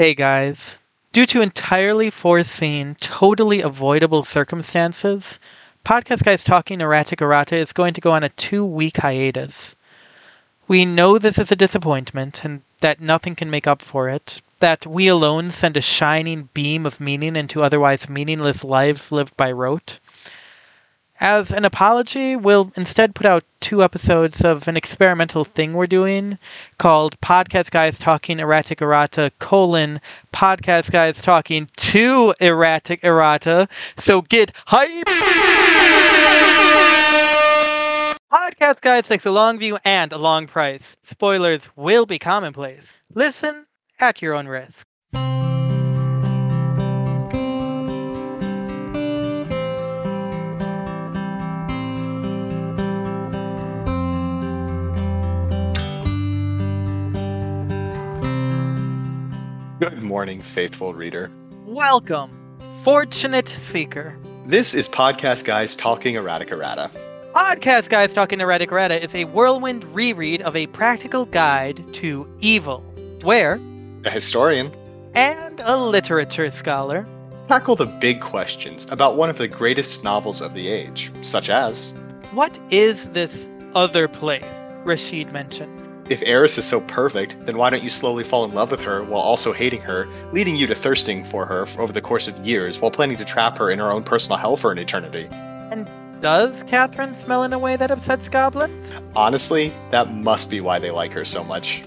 Hey 0.00 0.14
guys. 0.14 0.78
Due 1.12 1.26
to 1.26 1.42
entirely 1.42 2.08
foreseen, 2.08 2.96
totally 3.00 3.60
avoidable 3.60 4.22
circumstances, 4.22 5.38
Podcast 5.84 6.24
Guys 6.24 6.42
Talking 6.42 6.80
Erratic 6.80 7.20
Errata 7.20 7.54
is 7.54 7.74
going 7.74 7.92
to 7.92 8.00
go 8.00 8.12
on 8.12 8.24
a 8.24 8.30
two 8.30 8.64
week 8.64 8.96
hiatus. 8.96 9.76
We 10.66 10.86
know 10.86 11.18
this 11.18 11.38
is 11.38 11.52
a 11.52 11.54
disappointment 11.54 12.46
and 12.46 12.62
that 12.80 13.02
nothing 13.02 13.34
can 13.36 13.50
make 13.50 13.66
up 13.66 13.82
for 13.82 14.08
it, 14.08 14.40
that 14.60 14.86
we 14.86 15.06
alone 15.06 15.50
send 15.50 15.76
a 15.76 15.82
shining 15.82 16.48
beam 16.54 16.86
of 16.86 16.98
meaning 16.98 17.36
into 17.36 17.62
otherwise 17.62 18.08
meaningless 18.08 18.64
lives 18.64 19.12
lived 19.12 19.36
by 19.36 19.52
rote. 19.52 19.98
As 21.22 21.52
an 21.52 21.66
apology, 21.66 22.34
we'll 22.34 22.72
instead 22.76 23.14
put 23.14 23.26
out 23.26 23.44
two 23.60 23.84
episodes 23.84 24.42
of 24.42 24.66
an 24.68 24.76
experimental 24.78 25.44
thing 25.44 25.74
we're 25.74 25.86
doing 25.86 26.38
called 26.78 27.20
Podcast 27.20 27.70
Guys 27.70 27.98
Talking 27.98 28.40
Erratic 28.40 28.80
Errata 28.80 29.30
colon 29.38 30.00
Podcast 30.32 30.90
Guys 30.90 31.20
Talking 31.20 31.68
to 31.76 32.34
Erratic 32.40 33.04
Errata. 33.04 33.68
So 33.98 34.22
get 34.22 34.52
hype! 34.64 35.04
Podcast 38.32 38.80
Guys 38.80 39.06
takes 39.06 39.26
a 39.26 39.30
long 39.30 39.58
view 39.58 39.76
and 39.84 40.14
a 40.14 40.18
long 40.18 40.46
price. 40.46 40.96
Spoilers 41.02 41.68
will 41.76 42.06
be 42.06 42.18
commonplace. 42.18 42.94
Listen 43.12 43.66
at 43.98 44.22
your 44.22 44.32
own 44.32 44.46
risk. 44.48 44.86
Good 59.80 60.02
morning, 60.02 60.42
faithful 60.42 60.92
reader. 60.92 61.30
Welcome, 61.64 62.30
Fortunate 62.82 63.48
Seeker. 63.48 64.14
This 64.44 64.74
is 64.74 64.90
Podcast 64.90 65.44
Guys 65.44 65.74
Talking 65.74 66.16
Erratic 66.16 66.50
Errata. 66.52 66.90
Podcast 67.34 67.88
Guys 67.88 68.12
Talking 68.12 68.42
Erratic 68.42 68.70
Errata 68.72 69.02
is 69.02 69.14
a 69.14 69.24
whirlwind 69.24 69.84
reread 69.94 70.42
of 70.42 70.54
a 70.54 70.66
practical 70.66 71.24
guide 71.24 71.82
to 71.94 72.28
evil, 72.40 72.80
where 73.22 73.58
A 74.04 74.10
historian 74.10 74.70
and 75.14 75.60
a 75.60 75.78
literature 75.78 76.50
scholar 76.50 77.06
tackle 77.48 77.74
the 77.74 77.86
big 77.86 78.20
questions 78.20 78.86
about 78.90 79.16
one 79.16 79.30
of 79.30 79.38
the 79.38 79.48
greatest 79.48 80.04
novels 80.04 80.42
of 80.42 80.52
the 80.52 80.68
age, 80.68 81.10
such 81.22 81.48
as 81.48 81.94
what 82.32 82.60
is 82.70 83.08
this 83.08 83.48
other 83.74 84.08
place 84.08 84.44
Rashid 84.84 85.32
mentions? 85.32 85.79
If 86.10 86.24
Heiress 86.26 86.58
is 86.58 86.64
so 86.64 86.80
perfect, 86.80 87.36
then 87.46 87.56
why 87.56 87.70
don't 87.70 87.84
you 87.84 87.88
slowly 87.88 88.24
fall 88.24 88.44
in 88.44 88.52
love 88.52 88.72
with 88.72 88.80
her 88.80 89.04
while 89.04 89.20
also 89.20 89.52
hating 89.52 89.82
her, 89.82 90.08
leading 90.32 90.56
you 90.56 90.66
to 90.66 90.74
thirsting 90.74 91.22
for 91.22 91.46
her 91.46 91.64
over 91.78 91.92
the 91.92 92.00
course 92.00 92.26
of 92.26 92.36
years 92.44 92.80
while 92.80 92.90
planning 92.90 93.16
to 93.18 93.24
trap 93.24 93.56
her 93.58 93.70
in 93.70 93.78
her 93.78 93.92
own 93.92 94.02
personal 94.02 94.36
hell 94.36 94.56
for 94.56 94.72
an 94.72 94.78
eternity? 94.78 95.28
And 95.30 95.88
does 96.20 96.64
Catherine 96.64 97.14
smell 97.14 97.44
in 97.44 97.52
a 97.52 97.60
way 97.60 97.76
that 97.76 97.92
upsets 97.92 98.28
goblins? 98.28 98.92
Honestly, 99.14 99.72
that 99.92 100.12
must 100.12 100.50
be 100.50 100.60
why 100.60 100.80
they 100.80 100.90
like 100.90 101.12
her 101.12 101.24
so 101.24 101.44
much. 101.44 101.80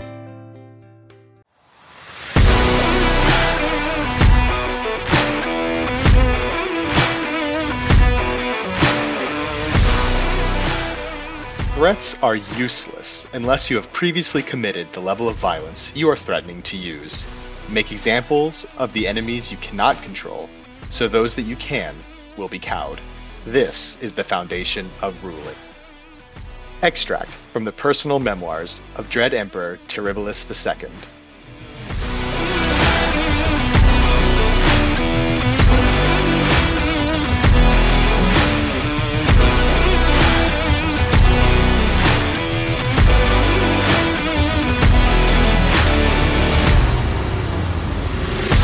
Threats 11.84 12.16
are 12.24 12.38
useless 12.38 13.28
unless 13.34 13.70
you 13.70 13.76
have 13.76 13.92
previously 13.92 14.42
committed 14.42 14.94
the 14.94 15.02
level 15.02 15.28
of 15.28 15.36
violence 15.36 15.92
you 15.94 16.10
are 16.10 16.16
threatening 16.16 16.62
to 16.62 16.78
use. 16.78 17.28
Make 17.70 17.92
examples 17.92 18.66
of 18.78 18.94
the 18.94 19.06
enemies 19.06 19.52
you 19.52 19.58
cannot 19.58 20.02
control, 20.02 20.50
so 20.92 21.10
those 21.10 21.36
that 21.36 21.42
you 21.42 21.58
can 21.58 21.94
will 22.38 22.48
be 22.48 22.58
cowed. 22.58 23.02
This 23.44 23.98
is 24.02 24.14
the 24.14 24.24
foundation 24.24 24.90
of 25.02 25.26
ruling. 25.26 25.58
Extract 26.82 27.30
from 27.52 27.66
the 27.66 27.74
personal 27.74 28.20
memoirs 28.20 28.80
of 28.96 29.10
Dread 29.10 29.34
Emperor 29.34 29.78
Terribilis 29.90 30.46
II. 30.50 30.90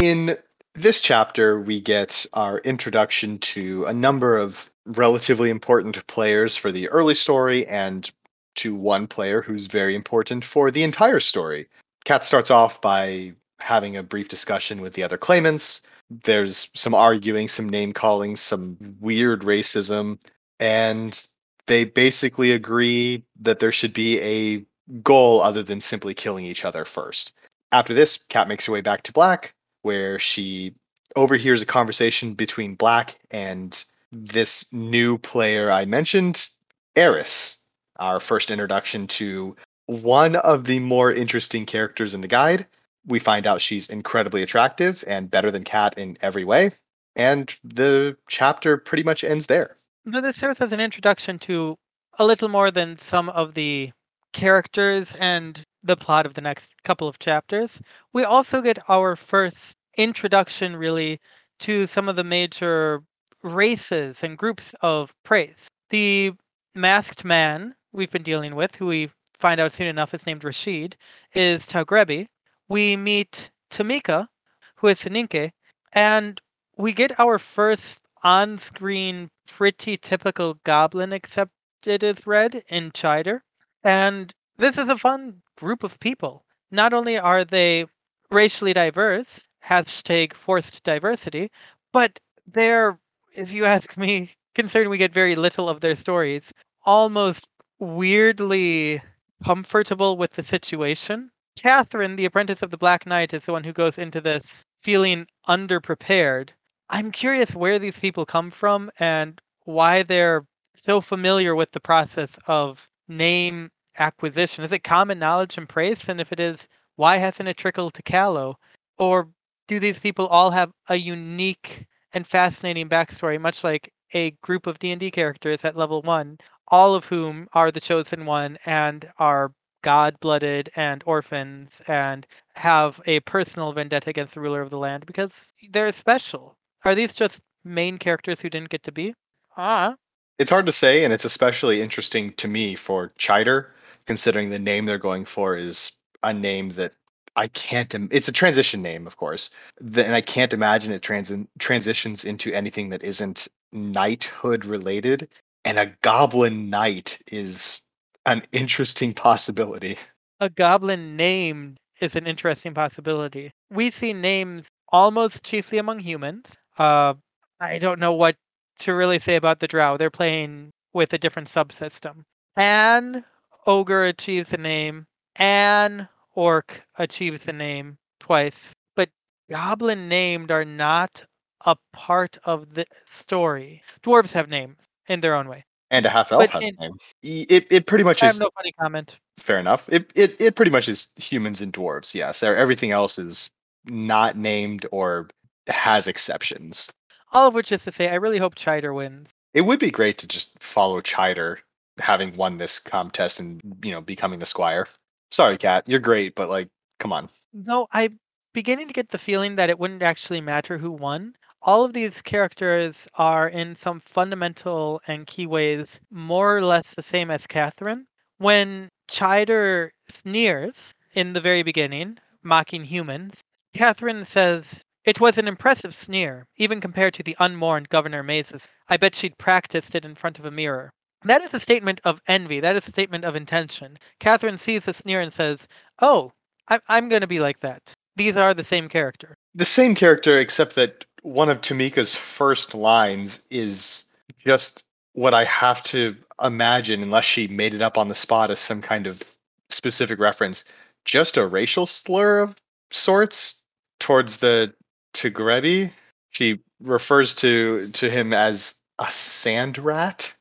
In 0.01 0.37
this 0.75 1.01
chapter, 1.01 1.59
we 1.59 1.81
get 1.81 2.25
our 2.31 2.59
introduction 2.59 3.37
to 3.39 3.83
a 3.83 3.93
number 3.93 4.37
of 4.37 4.71
relatively 4.85 5.49
important 5.49 6.07
players 6.07 6.55
for 6.55 6.71
the 6.71 6.87
early 6.87 7.15
story 7.15 7.67
and 7.67 8.09
to 8.55 8.73
one 8.73 9.07
player 9.07 9.41
who's 9.41 9.67
very 9.67 9.95
important 9.95 10.45
for 10.45 10.71
the 10.71 10.83
entire 10.83 11.19
story. 11.19 11.67
Kat 12.05 12.25
starts 12.25 12.49
off 12.49 12.79
by 12.79 13.33
having 13.59 13.97
a 13.97 14.03
brief 14.03 14.29
discussion 14.29 14.79
with 14.79 14.93
the 14.93 15.03
other 15.03 15.17
claimants. 15.17 15.81
There's 16.09 16.69
some 16.73 16.95
arguing, 16.95 17.49
some 17.49 17.67
name 17.67 17.91
calling, 17.91 18.37
some 18.37 18.77
weird 19.01 19.41
racism, 19.41 20.17
and 20.61 21.27
they 21.67 21.83
basically 21.83 22.53
agree 22.53 23.25
that 23.41 23.59
there 23.59 23.73
should 23.73 23.93
be 23.93 24.21
a 24.21 24.65
goal 25.03 25.41
other 25.41 25.61
than 25.61 25.81
simply 25.81 26.13
killing 26.13 26.45
each 26.45 26.63
other 26.63 26.85
first. 26.85 27.33
After 27.73 27.93
this, 27.93 28.19
Kat 28.29 28.47
makes 28.47 28.65
her 28.65 28.71
way 28.71 28.81
back 28.81 29.03
to 29.03 29.11
Black, 29.11 29.53
where 29.81 30.19
she 30.19 30.73
overhears 31.15 31.61
a 31.61 31.65
conversation 31.65 32.33
between 32.33 32.75
Black 32.75 33.15
and 33.31 33.83
this 34.11 34.65
new 34.71 35.17
player 35.17 35.71
I 35.71 35.85
mentioned, 35.85 36.49
Heiress, 36.95 37.57
our 37.97 38.19
first 38.19 38.51
introduction 38.51 39.07
to 39.07 39.55
one 39.85 40.35
of 40.35 40.65
the 40.65 40.79
more 40.79 41.11
interesting 41.11 41.65
characters 41.65 42.13
in 42.13 42.21
the 42.21 42.27
guide. 42.27 42.67
We 43.07 43.19
find 43.19 43.47
out 43.47 43.61
she's 43.61 43.89
incredibly 43.89 44.43
attractive 44.43 45.03
and 45.07 45.31
better 45.31 45.51
than 45.51 45.63
Kat 45.63 45.97
in 45.97 46.17
every 46.21 46.43
way, 46.43 46.71
and 47.15 47.53
the 47.63 48.17
chapter 48.27 48.77
pretty 48.77 49.03
much 49.03 49.23
ends 49.23 49.47
there. 49.47 49.75
Though 50.05 50.21
this 50.21 50.37
serves 50.37 50.61
as 50.61 50.71
an 50.71 50.79
introduction 50.79 51.39
to 51.39 51.77
a 52.17 52.25
little 52.25 52.49
more 52.49 52.71
than 52.71 52.97
some 52.97 53.29
of 53.29 53.53
the 53.53 53.91
characters 54.33 55.15
and 55.15 55.63
the 55.83 55.97
plot 55.97 56.25
of 56.25 56.35
the 56.35 56.41
next 56.41 56.75
couple 56.83 57.07
of 57.07 57.19
chapters. 57.19 57.81
We 58.13 58.23
also 58.23 58.61
get 58.61 58.79
our 58.89 59.15
first 59.15 59.75
introduction, 59.97 60.75
really, 60.75 61.19
to 61.59 61.85
some 61.85 62.09
of 62.09 62.15
the 62.15 62.23
major 62.23 63.01
races 63.43 64.23
and 64.23 64.37
groups 64.37 64.75
of 64.81 65.13
Praes. 65.23 65.67
The 65.89 66.33
masked 66.75 67.25
man 67.25 67.75
we've 67.91 68.11
been 68.11 68.23
dealing 68.23 68.55
with, 68.55 68.75
who 68.75 68.87
we 68.87 69.09
find 69.33 69.59
out 69.59 69.71
soon 69.71 69.87
enough 69.87 70.13
is 70.13 70.25
named 70.25 70.43
Rashid, 70.43 70.95
is 71.33 71.65
Taugrebi. 71.65 72.27
We 72.67 72.95
meet 72.95 73.49
Tamika, 73.71 74.27
who 74.75 74.87
is 74.87 74.99
Soninke, 74.99 75.51
and 75.93 76.41
we 76.77 76.93
get 76.93 77.19
our 77.19 77.39
first 77.39 78.01
on 78.23 78.57
screen, 78.57 79.29
pretty 79.47 79.97
typical 79.97 80.59
goblin, 80.63 81.13
except 81.13 81.51
it 81.85 82.03
is 82.03 82.27
red 82.27 82.63
in 82.67 82.91
Chider. 82.91 83.41
And 83.83 84.33
this 84.59 84.77
is 84.77 84.89
a 84.89 84.97
fun 84.97 85.41
group 85.55 85.83
of 85.83 85.99
people. 86.01 86.43
Not 86.69 86.93
only 86.93 87.17
are 87.17 87.45
they 87.45 87.85
racially 88.29 88.73
diverse, 88.73 89.47
hashtag 89.65 90.33
forced 90.33 90.83
diversity, 90.83 91.49
but 91.93 92.19
they're, 92.45 92.99
if 93.33 93.53
you 93.53 93.63
ask 93.63 93.95
me, 93.97 94.31
considering 94.55 94.89
we 94.89 94.97
get 94.97 95.13
very 95.13 95.35
little 95.35 95.69
of 95.69 95.79
their 95.79 95.95
stories, 95.95 96.53
almost 96.85 97.47
weirdly 97.79 99.01
comfortable 99.43 100.17
with 100.17 100.31
the 100.31 100.43
situation. 100.43 101.31
Catherine, 101.55 102.17
the 102.17 102.25
apprentice 102.25 102.61
of 102.61 102.69
the 102.69 102.77
Black 102.77 103.05
Knight, 103.05 103.33
is 103.33 103.45
the 103.45 103.53
one 103.53 103.63
who 103.63 103.71
goes 103.71 103.97
into 103.97 104.19
this 104.19 104.65
feeling 104.81 105.25
underprepared. 105.47 106.49
I'm 106.89 107.11
curious 107.11 107.55
where 107.55 107.79
these 107.79 107.99
people 107.99 108.25
come 108.25 108.51
from 108.51 108.91
and 108.99 109.39
why 109.63 110.03
they're 110.03 110.45
so 110.75 110.99
familiar 110.99 111.55
with 111.55 111.71
the 111.71 111.79
process 111.79 112.37
of 112.47 112.89
name 113.07 113.69
acquisition? 113.97 114.63
Is 114.63 114.71
it 114.71 114.83
common 114.83 115.19
knowledge 115.19 115.57
and 115.57 115.67
Praes? 115.67 116.09
And 116.09 116.19
if 116.21 116.31
it 116.31 116.39
is, 116.39 116.67
why 116.95 117.17
hasn't 117.17 117.49
it 117.49 117.57
trickled 117.57 117.93
to 117.95 118.03
Callow? 118.03 118.57
Or 118.97 119.29
do 119.67 119.79
these 119.79 119.99
people 119.99 120.27
all 120.27 120.51
have 120.51 120.71
a 120.89 120.95
unique 120.95 121.87
and 122.13 122.25
fascinating 122.27 122.89
backstory, 122.89 123.39
much 123.39 123.63
like 123.63 123.91
a 124.13 124.31
group 124.41 124.67
of 124.67 124.79
D&D 124.79 125.11
characters 125.11 125.63
at 125.65 125.75
level 125.77 126.01
1, 126.01 126.37
all 126.67 126.95
of 126.95 127.05
whom 127.05 127.47
are 127.53 127.71
the 127.71 127.79
chosen 127.81 128.25
one 128.25 128.57
and 128.65 129.11
are 129.17 129.53
god-blooded 129.81 130.69
and 130.75 131.03
orphans 131.05 131.81
and 131.87 132.27
have 132.55 132.99
a 133.05 133.19
personal 133.21 133.71
vendetta 133.71 134.09
against 134.09 134.33
the 134.33 134.41
ruler 134.41 134.61
of 134.61 134.69
the 134.69 134.77
land 134.77 135.05
because 135.05 135.53
they're 135.71 135.91
special. 135.91 136.57
Are 136.83 136.95
these 136.95 137.13
just 137.13 137.41
main 137.63 137.97
characters 137.97 138.41
who 138.41 138.49
didn't 138.49 138.69
get 138.69 138.83
to 138.83 138.91
be? 138.91 139.13
Ah, 139.55 139.95
It's 140.39 140.49
hard 140.49 140.65
to 140.65 140.71
say, 140.71 141.03
and 141.03 141.13
it's 141.13 141.25
especially 141.25 141.81
interesting 141.81 142.33
to 142.33 142.47
me 142.47 142.75
for 142.75 143.13
Chider, 143.17 143.73
considering 144.09 144.49
the 144.49 144.57
name 144.57 144.87
they're 144.87 144.97
going 144.97 145.23
for 145.23 145.55
is 145.55 145.91
a 146.23 146.33
name 146.33 146.71
that 146.71 146.93
I 147.35 147.47
can't. 147.49 147.93
Im- 147.93 148.09
it's 148.11 148.27
a 148.27 148.31
transition 148.31 148.81
name, 148.81 149.05
of 149.05 149.17
course, 149.17 149.51
the, 149.79 150.03
and 150.03 150.15
I 150.15 150.21
can't 150.21 150.51
imagine 150.51 150.91
it 150.91 151.03
trans- 151.03 151.31
transitions 151.59 152.25
into 152.25 152.51
anything 152.51 152.89
that 152.89 153.03
isn't 153.03 153.47
knighthood 153.71 154.65
related. 154.65 155.29
And 155.63 155.77
a 155.77 155.93
goblin 156.01 156.71
knight 156.71 157.19
is 157.31 157.83
an 158.25 158.41
interesting 158.51 159.13
possibility. 159.13 159.95
A 160.39 160.49
goblin 160.49 161.15
name 161.15 161.77
is 162.01 162.15
an 162.15 162.25
interesting 162.25 162.73
possibility. 162.73 163.51
We 163.69 163.91
see 163.91 164.11
names 164.11 164.69
almost 164.91 165.43
chiefly 165.43 165.77
among 165.77 165.99
humans. 165.99 166.57
Uh, 166.79 167.13
I 167.59 167.77
don't 167.77 167.99
know 167.99 168.13
what 168.13 168.37
to 168.79 168.95
really 168.95 169.19
say 169.19 169.35
about 169.35 169.59
the 169.59 169.67
drow. 169.67 169.97
They're 169.97 170.09
playing 170.09 170.71
with 170.93 171.13
a 171.13 171.19
different 171.19 171.47
subsystem. 171.47 172.23
An 172.57 173.23
ogre 173.69 174.05
achieves 174.05 174.51
a 174.51 174.57
name. 174.57 175.05
An 175.35 176.09
orc 176.33 176.81
achieves 176.97 177.47
a 177.47 177.53
name 177.53 177.97
twice. 178.19 178.73
But 178.95 179.09
goblin 179.49 180.09
named 180.09 180.51
are 180.51 180.65
not 180.65 181.23
a 181.65 181.75
part 181.93 182.37
of 182.43 182.73
the 182.73 182.85
story. 183.05 183.83
Dwarves 184.03 184.31
have 184.33 184.49
names 184.49 184.87
in 185.07 185.21
their 185.21 185.35
own 185.35 185.47
way. 185.47 185.65
And 185.91 186.05
a 186.05 186.09
half 186.09 186.31
elf 186.31 186.49
has 186.49 186.63
in- 186.63 186.75
a 186.79 186.81
name. 186.81 186.93
It 187.23 187.67
it 187.71 187.85
pretty 187.85 188.03
much 188.03 188.21
I 188.23 188.27
is 188.27 188.33
have 188.33 188.39
no 188.41 188.49
funny 188.55 188.73
comment. 188.73 189.17
fair 189.37 189.59
enough. 189.59 189.87
It 189.89 190.11
it 190.15 190.39
it 190.41 190.55
pretty 190.55 190.71
much 190.71 190.89
is 190.89 191.07
humans 191.15 191.61
and 191.61 191.71
dwarves. 191.71 192.13
Yes, 192.13 192.43
everything 192.43 192.91
else 192.91 193.17
is 193.19 193.49
not 193.85 194.35
named 194.35 194.85
or 194.91 195.29
has 195.67 196.07
exceptions. 196.07 196.89
All 197.31 197.47
of 197.47 197.53
which 197.53 197.71
is 197.71 197.83
to 197.83 197.91
say, 197.91 198.09
I 198.09 198.15
really 198.15 198.39
hope 198.39 198.55
Chider 198.55 198.93
wins. 198.93 199.29
It 199.53 199.61
would 199.61 199.79
be 199.79 199.91
great 199.91 200.17
to 200.19 200.27
just 200.27 200.57
follow 200.59 200.99
Chider 201.01 201.59
having 201.99 202.35
won 202.35 202.57
this 202.57 202.79
contest 202.79 203.39
and 203.39 203.61
you 203.83 203.91
know 203.91 204.01
becoming 204.01 204.39
the 204.39 204.45
squire. 204.45 204.87
Sorry, 205.31 205.57
Kat, 205.57 205.83
you're 205.87 205.99
great, 205.99 206.35
but 206.35 206.49
like, 206.49 206.69
come 206.99 207.13
on. 207.13 207.29
No, 207.53 207.87
I'm 207.91 208.19
beginning 208.53 208.87
to 208.87 208.93
get 208.93 209.09
the 209.09 209.17
feeling 209.17 209.55
that 209.55 209.69
it 209.69 209.79
wouldn't 209.79 210.01
actually 210.01 210.41
matter 210.41 210.77
who 210.77 210.91
won. 210.91 211.35
All 211.61 211.83
of 211.83 211.93
these 211.93 212.21
characters 212.21 213.07
are, 213.15 213.47
in 213.47 213.75
some 213.75 213.99
fundamental 213.99 215.01
and 215.07 215.27
key 215.27 215.45
ways, 215.45 215.99
more 216.09 216.57
or 216.57 216.63
less 216.63 216.95
the 216.95 217.03
same 217.03 217.29
as 217.29 217.45
Catherine. 217.45 218.07
When 218.37 218.89
Chider 219.09 219.91
sneers 220.07 220.95
in 221.13 221.33
the 221.33 221.41
very 221.41 221.63
beginning, 221.63 222.17
mocking 222.43 222.85
humans, 222.85 223.41
Catherine 223.73 224.25
says, 224.25 224.83
It 225.03 225.19
was 225.19 225.37
an 225.37 225.47
impressive 225.47 225.93
sneer, 225.93 226.47
even 226.55 226.81
compared 226.81 227.13
to 227.15 227.23
the 227.23 227.35
unmourned 227.39 227.89
Governor 227.89 228.23
Mazus. 228.23 228.67
I 228.87 228.97
bet 228.97 229.15
she'd 229.15 229.37
practiced 229.37 229.95
it 229.95 230.05
in 230.05 230.15
front 230.15 230.39
of 230.39 230.45
a 230.45 230.51
mirror. 230.51 230.91
That 231.25 231.41
is 231.41 231.53
a 231.53 231.59
statement 231.59 231.99
of 232.05 232.21
envy. 232.27 232.59
That 232.59 232.75
is 232.75 232.87
a 232.87 232.91
statement 232.91 233.25
of 233.25 233.35
intention. 233.35 233.97
Catherine 234.19 234.57
sees 234.57 234.85
the 234.85 234.93
sneer 234.93 235.21
and 235.21 235.33
says, 235.33 235.67
Oh, 236.01 236.31
I'm 236.67 236.81
I'm 236.87 237.09
gonna 237.09 237.27
be 237.27 237.39
like 237.39 237.59
that. 237.61 237.93
These 238.15 238.37
are 238.37 238.53
the 238.53 238.63
same 238.63 238.89
character. 238.89 239.37
The 239.55 239.65
same 239.65 239.95
character, 239.95 240.39
except 240.39 240.75
that 240.75 241.05
one 241.21 241.49
of 241.49 241.61
Tamika's 241.61 242.15
first 242.15 242.73
lines 242.73 243.41
is 243.49 244.05
just 244.45 244.83
what 245.13 245.33
I 245.33 245.43
have 245.45 245.83
to 245.83 246.15
imagine, 246.41 247.03
unless 247.03 247.25
she 247.25 247.47
made 247.47 247.73
it 247.73 247.81
up 247.81 247.97
on 247.97 248.07
the 248.07 248.15
spot 248.15 248.51
as 248.51 248.59
some 248.59 248.81
kind 248.81 249.07
of 249.07 249.21
specific 249.69 250.19
reference, 250.19 250.63
just 251.05 251.37
a 251.37 251.45
racial 251.45 251.85
slur 251.85 252.39
of 252.39 252.55
sorts 252.91 253.61
towards 253.99 254.37
the 254.37 254.73
Tigrebi. 255.13 255.91
She 256.31 256.59
refers 256.79 257.35
to 257.35 257.89
to 257.91 258.09
him 258.09 258.33
as 258.33 258.75
a 258.99 259.11
sand 259.11 259.77
rat. 259.77 260.31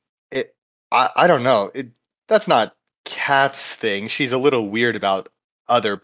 I, 0.90 1.10
I 1.16 1.26
don't 1.26 1.42
know. 1.42 1.70
It 1.74 1.88
that's 2.28 2.48
not 2.48 2.74
Kat's 3.04 3.74
thing. 3.74 4.08
She's 4.08 4.32
a 4.32 4.38
little 4.38 4.68
weird 4.68 4.96
about 4.96 5.30
other 5.68 6.02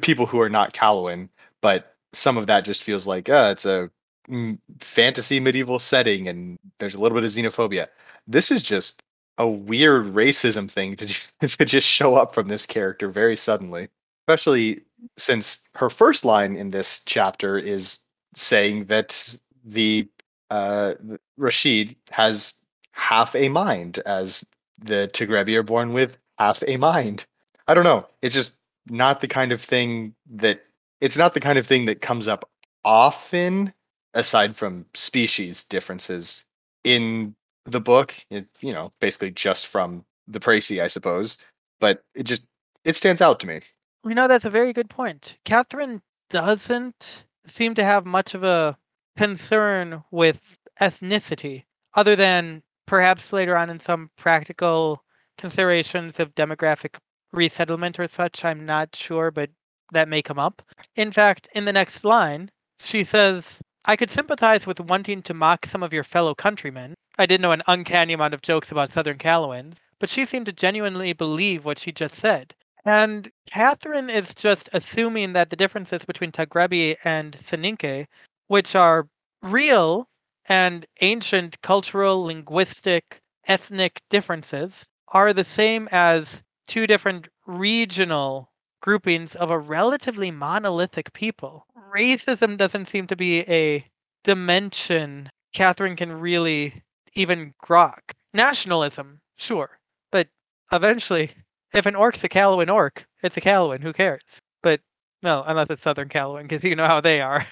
people 0.00 0.26
who 0.26 0.40
are 0.40 0.50
not 0.50 0.74
Callowan, 0.74 1.28
but 1.60 1.96
some 2.12 2.36
of 2.36 2.46
that 2.46 2.64
just 2.64 2.82
feels 2.82 3.06
like 3.06 3.28
uh, 3.28 3.50
it's 3.52 3.64
a 3.64 3.90
mm, 4.28 4.58
fantasy 4.80 5.40
medieval 5.40 5.78
setting 5.78 6.28
and 6.28 6.58
there's 6.78 6.94
a 6.94 7.00
little 7.00 7.16
bit 7.16 7.24
of 7.24 7.30
xenophobia. 7.30 7.88
This 8.26 8.50
is 8.50 8.62
just 8.62 9.02
a 9.38 9.48
weird 9.48 10.14
racism 10.14 10.70
thing 10.70 10.96
to, 10.96 11.06
to 11.48 11.64
just 11.64 11.88
show 11.88 12.14
up 12.14 12.34
from 12.34 12.48
this 12.48 12.66
character 12.66 13.08
very 13.08 13.36
suddenly, 13.36 13.88
especially 14.22 14.82
since 15.16 15.60
her 15.74 15.90
first 15.90 16.24
line 16.24 16.56
in 16.56 16.70
this 16.70 17.02
chapter 17.04 17.58
is 17.58 17.98
saying 18.34 18.86
that 18.86 19.36
the 19.64 20.08
uh, 20.50 20.94
Rashid 21.38 21.96
has 22.10 22.54
half 22.92 23.34
a 23.34 23.48
mind, 23.48 23.98
as 24.06 24.44
the 24.78 25.10
Tigrebi 25.12 25.56
are 25.56 25.62
born 25.62 25.92
with 25.92 26.18
half 26.38 26.62
a 26.66 26.76
mind. 26.76 27.24
I 27.68 27.74
don't 27.74 27.84
know. 27.84 28.06
It's 28.22 28.34
just 28.34 28.52
not 28.86 29.20
the 29.20 29.28
kind 29.28 29.52
of 29.52 29.60
thing 29.60 30.14
that 30.30 30.64
it's 31.00 31.16
not 31.16 31.34
the 31.34 31.40
kind 31.40 31.58
of 31.58 31.66
thing 31.66 31.86
that 31.86 32.00
comes 32.00 32.28
up 32.28 32.48
often 32.84 33.72
aside 34.14 34.56
from 34.56 34.84
species 34.94 35.64
differences 35.64 36.44
in 36.84 37.34
the 37.64 37.80
book 37.80 38.12
it, 38.28 38.46
you 38.60 38.72
know 38.72 38.92
basically 38.98 39.30
just 39.30 39.68
from 39.68 40.04
the 40.26 40.40
précis 40.40 40.82
i 40.82 40.88
suppose 40.88 41.38
but 41.78 42.02
it 42.16 42.24
just 42.24 42.42
it 42.84 42.96
stands 42.96 43.22
out 43.22 43.38
to 43.38 43.46
me 43.46 43.60
You 44.04 44.16
know, 44.16 44.26
that's 44.26 44.44
a 44.44 44.50
very 44.50 44.72
good 44.72 44.90
point. 44.90 45.38
Catherine 45.44 46.02
doesn't 46.28 47.24
seem 47.46 47.74
to 47.74 47.84
have 47.84 48.04
much 48.04 48.34
of 48.34 48.42
a 48.42 48.76
concern 49.16 50.02
with 50.10 50.58
ethnicity, 50.80 51.64
other 51.94 52.16
than 52.16 52.62
perhaps 52.86 53.32
later 53.32 53.56
on 53.56 53.70
in 53.70 53.80
some 53.80 54.10
practical 54.16 55.02
considerations 55.38 56.20
of 56.20 56.34
demographic 56.34 56.96
resettlement 57.32 57.98
or 57.98 58.06
such. 58.06 58.44
I'm 58.44 58.64
not 58.66 58.94
sure, 58.94 59.30
but 59.30 59.50
that 59.92 60.08
may 60.08 60.22
come 60.22 60.38
up. 60.38 60.62
In 60.96 61.12
fact, 61.12 61.48
in 61.54 61.64
the 61.64 61.72
next 61.72 62.04
line, 62.04 62.50
she 62.78 63.04
says, 63.04 63.60
I 63.84 63.96
could 63.96 64.10
sympathize 64.10 64.66
with 64.66 64.80
wanting 64.80 65.22
to 65.22 65.34
mock 65.34 65.66
some 65.66 65.82
of 65.82 65.92
your 65.92 66.04
fellow 66.04 66.34
countrymen. 66.34 66.94
I 67.18 67.26
did 67.26 67.40
know 67.40 67.52
an 67.52 67.62
uncanny 67.66 68.12
amount 68.12 68.34
of 68.34 68.42
jokes 68.42 68.70
about 68.70 68.90
Southern 68.90 69.18
Callowans, 69.18 69.78
but 69.98 70.08
she 70.08 70.24
seemed 70.24 70.46
to 70.46 70.52
genuinely 70.52 71.12
believe 71.12 71.64
what 71.64 71.78
she 71.78 71.92
just 71.92 72.14
said. 72.14 72.54
And 72.84 73.30
Catherine 73.46 74.10
is 74.10 74.34
just 74.34 74.68
assuming 74.72 75.32
that 75.34 75.50
the 75.50 75.56
differences 75.56 76.04
between 76.04 76.32
Tagrebi 76.32 76.96
and 77.04 77.36
Soninke, 77.38 78.06
which 78.48 78.74
are 78.74 79.08
real 79.42 80.08
and 80.52 80.84
ancient 81.00 81.58
cultural, 81.62 82.24
linguistic, 82.24 83.22
ethnic 83.48 84.02
differences, 84.10 84.84
are 85.08 85.32
the 85.32 85.44
same 85.44 85.88
as 85.90 86.42
two 86.68 86.86
different 86.86 87.26
regional 87.46 88.52
groupings 88.82 89.34
of 89.34 89.50
a 89.50 89.58
relatively 89.58 90.30
monolithic 90.30 91.10
people. 91.14 91.64
Racism 91.96 92.58
doesn't 92.58 92.88
seem 92.88 93.06
to 93.06 93.16
be 93.16 93.40
a 93.48 93.86
dimension 94.24 95.30
Catherine 95.54 95.96
can 95.96 96.12
really 96.12 96.82
even 97.14 97.54
grok. 97.64 98.12
Nationalism, 98.34 99.20
sure, 99.36 99.78
but 100.10 100.28
eventually, 100.70 101.30
if 101.72 101.86
an 101.86 101.96
orc's 101.96 102.24
a 102.24 102.28
Callowan 102.28 102.70
orc, 102.70 103.06
it's 103.22 103.38
a 103.38 103.40
Callowan. 103.40 103.82
Who 103.82 103.94
cares? 103.94 104.22
But 104.62 104.80
well, 105.22 105.44
unless 105.46 105.70
it's 105.70 105.80
Southern 105.80 106.10
Callowan, 106.10 106.42
because 106.42 106.62
you 106.62 106.76
know 106.76 106.86
how 106.86 107.00
they 107.00 107.22
are. 107.22 107.46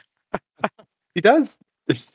he 1.14 1.22
does 1.22 1.48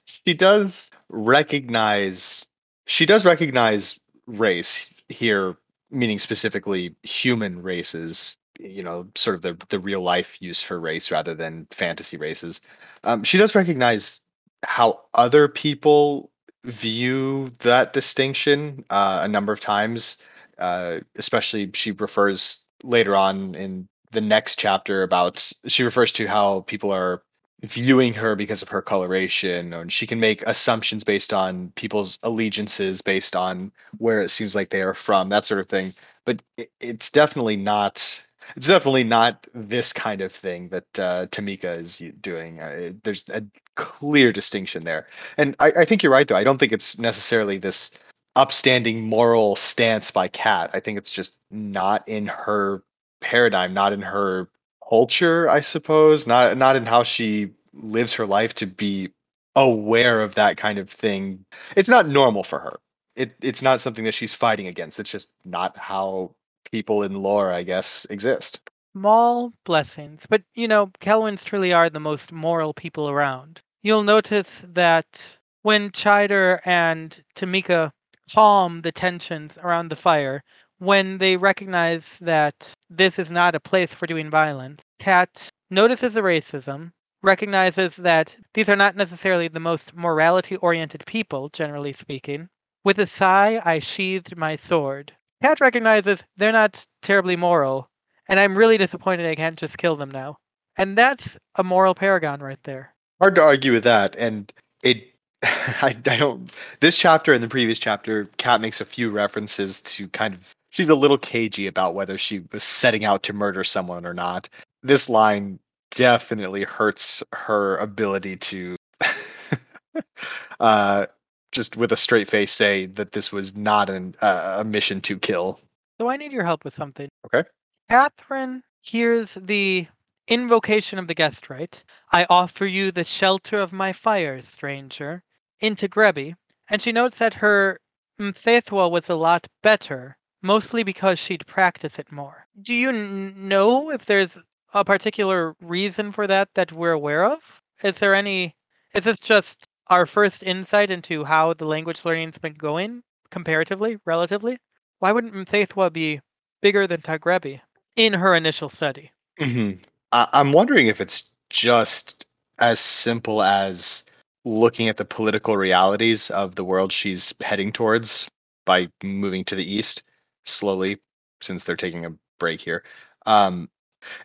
she 0.06 0.34
does 0.34 0.88
recognize 1.10 2.46
she 2.86 3.06
does 3.06 3.26
recognize 3.26 4.00
race 4.28 4.94
here 5.10 5.56
meaning 5.92 6.20
specifically 6.20 6.96
human 7.04 7.62
races 7.62 8.38
you 8.60 8.84
know 8.84 9.08
sort 9.16 9.36
of 9.36 9.42
the 9.42 9.58
the 9.70 9.80
real 9.80 10.02
life 10.02 10.42
use 10.42 10.62
for 10.62 10.80
race 10.80 11.12
rather 11.12 11.34
than 11.34 11.68
fantasy 11.72 12.18
races. 12.18 12.62
Um, 13.04 13.24
she 13.24 13.38
does 13.38 13.56
recognize 13.56 14.22
how 14.64 15.02
other 15.14 15.48
people 15.48 16.32
view 16.64 17.52
that 17.60 17.94
distinction 17.94 18.84
uh, 18.90 19.20
a 19.22 19.28
number 19.28 19.54
of 19.54 19.60
times 19.60 20.18
uh, 20.58 21.00
especially 21.16 21.70
she 21.74 21.92
refers 21.92 22.66
later 22.84 23.16
on 23.16 23.56
in 23.56 23.88
the 24.12 24.22
next 24.22 24.58
chapter 24.58 25.04
about 25.04 25.52
she 25.68 25.84
refers 25.84 26.12
to 26.14 26.26
how 26.26 26.62
people 26.62 26.92
are 26.92 27.22
viewing 27.68 28.14
her 28.14 28.36
because 28.36 28.62
of 28.62 28.70
her 28.70 28.82
coloration 28.82 29.74
and 29.74 29.92
she 29.92 30.08
can 30.08 30.20
make 30.20 30.42
assumptions 30.44 31.04
based 31.04 31.34
on 31.34 31.72
people's 31.76 32.20
allegiances 32.24 33.02
based 33.02 33.36
on 33.36 33.72
where 33.98 34.22
it 34.22 34.30
seems 34.30 34.56
like 34.56 34.70
they 34.70 34.82
are 34.82 34.94
from 34.94 35.30
that 35.30 35.46
sort 35.46 35.60
of 35.60 35.68
thing 35.68 35.94
but 36.26 36.42
it, 36.58 36.72
it's 36.80 37.10
definitely 37.10 37.56
not 37.56 38.24
it's 38.56 38.68
definitely 38.68 39.04
not 39.04 39.48
this 39.54 39.92
kind 39.92 40.22
of 40.22 40.32
thing 40.32 40.70
that 40.70 41.00
uh, 41.00 41.26
Tamika 41.28 41.80
is 41.80 42.02
doing. 42.22 42.60
Uh, 42.60 42.92
there's 43.04 43.26
a 43.30 43.44
clear 43.76 44.32
distinction 44.32 44.84
there, 44.84 45.08
and 45.38 45.56
I, 45.60 45.72
I 45.80 45.86
think 45.86 46.04
you're 46.04 46.12
right. 46.12 46.28
Though 46.28 46.38
I 46.38 46.44
don't 46.44 46.58
think 46.58 46.72
it's 46.72 47.00
necessarily 47.00 47.58
this 47.58 47.92
upstanding 48.36 49.02
moral 49.02 49.56
stance 49.56 50.12
by 50.12 50.28
Kat. 50.28 50.70
I 50.74 50.80
think 50.80 50.98
it's 50.98 51.12
just 51.12 51.38
not 51.50 52.08
in 52.08 52.28
her 52.28 52.84
paradigm, 53.22 53.74
not 53.74 53.94
in 53.94 54.02
her 54.02 54.50
culture, 54.90 55.50
I 55.50 55.62
suppose, 55.62 56.28
not 56.28 56.58
not 56.58 56.76
in 56.76 56.86
how 56.86 57.04
she 57.04 57.52
lives 57.74 58.14
her 58.16 58.26
life 58.26 58.54
to 58.56 58.68
be 58.68 59.12
aware 59.56 60.22
of 60.22 60.36
that 60.36 60.58
kind 60.58 60.80
of 60.80 60.90
thing. 60.90 61.46
It's 61.76 61.90
not 61.90 62.08
normal 62.08 62.44
for 62.44 62.60
her. 62.60 62.80
It 63.16 63.36
it's 63.42 63.62
not 63.62 63.82
something 63.82 64.06
that 64.06 64.16
she's 64.16 64.34
fighting 64.34 64.68
against. 64.68 65.00
It's 65.00 65.10
just 65.12 65.30
not 65.46 65.78
how 65.78 66.36
people 66.72 67.04
in 67.04 67.16
lore, 67.16 67.52
I 67.52 67.64
guess, 67.64 68.06
exist. 68.10 68.60
small 68.94 69.54
blessings. 69.66 70.26
But, 70.30 70.44
you 70.56 70.68
know, 70.68 70.88
Kelwins 71.00 71.44
truly 71.44 71.74
are 71.74 71.90
the 71.90 72.00
most 72.00 72.32
moral 72.32 72.74
people 72.74 73.10
around. 73.10 73.62
You'll 73.84 74.04
notice 74.04 74.64
that 74.70 75.38
when 75.62 75.92
Chider 75.92 76.62
and 76.66 77.24
Tamika 77.36 77.92
calm 78.34 78.82
the 78.82 78.92
tensions 78.92 79.58
around 79.60 79.90
the 79.90 79.96
fire, 79.96 80.44
when 80.80 81.18
they 81.18 81.38
recognize 81.38 82.18
that 82.22 82.72
this 82.90 83.20
is 83.20 83.32
not 83.32 83.56
a 83.56 83.60
place 83.60 83.94
for 83.94 84.08
doing 84.08 84.30
violence, 84.30 84.82
Kat 85.00 85.50
notices 85.70 86.14
the 86.14 86.22
racism, 86.22 86.92
recognizes 87.22 87.96
that 87.98 88.36
these 88.54 88.70
are 88.70 88.76
not 88.76 88.96
necessarily 88.96 89.48
the 89.48 89.60
most 89.60 89.96
morality 89.96 90.56
oriented 90.58 91.06
people, 91.06 91.50
generally 91.50 91.94
speaking. 91.94 92.48
With 92.84 93.00
a 93.00 93.08
sigh, 93.08 93.62
I 93.66 93.80
sheathed 93.80 94.38
my 94.38 94.56
sword. 94.56 95.12
Kat 95.42 95.60
recognizes 95.60 96.24
they're 96.38 96.52
not 96.52 96.86
terribly 97.02 97.36
moral, 97.36 97.90
and 98.28 98.40
I'm 98.40 98.58
really 98.58 98.78
disappointed 98.78 99.26
I 99.26 99.36
can't 99.36 99.60
just 99.60 99.78
kill 99.78 99.96
them 99.96 100.12
now. 100.12 100.38
And 100.78 100.98
that's 100.98 101.38
a 101.56 101.64
moral 101.64 101.96
paragon 101.96 102.42
right 102.42 102.60
there. 102.64 102.94
Hard 103.22 103.36
to 103.36 103.42
argue 103.42 103.72
with 103.72 103.84
that, 103.84 104.16
and 104.18 104.52
it. 104.84 105.04
I, 105.44 105.96
I 106.04 106.18
don't. 106.18 106.52
This 106.80 106.98
chapter 106.98 107.34
and 107.34 107.44
the 107.44 107.48
previous 107.48 107.80
chapter, 107.80 108.26
Kat 108.38 108.62
makes 108.62 108.82
a 108.82 108.86
few 108.86 109.10
references 109.10 109.82
to 109.82 110.08
kind 110.10 110.34
of. 110.34 110.56
She's 110.76 110.90
a 110.90 110.94
little 110.94 111.18
cagey 111.18 111.68
about 111.68 111.96
whether 111.96 112.18
she 112.18 112.42
was 112.52 112.62
setting 112.62 113.06
out 113.06 113.24
to 113.24 113.34
murder 113.34 113.64
someone 113.64 114.06
or 114.06 114.14
not. 114.14 114.50
This 114.84 115.08
line 115.08 115.58
definitely 115.92 116.64
hurts 116.64 117.24
her 117.32 117.78
ability 117.78 118.36
to 118.36 118.76
uh, 120.60 121.06
just 121.54 121.78
with 121.78 121.94
a 121.94 121.96
straight 121.96 122.30
face 122.30 122.52
say 122.52 122.88
that 122.88 123.14
this 123.14 123.32
was 123.32 123.56
not 123.56 123.90
an, 123.90 124.16
uh, 124.22 124.58
a 124.60 124.66
mission 124.66 125.00
to 125.00 125.18
kill. 125.18 125.62
So 125.98 126.10
I 126.10 126.18
need 126.18 126.34
your 126.34 126.44
help 126.44 126.66
with 126.66 126.74
something. 126.74 127.08
Okay. 127.26 127.48
Catherine 127.90 128.62
hears 128.82 129.36
the 129.36 129.88
invocation 130.28 131.00
of 131.00 131.08
the 131.08 131.16
guest 131.16 131.50
rite. 131.50 131.86
I 132.12 132.28
offer 132.30 132.66
you 132.66 132.92
the 132.92 133.06
shelter 133.06 133.62
of 133.62 133.72
my 133.72 133.94
fire, 133.94 134.42
stranger, 134.42 135.24
into 135.62 135.88
Grebe, 135.88 136.36
and 136.70 136.82
she 136.82 136.92
notes 136.92 137.20
that 137.20 137.36
her 137.36 137.80
Mthethwa 138.20 138.92
was 138.92 139.08
a 139.08 139.16
lot 139.16 139.48
better, 139.64 140.18
mostly 140.42 140.84
because 140.84 141.20
she'd 141.20 141.46
practice 141.48 142.00
it 142.00 142.12
more. 142.12 142.48
Do 142.62 142.74
you 142.74 142.90
n- 142.90 143.48
know 143.48 143.92
if 143.92 144.06
there's 144.06 144.38
a 144.74 144.84
particular 144.84 145.56
reason 145.62 146.12
for 146.12 146.28
that 146.28 146.50
that 146.56 146.72
we're 146.72 146.92
aware 146.92 147.26
of? 147.26 147.62
Is 147.84 148.00
there 148.00 148.16
any? 148.16 148.56
Is 148.94 149.04
this 149.04 149.20
just 149.20 149.68
our 149.88 150.06
first 150.06 150.44
insight 150.44 150.90
into 150.92 151.24
how 151.24 151.54
the 151.54 151.66
language 151.66 152.06
learning's 152.06 152.38
been 152.38 152.54
going 152.54 153.04
comparatively, 153.30 153.98
relatively? 154.06 154.58
Why 155.00 155.12
wouldn't 155.12 155.34
Mthethwa 155.34 155.92
be 155.92 156.22
bigger 156.62 156.88
than 156.88 157.02
Tagrebi 157.02 157.60
in 157.96 158.14
her 158.14 158.36
initial 158.36 158.70
study? 158.70 159.12
Mm-hmm. 159.40 159.82
I- 160.12 160.30
I'm 160.34 160.54
wondering 160.54 160.88
if 160.88 161.02
it's 161.02 161.24
just 161.50 162.26
as 162.60 162.80
simple 162.80 163.44
as 163.44 164.04
looking 164.46 164.88
at 164.90 164.98
the 164.98 165.06
political 165.06 165.58
realities 165.58 166.30
of 166.32 166.56
the 166.56 166.64
world 166.64 166.92
she's 166.94 167.34
heading 167.42 167.72
towards 167.72 168.30
by 168.66 168.88
moving 169.04 169.44
to 169.46 169.56
the 169.56 169.76
east 169.76 170.04
slowly, 170.46 171.00
since 171.42 171.64
they're 171.64 171.76
taking 171.76 172.06
a 172.06 172.14
break 172.40 172.62
here. 172.62 172.84
Um, 173.26 173.70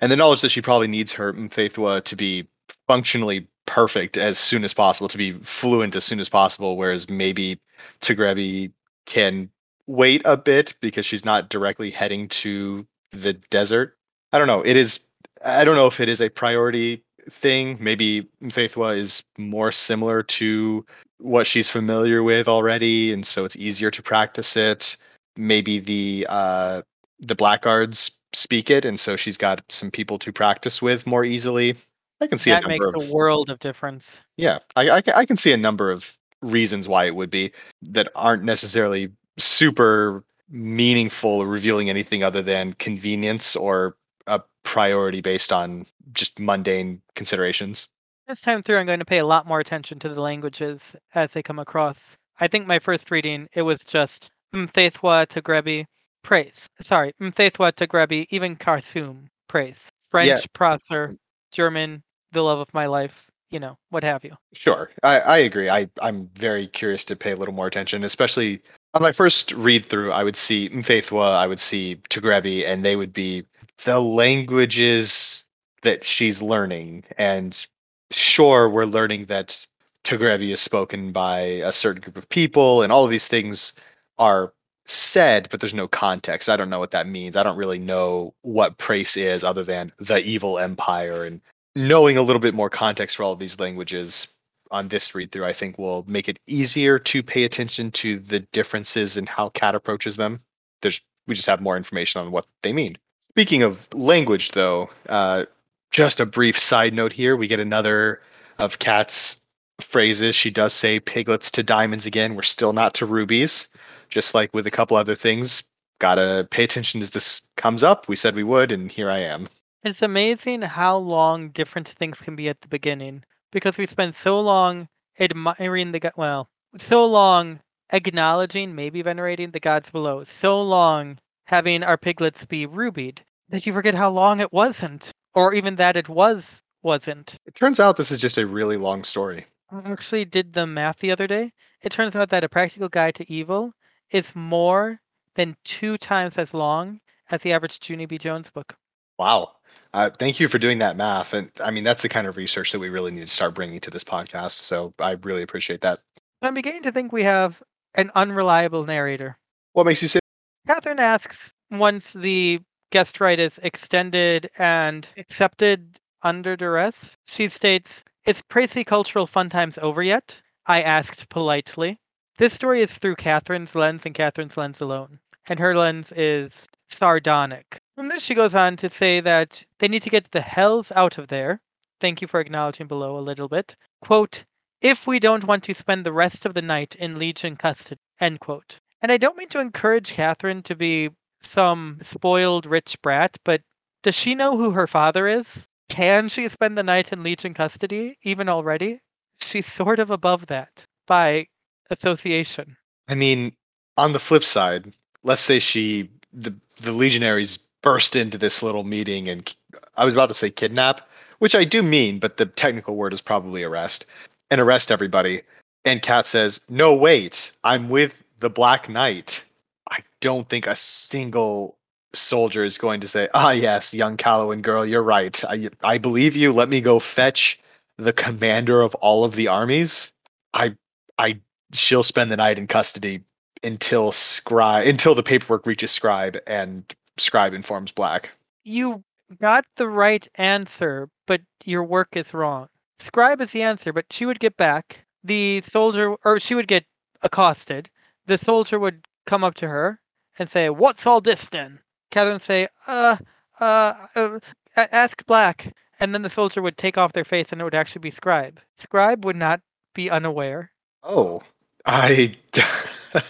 and 0.01 0.11
the 0.11 0.17
knowledge 0.17 0.43
that 0.43 0.51
she 0.51 0.63
probably 0.63 0.89
needs 0.89 1.13
her 1.13 1.33
Mthethwa 1.33 2.05
to 2.05 2.17
be 2.17 2.49
functionally 2.87 3.47
perfect 3.67 4.19
as 4.19 4.39
soon 4.39 4.65
as 4.65 4.75
possible, 4.75 5.09
to 5.09 5.19
be 5.19 5.33
fluent 5.33 5.97
as 5.97 6.05
soon 6.05 6.21
as 6.21 6.29
possible, 6.29 6.77
whereas 6.77 7.09
maybe 7.09 7.61
Tigrebi 8.01 8.73
can 9.07 9.51
wait 9.87 10.23
a 10.25 10.37
bit 10.37 10.75
because 10.81 11.07
she's 11.07 11.25
not 11.25 11.49
directly 11.49 11.91
heading 11.91 12.29
to 12.29 12.87
the 13.13 13.33
desert. 13.33 13.97
I 14.33 14.39
don't 14.39 14.47
know. 14.47 14.63
It 14.63 14.77
is 14.77 15.01
I 15.45 15.65
don't 15.65 15.77
know 15.77 15.87
if 15.87 16.01
it 16.01 16.09
is 16.09 16.21
a 16.21 16.29
priority 16.29 17.03
thing. 17.31 17.79
Maybe 17.81 18.29
Mthethwa 18.43 18.99
is 18.99 19.23
more 19.39 19.73
similar 19.73 20.23
to 20.23 20.85
what 21.19 21.47
she's 21.47 21.71
familiar 21.71 22.23
with 22.23 22.49
already, 22.49 23.13
and 23.13 23.27
so 23.27 23.45
it's 23.45 23.57
easier 23.57 23.91
to 23.91 24.03
practice 24.03 24.57
it. 24.57 24.97
Maybe 25.41 25.81
the 25.81 26.27
uh, 26.29 26.83
the 27.19 27.35
blackguards 27.35 28.13
speak 28.33 28.71
it, 28.71 28.85
and 28.85 29.01
so 29.01 29.17
she's 29.17 29.39
got 29.39 29.63
some 29.71 29.91
people 29.91 30.19
to 30.19 30.33
practice 30.33 30.83
with 30.83 31.07
more 31.07 31.25
easily. 31.25 31.77
I 32.21 32.27
can 32.27 32.39
see 32.39 32.51
that 32.51 32.65
a 32.65 32.69
makes 32.69 32.85
number 32.85 33.03
of 33.03 33.09
a 33.09 33.13
world 33.13 33.49
of 33.49 33.59
difference. 33.59 34.23
yeah, 34.37 34.59
I, 34.77 34.91
I 34.91 35.03
I 35.15 35.25
can 35.25 35.39
see 35.39 35.53
a 35.53 35.57
number 35.57 35.91
of 35.91 36.17
reasons 36.43 36.89
why 36.89 37.07
it 37.07 37.15
would 37.15 37.31
be 37.31 37.53
that 37.83 38.09
aren't 38.15 38.45
necessarily 38.45 39.11
super 39.39 40.25
meaningful 40.51 41.31
or 41.31 41.47
revealing 41.47 41.89
anything 41.89 42.23
other 42.23 42.43
than 42.43 42.75
convenience 42.75 43.57
or 43.57 43.97
a 44.27 44.43
priority 44.63 45.21
based 45.21 45.53
on 45.53 45.87
just 46.13 46.39
mundane 46.39 47.01
considerations. 47.15 47.89
This 48.29 48.43
time 48.43 48.63
through, 48.63 48.79
I'm 48.79 48.87
going 48.87 48.99
to 48.99 49.05
pay 49.05 49.19
a 49.19 49.27
lot 49.27 49.47
more 49.47 49.61
attention 49.61 49.99
to 50.01 50.09
the 50.09 50.21
languages 50.21 50.95
as 51.15 51.33
they 51.33 51.43
come 51.43 51.59
across. 51.59 52.19
I 52.41 52.49
think 52.49 52.67
my 52.67 52.79
first 52.79 53.11
reading, 53.11 53.49
it 53.55 53.63
was 53.63 53.85
just 53.85 54.31
Mthethwa 54.55 55.27
to 55.29 55.43
Grebi, 55.43 55.87
praise. 56.23 56.69
Sorry, 56.81 57.13
Mthethwa 57.21 57.75
to 57.75 57.87
Grebi, 57.87 58.27
even 58.31 58.57
Kharsum, 58.57 59.27
praise. 59.49 59.91
French, 60.11 60.29
Yeah. 60.29 60.39
Procer, 60.55 61.17
German, 61.53 62.03
the 62.33 62.43
love 62.43 62.59
of 62.59 62.73
my 62.75 62.87
life, 62.87 63.31
you 63.51 63.61
know, 63.61 63.79
what 63.91 64.03
have 64.03 64.25
you. 64.25 64.37
Sure, 64.53 64.91
I, 65.05 65.21
I 65.21 65.39
agree. 65.39 65.71
I, 65.71 65.89
I'm 66.03 66.29
very 66.35 66.67
curious 66.67 67.05
to 67.07 67.17
pay 67.17 67.31
a 67.33 67.37
little 67.37 67.55
more 67.55 67.69
attention, 67.69 68.03
especially 68.05 68.61
on 68.95 69.03
my 69.03 69.13
first 69.13 69.53
read 69.53 69.87
through. 69.87 70.11
I 70.11 70.25
would 70.25 70.37
see 70.37 70.69
Mthethwa, 70.69 71.35
I 71.37 71.47
would 71.47 71.61
see 71.61 71.97
Tigrebi, 72.09 72.67
and 72.67 72.85
they 72.85 72.97
would 72.97 73.13
be 73.13 73.45
the 73.85 74.01
languages 74.01 75.45
that 75.83 76.05
she's 76.05 76.43
learning. 76.43 77.05
And 77.17 77.67
sure, 78.11 78.69
we're 78.69 78.85
learning 78.85 79.27
that 79.27 79.65
Tigrebi 80.05 80.51
is 80.53 80.61
spoken 80.61 81.13
by 81.13 81.41
a 81.41 81.71
certain 81.73 82.03
group 82.03 82.17
of 82.17 82.29
people, 82.29 82.83
and 82.83 82.93
all 82.93 83.05
of 83.05 83.11
these 83.11 83.29
things 83.29 83.75
are 84.21 84.53
said, 84.87 85.49
but 85.51 85.61
there's 85.61 85.75
no 85.75 85.89
context. 85.89 86.49
I 86.49 86.57
don't 86.57 86.71
know 86.71 86.79
what 86.79 86.93
that 86.93 87.09
means. 87.09 87.37
I 87.37 87.43
don't 87.43 87.57
really 87.57 87.79
know 87.79 88.35
what 88.43 88.79
Praes 88.79 89.17
is 89.17 89.43
other 89.43 89.65
than 89.65 89.93
the 89.99 90.19
evil 90.19 90.59
empire 90.59 91.25
and 91.25 91.41
knowing 91.75 92.17
a 92.17 92.23
little 92.23 92.41
bit 92.41 92.55
more 92.55 92.71
context 92.71 93.17
for 93.17 93.23
all 93.23 93.33
of 93.33 93.39
these 93.39 93.59
languages 93.59 94.29
on 94.71 94.89
this 94.89 95.15
read 95.15 95.33
through, 95.33 95.45
I 95.45 95.53
think 95.53 95.79
will 95.79 96.05
make 96.07 96.29
it 96.29 96.39
easier 96.47 96.99
to 96.99 97.23
pay 97.23 97.45
attention 97.45 97.91
to 97.93 98.19
the 98.19 98.41
differences 98.41 99.17
in 99.17 99.27
how 99.27 99.49
Cat 99.51 99.75
approaches 99.75 100.17
them. 100.17 100.41
There's 100.83 101.01
we 101.27 101.35
just 101.35 101.49
have 101.49 101.61
more 101.61 101.77
information 101.77 102.21
on 102.21 102.33
what 102.33 102.47
they 102.63 102.73
mean. 102.73 102.97
Speaking 103.29 103.63
of 103.63 103.87
language, 103.93 104.53
though, 104.53 104.91
uh, 105.09 105.47
just 105.91 106.21
a 106.21 106.27
brief 106.27 106.59
side 106.59 106.95
note 106.95 107.13
here: 107.13 107.37
we 107.37 107.47
get 107.47 107.61
another 107.61 108.23
of 108.59 108.79
Cat's 108.79 109.41
phrases. 109.81 110.35
She 110.37 110.51
does 110.51 110.73
say 110.73 111.01
"piglets 111.01 111.51
to 111.53 111.63
diamonds" 111.63 112.07
again. 112.07 112.35
We're 112.35 112.43
still 112.43 112.73
not 112.73 112.95
to 112.95 113.07
rubies, 113.07 113.69
just 114.11 114.35
like 114.35 114.53
with 114.53 114.67
a 114.67 114.71
couple 114.71 114.97
other 114.97 115.15
things. 115.15 115.63
Gotta 115.99 116.47
pay 116.51 116.65
attention 116.65 117.03
as 117.03 117.11
this 117.11 117.43
comes 117.57 117.83
up. 117.83 118.09
We 118.09 118.17
said 118.17 118.35
we 118.35 118.45
would, 118.45 118.73
and 118.73 118.91
here 118.91 119.11
I 119.11 119.19
am. 119.19 119.47
It's 119.83 120.03
amazing 120.03 120.63
how 120.63 120.99
long 120.99 121.51
different 121.51 121.89
things 121.89 122.21
can 122.21 122.37
be 122.37 122.49
at 122.49 122.61
the 122.61 122.69
beginning 122.69 123.25
because 123.51 123.79
we 123.79 123.87
spend 123.87 124.15
so 124.15 124.41
long 124.41 124.89
admiring 125.19 125.93
the 125.93 126.01
god, 126.01 126.13
well, 126.17 126.49
so 126.79 127.07
long 127.07 127.61
acknowledging, 127.93 128.75
maybe 128.75 129.03
venerating 129.03 129.51
the 129.51 129.61
gods 129.61 129.91
below, 129.91 130.25
so 130.25 130.63
long 130.63 131.19
having 131.47 131.83
our 131.83 131.97
piglets 131.97 132.45
be 132.45 132.67
rubied 132.67 133.23
that 133.49 133.67
you 133.67 133.73
forget 133.73 133.95
how 133.95 134.11
long 134.11 134.41
it 134.41 134.53
wasn't, 134.53 135.11
or 135.35 135.53
even 135.55 135.77
that 135.77 135.97
it 135.97 136.09
was 136.09 136.63
wasn't. 136.83 137.35
It 137.47 137.55
turns 137.55 137.81
out 137.81 137.97
this 137.97 138.11
is 138.11 138.21
just 138.21 138.39
a 138.39 138.47
really 138.47 138.77
long 138.77 139.05
story. 139.05 139.47
I 139.71 139.91
actually 139.91 140.25
did 140.25 140.53
the 140.53 140.67
math 140.67 140.99
the 140.99 141.11
other 141.11 141.27
day. 141.27 141.53
It 141.83 141.93
turns 141.93 142.15
out 142.15 142.31
that 142.31 142.45
a 142.45 142.49
practical 142.49 142.89
guide 142.89 143.15
to 143.17 143.33
evil 143.33 143.73
is 144.11 144.35
more 144.35 145.01
than 145.35 145.57
two 145.65 145.97
times 145.99 146.39
as 146.39 146.55
long 146.55 147.01
as 147.31 147.43
the 147.43 147.53
average 147.53 147.79
Junie 147.89 148.07
B. 148.07 148.19
Jones 148.19 148.51
book. 148.51 148.77
Wow. 149.19 149.53
Uh, 149.93 150.11
thank 150.11 150.41
you 150.41 150.49
for 150.49 150.59
doing 150.59 150.79
that 150.79 150.97
math. 150.97 151.35
And 151.35 151.51
I 151.63 151.71
mean, 151.71 151.85
that's 151.85 152.03
the 152.03 152.09
kind 152.09 152.27
of 152.27 152.37
research 152.37 152.73
that 152.73 152.79
we 152.79 152.89
really 152.89 153.11
need 153.11 153.21
to 153.21 153.27
start 153.27 153.55
bringing 153.55 153.81
to 153.81 153.91
this 153.91 154.05
podcast. 154.05 154.53
So 154.53 154.95
I 154.99 155.13
really 155.23 155.43
appreciate 155.43 155.83
that. 155.83 156.01
I'm 156.43 156.55
beginning 156.55 156.85
to 156.85 156.93
think 156.93 157.13
we 157.13 157.25
have 157.25 157.63
an 157.95 158.11
unreliable 158.15 158.85
narrator. 158.85 159.37
What 159.73 159.87
makes 159.87 160.03
you 160.03 160.09
say? 160.09 160.21
Catherine 160.67 160.99
asks 160.99 161.53
once 161.71 162.13
the 162.13 162.61
guest 162.91 163.21
right 163.21 163.39
is 163.39 163.59
extended 163.59 164.51
and 164.59 165.09
accepted 165.17 165.99
under 166.23 166.57
duress, 166.57 167.17
she 167.27 167.49
states, 167.49 168.05
Is 168.27 168.43
Praesi 168.43 168.85
Cultural 168.85 169.27
Fun 169.27 169.49
Times 169.49 169.79
over 169.79 170.03
yet? 170.03 170.41
I 170.67 170.83
asked 170.83 171.29
politely. 171.29 171.99
This 172.41 172.55
story 172.55 172.81
is 172.81 172.97
through 172.97 173.17
Catherine's 173.17 173.75
lens 173.75 174.07
and 174.07 174.15
Catherine's 174.15 174.57
lens 174.57 174.81
alone, 174.81 175.19
and 175.51 175.59
her 175.59 175.77
lens 175.77 176.11
is 176.13 176.71
sardonic. 176.89 177.83
From 177.95 178.09
this, 178.09 178.23
she 178.23 178.35
goes 178.35 178.55
on 178.55 178.79
to 178.79 178.89
say 178.89 179.21
that 179.21 179.63
they 179.79 179.89
need 179.89 180.01
to 180.05 180.09
get 180.09 180.31
the 180.31 180.41
hells 180.41 180.91
out 180.93 181.19
of 181.19 181.29
there. 181.29 181.61
Thank 182.01 182.23
you 182.23 182.27
for 182.27 182.41
acknowledging 182.41 182.87
below 182.87 183.19
a 183.19 183.21
little 183.21 183.47
bit. 183.47 183.77
Quote, 184.01 184.47
if 184.81 185.07
we 185.07 185.21
don't 185.21 185.45
want 185.45 185.65
to 185.65 185.75
spend 185.75 186.07
the 186.07 186.15
rest 186.15 186.47
of 186.47 186.55
the 186.55 186.63
night 186.63 186.95
in 186.95 187.19
Legion 187.19 187.57
custody. 187.57 188.01
End 188.19 188.41
quote. 188.41 188.79
And 189.03 189.13
I 189.13 189.19
don't 189.19 189.37
mean 189.37 189.51
to 189.51 189.61
encourage 189.61 190.15
Catherine 190.15 190.63
to 190.63 190.75
be 190.75 191.11
some 191.43 191.99
spoiled 192.03 192.65
rich 192.65 192.97
brat, 193.03 193.37
but 193.45 193.61
Does 194.03 194.15
she 194.15 194.35
know 194.35 194.57
who 194.57 194.71
her 194.71 194.87
father 194.87 195.29
is? 195.29 195.67
Can 195.91 196.31
she 196.31 196.49
spend 196.49 196.79
the 196.79 196.83
night 196.83 197.13
in 197.13 197.23
Legion 197.23 197.53
custody, 197.53 198.17
even 198.23 198.49
already? 198.49 199.01
She's 199.43 199.71
sort 199.71 199.99
of 199.99 200.11
above 200.11 200.47
that 200.47 200.85
by 201.07 201.49
association. 201.91 202.77
I 203.09 203.15
mean, 203.15 203.53
on 203.97 204.13
the 204.13 204.19
flip 204.19 204.45
side, 204.45 204.93
let's 205.23 205.43
say 205.43 205.59
she 205.59 206.09
the 206.33 206.55
the 206.83 206.93
legionaries 206.93 207.59
burst 207.83 208.15
into 208.17 208.39
this 208.39 208.63
little 208.63 208.85
meeting 208.85 209.29
and 209.29 209.55
I 209.97 210.05
was 210.05 210.13
about 210.13 210.29
to 210.29 210.35
say 210.35 210.51
kidnap, 210.51 211.07
which 211.39 211.55
I 211.55 211.65
do 211.65 211.83
mean, 211.83 212.19
but 212.19 212.37
the 212.37 212.47
technical 212.47 212.97
word 212.97 213.13
is 213.13 213.21
probably 213.21 213.63
arrest, 213.63 214.07
and 214.51 214.61
arrest 214.61 214.91
everybody. 214.91 215.43
And 215.85 216.03
Kat 216.03 216.27
says, 216.27 216.61
"No, 216.69 216.95
wait, 216.95 217.53
I'm 217.65 217.89
with 217.89 218.13
the 218.41 218.51
Black 218.51 218.89
Knight." 218.89 219.43
I 219.91 220.03
don't 220.21 220.49
think 220.49 220.67
a 220.67 220.77
single 220.77 221.77
soldier 222.15 222.65
is 222.65 222.79
going 222.79 223.01
to 223.01 223.09
say, 223.09 223.29
"Ah, 223.35 223.51
yes, 223.51 223.95
young 223.95 224.17
Callowan 224.17 224.63
girl, 224.63 224.87
you're 224.87 225.03
right. 225.03 225.43
I 225.45 225.69
I 225.83 225.99
believe 225.99 226.37
you. 226.37 226.53
Let 226.53 226.69
me 226.69 226.81
go 226.81 226.99
fetch 226.99 227.59
the 227.99 228.13
commander 228.13 228.81
of 228.83 228.95
all 228.97 229.25
of 229.25 229.35
the 229.35 229.49
armies." 229.49 230.13
I 230.55 230.77
I 231.19 231.41
she'll 231.73 232.03
spend 232.03 232.31
the 232.31 232.37
night 232.37 232.59
in 232.59 232.67
custody 232.67 233.23
until 233.63 234.13
scribe 234.13 234.87
until 234.87 235.15
the 235.15 235.23
paperwork 235.23 235.67
reaches 235.67 235.91
scribe 235.91 236.39
and 236.47 236.95
scribe 237.17 237.53
informs 237.53 237.93
black 237.93 238.31
You 238.65 239.05
got 239.41 239.65
the 239.77 239.89
right 239.89 240.27
answer, 240.37 241.09
but 241.27 241.41
your 241.65 241.85
work 241.85 242.09
is 242.17 242.35
wrong. 242.35 242.69
Scribe 242.99 243.41
is 243.41 243.53
the 243.53 243.63
answer, 243.63 243.93
but 243.93 244.07
she 244.11 244.27
would 244.27 244.41
get 244.41 244.57
back. 244.57 245.05
The 245.23 245.61
soldier, 245.63 246.17
or 246.25 246.41
she 246.41 246.55
would 246.55 246.69
get 246.69 246.85
accosted. 247.23 247.91
The 248.27 248.39
soldier 248.39 248.79
would 248.79 249.07
come 249.27 249.45
up 249.45 249.55
to 249.57 249.69
her 249.69 250.01
and 250.39 250.49
say, 250.49 250.71
"What's 250.71 251.07
all 251.07 251.21
this 251.21 251.49
then?" 251.49 251.81
Catherine 252.11 252.35
would 252.35 252.43
say, 252.43 252.69
"Uh, 252.87 253.17
uh, 253.61 254.07
uh 254.17 254.39
ask 254.77 255.25
Black." 255.27 255.75
And 256.01 256.15
then 256.15 256.23
the 256.23 256.31
soldier 256.31 256.63
would 256.63 256.79
take 256.79 256.97
off 256.97 257.13
their 257.13 257.25
face, 257.25 257.53
and 257.53 257.61
it 257.61 257.65
would 257.65 257.75
actually 257.75 258.01
be 258.01 258.11
Scribe. 258.11 258.61
Scribe 258.79 259.25
would 259.25 259.37
not 259.37 259.61
be 259.95 260.11
unaware. 260.11 260.73
oh 261.03 261.43
i 261.87 262.35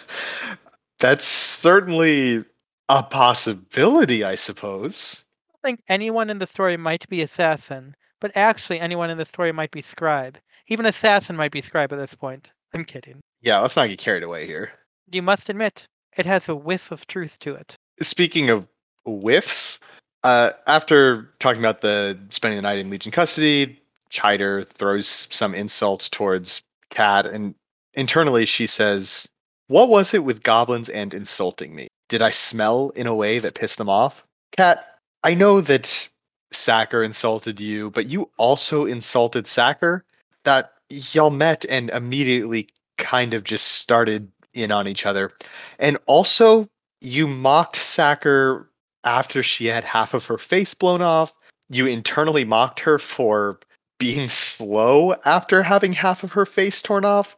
that's 0.99 1.27
certainly 1.27 2.45
a 2.89 3.03
possibility 3.03 4.25
i 4.25 4.35
suppose 4.35 5.25
I 5.63 5.69
think 5.69 5.81
anyone 5.89 6.31
in 6.31 6.39
the 6.39 6.47
story 6.47 6.79
might 6.79 7.07
be 7.11 7.21
assassin, 7.21 7.95
but 8.19 8.35
actually 8.35 8.81
anyone 8.81 9.11
in 9.11 9.19
the 9.19 9.27
story 9.27 9.53
might 9.53 9.71
be 9.71 9.83
scribe. 9.83 10.39
Even 10.69 10.87
assassin 10.87 11.37
might 11.37 11.53
be 11.53 11.61
scribe 11.61 11.93
at 11.93 11.97
this 11.99 12.15
point. 12.15 12.51
I'm 12.73 12.83
kidding. 12.87 13.21
yeah 13.43 13.59
let's 13.59 13.77
not 13.77 13.89
get 13.89 13.99
carried 13.99 14.23
away 14.23 14.47
here 14.47 14.71
You 15.13 15.21
must 15.23 15.51
admit, 15.51 15.87
it 16.17 16.25
has 16.25 16.49
a 16.49 16.55
whiff 16.57 16.91
of 16.93 17.07
truth 17.07 17.39
to 17.41 17.55
it. 17.55 17.77
speaking 18.01 18.49
of 18.49 18.67
whiffs, 19.05 19.81
uh, 20.25 20.53
after 20.67 21.31
talking 21.41 21.61
about 21.61 21.83
the 21.83 22.19
spending 22.31 22.57
the 22.57 22.63
night 22.63 22.79
in 22.79 22.89
Legion 22.89 23.13
custody, 23.13 23.79
Chider 24.11 24.65
throws 24.67 25.29
some 25.31 25.55
insults 25.55 26.09
towards 26.09 26.63
Kat, 26.89 27.27
and 27.27 27.55
internally 27.95 28.47
she 28.47 28.67
says, 28.67 29.29
"What 29.69 29.89
was 29.89 30.15
it 30.15 30.25
with 30.25 30.43
goblins 30.43 30.89
and 30.89 31.13
insulting 31.15 31.75
me? 31.75 31.89
Did 32.09 32.23
I 32.23 32.31
smell 32.31 32.91
in 32.91 33.07
a 33.07 33.15
way 33.15 33.39
that 33.39 33.55
pissed 33.55 33.79
them 33.79 33.89
off?" 33.89 34.25
Cat, 34.53 34.99
I 35.23 35.35
know 35.35 35.61
that 35.61 36.09
Sacker 36.53 37.03
insulted 37.03 37.61
you, 37.61 37.91
but 37.91 38.07
you 38.07 38.31
also 38.37 38.85
insulted 38.87 39.47
Sacker. 39.47 40.05
That 40.45 40.73
y'all 40.89 41.31
met 41.31 41.65
and 41.69 41.91
immediately 41.91 42.69
kind 42.99 43.35
of 43.35 43.45
just 43.45 43.67
started 43.67 44.31
in 44.55 44.73
on 44.73 44.89
each 44.89 45.07
other. 45.07 45.33
And 45.79 45.99
also, 46.07 46.69
you 47.01 47.27
mocked 47.29 47.77
Sacker 47.77 48.71
after 49.05 49.43
she 49.43 49.67
had 49.67 49.85
half 49.85 50.15
of 50.15 50.27
her 50.27 50.39
face 50.39 50.75
blown 50.75 51.03
off. 51.03 51.33
You 51.69 51.87
internally 51.87 52.45
mocked 52.45 52.81
her 52.81 52.99
for 52.99 53.61
being 53.99 54.29
slow 54.29 55.15
after 55.25 55.63
having 55.63 55.93
half 55.93 56.25
of 56.25 56.33
her 56.33 56.47
face 56.47 56.83
torn 56.83 57.05
off. 57.05 57.37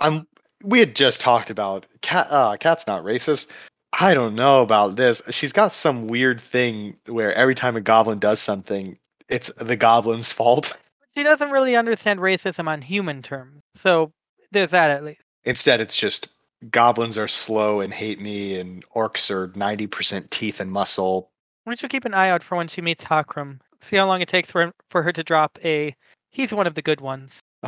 I'm. 0.00 0.26
We 0.62 0.78
had 0.78 0.96
just 0.96 1.20
talked 1.20 1.50
about 1.50 1.86
cat. 2.00 2.28
Uh, 2.30 2.56
cat's 2.58 2.86
not 2.86 3.04
racist. 3.04 3.48
I 3.92 4.14
don't 4.14 4.34
know 4.34 4.62
about 4.62 4.96
this. 4.96 5.22
She's 5.30 5.52
got 5.52 5.72
some 5.72 6.08
weird 6.08 6.40
thing 6.40 6.96
where 7.06 7.32
every 7.34 7.54
time 7.54 7.76
a 7.76 7.80
goblin 7.80 8.18
does 8.18 8.40
something, 8.40 8.98
it's 9.28 9.50
the 9.58 9.76
goblin's 9.76 10.32
fault. 10.32 10.76
She 11.16 11.22
doesn't 11.22 11.50
really 11.50 11.76
understand 11.76 12.18
racism 12.18 12.66
on 12.66 12.82
human 12.82 13.22
terms, 13.22 13.60
so 13.76 14.10
there's 14.50 14.70
that 14.70 14.90
at 14.90 15.04
least. 15.04 15.22
Instead, 15.44 15.80
it's 15.80 15.96
just 15.96 16.28
goblins 16.70 17.16
are 17.18 17.28
slow 17.28 17.80
and 17.80 17.92
hate 17.94 18.20
me, 18.20 18.58
and 18.58 18.84
orcs 18.96 19.30
are 19.30 19.48
90% 19.48 20.30
teeth 20.30 20.60
and 20.60 20.72
muscle. 20.72 21.30
We 21.66 21.76
should 21.76 21.90
keep 21.90 22.04
an 22.04 22.14
eye 22.14 22.30
out 22.30 22.42
for 22.42 22.56
when 22.56 22.68
she 22.68 22.80
meets 22.80 23.04
Hakram. 23.04 23.60
See 23.80 23.96
how 23.96 24.06
long 24.06 24.20
it 24.22 24.28
takes 24.28 24.50
for, 24.50 24.72
for 24.90 25.02
her 25.02 25.12
to 25.12 25.22
drop 25.22 25.58
a. 25.64 25.94
He's 26.30 26.52
one 26.52 26.66
of 26.66 26.74
the 26.74 26.82
good 26.82 27.00
ones. 27.00 27.40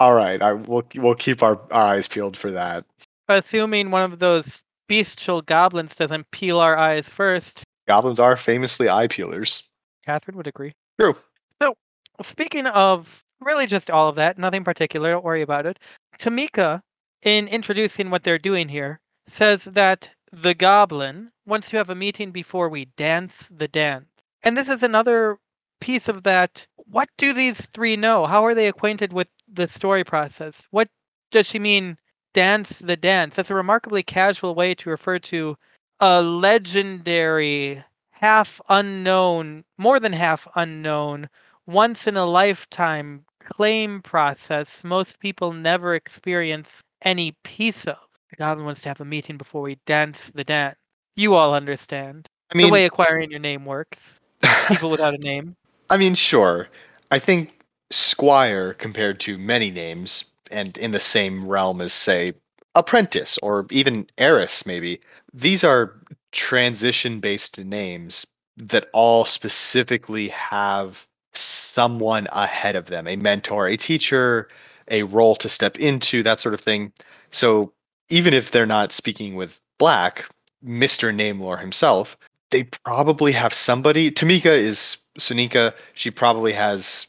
All 0.00 0.14
right, 0.14 0.40
I, 0.40 0.54
we'll 0.54 0.82
we'll 0.96 1.14
keep 1.14 1.42
our, 1.42 1.60
our 1.70 1.94
eyes 1.94 2.08
peeled 2.08 2.36
for 2.36 2.50
that. 2.50 2.86
Assuming 3.28 3.90
one 3.90 4.10
of 4.10 4.18
those 4.18 4.62
bestial 4.88 5.42
goblins 5.42 5.94
doesn't 5.94 6.30
peel 6.30 6.58
our 6.58 6.76
eyes 6.76 7.10
first. 7.10 7.62
Goblins 7.86 8.18
are 8.18 8.34
famously 8.34 8.88
eye 8.88 9.08
peelers. 9.08 9.64
Catherine 10.06 10.38
would 10.38 10.46
agree. 10.46 10.72
True. 10.98 11.14
So, 11.62 11.74
speaking 12.22 12.66
of 12.66 13.22
really 13.40 13.66
just 13.66 13.90
all 13.90 14.08
of 14.08 14.16
that, 14.16 14.38
nothing 14.38 14.64
particular, 14.64 15.12
don't 15.12 15.24
worry 15.24 15.42
about 15.42 15.66
it. 15.66 15.78
Tamika, 16.18 16.80
in 17.22 17.46
introducing 17.46 18.08
what 18.08 18.24
they're 18.24 18.38
doing 18.38 18.68
here, 18.68 19.00
says 19.28 19.64
that 19.64 20.10
the 20.32 20.54
goblin 20.54 21.30
wants 21.44 21.68
to 21.70 21.76
have 21.76 21.90
a 21.90 21.94
meeting 21.94 22.30
before 22.30 22.68
we 22.68 22.86
dance 22.96 23.50
the 23.54 23.68
dance. 23.68 24.06
And 24.42 24.56
this 24.56 24.68
is 24.68 24.82
another 24.82 25.38
piece 25.80 26.08
of 26.08 26.22
that. 26.22 26.66
What 26.76 27.08
do 27.18 27.32
these 27.32 27.60
three 27.72 27.96
know? 27.96 28.26
How 28.26 28.46
are 28.46 28.54
they 28.54 28.68
acquainted 28.68 29.12
with 29.12 29.28
the 29.52 29.68
story 29.68 30.04
process? 30.04 30.66
What 30.70 30.88
does 31.30 31.46
she 31.46 31.58
mean, 31.58 31.98
dance 32.34 32.78
the 32.78 32.96
dance? 32.96 33.36
That's 33.36 33.50
a 33.50 33.54
remarkably 33.54 34.02
casual 34.02 34.54
way 34.54 34.74
to 34.74 34.90
refer 34.90 35.18
to 35.18 35.56
a 36.00 36.22
legendary, 36.22 37.84
half 38.10 38.60
unknown, 38.68 39.64
more 39.78 40.00
than 40.00 40.12
half 40.12 40.48
unknown, 40.54 41.28
once 41.66 42.06
in 42.06 42.16
a 42.16 42.24
lifetime 42.24 43.24
claim 43.44 44.00
process 44.02 44.84
most 44.84 45.18
people 45.18 45.52
never 45.52 45.94
experience 45.94 46.80
any 47.02 47.32
piece 47.44 47.86
of. 47.86 47.98
The 48.30 48.36
goblin 48.36 48.64
wants 48.64 48.82
to 48.82 48.88
have 48.88 49.00
a 49.00 49.04
meeting 49.04 49.36
before 49.36 49.62
we 49.62 49.78
dance 49.86 50.30
the 50.34 50.44
dance. 50.44 50.76
You 51.16 51.34
all 51.34 51.54
understand 51.54 52.28
I 52.52 52.56
mean, 52.56 52.68
the 52.68 52.72
way 52.72 52.86
acquiring 52.86 53.30
your 53.30 53.40
name 53.40 53.64
works. 53.64 54.20
People 54.68 54.90
without 54.90 55.14
a 55.14 55.18
name. 55.18 55.56
I 55.90 55.96
mean, 55.96 56.14
sure. 56.14 56.68
I 57.10 57.18
think 57.18 57.59
Squire, 57.90 58.74
compared 58.74 59.20
to 59.20 59.38
many 59.38 59.70
names, 59.70 60.24
and 60.50 60.76
in 60.78 60.92
the 60.92 61.00
same 61.00 61.46
realm 61.46 61.80
as, 61.80 61.92
say, 61.92 62.34
Apprentice 62.74 63.38
or 63.42 63.66
even 63.70 64.06
Heiress, 64.16 64.64
maybe, 64.64 65.00
these 65.34 65.64
are 65.64 66.00
transition 66.32 67.20
based 67.20 67.58
names 67.58 68.26
that 68.56 68.88
all 68.92 69.24
specifically 69.24 70.28
have 70.28 71.04
someone 71.34 72.28
ahead 72.32 72.76
of 72.76 72.86
them 72.86 73.08
a 73.08 73.16
mentor, 73.16 73.66
a 73.66 73.76
teacher, 73.76 74.48
a 74.88 75.02
role 75.04 75.34
to 75.36 75.48
step 75.48 75.78
into, 75.78 76.22
that 76.22 76.40
sort 76.40 76.54
of 76.54 76.60
thing. 76.60 76.92
So 77.30 77.72
even 78.08 78.34
if 78.34 78.50
they're 78.50 78.66
not 78.66 78.92
speaking 78.92 79.34
with 79.34 79.60
Black, 79.78 80.26
Mr. 80.64 81.14
Namelore 81.14 81.60
himself, 81.60 82.16
they 82.50 82.64
probably 82.64 83.32
have 83.32 83.54
somebody. 83.54 84.10
Tamika 84.10 84.46
is 84.46 84.98
Sunika. 85.18 85.72
She 85.94 86.10
probably 86.10 86.52
has 86.52 87.06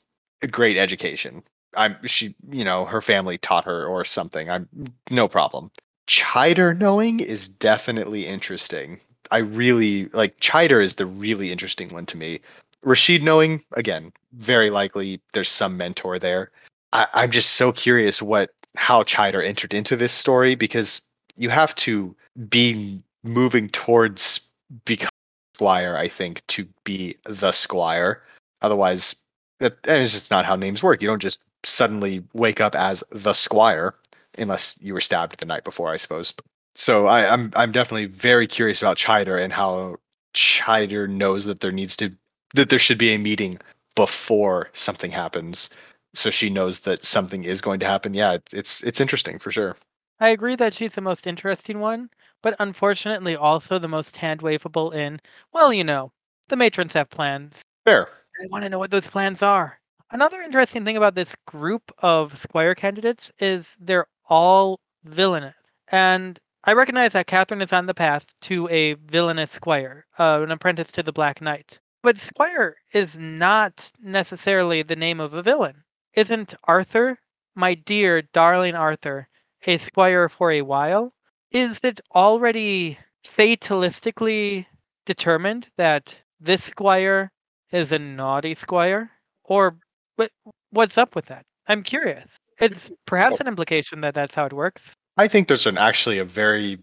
great 0.48 0.78
education. 0.78 1.44
I'm 1.76 1.96
she, 2.06 2.36
you 2.50 2.66
know, 2.66 2.86
her 2.86 3.02
family 3.02 3.38
taught 3.38 3.66
her 3.66 3.86
or 3.86 4.04
something. 4.06 4.50
I'm 4.50 4.68
no 5.10 5.28
problem. 5.28 5.72
Chider 6.08 6.78
knowing 6.78 7.20
is 7.20 7.48
definitely 7.48 8.28
interesting. 8.28 9.00
I 9.30 9.38
really 9.38 10.08
like 10.08 10.40
Chider 10.40 10.82
is 10.82 10.96
the 10.96 11.06
really 11.06 11.52
interesting 11.52 11.90
one 11.90 12.06
to 12.08 12.18
me. 12.18 12.42
Rashid 12.84 13.24
knowing, 13.24 13.64
again, 13.74 14.12
very 14.34 14.70
likely 14.70 15.22
there's 15.34 15.50
some 15.50 15.78
mentor 15.78 16.20
there. 16.20 16.52
I, 16.92 17.08
I'm 17.14 17.32
just 17.32 17.54
so 17.54 17.72
curious 17.72 18.22
what 18.22 18.54
how 18.76 19.04
Chider 19.04 19.42
entered 19.42 19.74
into 19.74 19.96
this 19.96 20.12
story 20.12 20.56
because 20.56 21.02
you 21.38 21.50
have 21.50 21.76
to 21.76 22.16
be 22.50 23.02
moving 23.24 23.70
towards 23.70 24.42
become 24.86 25.10
squire, 25.56 25.96
I 25.96 26.08
think, 26.08 26.46
to 26.48 26.68
be 26.84 27.18
the 27.26 27.52
squire. 27.52 28.24
Otherwise, 28.62 29.16
that 29.62 29.88
and 29.88 30.08
just 30.08 30.32
not 30.32 30.46
how 30.46 30.56
names 30.56 30.84
work. 30.84 31.02
You 31.02 31.08
don't 31.08 31.22
just 31.22 31.40
suddenly 31.64 32.24
wake 32.34 32.62
up 32.62 32.76
as 32.76 33.04
the 33.12 33.34
squire 33.34 33.96
unless 34.38 34.76
you 34.80 34.94
were 34.94 35.02
stabbed 35.02 35.40
the 35.40 35.46
night 35.46 35.64
before, 35.64 35.92
I 35.92 35.98
suppose. 35.98 36.34
So 36.76 37.08
I, 37.08 37.32
I'm 37.32 37.52
I'm 37.56 37.72
definitely 37.72 38.06
very 38.08 38.48
curious 38.48 38.82
about 38.82 38.98
Chider 38.98 39.38
and 39.38 39.54
how 39.54 39.98
Chider 40.34 41.08
knows 41.08 41.46
that 41.46 41.60
there 41.62 41.72
needs 41.72 41.96
to 41.98 42.12
that 42.56 42.70
there 42.70 42.80
should 42.80 42.98
be 42.98 43.14
a 43.14 43.18
meeting 43.20 43.60
before 43.96 44.70
something 44.74 45.12
happens, 45.12 45.70
so 46.14 46.30
she 46.32 46.50
knows 46.50 46.82
that 46.82 47.04
something 47.06 47.44
is 47.44 47.62
going 47.62 47.80
to 47.82 47.86
happen. 47.86 48.14
Yeah, 48.14 48.34
it's 48.34 48.54
it's, 48.54 48.84
it's 48.84 49.02
interesting 49.02 49.40
for 49.40 49.52
sure. 49.52 49.76
I 50.22 50.30
agree 50.30 50.56
that 50.56 50.74
she's 50.74 50.96
the 50.96 51.02
most 51.02 51.28
interesting 51.28 51.82
one. 51.82 52.10
but 52.42 52.56
unfortunately 52.60 53.36
also 53.36 53.78
the 53.78 53.90
most 53.90 54.16
hand 54.18 54.42
waveable 54.42 54.94
in, 54.96 55.20
well, 55.52 55.74
you 55.74 55.84
know, 55.84 56.14
the 56.48 56.56
matrons 56.56 56.94
have 56.94 57.10
plans. 57.10 57.62
Fair. 57.86 58.10
I 58.42 58.48
want 58.48 58.64
to 58.64 58.70
know 58.70 58.80
what 58.80 58.90
those 58.90 59.08
plans 59.08 59.44
are. 59.44 59.80
Another 60.10 60.42
interesting 60.42 60.84
thing 60.84 60.98
about 60.98 61.14
this 61.14 61.36
group 61.46 61.92
of 62.00 62.36
Squire 62.40 62.74
candidates 62.74 63.32
is 63.38 63.78
they're 63.80 64.08
all 64.28 64.80
villainous. 65.04 65.54
And 65.90 66.40
I 66.64 66.74
recognize 66.74 67.14
that 67.14 67.28
Catherine 67.28 67.62
is 67.62 67.72
on 67.72 67.86
the 67.86 67.94
path 67.94 68.26
to 68.42 68.68
a 68.70 68.94
villainous 68.94 69.52
Squire, 69.52 70.08
uh, 70.18 70.40
an 70.42 70.50
apprentice 70.50 70.92
to 70.94 71.04
the 71.04 71.12
Black 71.14 71.40
Knight. 71.40 71.80
But 72.02 72.18
Squire 72.18 72.78
is 72.94 73.16
not 73.16 73.92
necessarily 74.02 74.82
the 74.82 74.96
name 74.96 75.20
of 75.20 75.36
a 75.36 75.44
villain. 75.44 75.84
Isn't 76.16 76.56
Arthur, 76.64 77.20
my 77.54 77.76
dear, 77.76 78.24
darling 78.24 78.74
Arthur, 78.74 79.30
a 79.68 79.78
Squire 79.78 80.28
for 80.28 80.52
a 80.52 80.64
while? 80.64 81.14
Is 81.52 81.84
it 81.84 82.02
already 82.16 82.98
fatalistically 83.24 84.66
determined 85.06 85.68
that 85.78 86.24
this 86.40 86.64
Squire 86.64 87.32
is 87.72 87.92
a 87.92 88.00
naughty 88.00 88.54
Squire? 88.54 89.12
Or 89.44 89.78
what, 90.16 90.32
what's 90.72 90.98
up 90.98 91.16
with 91.16 91.26
that? 91.26 91.46
I'm 91.68 91.84
curious. 91.84 92.38
It's 92.60 92.92
perhaps 93.06 93.40
an 93.40 93.48
implication 93.48 94.02
that 94.02 94.14
that's 94.14 94.36
how 94.36 94.46
it 94.46 94.54
works. 94.54 94.94
I 95.18 95.28
think 95.28 95.48
there's 95.48 95.66
an 95.66 95.78
actually 95.78 96.20
a 96.20 96.26
very 96.26 96.80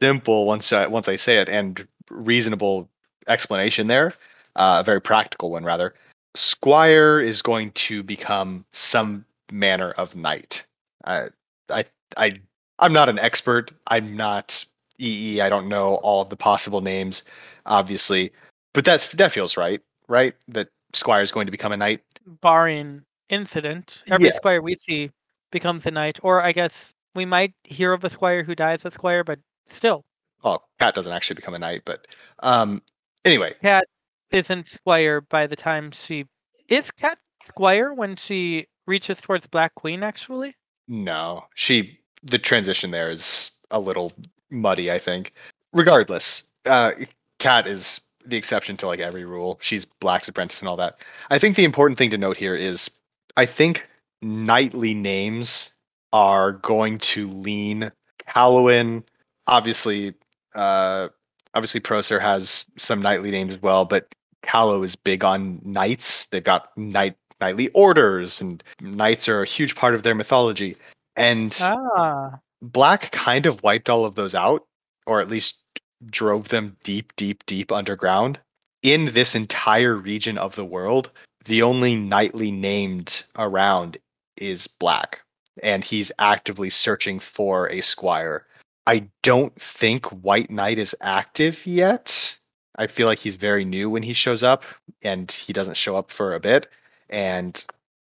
simple 0.00 0.46
once 0.46 0.72
I, 0.72 0.86
once 0.86 1.08
I 1.08 1.16
say 1.16 1.38
it 1.38 1.48
and 1.48 1.86
reasonable 2.10 2.88
explanation 3.28 3.86
there, 3.86 4.14
uh, 4.54 4.78
a 4.80 4.84
very 4.84 5.00
practical 5.00 5.50
one 5.50 5.64
rather. 5.64 5.94
Squire 6.34 7.20
is 7.20 7.42
going 7.42 7.72
to 7.72 8.02
become 8.02 8.64
some 8.72 9.24
manner 9.50 9.92
of 9.92 10.14
knight. 10.14 10.64
I 11.04 11.28
I 11.70 11.84
I 12.16 12.40
I'm 12.78 12.92
not 12.92 13.08
an 13.08 13.18
expert. 13.18 13.72
I'm 13.86 14.16
not 14.16 14.66
EE. 14.98 15.40
I 15.40 15.48
don't 15.48 15.68
know 15.68 15.96
all 15.96 16.22
of 16.22 16.28
the 16.28 16.36
possible 16.36 16.80
names, 16.80 17.22
obviously, 17.64 18.32
but 18.76 18.84
that's 18.84 19.08
that 19.14 19.32
feels 19.32 19.56
right, 19.56 19.80
right? 20.06 20.34
That 20.48 20.68
Squire 20.92 21.22
is 21.22 21.32
going 21.32 21.46
to 21.46 21.50
become 21.50 21.72
a 21.72 21.78
knight. 21.78 22.02
Barring 22.42 23.02
incident, 23.30 24.04
every 24.08 24.26
Yeah. 24.26 24.34
Squire 24.34 24.60
we 24.60 24.74
see 24.76 25.10
becomes 25.50 25.86
a 25.86 25.90
knight, 25.90 26.18
or 26.22 26.42
I 26.42 26.52
guess 26.52 26.92
we 27.14 27.24
might 27.24 27.54
hear 27.64 27.94
of 27.94 28.04
a 28.04 28.10
Squire 28.10 28.42
who 28.42 28.54
dies 28.54 28.84
a 28.84 28.90
Squire, 28.90 29.24
but 29.24 29.38
still, 29.66 30.04
Oh, 30.44 30.58
Cat 30.78 30.94
doesn't 30.94 31.12
actually 31.12 31.36
become 31.36 31.54
a 31.54 31.58
knight, 31.58 31.82
but 31.86 32.06
um, 32.40 32.82
anyway, 33.24 33.54
Cat 33.62 33.86
isn't 34.30 34.68
Squire 34.68 35.22
by 35.22 35.46
the 35.46 35.56
time 35.56 35.90
she 35.90 36.26
is 36.68 36.90
Cat 36.90 37.18
Squire 37.42 37.94
when 37.94 38.14
she 38.14 38.66
reaches 38.86 39.22
towards 39.22 39.46
Black 39.46 39.74
Queen. 39.74 40.02
Actually, 40.02 40.54
No, 40.86 41.46
she 41.54 41.98
the 42.22 42.38
transition 42.38 42.90
there 42.90 43.10
is 43.10 43.52
a 43.70 43.80
little 43.80 44.12
muddy. 44.50 44.92
I 44.92 44.98
think. 44.98 45.32
Regardless, 45.72 46.44
uh, 46.66 46.92
Kat 47.38 47.66
is 47.66 48.02
the 48.26 48.36
exception 48.36 48.76
to 48.78 48.86
like 48.86 49.00
every 49.00 49.24
rule. 49.24 49.58
She's 49.60 49.84
Black's 49.84 50.28
apprentice 50.28 50.60
and 50.60 50.68
all 50.68 50.76
that. 50.76 50.98
I 51.30 51.38
think 51.38 51.56
the 51.56 51.64
important 51.64 51.98
thing 51.98 52.10
to 52.10 52.18
note 52.18 52.36
here 52.36 52.54
is 52.54 52.90
I 53.36 53.46
think 53.46 53.86
knightly 54.22 54.94
names 54.94 55.72
are 56.12 56.52
going 56.52 56.98
to 56.98 57.28
lean 57.28 57.92
Halloween. 58.24 59.04
Obviously, 59.46 60.14
uh, 60.54 61.08
obviously 61.54 61.80
Procer 61.80 62.20
has 62.20 62.64
some 62.78 63.00
knightly 63.00 63.30
names 63.30 63.54
as 63.54 63.62
well, 63.62 63.84
but 63.84 64.14
Callow 64.42 64.82
is 64.82 64.96
big 64.96 65.24
on 65.24 65.60
knights. 65.64 66.26
They've 66.30 66.42
got 66.42 66.76
knight 66.76 67.16
knightly 67.40 67.68
orders, 67.68 68.40
and 68.40 68.62
knights 68.80 69.28
are 69.28 69.42
a 69.42 69.46
huge 69.46 69.76
part 69.76 69.94
of 69.94 70.02
their 70.02 70.14
mythology. 70.14 70.76
And 71.16 71.56
ah, 71.60 72.38
Black 72.62 73.10
kind 73.12 73.46
of 73.46 73.62
wiped 73.62 73.90
all 73.90 74.04
of 74.04 74.14
those 74.14 74.34
out, 74.34 74.66
or 75.06 75.20
at 75.20 75.28
least 75.28 75.56
drove 76.04 76.48
them 76.48 76.76
deep, 76.84 77.14
deep, 77.16 77.44
deep 77.46 77.72
underground. 77.72 78.38
In 78.82 79.06
this 79.06 79.34
entire 79.34 79.94
region 79.94 80.38
of 80.38 80.54
the 80.54 80.64
world, 80.64 81.10
the 81.44 81.62
only 81.62 81.96
knightly 81.96 82.50
named 82.50 83.24
around 83.36 83.98
is 84.36 84.66
Black, 84.66 85.22
and 85.62 85.82
he's 85.82 86.12
actively 86.18 86.70
searching 86.70 87.20
for 87.20 87.70
a 87.70 87.80
squire. 87.80 88.46
I 88.86 89.08
don't 89.22 89.54
think 89.60 90.06
White 90.06 90.50
Knight 90.50 90.78
is 90.78 90.94
active 91.00 91.66
yet. 91.66 92.36
I 92.76 92.86
feel 92.86 93.06
like 93.06 93.18
he's 93.18 93.36
very 93.36 93.64
new 93.64 93.88
when 93.90 94.02
he 94.02 94.12
shows 94.12 94.42
up, 94.42 94.64
and 95.02 95.30
he 95.30 95.52
doesn't 95.52 95.76
show 95.76 95.96
up 95.96 96.10
for 96.10 96.34
a 96.34 96.40
bit. 96.40 96.68
And 97.08 97.64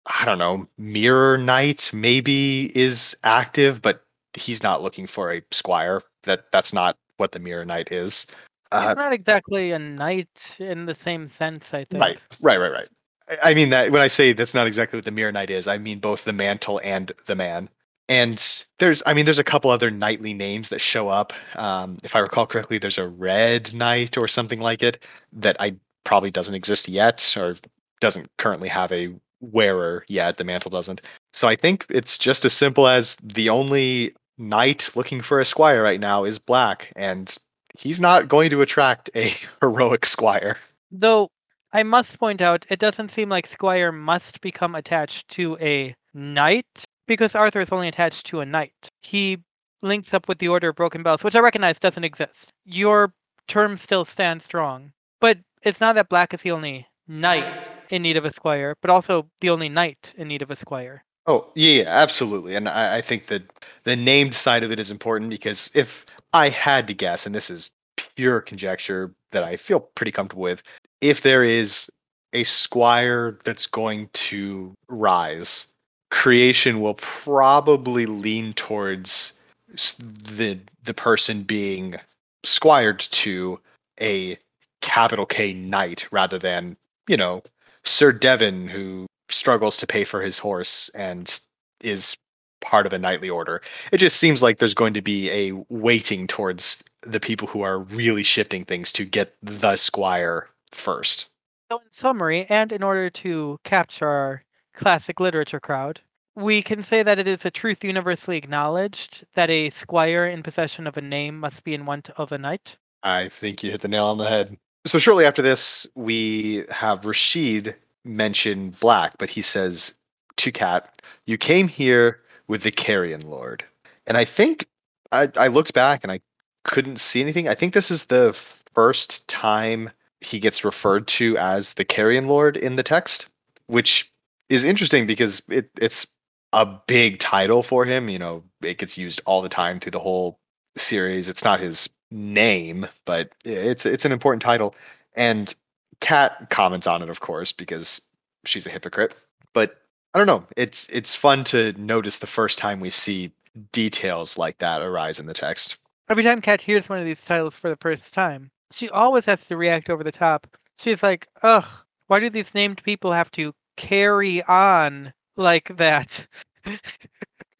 I 0.05 0.25
don't 0.25 0.38
know, 0.38 0.66
Mirror 0.77 1.38
Knight 1.38 1.90
maybe 1.92 2.70
is 2.77 3.16
active, 3.22 3.81
but 3.81 4.05
he's 4.35 4.62
not 4.62 4.83
looking 4.83 5.07
for 5.07 5.33
a 5.33 5.42
squire. 5.51 6.03
That 6.25 6.46
that's 6.53 6.72
not 6.72 6.96
what 7.16 7.33
the 7.33 7.38
Mirror 7.38 7.64
Knight 7.64 7.92
is. 7.92 8.26
Uh, 8.72 8.88
he's 8.88 8.96
not 8.96 9.12
exactly 9.12 9.72
a 9.72 9.79
knight 9.79 10.57
in 10.59 10.87
the 10.87 10.94
same 10.94 11.29
sense. 11.29 11.72
I 11.72 11.85
think. 11.85 12.02
right, 12.02 12.18
right, 12.40 12.59
right, 12.59 12.72
right. 12.72 12.88
I, 13.29 13.50
I 13.50 13.55
mean 13.55 13.70
that 13.70 13.90
when 13.90 14.02
I 14.02 14.09
say 14.09 14.33
that's 14.33 14.55
not 14.55 14.66
exactly 14.66 14.96
what 14.96 15.05
the 15.05 15.11
Mirror 15.11 15.33
Knight 15.33 15.50
is, 15.50 15.66
I 15.66 15.79
mean 15.79 16.00
both 16.00 16.24
the 16.24 16.33
mantle 16.33 16.81
and 16.83 17.12
the 17.26 17.35
man. 17.35 17.68
And 18.09 18.64
there's, 18.79 19.02
I 19.05 19.14
mean, 19.14 19.24
there's 19.24 19.40
a 19.40 19.44
couple 19.44 19.68
other 19.70 19.90
knightly 19.90 20.33
names 20.33 20.68
that 20.68 20.81
show 20.81 21.09
up. 21.09 21.33
Um, 21.57 21.98
if 22.05 22.14
I 22.14 22.20
recall 22.20 22.46
correctly, 22.46 22.79
there's 22.79 22.98
a 22.98 23.09
Red 23.09 23.74
Knight 23.74 24.16
or 24.16 24.29
something 24.29 24.61
like 24.61 24.83
it 24.85 25.02
that 25.33 25.57
I 25.61 25.74
probably 26.05 26.31
doesn't 26.31 26.55
exist 26.55 26.88
yet 26.88 27.35
or 27.37 27.57
doesn't 28.00 28.31
currently 28.38 28.68
have 28.68 28.92
a 28.92 29.12
wearer 29.40 30.05
yet. 30.09 30.37
The 30.37 30.44
mantle 30.44 30.70
doesn't. 30.70 31.02
So 31.33 31.48
I 31.48 31.57
think 31.57 31.85
it's 31.88 32.16
just 32.16 32.44
as 32.44 32.52
simple 32.52 32.87
as 32.87 33.16
the 33.22 33.48
only 33.48 34.14
knight 34.38 34.90
looking 34.94 35.22
for 35.22 35.40
a 35.40 35.44
squire 35.44 35.83
right 35.83 36.01
now 36.01 36.25
is 36.25 36.38
black, 36.38 36.92
and 36.96 37.37
he's 37.79 38.01
not 38.01 38.29
going 38.29 38.51
to 38.51 38.62
attract 38.62 39.11
a 39.14 39.35
heroic 39.61 40.07
squire. 40.07 40.57
Though 40.90 41.31
I 41.72 41.83
must 41.83 42.18
point 42.18 42.40
out, 42.40 42.64
it 42.70 42.79
doesn't 42.79 43.11
seem 43.11 43.29
like 43.29 43.46
Squire 43.46 43.92
must 43.92 44.40
become 44.40 44.75
attached 44.75 45.29
to 45.31 45.59
a 45.61 45.94
knight 46.14 46.85
because 47.07 47.35
Arthur 47.35 47.61
is 47.61 47.72
only 47.72 47.88
attached 47.88 48.27
to 48.27 48.40
a 48.40 48.46
knight. 48.46 48.88
He 49.03 49.38
links 49.83 50.14
up 50.14 50.29
with 50.29 50.38
the 50.38 50.49
Order 50.49 50.70
of 50.70 50.77
Broken 50.77 51.03
Bells, 51.03 51.22
which 51.22 51.35
I 51.35 51.40
recognize 51.40 51.79
doesn't 51.79 52.05
exist. 52.05 52.51
Your 52.64 53.12
term 53.46 53.77
still 53.77 54.05
stands 54.05 54.44
strong. 54.44 54.92
But 55.20 55.38
it's 55.62 55.81
not 55.81 55.96
that 55.96 56.09
Black 56.09 56.33
is 56.35 56.42
the 56.42 56.53
only 56.53 56.87
knight 57.09 57.70
in 57.90 58.03
need 58.03 58.16
of 58.16 58.25
a 58.25 58.33
squire, 58.33 58.75
but 58.81 58.90
also 58.90 59.29
the 59.40 59.51
only 59.51 59.68
knight 59.68 60.14
in 60.16 60.29
need 60.29 60.42
of 60.42 60.51
a 60.51 60.57
squire. 60.57 61.05
Oh 61.26 61.50
yeah, 61.54 61.84
absolutely, 61.86 62.54
and 62.54 62.68
I, 62.68 62.98
I 62.98 63.02
think 63.02 63.26
that 63.26 63.42
the 63.84 63.96
named 63.96 64.34
side 64.34 64.62
of 64.62 64.70
it 64.70 64.78
is 64.78 64.90
important 64.90 65.30
because 65.30 65.70
if 65.74 66.06
I 66.32 66.48
had 66.48 66.86
to 66.88 66.94
guess, 66.94 67.26
and 67.26 67.34
this 67.34 67.50
is 67.50 67.70
pure 68.14 68.40
conjecture 68.40 69.12
that 69.32 69.42
I 69.42 69.56
feel 69.56 69.80
pretty 69.80 70.12
comfortable 70.12 70.42
with, 70.42 70.62
if 71.00 71.22
there 71.22 71.42
is 71.42 71.90
a 72.32 72.44
squire 72.44 73.38
that's 73.44 73.66
going 73.66 74.08
to 74.12 74.72
rise, 74.88 75.66
creation 76.10 76.80
will 76.80 76.94
probably 76.94 78.06
lean 78.06 78.52
towards 78.52 79.40
the 79.68 80.60
the 80.84 80.94
person 80.94 81.42
being 81.42 81.96
squired 82.44 83.00
to 83.00 83.58
a 84.00 84.38
capital 84.80 85.26
K 85.26 85.52
knight 85.52 86.06
rather 86.12 86.38
than 86.38 86.76
you 87.08 87.16
know 87.16 87.42
Sir 87.84 88.12
Devon 88.12 88.68
who 88.68 89.06
struggles 89.46 89.76
to 89.76 89.87
pay 89.87 90.02
for 90.02 90.20
his 90.20 90.38
horse 90.38 90.88
and 90.92 91.38
is 91.80 92.16
part 92.61 92.85
of 92.85 92.92
a 92.92 92.98
knightly 92.98 93.30
order. 93.30 93.62
It 93.92 93.98
just 93.98 94.16
seems 94.16 94.42
like 94.42 94.59
there's 94.59 94.74
going 94.74 94.94
to 94.94 95.02
be 95.02 95.30
a 95.30 95.52
weighting 95.68 96.26
towards 96.26 96.82
the 97.06 97.20
people 97.20 97.46
who 97.46 97.62
are 97.62 97.78
really 97.78 98.24
shifting 98.24 98.64
things 98.64 98.90
to 98.94 99.04
get 99.04 99.37
the 99.44 99.76
squire 99.76 100.48
first. 100.72 101.26
So, 101.70 101.78
in 101.78 101.92
summary, 101.92 102.44
and 102.48 102.72
in 102.72 102.82
order 102.82 103.09
to 103.09 103.61
capture 103.62 104.09
our 104.09 104.42
classic 104.74 105.20
literature 105.20 105.61
crowd, 105.61 106.00
we 106.35 106.61
can 106.61 106.82
say 106.82 107.04
that 107.04 107.20
it 107.20 107.28
is 107.28 107.44
a 107.44 107.50
truth 107.52 107.85
universally 107.85 108.37
acknowledged 108.37 109.26
that 109.35 109.48
a 109.48 109.70
squire 109.70 110.26
in 110.26 110.42
possession 110.42 110.88
of 110.88 110.96
a 110.96 111.00
name 111.00 111.38
must 111.38 111.62
be 111.62 111.72
in 111.72 111.87
want 111.87 112.11
of 112.16 112.32
a 112.32 112.38
knight. 112.38 112.78
I 113.04 113.28
think 113.28 113.62
you 113.62 113.70
hit 113.70 113.82
the 113.82 113.87
nail 113.87 114.06
on 114.06 114.18
the 114.18 114.28
head. 114.28 114.59
So 114.87 114.98
shortly 114.98 115.24
after 115.24 115.42
this, 115.42 115.87
we 115.94 116.64
have 116.68 117.04
Rashid 117.04 117.76
mention 118.07 118.71
Black, 118.81 119.19
but 119.19 119.31
he 119.31 119.42
says 119.42 119.95
to 120.37 120.53
Cat, 120.53 121.03
"You 121.27 121.38
came 121.38 121.69
here 121.69 122.21
with 122.49 122.62
the 122.62 122.71
Carrion 122.71 123.21
Lord," 123.29 123.64
and 124.07 124.16
I 124.16 124.25
think 124.25 124.66
I, 125.12 125.29
I 125.37 125.49
looked 125.49 125.75
back 125.75 126.03
and 126.03 126.12
I 126.12 126.21
couldn't 126.64 127.01
see 127.01 127.21
anything. 127.21 127.49
I 127.49 127.55
think 127.55 127.75
this 127.75 127.90
is 127.90 128.05
the 128.05 128.37
first 128.75 129.27
time 129.29 129.90
he 130.21 130.38
gets 130.38 130.64
referred 130.64 131.07
to 131.09 131.37
as 131.38 131.75
the 131.75 131.85
Carrion 131.85 132.27
Lord 132.27 132.57
in 132.57 132.77
the 132.77 132.83
text, 132.83 133.29
which 133.66 134.11
is 134.49 134.64
interesting 134.64 135.07
because 135.07 135.42
it, 135.49 135.71
it's 135.79 136.07
a 136.53 136.66
big 136.87 137.19
title 137.19 137.62
for 137.62 137.85
him. 137.85 138.09
You 138.09 138.19
know, 138.19 138.45
it 138.62 138.79
gets 138.79 138.97
used 138.99 139.21
all 139.27 139.42
the 139.42 139.49
time 139.49 139.81
through 139.81 139.92
the 139.92 140.01
whole 140.01 140.38
series. 140.77 141.29
It's 141.29 141.45
not 141.45 141.61
his 141.61 141.88
name, 142.11 142.87
but 143.05 143.31
it's 143.45 143.87
it's 143.87 144.05
an 144.05 144.12
important 144.12 144.42
title. 144.42 144.75
And 145.14 145.55
Kat 146.00 146.50
comments 146.50 146.87
on 146.87 147.02
it, 147.02 147.09
of 147.09 147.20
course, 147.20 147.52
because 147.52 148.00
she's 148.44 148.66
a 148.66 148.70
hypocrite. 148.70 149.14
But 149.52 149.80
I 150.14 150.18
don't 150.18 150.26
know. 150.26 150.44
It's 150.56 150.87
it's 150.90 151.14
fun 151.14 151.44
to 151.44 151.72
notice 151.72 152.18
the 152.18 152.26
first 152.26 152.59
time 152.59 152.80
we 152.80 152.90
see 152.90 153.32
details 153.72 154.37
like 154.37 154.59
that 154.59 154.82
arise 154.82 155.18
in 155.18 155.26
the 155.26 155.35
text. 155.35 155.78
every 156.09 156.22
time 156.22 156.40
Kat 156.40 156.61
hears 156.61 156.88
one 156.88 156.98
of 156.98 157.04
these 157.04 157.24
titles 157.24 157.56
for 157.56 157.70
the 157.70 157.76
first 157.76 158.12
time, 158.12 158.50
she 158.72 158.88
always 158.90 159.24
has 159.24 159.46
to 159.46 159.56
react 159.56 159.90
over 159.90 160.04
the 160.04 160.12
top. 160.12 160.46
She's 160.78 161.02
like, 161.02 161.26
ugh, 161.42 161.64
why 162.06 162.20
do 162.20 162.28
these 162.30 162.54
named 162.54 162.82
people 162.82 163.12
have 163.12 163.30
to 163.32 163.54
carry 163.76 164.42
on 164.42 165.12
like 165.37 165.76
that? 165.76 166.26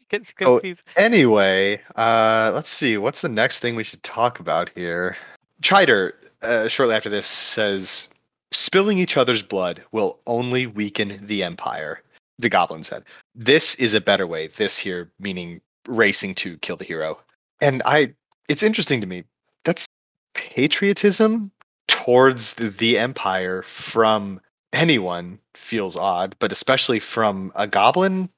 Because 0.09 0.33
Oh, 0.41 0.61
Anyway, 0.97 1.81
uh, 1.97 2.53
let's 2.55 2.69
see. 2.69 2.97
What's 2.97 3.23
the 3.23 3.29
next 3.29 3.59
thing 3.59 3.75
we 3.75 3.83
should 3.83 4.03
talk 4.05 4.39
about 4.39 4.71
here? 4.75 5.17
Chider, 5.63 6.13
uh, 6.43 6.69
shortly 6.69 6.95
after 6.95 7.11
this, 7.11 7.27
says, 7.27 8.09
Spilling 8.53 8.99
each 8.99 9.17
other's 9.17 9.43
blood 9.43 9.83
will 9.93 10.21
only 10.27 10.67
weaken 10.67 11.19
the 11.23 11.43
Empire, 11.43 12.03
the 12.39 12.49
Goblin 12.49 12.85
said. 12.85 13.05
This 13.35 13.75
is 13.77 13.95
a 13.95 14.01
better 14.01 14.27
way, 14.27 14.49
this 14.49 14.79
here 14.79 15.11
meaning 15.19 15.61
racing 15.87 16.35
to 16.37 16.57
kill 16.59 16.77
the 16.77 16.85
hero. 16.85 17.19
And 17.61 17.83
I, 17.85 18.15
it's 18.49 18.63
interesting 18.63 19.01
to 19.01 19.07
me. 19.07 19.25
That's 19.65 19.87
patriotism 20.35 21.51
towards 21.89 22.55
the 22.55 22.99
Empire 22.99 23.63
from 23.63 24.41
anyone 24.73 25.39
feels 25.55 25.97
odd, 25.97 26.37
but 26.39 26.53
especially 26.53 27.01
from 27.01 27.53
a 27.55 27.67
Goblin 27.67 28.29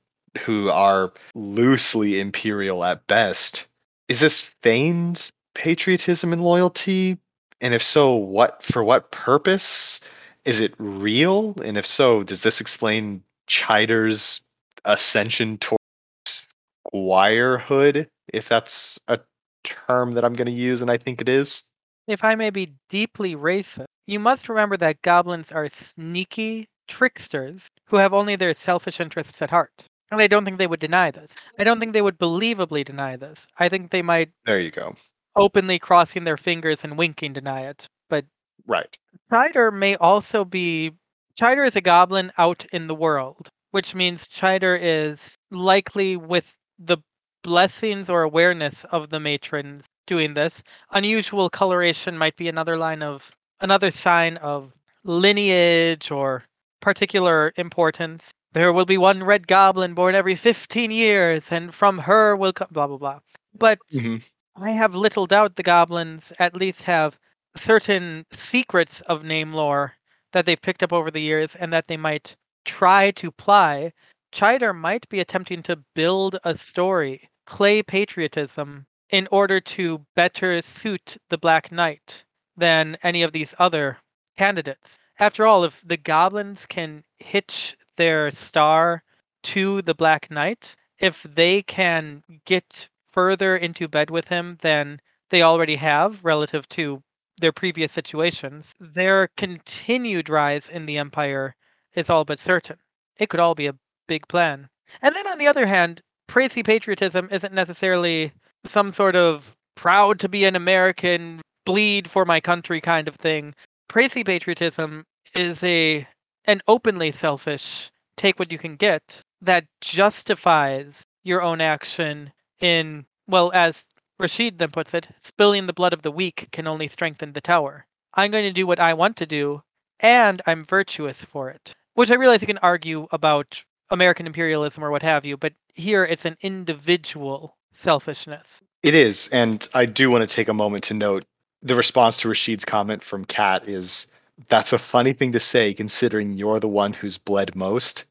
who 0.40 0.70
are 0.70 1.12
loosely 1.34 2.20
imperial 2.20 2.84
at 2.84 3.06
best. 3.06 3.68
Is 4.08 4.20
this 4.20 4.40
feigned 4.62 5.30
patriotism 5.54 6.32
and 6.32 6.42
loyalty? 6.42 7.18
And 7.60 7.74
if 7.74 7.82
so, 7.82 8.14
what 8.14 8.62
for 8.62 8.84
what 8.84 9.10
purpose? 9.10 10.00
Is 10.44 10.60
it 10.60 10.74
real? 10.78 11.54
And 11.64 11.76
if 11.76 11.86
so, 11.86 12.22
does 12.22 12.42
this 12.42 12.60
explain 12.60 13.22
Chider's 13.46 14.40
ascension 14.84 15.58
towards 15.58 16.48
squirehood? 16.94 18.06
If 18.32 18.48
that's 18.48 18.98
a 19.08 19.18
term 19.64 20.14
that 20.14 20.24
I'm 20.24 20.34
going 20.34 20.46
to 20.46 20.52
use, 20.52 20.80
and 20.80 20.90
I 20.90 20.96
think 20.96 21.20
it 21.20 21.28
is. 21.28 21.64
if 22.06 22.24
I 22.24 22.34
may 22.36 22.50
be 22.50 22.74
deeply 22.88 23.34
racist, 23.36 23.84
you 24.06 24.18
must 24.18 24.48
remember 24.48 24.76
that 24.78 25.02
goblins 25.02 25.52
are 25.52 25.68
sneaky 25.68 26.68
tricksters 26.86 27.68
who 27.86 27.96
have 27.96 28.14
only 28.14 28.36
their 28.36 28.54
selfish 28.54 29.00
interests 29.00 29.42
at 29.42 29.50
heart. 29.50 29.84
And 30.10 30.22
I 30.22 30.26
don't 30.26 30.44
think 30.46 30.56
they 30.56 30.66
would 30.66 30.80
deny 30.80 31.10
this. 31.10 31.34
I 31.58 31.64
don't 31.64 31.78
think 31.80 31.92
they 31.92 32.00
would 32.00 32.18
believably 32.18 32.84
deny 32.84 33.16
this. 33.16 33.46
I 33.58 33.68
think 33.68 33.90
they 33.90 34.00
might 34.00 34.30
There 34.46 34.58
you 34.60 34.70
go. 34.70 34.94
Openly 35.38 35.78
crossing 35.78 36.24
their 36.24 36.36
fingers 36.36 36.84
and 36.84 36.98
winking 36.98 37.32
deny 37.34 37.62
it. 37.62 37.88
But 38.10 38.26
Right. 38.66 38.98
Chider 39.32 39.70
may 39.72 39.96
also 39.96 40.44
be. 40.44 40.92
Chider 41.34 41.64
is 41.64 41.76
a 41.76 41.80
goblin 41.80 42.30
out 42.38 42.66
in 42.72 42.88
the 42.88 42.94
world, 42.94 43.48
which 43.70 43.94
means 43.94 44.28
Chider 44.28 44.76
is 44.80 45.36
likely 45.50 46.16
with 46.16 46.54
the 46.78 46.98
blessings 47.42 48.10
or 48.10 48.22
awareness 48.22 48.84
of 48.84 49.10
the 49.10 49.20
matrons 49.20 49.86
doing 50.06 50.34
this. 50.34 50.62
Unusual 50.90 51.48
coloration 51.48 52.18
might 52.18 52.36
be 52.36 52.48
another 52.48 52.76
line 52.76 53.02
of 53.02 53.30
another 53.60 53.90
sign 53.90 54.36
of 54.38 54.74
lineage 55.04 56.10
or 56.10 56.44
particular 56.80 57.52
importance. 57.56 58.32
There 58.52 58.72
will 58.72 58.86
be 58.86 58.98
one 58.98 59.22
red 59.24 59.46
goblin 59.46 59.94
born 59.94 60.14
every 60.14 60.34
15 60.34 60.90
years, 60.90 61.52
and 61.52 61.74
from 61.74 61.98
her 61.98 62.36
will 62.36 62.52
come 62.52 62.68
blah 62.70 62.86
blah 62.86 62.98
blah. 62.98 63.20
But 63.54 63.78
Mhm. 63.92 64.20
I 64.60 64.70
have 64.72 64.92
little 64.94 65.26
doubt 65.26 65.54
the 65.54 65.62
goblins 65.62 66.32
at 66.40 66.56
least 66.56 66.82
have 66.82 67.16
certain 67.54 68.26
secrets 68.32 69.00
of 69.02 69.22
name 69.22 69.52
lore 69.52 69.94
that 70.32 70.46
they've 70.46 70.60
picked 70.60 70.82
up 70.82 70.92
over 70.92 71.12
the 71.12 71.22
years 71.22 71.54
and 71.54 71.72
that 71.72 71.86
they 71.86 71.96
might 71.96 72.36
try 72.64 73.12
to 73.12 73.30
ply. 73.30 73.92
Chider 74.32 74.74
might 74.74 75.08
be 75.08 75.20
attempting 75.20 75.62
to 75.62 75.84
build 75.94 76.38
a 76.42 76.58
story, 76.58 77.30
clay 77.46 77.84
patriotism 77.84 78.86
in 79.10 79.28
order 79.30 79.60
to 79.60 80.04
better 80.16 80.60
suit 80.60 81.16
the 81.28 81.38
Black 81.38 81.70
Knight 81.70 82.24
than 82.56 82.96
any 83.04 83.22
of 83.22 83.32
these 83.32 83.54
other 83.60 83.98
candidates. 84.36 84.98
After 85.20 85.46
all, 85.46 85.62
if 85.62 85.80
the 85.86 85.96
goblins 85.96 86.66
can 86.66 87.04
hitch 87.18 87.76
their 87.96 88.32
star 88.32 89.04
to 89.44 89.82
the 89.82 89.94
Black 89.94 90.30
Knight, 90.32 90.74
if 90.98 91.22
they 91.22 91.62
can 91.62 92.24
get 92.44 92.88
further 93.18 93.56
into 93.56 93.88
bed 93.88 94.10
with 94.10 94.28
him 94.28 94.56
than 94.62 95.00
they 95.30 95.42
already 95.42 95.74
have 95.74 96.24
relative 96.24 96.68
to 96.68 97.02
their 97.40 97.50
previous 97.50 97.90
situations, 97.90 98.72
their 98.78 99.26
continued 99.36 100.28
rise 100.28 100.68
in 100.68 100.86
the 100.86 100.98
Empire 100.98 101.56
is 101.94 102.08
all 102.08 102.24
but 102.24 102.38
certain. 102.38 102.76
It 103.16 103.28
could 103.28 103.40
all 103.40 103.56
be 103.56 103.66
a 103.66 103.74
big 104.06 104.28
plan. 104.28 104.68
And 105.02 105.16
then 105.16 105.26
on 105.26 105.38
the 105.38 105.48
other 105.48 105.66
hand, 105.66 106.00
crazy 106.28 106.62
patriotism 106.62 107.28
isn't 107.32 107.52
necessarily 107.52 108.30
some 108.64 108.92
sort 108.92 109.16
of 109.16 109.56
proud 109.74 110.20
to 110.20 110.28
be 110.28 110.44
an 110.44 110.54
American, 110.54 111.40
bleed 111.66 112.08
for 112.08 112.24
my 112.24 112.38
country 112.38 112.80
kind 112.80 113.08
of 113.08 113.16
thing. 113.16 113.52
Crazy 113.88 114.22
patriotism 114.22 115.04
is 115.34 115.64
a 115.64 116.06
an 116.44 116.60
openly 116.68 117.10
selfish 117.10 117.90
take 118.16 118.38
what 118.38 118.52
you 118.52 118.58
can 118.58 118.76
get 118.76 119.20
that 119.42 119.64
justifies 119.80 121.02
your 121.24 121.42
own 121.42 121.60
action 121.60 122.30
in 122.60 123.06
well 123.26 123.50
as 123.54 123.86
Rashid 124.18 124.58
then 124.58 124.70
puts 124.70 124.94
it, 124.94 125.08
spilling 125.20 125.66
the 125.66 125.72
blood 125.72 125.92
of 125.92 126.02
the 126.02 126.10
weak 126.10 126.48
can 126.50 126.66
only 126.66 126.88
strengthen 126.88 127.32
the 127.32 127.40
tower. 127.40 127.86
I'm 128.14 128.30
going 128.30 128.44
to 128.44 128.52
do 128.52 128.66
what 128.66 128.80
I 128.80 128.94
want 128.94 129.16
to 129.18 129.26
do, 129.26 129.62
and 130.00 130.42
I'm 130.46 130.64
virtuous 130.64 131.24
for 131.24 131.50
it. 131.50 131.74
Which 131.94 132.10
I 132.10 132.14
realize 132.14 132.40
you 132.40 132.46
can 132.46 132.58
argue 132.58 133.06
about 133.12 133.62
American 133.90 134.26
imperialism 134.26 134.84
or 134.84 134.90
what 134.90 135.02
have 135.02 135.24
you, 135.24 135.36
but 135.36 135.52
here 135.74 136.04
it's 136.04 136.24
an 136.24 136.36
individual 136.40 137.56
selfishness. 137.72 138.62
It 138.82 138.94
is, 138.94 139.28
and 139.28 139.68
I 139.74 139.86
do 139.86 140.10
want 140.10 140.28
to 140.28 140.34
take 140.34 140.48
a 140.48 140.54
moment 140.54 140.84
to 140.84 140.94
note 140.94 141.24
the 141.62 141.74
response 141.74 142.18
to 142.18 142.28
Rashid's 142.28 142.64
comment 142.64 143.02
from 143.02 143.24
Kat 143.24 143.68
is 143.68 144.06
that's 144.48 144.72
a 144.72 144.78
funny 144.78 145.12
thing 145.12 145.32
to 145.32 145.40
say 145.40 145.74
considering 145.74 146.32
you're 146.32 146.60
the 146.60 146.68
one 146.68 146.92
who's 146.92 147.18
bled 147.18 147.56
most. 147.56 148.04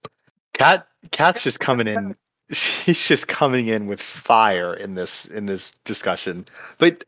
Kat 0.53 0.87
Kat's 1.11 1.43
just 1.43 1.59
coming 1.59 1.87
in 1.87 2.15
she's 2.51 3.07
just 3.07 3.27
coming 3.27 3.67
in 3.67 3.87
with 3.87 4.01
fire 4.01 4.73
in 4.73 4.95
this 4.95 5.25
in 5.25 5.45
this 5.45 5.71
discussion. 5.83 6.45
But 6.77 7.03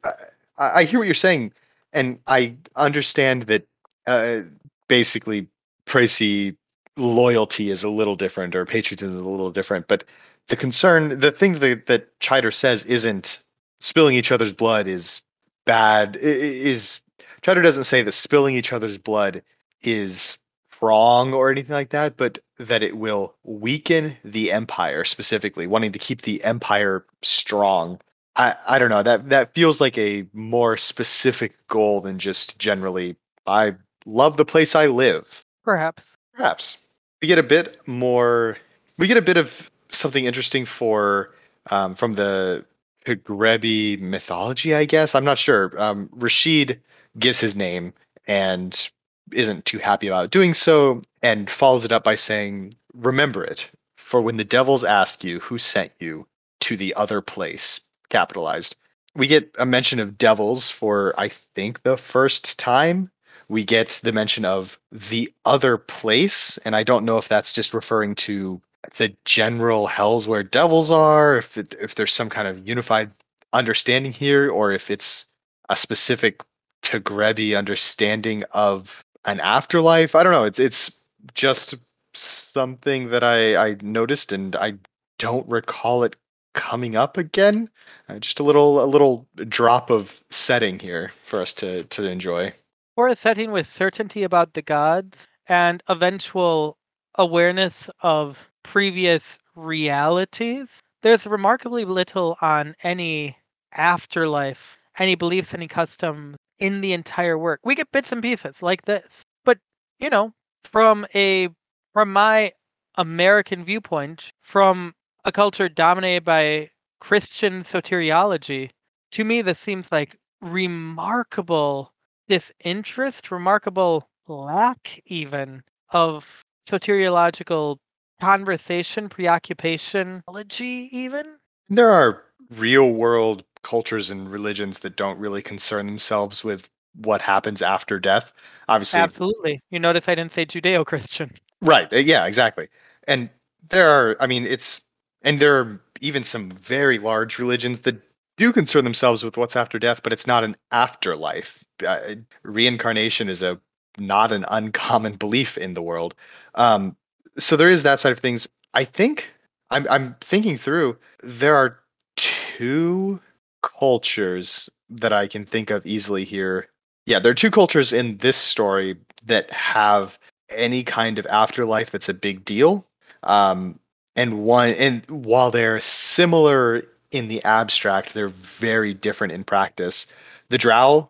I, 0.58 0.82
I 0.82 0.84
hear 0.84 1.00
what 1.00 1.06
you're 1.06 1.16
saying 1.16 1.54
and 1.94 2.20
I 2.28 2.56
understand 2.76 3.44
that 3.44 3.68
uh, 4.06 4.42
basically 4.88 5.48
Praesi 5.86 6.56
loyalty 6.98 7.72
is 7.72 7.84
a 7.84 7.90
little 7.90 8.16
different 8.16 8.56
or 8.56 8.66
patriotism 8.66 9.16
is 9.16 9.22
a 9.22 9.26
little 9.26 9.52
different, 9.52 9.88
but 9.88 10.04
the 10.48 10.56
concern 10.56 11.20
the 11.20 11.32
thing 11.32 11.54
that, 11.54 11.86
that 11.86 12.20
Chider 12.20 12.52
says 12.52 12.84
isn't 12.84 13.44
spilling 13.80 14.16
each 14.16 14.32
other's 14.32 14.54
blood 14.54 14.88
is 14.88 15.22
bad 15.66 16.18
is 16.18 17.02
Chider 17.42 17.62
doesn't 17.62 17.86
say 17.86 18.02
that 18.02 18.12
spilling 18.12 18.56
each 18.56 18.74
other's 18.74 18.98
blood 18.98 19.42
is 19.82 20.38
wrong 20.82 21.34
or 21.34 21.52
anything 21.52 21.74
like 21.74 21.90
that, 21.90 22.18
but 22.18 22.40
that 22.60 22.84
it 22.84 22.98
will 22.98 23.36
weaken 23.44 24.18
the 24.24 24.52
empire 24.52 25.04
specifically, 25.06 25.66
wanting 25.66 25.94
to 25.94 26.00
keep 26.00 26.22
the 26.22 26.44
empire 26.44 27.06
strong. 27.22 28.00
I, 28.36 28.56
I 28.68 28.80
don't 28.80 28.90
know. 28.90 29.02
That 29.02 29.30
that 29.30 29.54
feels 29.56 29.82
like 29.82 29.98
a 29.98 30.26
more 30.34 30.78
specific 30.78 31.56
goal 31.68 32.02
than 32.02 32.20
just 32.20 32.60
generally 32.60 33.16
I 33.48 33.76
love 34.06 34.38
the 34.38 34.46
place 34.46 34.76
I 34.76 34.88
live. 34.88 35.44
Perhaps. 35.64 36.18
Perhaps. 36.34 36.78
We 37.22 37.28
get 37.28 37.40
a 37.40 37.44
bit 37.44 37.78
more 37.88 38.58
we 38.98 39.08
get 39.08 39.18
a 39.18 39.22
bit 39.22 39.38
of 39.38 39.72
something 39.92 40.26
interesting 40.26 40.66
for 40.66 41.34
um, 41.70 41.96
from 41.96 42.14
the 42.14 42.66
Pigrebi 43.06 44.00
mythology, 44.00 44.76
I 44.76 44.86
guess. 44.86 45.16
I'm 45.16 45.26
not 45.26 45.38
sure. 45.38 45.74
Um, 45.82 46.10
Rashid 46.12 46.82
gives 47.18 47.40
his 47.40 47.56
name 47.56 47.94
and 48.28 48.90
isn't 49.32 49.66
too 49.66 49.80
happy 49.80 50.08
about 50.08 50.32
doing 50.32 50.54
so, 50.54 51.02
and 51.22 51.50
follows 51.50 51.86
it 51.86 51.92
up 51.92 52.04
by 52.04 52.16
saying, 52.16 52.74
Remember 52.94 53.44
it, 53.44 53.70
for 53.98 54.22
when 54.22 54.38
the 54.38 54.44
devils 54.44 54.84
ask 54.84 55.24
you 55.24 55.40
who 55.40 55.58
sent 55.58 55.92
you 56.00 56.28
to 56.62 56.78
the 56.78 56.94
other 56.96 57.22
place, 57.22 57.82
capitalized. 58.10 58.76
We 59.16 59.28
get 59.28 59.52
a 59.58 59.66
mention 59.66 60.00
of 60.00 60.18
devils 60.18 60.70
for, 60.70 61.14
I 61.18 61.30
think, 61.56 61.84
the 61.84 61.98
first 61.98 62.58
time. 62.60 63.12
We 63.48 63.64
get 63.64 64.00
the 64.04 64.12
mention 64.12 64.46
of 64.46 64.78
the 64.92 65.34
other 65.46 65.78
place, 65.78 66.58
and 66.60 66.76
I 66.76 66.84
don't 66.84 67.06
know 67.06 67.18
if 67.18 67.28
that's 67.28 67.54
just 67.54 67.74
referring 67.74 68.16
to 68.16 68.62
the 68.98 69.16
general 69.26 69.88
hells 69.88 70.28
where 70.28 70.44
devils 70.44 70.92
are, 70.92 71.38
if 71.38 71.58
it, 71.58 71.76
if 71.82 71.96
there's 71.96 72.14
some 72.14 72.30
kind 72.30 72.48
of 72.48 72.68
unified 72.68 73.12
understanding 73.52 74.12
here, 74.12 74.50
or 74.52 74.72
if 74.72 74.92
it's 74.92 75.28
a 75.70 75.76
specific 75.76 76.44
Tagrebi 76.84 77.58
understanding 77.58 78.44
of 78.52 79.04
an 79.26 79.40
afterlife. 79.40 80.16
I 80.16 80.24
don't 80.24 80.32
know. 80.32 80.46
It's 80.46 80.60
it's 80.60 80.99
just 81.34 81.76
something 82.14 83.10
that 83.10 83.24
I 83.24 83.56
I 83.56 83.78
noticed, 83.82 84.32
and 84.32 84.56
I 84.56 84.74
don't 85.18 85.48
recall 85.48 86.04
it 86.04 86.16
coming 86.54 86.96
up 86.96 87.18
again. 87.18 87.70
Uh, 88.08 88.20
just 88.20 88.40
a 88.40 88.44
little 88.44 88.84
a 88.84 88.86
little 88.86 89.28
drop 89.48 89.90
of 89.90 90.22
setting 90.30 90.80
here 90.80 91.12
for 91.26 91.42
us 91.42 91.54
to 91.54 91.84
to 91.86 92.10
enjoy. 92.10 92.54
For 92.96 93.08
a 93.08 93.16
setting 93.16 93.52
with 93.52 93.68
certainty 93.68 94.24
about 94.24 94.54
the 94.54 94.62
gods 94.62 95.28
and 95.48 95.82
eventual 95.88 96.78
awareness 97.16 97.90
of 98.02 98.50
previous 98.64 99.40
realities, 99.56 100.82
there's 101.02 101.26
remarkably 101.26 101.86
little 101.86 102.38
on 102.42 102.76
any 102.84 103.38
afterlife 103.74 104.80
any 105.00 105.16
beliefs, 105.16 105.54
any 105.54 105.68
customs 105.68 106.36
in 106.60 106.82
the 106.82 106.94
entire 106.94 107.38
work. 107.38 107.62
We 107.64 107.76
get 107.76 107.92
bits 107.92 108.12
and 108.12 108.22
pieces 108.22 108.62
like 108.62 108.84
this. 108.84 109.24
But, 109.46 109.58
you 110.00 110.10
know, 110.10 110.34
from 110.64 111.06
a 111.16 111.50
from 111.94 112.14
my 112.14 112.54
American 112.96 113.64
viewpoint, 113.64 114.32
from 114.42 114.94
a 115.26 115.32
culture 115.32 115.70
dominated 115.70 116.24
by 116.24 116.70
Christian 117.00 117.64
soteriology, 117.64 118.72
to 119.12 119.24
me 119.24 119.42
this 119.42 119.60
seems 119.60 119.92
like 119.92 120.18
remarkable 120.42 121.94
disinterest, 122.28 123.32
remarkable 123.32 124.10
lack 124.28 125.02
even 125.06 125.64
of 125.92 126.44
soteriological 126.68 127.78
conversation, 128.22 129.10
preoccupation, 129.10 130.24
even. 130.52 131.38
There 131.70 131.90
are 131.90 132.24
real 132.52 132.92
world 132.92 133.44
cultures 133.64 134.10
and 134.10 134.30
religions 134.30 134.80
that 134.80 134.96
don't 134.96 135.20
really 135.20 135.42
concern 135.42 135.88
themselves 135.88 136.44
with 136.44 136.70
what 137.04 137.22
happens 137.22 137.62
after 137.62 138.00
death. 138.00 138.32
Obviously, 138.68 139.00
Absolutely. 139.00 139.62
You 139.70 139.80
notice 139.80 140.08
I 140.08 140.16
didn't 140.16 140.32
say 140.32 140.46
Judeo 140.46 140.86
Christian. 140.86 141.32
right? 141.62 141.92
uh, 141.94 141.98
Yeah, 141.98 142.26
exactly. 142.26 142.68
And 143.08 143.30
there 143.70 143.90
are, 143.90 144.18
I 144.20 144.28
mean, 144.28 144.46
it's, 144.46 144.82
and 145.22 145.40
there 145.40 145.60
are 145.60 145.82
even 146.02 146.24
some 146.24 146.50
very 146.52 147.00
large 147.00 147.40
religions 147.40 147.82
that 147.82 148.02
do 148.38 148.54
concern 148.54 148.86
themselves 148.86 149.24
with 149.24 149.36
what's 149.38 149.56
after 149.56 149.80
death, 149.80 150.02
but 150.04 150.14
it's 150.14 150.26
not 150.26 150.44
an 150.44 150.56
afterlife. 150.72 151.64
Uh, 151.86 152.16
reincarnation 152.44 153.28
is 153.28 153.42
a 153.42 153.60
not 153.98 154.32
an 154.32 154.46
uncommon 154.48 155.14
belief 155.16 155.58
in 155.58 155.74
the 155.74 155.82
world. 155.82 156.16
Um, 156.56 156.96
so 157.38 157.56
there 157.56 157.70
is 157.70 157.84
that 157.84 158.00
side 158.00 158.14
of 158.14 158.20
things. 158.20 158.48
I 158.74 158.86
think 158.86 159.30
I'm 159.70 159.86
I'm 159.90 160.16
thinking 160.22 160.58
through. 160.58 160.98
There 161.22 161.56
are 161.56 161.80
two 162.16 163.20
cultures 163.62 164.70
that 164.90 165.14
I 165.14 165.28
can 165.28 165.46
think 165.46 165.70
of 165.70 165.86
easily 165.86 166.26
here. 166.26 166.70
Yeah, 167.10 167.18
there 167.18 167.32
are 167.32 167.36
two 167.36 167.50
cultures 167.50 167.92
in 167.92 168.18
this 168.18 168.38
story 168.38 168.96
that 169.26 169.52
have 169.52 170.20
any 170.52 170.84
kind 170.84 171.18
of 171.18 171.26
afterlife 171.26 171.90
that's 171.90 172.08
a 172.08 172.14
big 172.14 172.46
deal. 172.46 172.86
Um, 173.24 173.80
and 174.16 174.44
one, 174.44 174.74
and 174.74 175.04
while 175.10 175.50
they're 175.50 175.80
similar 175.80 176.84
in 177.10 177.28
the 177.28 177.44
abstract, 177.44 178.14
they're 178.14 178.28
very 178.28 178.94
different 178.94 179.34
in 179.34 179.44
practice. 179.44 180.06
The 180.50 180.60
Drow, 180.60 181.10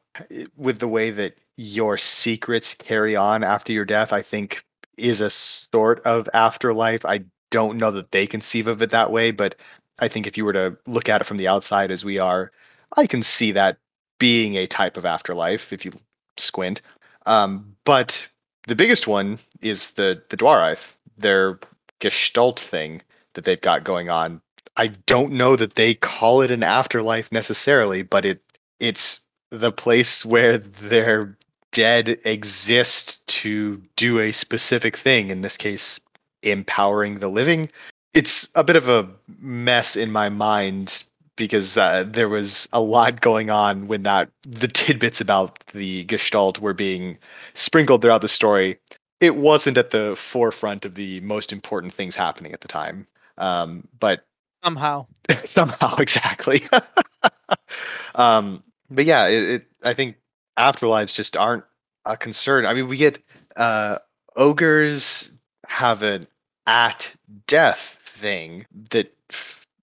with 0.56 0.80
the 0.80 0.88
way 0.88 1.12
that 1.12 1.38
your 1.58 1.98
secrets 1.98 2.76
carry 2.76 3.18
on 3.18 3.44
after 3.44 3.74
your 3.74 3.84
death, 3.84 4.14
I 4.14 4.22
think 4.22 4.64
is 4.96 5.20
a 5.20 5.30
sort 5.30 6.02
of 6.06 6.30
afterlife. 6.34 7.04
I 7.04 7.26
don't 7.52 7.78
know 7.78 7.92
that 7.92 8.14
they 8.14 8.26
conceive 8.26 8.68
of 8.68 8.82
it 8.82 8.92
that 8.92 9.12
way, 9.12 9.32
but 9.32 9.56
I 10.00 10.08
think 10.08 10.28
if 10.28 10.38
you 10.38 10.46
were 10.46 10.54
to 10.54 10.78
look 10.88 11.10
at 11.10 11.20
it 11.20 11.28
from 11.28 11.36
the 11.36 11.50
outside 11.50 11.92
as 11.92 12.06
we 12.06 12.20
are, 12.20 12.54
I 12.96 13.06
can 13.06 13.22
see 13.22 13.52
that 13.52 13.80
being 14.20 14.56
a 14.56 14.68
type 14.68 14.98
of 14.98 15.06
afterlife 15.06 15.74
if 15.74 15.84
you 15.84 15.92
squint. 16.38 16.82
Um, 17.26 17.76
but 17.86 18.28
the 18.68 18.76
biggest 18.76 19.08
one 19.08 19.40
is 19.62 19.92
the 19.92 20.22
the 20.30 20.38
Dwarith, 20.38 20.94
their 21.18 21.60
Gestalt 22.00 22.60
thing 22.60 23.02
that 23.34 23.46
they've 23.46 23.60
got 23.60 23.84
going 23.84 24.10
on. 24.10 24.42
I 24.78 24.88
don't 24.88 25.34
know 25.34 25.56
that 25.56 25.76
they 25.76 25.94
call 25.94 26.42
it 26.42 26.52
an 26.52 26.64
afterlife 26.64 27.32
necessarily, 27.32 28.04
but 28.04 28.26
it 28.26 28.42
it's 28.80 29.20
the 29.52 29.72
place 29.72 30.24
where 30.24 30.58
their 30.58 31.38
dead 31.72 32.20
exist 32.26 33.26
to 33.28 33.82
do 33.96 34.20
a 34.20 34.32
specific 34.32 34.98
thing. 34.98 35.30
In 35.30 35.42
this 35.42 35.58
case, 35.58 36.00
empowering 36.44 37.20
the 37.20 37.30
living. 37.30 37.70
It's 38.14 38.48
a 38.56 38.64
bit 38.64 38.76
of 38.76 38.90
a 38.90 39.08
mess 39.40 39.96
in 39.96 40.12
my 40.12 40.30
mind 40.30 41.04
because 41.40 41.78
uh, 41.78 42.04
there 42.06 42.30
was 42.30 42.68
a 42.72 42.82
lot 42.82 43.22
going 43.22 43.50
on 43.50 43.88
when 43.88 44.04
that 44.04 44.30
the 44.44 44.68
tidbits 44.68 45.22
about 45.22 45.66
the 45.74 46.04
Gestalt 46.04 46.60
were 46.60 46.74
being 46.74 47.18
sprinkled 47.56 48.04
throughout 48.04 48.22
the 48.22 48.28
story. 48.30 48.78
It 49.20 49.38
wasn't 49.38 49.78
at 49.78 49.90
the 49.90 50.16
forefront 50.16 50.86
of 50.86 50.94
the 50.96 51.22
most 51.22 51.52
important 51.52 51.94
things 51.94 52.16
happening 52.16 52.54
at 52.54 52.62
the 52.62 52.68
time, 52.68 53.08
um, 53.38 53.88
but 54.00 54.26
Somehow. 54.64 55.08
somehow 55.46 55.96
exactly. 55.96 56.62
um, 58.16 58.62
but 58.90 59.06
yeah, 59.06 59.28
it, 59.28 59.44
it, 59.50 59.68
I 59.82 59.94
think 59.94 60.18
afterlives 60.58 61.16
just 61.16 61.38
aren't 61.38 61.64
a 62.06 62.18
concern. 62.18 62.66
I 62.66 62.74
mean, 62.74 62.88
we 62.88 62.98
get 62.98 63.20
uh, 63.56 64.00
ogres 64.36 65.34
have 65.68 66.04
an 66.04 66.28
at 66.68 67.14
death 67.48 67.98
thing 68.04 68.66
that 68.92 69.14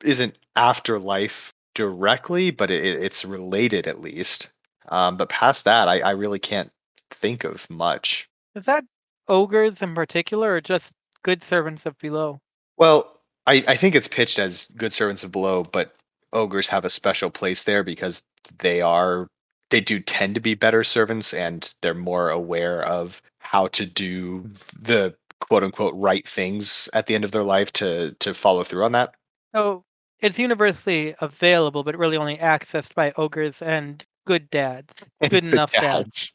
isn't 0.04 0.36
afterlife 0.54 1.52
directly, 1.74 2.50
but 2.50 2.70
it, 2.70 2.84
it's 2.84 3.24
related 3.24 3.86
at 3.86 4.00
least. 4.00 4.50
Um, 4.88 5.16
but 5.16 5.28
past 5.28 5.64
that, 5.64 5.88
I, 5.88 6.00
I 6.00 6.10
really 6.10 6.38
can't 6.38 6.70
think 7.10 7.44
of 7.44 7.68
much. 7.70 8.28
Is 8.54 8.66
that 8.66 8.84
ogres 9.28 9.82
in 9.82 9.94
particular 9.94 10.54
or 10.54 10.60
just 10.60 10.92
good 11.22 11.42
servants 11.42 11.86
of 11.86 11.98
below? 11.98 12.40
Well, 12.76 13.20
I, 13.46 13.64
I 13.68 13.76
think 13.76 13.94
it's 13.94 14.08
pitched 14.08 14.38
as 14.38 14.66
good 14.76 14.92
servants 14.92 15.24
of 15.24 15.32
below, 15.32 15.62
but 15.62 15.94
ogres 16.32 16.68
have 16.68 16.84
a 16.84 16.90
special 16.90 17.30
place 17.30 17.62
there 17.62 17.82
because 17.82 18.22
they 18.58 18.80
are 18.80 19.28
they 19.70 19.80
do 19.80 19.98
tend 19.98 20.36
to 20.36 20.40
be 20.40 20.54
better 20.54 20.84
servants 20.84 21.34
and 21.34 21.74
they're 21.82 21.94
more 21.94 22.30
aware 22.30 22.84
of 22.84 23.20
how 23.40 23.66
to 23.68 23.84
do 23.84 24.48
the 24.80 25.14
quote 25.40 25.64
unquote 25.64 25.94
right 25.96 26.26
things 26.26 26.88
at 26.92 27.06
the 27.06 27.14
end 27.14 27.24
of 27.24 27.32
their 27.32 27.42
life 27.42 27.72
to 27.72 28.14
to 28.20 28.34
follow 28.34 28.64
through 28.64 28.84
on 28.84 28.92
that. 28.92 29.14
So 29.54 29.84
it's 30.20 30.38
universally 30.38 31.14
available, 31.20 31.84
but 31.84 31.96
really 31.96 32.16
only 32.16 32.36
accessed 32.38 32.94
by 32.94 33.12
ogres 33.16 33.62
and 33.62 34.04
good 34.26 34.50
dads. 34.50 34.92
Good 35.28 35.44
enough 35.44 35.72
dads. 35.72 36.32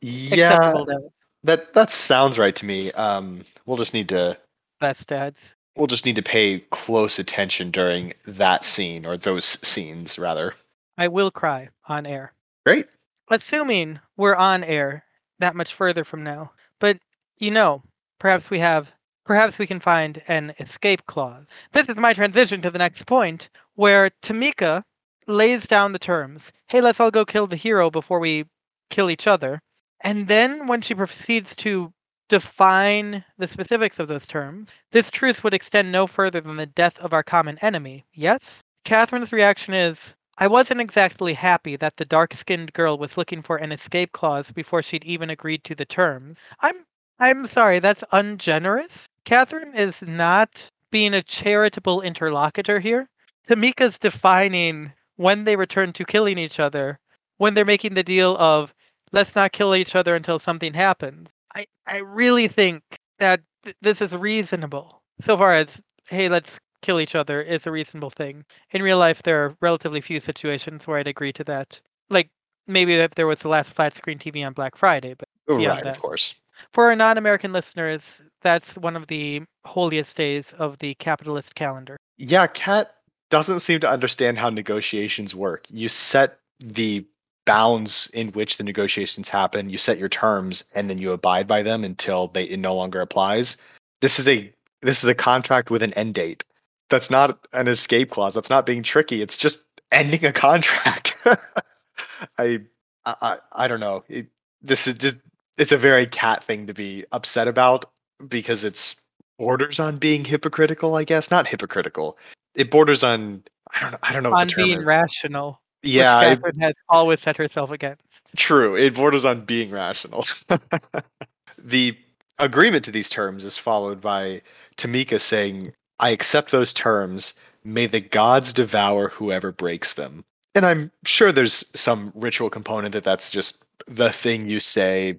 Yeah, 0.00 0.58
dads. 0.58 1.04
that 1.44 1.72
that 1.74 1.90
sounds 1.90 2.38
right 2.38 2.54
to 2.56 2.66
me. 2.66 2.90
Um, 2.92 3.44
we'll 3.66 3.76
just 3.76 3.94
need 3.94 4.08
to 4.08 4.36
Best 4.80 5.08
dads. 5.08 5.54
we'll 5.76 5.86
just 5.86 6.04
need 6.04 6.16
to 6.16 6.22
pay 6.22 6.58
close 6.70 7.18
attention 7.20 7.70
during 7.70 8.12
that 8.26 8.64
scene 8.64 9.06
or 9.06 9.16
those 9.16 9.44
scenes 9.66 10.18
rather. 10.18 10.54
I 10.98 11.08
will 11.08 11.30
cry 11.30 11.68
on 11.88 12.04
air. 12.04 12.32
Great. 12.66 12.86
Assuming 13.30 14.00
we're 14.16 14.34
on 14.34 14.64
air 14.64 15.04
that 15.38 15.54
much 15.54 15.72
further 15.72 16.04
from 16.04 16.24
now. 16.24 16.52
But 16.80 16.98
you 17.38 17.50
know, 17.52 17.82
perhaps 18.18 18.50
we 18.50 18.58
have 18.58 18.92
perhaps 19.24 19.58
we 19.58 19.66
can 19.66 19.80
find 19.80 20.22
an 20.28 20.52
escape 20.58 21.06
clause. 21.06 21.46
This 21.72 21.88
is 21.88 21.96
my 21.96 22.12
transition 22.12 22.60
to 22.62 22.70
the 22.70 22.78
next 22.78 23.06
point, 23.06 23.48
where 23.74 24.10
Tamika 24.22 24.82
lays 25.26 25.66
down 25.66 25.92
the 25.92 25.98
terms. 25.98 26.52
Hey, 26.68 26.80
let's 26.80 27.00
all 27.00 27.10
go 27.10 27.24
kill 27.24 27.46
the 27.46 27.56
hero 27.56 27.90
before 27.90 28.18
we 28.18 28.46
kill 28.90 29.10
each 29.10 29.26
other. 29.26 29.60
And 30.00 30.26
then 30.28 30.66
when 30.66 30.80
she 30.80 30.94
proceeds 30.94 31.54
to 31.56 31.92
define 32.28 33.24
the 33.38 33.46
specifics 33.46 33.98
of 33.98 34.08
those 34.08 34.26
terms, 34.26 34.70
this 34.90 35.10
truce 35.10 35.44
would 35.44 35.54
extend 35.54 35.92
no 35.92 36.06
further 36.06 36.40
than 36.40 36.56
the 36.56 36.66
death 36.66 36.98
of 36.98 37.12
our 37.12 37.22
common 37.22 37.58
enemy. 37.58 38.04
Yes? 38.14 38.62
Catherine's 38.84 39.32
reaction 39.32 39.74
is 39.74 40.14
I 40.38 40.46
wasn't 40.48 40.80
exactly 40.80 41.34
happy 41.34 41.76
that 41.76 41.98
the 41.98 42.04
dark 42.04 42.32
skinned 42.34 42.72
girl 42.72 42.98
was 42.98 43.16
looking 43.16 43.42
for 43.42 43.56
an 43.58 43.70
escape 43.70 44.12
clause 44.12 44.50
before 44.50 44.82
she'd 44.82 45.04
even 45.04 45.30
agreed 45.30 45.62
to 45.64 45.74
the 45.74 45.84
terms. 45.84 46.38
I'm 46.60 46.84
I'm 47.18 47.46
sorry, 47.46 47.78
that's 47.78 48.02
ungenerous. 48.10 49.08
Catherine 49.24 49.74
is 49.74 50.02
not 50.02 50.70
being 50.90 51.14
a 51.14 51.22
charitable 51.22 52.02
interlocutor 52.02 52.80
here. 52.80 53.08
Tamika's 53.48 53.98
defining 53.98 54.92
when 55.16 55.44
they 55.44 55.56
return 55.56 55.92
to 55.94 56.04
killing 56.04 56.38
each 56.38 56.60
other, 56.60 56.98
when 57.38 57.54
they're 57.54 57.64
making 57.64 57.94
the 57.94 58.02
deal 58.02 58.36
of 58.38 58.74
let's 59.12 59.34
not 59.34 59.52
kill 59.52 59.74
each 59.74 59.94
other 59.94 60.14
until 60.16 60.38
something 60.38 60.74
happens. 60.74 61.28
I, 61.54 61.66
I 61.86 61.98
really 61.98 62.48
think 62.48 62.82
that 63.18 63.40
th- 63.64 63.76
this 63.80 64.00
is 64.00 64.14
reasonable. 64.14 65.02
So 65.20 65.36
far 65.36 65.54
as, 65.54 65.80
hey, 66.08 66.28
let's 66.28 66.58
kill 66.82 67.00
each 67.00 67.14
other 67.14 67.40
is 67.40 67.66
a 67.66 67.70
reasonable 67.70 68.10
thing. 68.10 68.44
In 68.72 68.82
real 68.82 68.98
life, 68.98 69.22
there 69.22 69.44
are 69.44 69.56
relatively 69.60 70.00
few 70.00 70.20
situations 70.20 70.86
where 70.86 70.98
I'd 70.98 71.06
agree 71.06 71.32
to 71.34 71.44
that. 71.44 71.80
Like, 72.10 72.30
maybe 72.66 72.94
if 72.94 73.14
there 73.14 73.26
was 73.26 73.38
the 73.38 73.48
last 73.48 73.72
flat 73.72 73.94
screen 73.94 74.18
TV 74.18 74.44
on 74.44 74.52
Black 74.52 74.76
Friday, 74.76 75.14
but 75.14 75.28
oh, 75.48 75.56
beyond 75.56 75.76
right, 75.76 75.84
that. 75.84 75.96
of 75.96 76.02
course. 76.02 76.34
For 76.72 76.86
our 76.86 76.96
non 76.96 77.18
American 77.18 77.52
listeners, 77.52 78.22
that's 78.40 78.76
one 78.76 78.96
of 78.96 79.06
the 79.06 79.42
holiest 79.64 80.16
days 80.16 80.52
of 80.54 80.78
the 80.78 80.94
capitalist 80.94 81.54
calendar. 81.54 81.96
Yeah, 82.18 82.46
Kat 82.46 82.94
doesn't 83.30 83.60
seem 83.60 83.80
to 83.80 83.90
understand 83.90 84.38
how 84.38 84.50
negotiations 84.50 85.34
work. 85.34 85.66
You 85.70 85.88
set 85.88 86.38
the 86.60 87.04
bounds 87.44 88.08
in 88.12 88.28
which 88.28 88.56
the 88.56 88.64
negotiations 88.64 89.28
happen, 89.28 89.70
you 89.70 89.78
set 89.78 89.98
your 89.98 90.08
terms, 90.08 90.64
and 90.74 90.88
then 90.88 90.98
you 90.98 91.12
abide 91.12 91.48
by 91.48 91.62
them 91.62 91.84
until 91.84 92.28
they 92.28 92.44
it 92.44 92.58
no 92.58 92.74
longer 92.74 93.00
applies. 93.00 93.56
This 94.00 94.18
is 94.18 94.26
a 94.28 94.52
this 94.82 94.98
is 94.98 95.10
a 95.10 95.14
contract 95.14 95.70
with 95.70 95.82
an 95.82 95.92
end 95.94 96.14
date. 96.14 96.44
That's 96.90 97.10
not 97.10 97.46
an 97.52 97.68
escape 97.68 98.10
clause. 98.10 98.34
That's 98.34 98.50
not 98.50 98.66
being 98.66 98.82
tricky. 98.82 99.22
It's 99.22 99.36
just 99.36 99.62
ending 99.90 100.24
a 100.24 100.32
contract. 100.32 101.16
I, 102.38 102.60
I 103.06 103.38
I 103.52 103.68
don't 103.68 103.80
know. 103.80 104.04
It, 104.08 104.26
this 104.60 104.86
is 104.86 104.94
just 104.94 105.16
it's 105.58 105.72
a 105.72 105.78
very 105.78 106.06
cat 106.06 106.42
thing 106.44 106.66
to 106.66 106.74
be 106.74 107.04
upset 107.12 107.48
about 107.48 107.86
because 108.28 108.64
it's 108.64 108.96
borders 109.38 109.80
on 109.80 109.96
being 109.98 110.24
hypocritical. 110.24 110.94
I 110.94 111.04
guess 111.04 111.30
not 111.30 111.46
hypocritical. 111.46 112.16
It 112.54 112.70
borders 112.70 113.02
on 113.02 113.42
I 113.74 113.80
don't 113.80 113.92
know. 113.92 113.98
I 114.02 114.12
don't 114.12 114.22
know 114.22 114.34
On 114.34 114.48
being 114.56 114.80
is. 114.80 114.84
rational. 114.84 115.60
Yeah, 115.82 116.18
which 116.18 116.24
it- 116.24 116.34
Catherine 116.36 116.60
has 116.60 116.74
always 116.88 117.20
set 117.20 117.36
herself 117.36 117.70
against. 117.70 118.04
True. 118.36 118.76
It 118.76 118.94
borders 118.94 119.24
on 119.24 119.44
being 119.44 119.70
rational. 119.70 120.24
the 121.58 121.96
agreement 122.38 122.84
to 122.84 122.90
these 122.90 123.10
terms 123.10 123.44
is 123.44 123.58
followed 123.58 124.00
by 124.00 124.42
Tamika 124.76 125.20
saying, 125.20 125.72
I 125.98 126.10
accept 126.10 126.50
those 126.50 126.72
terms. 126.72 127.34
May 127.64 127.86
the 127.86 128.00
gods 128.00 128.52
devour 128.52 129.08
whoever 129.08 129.52
breaks 129.52 129.92
them. 129.94 130.24
And 130.54 130.66
I'm 130.66 130.90
sure 131.04 131.32
there's 131.32 131.64
some 131.74 132.12
ritual 132.14 132.50
component 132.50 132.92
that 132.92 133.04
that's 133.04 133.30
just 133.30 133.62
the 133.86 134.12
thing 134.12 134.48
you 134.48 134.60
say, 134.60 135.18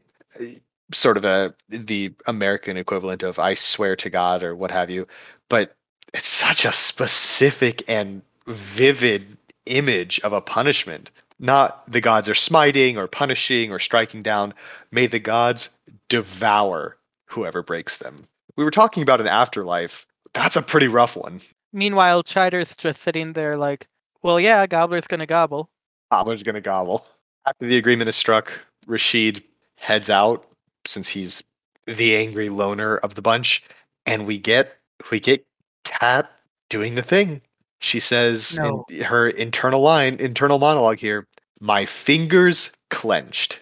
sort 0.92 1.18
of 1.18 1.26
a 1.26 1.54
the 1.70 2.14
American 2.26 2.78
equivalent 2.78 3.24
of 3.24 3.40
I 3.40 3.54
swear 3.56 3.96
to 3.98 4.10
God 4.10 4.44
or 4.44 4.56
what 4.56 4.72
have 4.72 4.90
you. 4.90 5.08
But 5.50 5.76
it's 6.14 6.28
such 6.46 6.66
a 6.66 6.74
specific 6.74 7.84
and 7.88 8.22
vivid 8.48 9.38
image 9.66 10.20
of 10.22 10.34
a 10.34 10.42
punishment 10.42 11.12
not 11.44 11.90
the 11.92 12.02
gods 12.02 12.30
are 12.30 12.36
smiting 12.36 12.98
or 12.98 13.08
punishing 13.08 13.72
or 13.72 13.78
striking 13.78 14.24
down. 14.24 14.54
May 14.92 15.08
the 15.08 15.20
gods 15.20 15.70
devour 16.08 16.98
whoever 17.26 17.62
breaks 17.62 17.98
them. 17.98 18.28
We 18.56 18.64
were 18.64 18.72
talking 18.72 19.04
about 19.04 19.22
an 19.22 19.28
afterlife. 19.28 20.06
That's 20.34 20.56
a 20.56 20.62
pretty 20.62 20.88
rough 20.88 21.16
one. 21.16 21.42
Meanwhile, 21.74 22.24
Chider's 22.24 22.76
just 22.76 23.02
sitting 23.02 23.34
there 23.34 23.58
like, 23.58 23.88
well, 24.22 24.40
yeah, 24.40 24.66
Gobbler's 24.68 25.08
gonna 25.08 25.26
gobble. 25.26 25.70
Gobbler's 26.12 26.44
gonna 26.44 26.62
gobble. 26.62 27.06
After 27.46 27.68
the 27.68 27.78
agreement 27.78 28.08
is 28.08 28.16
struck, 28.16 28.52
Rashid 28.88 29.44
heads 29.84 30.10
out 30.10 30.48
since 30.88 31.10
he's 31.10 31.44
the 31.86 32.16
angry 32.16 32.48
loner 32.48 32.96
of 32.98 33.16
the 33.16 33.22
bunch, 33.22 33.62
and 34.06 34.26
we 34.26 34.38
get 34.38 34.78
we 35.12 35.20
get 35.20 35.46
Kat 35.84 36.32
doing 36.70 36.96
the 36.96 37.04
thing. 37.04 37.42
She 37.82 38.00
says 38.00 38.58
No. 38.58 38.86
in 38.90 39.02
her 39.02 39.28
internal 39.28 39.82
line, 39.82 40.16
internal 40.22 40.58
monologue 40.58 41.00
here, 41.00 41.28
my 41.60 41.86
fingers 41.86 42.72
clenched. 42.90 43.60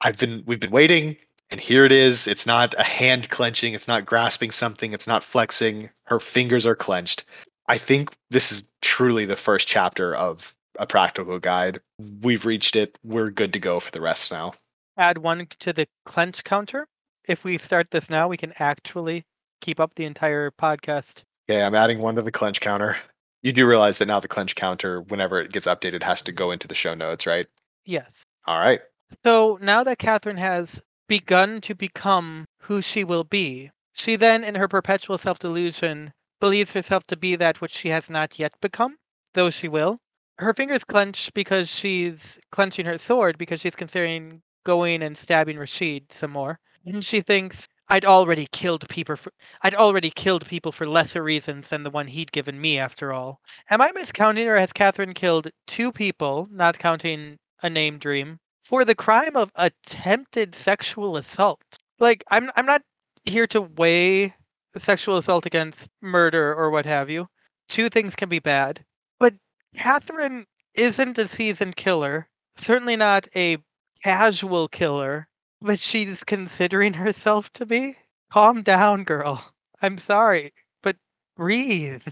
I've 0.00 0.16
been 0.16 0.44
we've 0.46 0.60
been 0.60 0.70
waiting, 0.70 1.16
and 1.50 1.60
here 1.60 1.84
it 1.84 1.90
is. 1.90 2.28
It's 2.28 2.46
not 2.46 2.74
a 2.78 2.84
hand 2.84 3.28
clenching, 3.28 3.74
it's 3.74 3.88
not 3.88 4.06
grasping 4.06 4.52
something, 4.52 4.92
it's 4.92 5.08
not 5.08 5.24
flexing. 5.24 5.90
Her 6.04 6.20
fingers 6.20 6.66
are 6.66 6.76
clenched. 6.76 7.24
I 7.66 7.78
think 7.78 8.14
this 8.30 8.52
is 8.52 8.62
truly 8.80 9.24
the 9.26 9.34
first 9.34 9.66
chapter 9.66 10.14
of 10.14 10.54
a 10.78 10.86
practical 10.86 11.40
guide. 11.40 11.80
We've 12.22 12.46
reached 12.46 12.76
it. 12.76 12.96
We're 13.02 13.30
good 13.30 13.54
to 13.54 13.58
go 13.58 13.80
for 13.80 13.90
the 13.90 14.00
rest 14.00 14.30
now. 14.30 14.52
Add 14.96 15.18
one 15.18 15.46
to 15.60 15.72
the 15.72 15.86
clench 16.04 16.42
counter. 16.44 16.86
If 17.28 17.44
we 17.44 17.58
start 17.58 17.90
this 17.90 18.08
now, 18.08 18.28
we 18.28 18.36
can 18.36 18.52
actually 18.58 19.24
keep 19.60 19.78
up 19.78 19.94
the 19.94 20.04
entire 20.04 20.50
podcast. 20.50 21.22
Okay, 21.48 21.62
I'm 21.62 21.74
adding 21.74 21.98
one 21.98 22.16
to 22.16 22.22
the 22.22 22.32
clench 22.32 22.60
counter. 22.60 22.96
You 23.42 23.52
do 23.52 23.66
realize 23.66 23.98
that 23.98 24.06
now 24.06 24.20
the 24.20 24.28
clench 24.28 24.54
counter, 24.54 25.02
whenever 25.02 25.40
it 25.40 25.52
gets 25.52 25.66
updated, 25.66 26.02
has 26.02 26.22
to 26.22 26.32
go 26.32 26.50
into 26.50 26.66
the 26.66 26.74
show 26.74 26.94
notes, 26.94 27.26
right? 27.26 27.46
Yes. 27.84 28.24
All 28.46 28.58
right. 28.58 28.80
So 29.24 29.58
now 29.60 29.84
that 29.84 29.98
Catherine 29.98 30.38
has 30.38 30.80
begun 31.08 31.60
to 31.60 31.74
become 31.74 32.46
who 32.62 32.82
she 32.82 33.04
will 33.04 33.24
be, 33.24 33.70
she 33.92 34.16
then, 34.16 34.44
in 34.44 34.54
her 34.54 34.66
perpetual 34.66 35.18
self 35.18 35.38
delusion, 35.38 36.12
believes 36.40 36.72
herself 36.72 37.06
to 37.08 37.16
be 37.16 37.36
that 37.36 37.60
which 37.60 37.74
she 37.74 37.88
has 37.90 38.10
not 38.10 38.38
yet 38.38 38.52
become, 38.60 38.96
though 39.34 39.50
she 39.50 39.68
will. 39.68 39.98
Her 40.38 40.52
fingers 40.52 40.84
clench 40.84 41.32
because 41.32 41.68
she's 41.68 42.38
clenching 42.50 42.86
her 42.86 42.98
sword 42.98 43.38
because 43.38 43.60
she's 43.60 43.76
considering 43.76 44.42
going 44.66 45.02
and 45.02 45.16
stabbing 45.16 45.56
Rashid 45.58 46.12
some 46.12 46.32
more. 46.32 46.58
And 46.84 47.04
she 47.04 47.20
thinks, 47.20 47.68
I'd 47.88 48.04
already 48.04 48.48
killed 48.50 48.88
people 48.88 49.14
for 49.14 49.32
I'd 49.62 49.76
already 49.76 50.10
killed 50.10 50.44
people 50.44 50.72
for 50.72 50.88
lesser 50.88 51.22
reasons 51.22 51.68
than 51.68 51.84
the 51.84 51.90
one 51.90 52.08
he'd 52.08 52.32
given 52.32 52.60
me 52.60 52.78
after 52.78 53.12
all. 53.12 53.40
Am 53.70 53.80
I 53.80 53.92
miscounting 53.92 54.48
or 54.48 54.56
has 54.56 54.72
Catherine 54.72 55.14
killed 55.14 55.50
two 55.68 55.92
people, 55.92 56.48
not 56.50 56.80
counting 56.80 57.38
a 57.62 57.70
name 57.70 57.98
dream, 57.98 58.40
for 58.64 58.84
the 58.84 58.96
crime 58.96 59.36
of 59.36 59.52
attempted 59.54 60.56
sexual 60.56 61.16
assault? 61.16 61.62
Like 62.00 62.24
I'm 62.28 62.50
I'm 62.56 62.66
not 62.66 62.82
here 63.24 63.46
to 63.48 63.62
weigh 63.62 64.34
sexual 64.76 65.16
assault 65.16 65.46
against 65.46 65.88
murder 66.00 66.54
or 66.54 66.70
what 66.70 66.86
have 66.86 67.08
you. 67.08 67.28
Two 67.68 67.88
things 67.88 68.16
can 68.16 68.28
be 68.28 68.40
bad. 68.40 68.84
But 69.20 69.34
Catherine 69.76 70.46
isn't 70.74 71.18
a 71.18 71.28
seasoned 71.28 71.76
killer, 71.76 72.28
certainly 72.56 72.96
not 72.96 73.28
a 73.36 73.58
casual 74.02 74.68
killer, 74.68 75.28
but 75.60 75.78
she's 75.78 76.24
considering 76.24 76.94
herself 76.94 77.52
to 77.54 77.66
be. 77.66 77.96
Calm 78.30 78.62
down, 78.62 79.04
girl. 79.04 79.52
I'm 79.82 79.98
sorry, 79.98 80.52
but 80.82 80.96
breathe. 81.36 82.02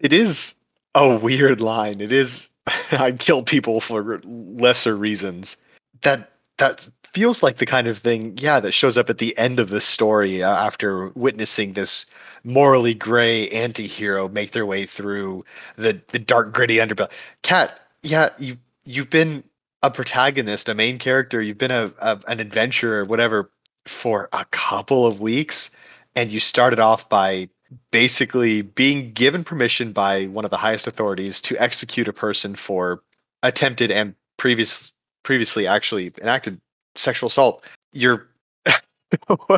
It 0.00 0.12
is 0.12 0.54
a 0.94 1.16
weird 1.16 1.60
line. 1.60 2.00
It 2.00 2.12
is 2.12 2.50
I 2.92 3.12
killed 3.12 3.46
people 3.46 3.80
for 3.80 4.20
lesser 4.24 4.96
reasons. 4.96 5.56
That 6.02 6.30
that 6.58 6.88
feels 7.12 7.42
like 7.42 7.58
the 7.58 7.66
kind 7.66 7.88
of 7.88 7.98
thing, 7.98 8.36
yeah, 8.38 8.60
that 8.60 8.72
shows 8.72 8.96
up 8.96 9.10
at 9.10 9.18
the 9.18 9.36
end 9.36 9.60
of 9.60 9.68
the 9.68 9.80
story 9.80 10.42
uh, 10.42 10.54
after 10.54 11.08
witnessing 11.10 11.72
this 11.72 12.06
morally 12.44 12.94
gray 12.94 13.48
anti-hero 13.50 14.28
make 14.28 14.50
their 14.52 14.66
way 14.66 14.86
through 14.86 15.44
the 15.76 16.00
the 16.08 16.18
dark 16.18 16.52
gritty 16.52 16.76
underbelly. 16.76 17.10
Cat, 17.42 17.80
yeah, 18.02 18.30
you 18.38 18.56
you've 18.84 19.10
been 19.10 19.42
a 19.82 19.90
protagonist, 19.90 20.68
a 20.68 20.74
main 20.74 20.98
character, 20.98 21.42
you've 21.42 21.58
been 21.58 21.70
a, 21.70 21.92
a 21.98 22.20
an 22.28 22.40
adventurer, 22.40 23.04
whatever, 23.04 23.50
for 23.86 24.28
a 24.32 24.44
couple 24.46 25.06
of 25.06 25.20
weeks, 25.20 25.70
and 26.14 26.30
you 26.30 26.40
started 26.40 26.78
off 26.80 27.08
by 27.08 27.48
basically 27.90 28.62
being 28.62 29.12
given 29.12 29.44
permission 29.44 29.92
by 29.92 30.26
one 30.26 30.44
of 30.44 30.50
the 30.50 30.56
highest 30.56 30.86
authorities 30.86 31.40
to 31.40 31.60
execute 31.60 32.06
a 32.06 32.12
person 32.12 32.54
for 32.54 33.02
attempted 33.42 33.90
and 33.90 34.14
previous 34.36 34.92
previously 35.22 35.66
actually 35.66 36.12
enacted 36.20 36.60
sexual 36.94 37.28
assault. 37.28 37.64
You're 37.92 38.28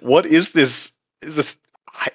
what 0.00 0.26
is 0.26 0.50
this? 0.50 0.92
Is 1.22 1.34
this 1.34 1.56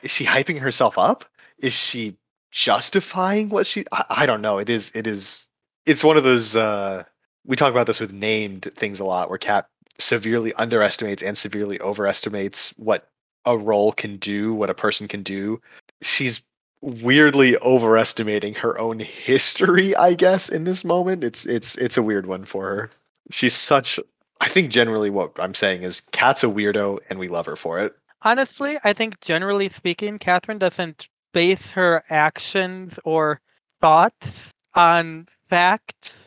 is 0.02 0.12
she 0.12 0.26
hyping 0.26 0.60
herself 0.60 0.98
up? 0.98 1.26
Is 1.58 1.74
she 1.74 2.16
justifying 2.52 3.50
what 3.50 3.68
she? 3.68 3.86
I, 3.92 4.06
I 4.10 4.26
don't 4.26 4.42
know. 4.42 4.60
It 4.60 4.70
is. 4.70 4.92
It 4.96 5.08
is. 5.08 5.48
It's 5.86 6.04
one 6.04 6.16
of 6.18 6.24
those. 6.24 6.56
uh 6.56 7.04
We 7.46 7.56
talk 7.56 7.72
about 7.72 7.88
this 7.88 8.00
with 8.00 8.12
named 8.12 8.72
things 8.76 9.00
a 9.00 9.06
lot, 9.06 9.30
where 9.30 9.38
Cat 9.38 9.68
severely 9.98 10.54
underestimates 10.54 11.24
and 11.24 11.38
severely 11.38 11.80
overestimates 11.82 12.74
what 12.78 13.10
a 13.46 13.58
role 13.58 13.92
can 13.92 14.18
do, 14.18 14.54
what 14.54 14.70
a 14.70 14.74
person 14.74 15.08
can 15.08 15.24
do. 15.24 15.62
She's 16.02 16.42
weirdly 16.82 17.58
overestimating 17.58 18.56
her 18.56 18.80
own 18.80 19.00
history, 19.00 19.96
I 19.96 20.14
guess, 20.14 20.50
in 20.50 20.64
this 20.64 20.86
moment. 20.86 21.24
It's 21.24 21.46
it's 21.46 21.76
it's 21.76 21.98
a 21.98 22.04
weird 22.04 22.26
one 22.26 22.46
for 22.46 22.66
her. 22.66 22.90
She's 23.32 23.54
such 23.54 24.00
I 24.42 24.48
think 24.50 24.72
generally 24.72 25.10
what 25.10 25.32
I'm 25.38 25.54
saying 25.54 25.84
is 25.84 26.02
Kat's 26.02 26.44
a 26.44 26.48
weirdo 26.48 27.00
and 27.10 27.20
we 27.20 27.28
love 27.28 27.46
her 27.46 27.56
for 27.56 27.80
it. 27.80 27.94
Honestly, 28.22 28.78
I 28.84 28.94
think 28.94 29.20
generally 29.22 29.70
speaking, 29.70 30.20
Catherine 30.20 30.60
doesn't 30.60 31.08
base 31.34 31.72
her 31.72 32.04
actions 32.10 33.00
or 33.06 33.40
thoughts 33.82 34.52
on 34.76 35.28
fact, 35.50 36.22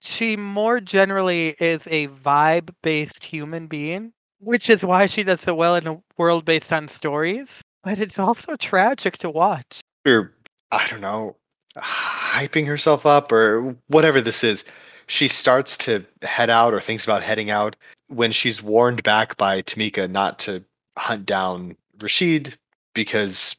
she 0.00 0.36
more 0.36 0.80
generally 0.80 1.54
is 1.60 1.86
a 1.88 2.08
vibe 2.08 2.70
based 2.82 3.24
human 3.24 3.66
being, 3.66 4.12
which 4.38 4.68
is 4.68 4.84
why 4.84 5.06
she 5.06 5.22
does 5.22 5.42
so 5.42 5.54
well 5.54 5.76
in 5.76 5.86
a 5.86 6.02
world 6.16 6.44
based 6.44 6.72
on 6.72 6.88
stories. 6.88 7.62
But 7.84 7.98
it's 7.98 8.18
also 8.18 8.56
tragic 8.56 9.18
to 9.18 9.30
watch. 9.30 9.80
Or 10.06 10.32
I 10.72 10.86
don't 10.86 11.00
know, 11.00 11.36
hyping 11.76 12.66
herself 12.66 13.06
up 13.06 13.30
or 13.32 13.76
whatever 13.88 14.20
this 14.20 14.44
is. 14.44 14.64
She 15.06 15.28
starts 15.28 15.76
to 15.78 16.04
head 16.22 16.50
out 16.50 16.72
or 16.72 16.80
thinks 16.80 17.04
about 17.04 17.22
heading 17.22 17.50
out 17.50 17.76
when 18.08 18.32
she's 18.32 18.62
warned 18.62 19.02
back 19.02 19.36
by 19.36 19.62
Tamika 19.62 20.10
not 20.10 20.38
to 20.40 20.64
hunt 20.96 21.26
down 21.26 21.76
Rashid 22.00 22.56
because, 22.94 23.56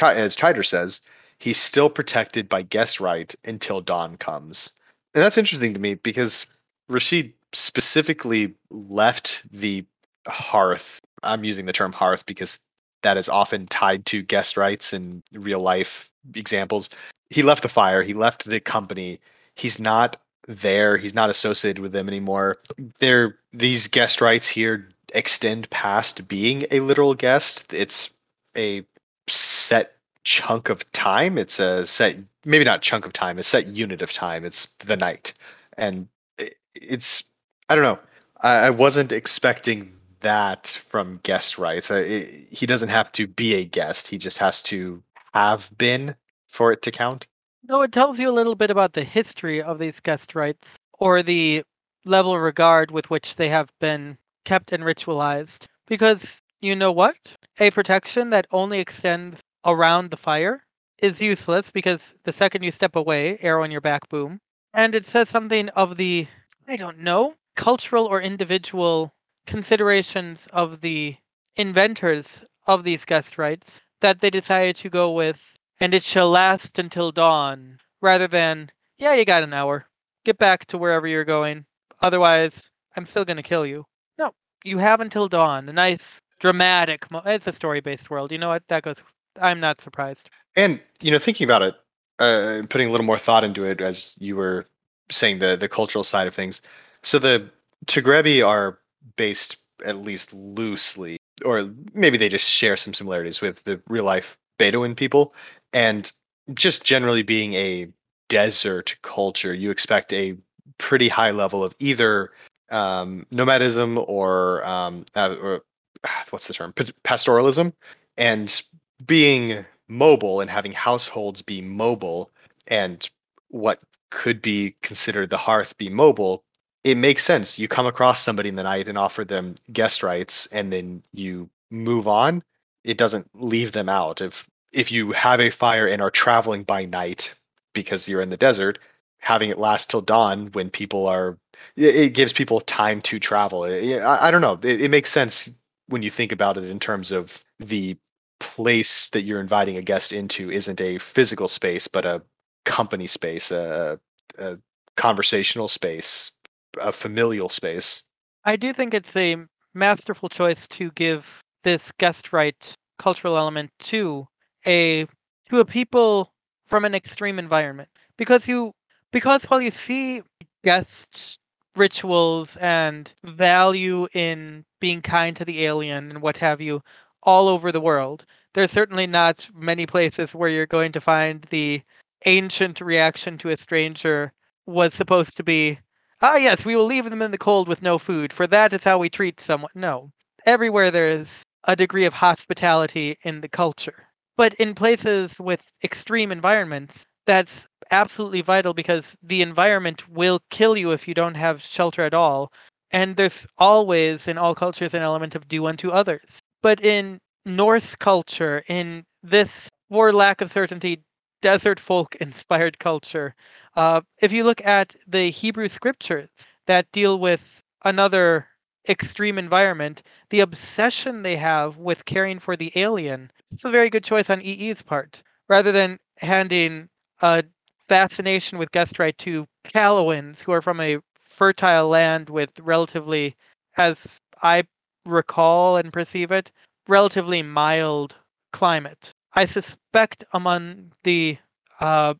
as 0.00 0.36
Chider 0.36 0.62
says, 0.62 1.02
he's 1.38 1.58
still 1.58 1.90
protected 1.90 2.48
by 2.48 2.62
guest 2.62 3.00
right 3.00 3.34
until 3.44 3.80
dawn 3.80 4.16
comes. 4.16 4.72
And 5.14 5.22
that's 5.22 5.38
interesting 5.38 5.74
to 5.74 5.80
me 5.80 5.94
because 5.94 6.46
Rashid 6.88 7.32
specifically 7.52 8.54
left 8.70 9.42
the 9.52 9.84
hearth. 10.26 11.00
I'm 11.22 11.44
using 11.44 11.66
the 11.66 11.72
term 11.72 11.92
hearth 11.92 12.26
because 12.26 12.58
that 13.02 13.16
is 13.16 13.28
often 13.28 13.66
tied 13.66 14.06
to 14.06 14.22
guest 14.22 14.56
rights 14.56 14.92
in 14.92 15.22
real 15.32 15.60
life 15.60 16.10
examples. 16.34 16.90
He 17.30 17.42
left 17.42 17.62
the 17.62 17.68
fire, 17.68 18.02
he 18.02 18.14
left 18.14 18.44
the 18.44 18.60
company. 18.60 19.20
He's 19.54 19.78
not 19.78 20.16
there, 20.48 20.96
he's 20.96 21.14
not 21.14 21.30
associated 21.30 21.80
with 21.80 21.92
them 21.92 22.08
anymore. 22.08 22.58
There 22.98 23.38
these 23.52 23.88
guest 23.88 24.20
rights 24.20 24.48
here 24.48 24.88
extend 25.14 25.70
past 25.70 26.26
being 26.26 26.66
a 26.70 26.80
literal 26.80 27.14
guest. 27.14 27.72
It's 27.72 28.10
a 28.56 28.84
set 29.28 29.96
chunk 30.24 30.70
of 30.70 30.90
time. 30.92 31.38
It's 31.38 31.60
a 31.60 31.86
set 31.86 32.16
maybe 32.44 32.64
not 32.64 32.82
chunk 32.82 33.06
of 33.06 33.12
time, 33.12 33.38
a 33.38 33.42
set 33.42 33.66
unit 33.66 34.02
of 34.02 34.12
time. 34.12 34.44
It's 34.44 34.66
the 34.84 34.96
night. 34.96 35.32
And 35.76 36.08
it- 36.38 36.56
it's 36.74 37.24
I 37.68 37.74
don't 37.74 37.84
know. 37.84 37.98
I, 38.40 38.66
I 38.66 38.70
wasn't 38.70 39.12
expecting 39.12 39.92
that 40.20 40.80
from 40.88 41.20
guest 41.22 41.58
rights. 41.58 41.90
I, 41.90 41.98
it, 41.98 42.46
he 42.50 42.66
doesn't 42.66 42.88
have 42.88 43.10
to 43.12 43.26
be 43.26 43.54
a 43.54 43.64
guest. 43.64 44.08
He 44.08 44.18
just 44.18 44.38
has 44.38 44.62
to 44.64 45.02
have 45.32 45.70
been 45.78 46.14
for 46.48 46.72
it 46.72 46.82
to 46.82 46.90
count. 46.92 47.26
No, 47.66 47.82
it 47.82 47.92
tells 47.92 48.18
you 48.18 48.28
a 48.28 48.32
little 48.38 48.54
bit 48.54 48.70
about 48.70 48.92
the 48.92 49.04
history 49.04 49.62
of 49.62 49.78
these 49.78 50.00
guest 50.00 50.34
rites 50.34 50.78
or 50.98 51.22
the 51.22 51.62
level 52.04 52.34
of 52.34 52.40
regard 52.42 52.90
with 52.90 53.10
which 53.10 53.36
they 53.36 53.48
have 53.48 53.70
been 53.80 54.18
kept 54.44 54.72
and 54.72 54.84
ritualized. 54.84 55.66
Because 55.86 56.42
you 56.60 56.76
know 56.76 56.92
what? 56.92 57.36
A 57.58 57.70
protection 57.70 58.30
that 58.30 58.46
only 58.50 58.80
extends 58.80 59.40
around 59.64 60.10
the 60.10 60.16
fire 60.16 60.64
is 60.98 61.20
useless 61.22 61.70
because 61.70 62.14
the 62.24 62.32
second 62.32 62.62
you 62.62 62.70
step 62.70 62.96
away, 62.96 63.38
arrow 63.40 63.64
in 63.64 63.70
your 63.70 63.80
back, 63.80 64.08
boom. 64.08 64.40
And 64.72 64.94
it 64.94 65.06
says 65.06 65.28
something 65.28 65.68
of 65.70 65.96
the, 65.96 66.26
I 66.66 66.76
don't 66.76 67.00
know, 67.00 67.34
cultural 67.56 68.06
or 68.06 68.20
individual 68.20 69.14
considerations 69.46 70.46
of 70.52 70.80
the 70.80 71.16
inventors 71.56 72.44
of 72.66 72.84
these 72.84 73.04
guest 73.04 73.38
rites 73.38 73.82
that 74.00 74.20
they 74.20 74.30
decided 74.30 74.76
to 74.76 74.90
go 74.90 75.12
with, 75.12 75.56
and 75.80 75.94
it 75.94 76.02
shall 76.02 76.30
last 76.30 76.78
until 76.78 77.12
dawn, 77.12 77.78
rather 78.00 78.26
than, 78.26 78.70
yeah, 78.98 79.14
you 79.14 79.24
got 79.24 79.42
an 79.42 79.52
hour. 79.52 79.86
Get 80.24 80.38
back 80.38 80.66
to 80.66 80.78
wherever 80.78 81.06
you're 81.06 81.24
going. 81.24 81.64
Otherwise, 82.00 82.70
I'm 82.96 83.06
still 83.06 83.24
going 83.24 83.36
to 83.36 83.42
kill 83.42 83.66
you. 83.66 83.84
No, 84.18 84.32
you 84.64 84.78
have 84.78 85.00
until 85.00 85.28
dawn. 85.28 85.68
A 85.68 85.72
nice, 85.72 86.20
dramatic, 86.40 87.10
mo- 87.10 87.22
it's 87.24 87.46
a 87.46 87.52
story 87.52 87.80
based 87.80 88.10
world. 88.10 88.32
You 88.32 88.38
know 88.38 88.48
what? 88.48 88.66
That 88.68 88.82
goes, 88.82 89.02
I'm 89.40 89.60
not 89.60 89.80
surprised. 89.80 90.30
And 90.56 90.80
you 91.00 91.10
know, 91.10 91.18
thinking 91.18 91.44
about 91.44 91.62
it, 91.62 91.74
uh, 92.18 92.62
putting 92.68 92.88
a 92.88 92.90
little 92.90 93.06
more 93.06 93.18
thought 93.18 93.44
into 93.44 93.64
it 93.64 93.80
as 93.80 94.14
you 94.18 94.36
were 94.36 94.66
saying 95.10 95.38
the 95.38 95.56
the 95.56 95.68
cultural 95.68 96.04
side 96.04 96.26
of 96.26 96.34
things. 96.34 96.62
So 97.02 97.18
the 97.18 97.50
Tigrebi 97.86 98.46
are 98.46 98.78
based 99.16 99.56
at 99.84 100.02
least 100.02 100.32
loosely, 100.32 101.18
or 101.44 101.70
maybe 101.92 102.16
they 102.16 102.28
just 102.28 102.48
share 102.48 102.76
some 102.76 102.94
similarities 102.94 103.40
with 103.40 103.62
the 103.64 103.80
real 103.88 104.04
life 104.04 104.38
Bedouin 104.58 104.94
people, 104.94 105.34
and 105.72 106.10
just 106.54 106.84
generally 106.84 107.22
being 107.22 107.54
a 107.54 107.88
desert 108.28 108.96
culture, 109.02 109.52
you 109.52 109.70
expect 109.70 110.12
a 110.12 110.36
pretty 110.78 111.08
high 111.08 111.30
level 111.30 111.64
of 111.64 111.74
either 111.78 112.30
um, 112.70 113.26
nomadism 113.30 113.98
or, 113.98 114.64
um, 114.64 115.04
uh, 115.14 115.34
or 115.40 115.62
what's 116.30 116.46
the 116.46 116.54
term 116.54 116.72
pastoralism, 116.72 117.72
and 118.16 118.62
being 119.06 119.64
mobile 119.88 120.40
and 120.40 120.50
having 120.50 120.72
households 120.72 121.42
be 121.42 121.60
mobile 121.60 122.30
and 122.66 123.10
what 123.48 123.80
could 124.10 124.40
be 124.40 124.76
considered 124.82 125.30
the 125.30 125.36
hearth 125.36 125.76
be 125.76 125.88
mobile 125.88 126.44
it 126.84 126.98
makes 126.98 127.24
sense. 127.24 127.58
You 127.58 127.66
come 127.66 127.86
across 127.86 128.22
somebody 128.22 128.50
in 128.50 128.56
the 128.56 128.62
night 128.62 128.88
and 128.88 128.98
offer 128.98 129.24
them 129.24 129.54
guest 129.72 130.02
rights 130.02 130.46
and 130.52 130.70
then 130.70 131.02
you 131.12 131.48
move 131.70 132.06
on. 132.06 132.44
It 132.84 132.98
doesn't 132.98 133.28
leave 133.34 133.72
them 133.72 133.88
out. 133.88 134.20
If 134.20 134.46
if 134.72 134.92
you 134.92 135.12
have 135.12 135.40
a 135.40 135.50
fire 135.50 135.86
and 135.86 136.02
are 136.02 136.10
traveling 136.10 136.62
by 136.62 136.84
night 136.84 137.34
because 137.72 138.08
you're 138.08 138.20
in 138.20 138.30
the 138.30 138.36
desert 138.36 138.78
having 139.18 139.48
it 139.48 139.58
last 139.58 139.88
till 139.88 140.02
dawn 140.02 140.48
when 140.52 140.68
people 140.68 141.06
are 141.06 141.38
it, 141.76 142.12
gives 142.12 142.34
people 142.34 142.60
time 142.60 143.00
to 143.00 143.18
travel. 143.18 143.64
I, 143.64 144.28
I 144.28 144.30
don't 144.30 144.42
know. 144.42 144.58
It, 144.62 144.82
it 144.82 144.90
makes 144.90 145.10
sense 145.10 145.50
when 145.88 146.02
you 146.02 146.10
think 146.10 146.32
about 146.32 146.58
it 146.58 146.64
in 146.64 146.78
terms 146.78 147.10
of 147.10 147.42
the 147.58 147.96
place 148.44 149.08
that 149.10 149.22
you're 149.22 149.40
inviting 149.40 149.76
a 149.76 149.82
guest 149.82 150.12
into 150.12 150.50
isn't 150.50 150.80
a 150.80 150.98
physical 150.98 151.48
space, 151.48 151.88
but 151.88 152.04
a 152.04 152.22
company 152.64 153.06
space, 153.06 153.50
a, 153.50 153.98
a 154.38 154.58
conversational 154.96 155.68
space, 155.68 156.32
a 156.78 156.92
familial 156.92 157.48
space. 157.48 158.04
I 158.44 158.56
do 158.56 158.72
think 158.72 158.94
it's 158.94 159.16
a 159.16 159.36
masterful 159.72 160.28
choice 160.28 160.68
to 160.68 160.90
give 160.92 161.42
this 161.62 161.90
guest 161.98 162.32
right 162.32 162.74
cultural 162.98 163.36
element 163.36 163.70
to 163.80 164.26
a 164.66 165.06
to 165.48 165.60
a 165.60 165.64
people 165.64 166.32
from 166.66 166.84
an 166.84 166.94
extreme 166.94 167.38
environment 167.38 167.88
because 168.16 168.46
you 168.46 168.72
because 169.10 169.44
while 169.46 169.60
you 169.60 169.70
see 169.70 170.22
guest 170.62 171.38
rituals 171.76 172.56
and 172.58 173.12
value 173.24 174.06
in 174.14 174.64
being 174.80 175.02
kind 175.02 175.36
to 175.36 175.44
the 175.44 175.64
alien 175.64 176.10
and 176.10 176.22
what 176.22 176.36
have 176.36 176.60
you 176.60 176.80
all 177.24 177.48
over 177.48 177.72
the 177.72 177.80
world 177.80 178.24
there's 178.54 178.70
certainly 178.70 179.06
not 179.06 179.48
many 179.54 179.86
places 179.86 180.34
where 180.34 180.48
you're 180.50 180.66
going 180.66 180.92
to 180.92 181.00
find 181.00 181.42
the 181.50 181.82
ancient 182.26 182.80
reaction 182.80 183.36
to 183.38 183.50
a 183.50 183.56
stranger 183.56 184.32
was 184.66 184.94
supposed 184.94 185.36
to 185.36 185.42
be 185.42 185.78
Ah, 186.22 186.36
yes, 186.36 186.64
we 186.64 186.74
will 186.74 186.86
leave 186.86 187.10
them 187.10 187.20
in 187.20 187.32
the 187.32 187.38
cold 187.38 187.68
with 187.68 187.82
no 187.82 187.98
food, 187.98 188.32
for 188.32 188.46
that 188.46 188.72
is 188.72 188.84
how 188.84 188.98
we 188.98 189.10
treat 189.10 189.40
someone. 189.40 189.70
No. 189.74 190.10
Everywhere 190.46 190.90
there 190.90 191.08
is 191.08 191.42
a 191.64 191.76
degree 191.76 192.06
of 192.06 192.14
hospitality 192.14 193.18
in 193.24 193.40
the 193.42 193.48
culture. 193.48 194.08
But 194.36 194.54
in 194.54 194.74
places 194.74 195.38
with 195.40 195.62
extreme 195.82 196.32
environments, 196.32 197.04
that's 197.26 197.66
absolutely 197.90 198.40
vital 198.40 198.72
because 198.72 199.16
the 199.22 199.42
environment 199.42 200.08
will 200.08 200.40
kill 200.50 200.76
you 200.78 200.92
if 200.92 201.06
you 201.06 201.14
don't 201.14 201.34
have 201.36 201.60
shelter 201.62 202.02
at 202.02 202.14
all. 202.14 202.50
And 202.90 203.16
there's 203.16 203.46
always, 203.58 204.26
in 204.26 204.38
all 204.38 204.54
cultures, 204.54 204.94
an 204.94 205.02
element 205.02 205.34
of 205.34 205.46
do 205.48 205.66
unto 205.66 205.90
others. 205.90 206.40
But 206.64 206.80
in 206.80 207.20
Norse 207.44 207.94
culture, 207.94 208.64
in 208.68 209.04
this, 209.22 209.68
for 209.90 210.14
lack 210.14 210.40
of 210.40 210.50
certainty, 210.50 211.04
desert 211.42 211.78
folk 211.78 212.16
inspired 212.16 212.78
culture, 212.78 213.34
uh, 213.76 214.00
if 214.22 214.32
you 214.32 214.44
look 214.44 214.64
at 214.64 214.96
the 215.06 215.28
Hebrew 215.28 215.68
scriptures 215.68 216.30
that 216.64 216.90
deal 216.90 217.18
with 217.18 217.60
another 217.84 218.48
extreme 218.88 219.36
environment, 219.36 220.02
the 220.30 220.40
obsession 220.40 221.20
they 221.20 221.36
have 221.36 221.76
with 221.76 222.06
caring 222.06 222.38
for 222.38 222.56
the 222.56 222.72
alien, 222.76 223.30
it's 223.52 223.66
a 223.66 223.70
very 223.70 223.90
good 223.90 224.02
choice 224.02 224.30
on 224.30 224.40
EE's 224.40 224.80
part. 224.80 225.22
Rather 225.50 225.70
than 225.70 225.98
handing 226.16 226.88
a 227.20 227.44
fascination 227.90 228.56
with 228.56 228.72
guest 228.72 228.98
right 228.98 229.18
to 229.18 229.46
Callowans, 229.64 230.40
who 230.40 230.52
are 230.52 230.62
from 230.62 230.80
a 230.80 231.00
fertile 231.20 231.90
land 231.90 232.30
with 232.30 232.58
relatively, 232.58 233.36
as 233.76 234.16
I 234.42 234.64
recall 235.06 235.76
and 235.76 235.92
perceive 235.92 236.30
it, 236.30 236.50
relatively 236.88 237.42
mild 237.42 238.16
climate. 238.52 239.12
I 239.34 239.46
suspect 239.46 240.24
among 240.32 240.92
the 241.02 241.38
uh, 241.80 242.14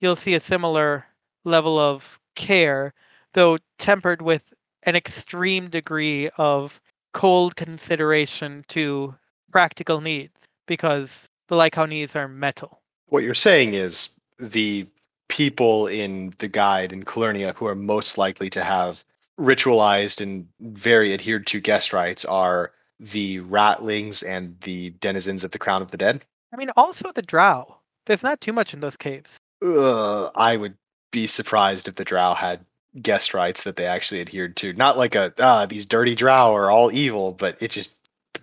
you'll 0.00 0.16
see 0.16 0.34
a 0.34 0.40
similar 0.40 1.06
level 1.44 1.78
of 1.78 2.18
care, 2.34 2.94
though 3.34 3.58
tempered 3.78 4.22
with 4.22 4.42
an 4.84 4.96
extreme 4.96 5.68
degree 5.68 6.30
of 6.38 6.80
cold 7.12 7.56
consideration 7.56 8.64
to 8.68 9.14
practical 9.50 10.00
needs, 10.00 10.46
because 10.66 11.28
the 11.48 11.56
Lycaonese 11.56 12.16
are 12.16 12.28
metal. 12.28 12.80
What 13.06 13.22
you're 13.22 13.34
saying 13.34 13.74
is 13.74 14.10
the 14.38 14.86
people 15.28 15.86
in 15.86 16.34
the 16.38 16.48
guide 16.48 16.92
in 16.92 17.04
Calernia 17.04 17.54
who 17.54 17.66
are 17.66 17.74
most 17.74 18.18
likely 18.18 18.50
to 18.50 18.62
have 18.62 19.04
ritualized 19.38 20.20
and 20.20 20.48
very 20.60 21.14
adhered 21.14 21.46
to 21.48 21.60
guest 21.60 21.92
rights 21.92 22.24
are 22.24 22.72
the 23.00 23.40
ratlings 23.40 24.26
and 24.26 24.56
the 24.62 24.90
denizens 25.00 25.44
of 25.44 25.52
the 25.52 25.58
crown 25.58 25.82
of 25.82 25.90
the 25.90 25.96
dead. 25.96 26.24
I 26.52 26.56
mean, 26.56 26.70
also 26.76 27.12
the 27.12 27.22
drow. 27.22 27.76
There's 28.06 28.22
not 28.22 28.40
too 28.40 28.52
much 28.52 28.74
in 28.74 28.80
those 28.80 28.96
caves. 28.96 29.38
Ugh, 29.62 30.30
I 30.34 30.56
would 30.56 30.74
be 31.10 31.26
surprised 31.26 31.88
if 31.88 31.94
the 31.94 32.04
drow 32.04 32.34
had 32.34 32.64
guest 33.00 33.34
rights 33.34 33.62
that 33.62 33.76
they 33.76 33.86
actually 33.86 34.20
adhered 34.20 34.56
to. 34.56 34.72
Not 34.72 34.96
like 34.96 35.14
a 35.14 35.32
ah, 35.38 35.66
these 35.66 35.86
dirty 35.86 36.14
drow 36.14 36.54
are 36.54 36.70
all 36.70 36.90
evil, 36.92 37.32
but 37.32 37.62
it 37.62 37.70
just 37.70 37.92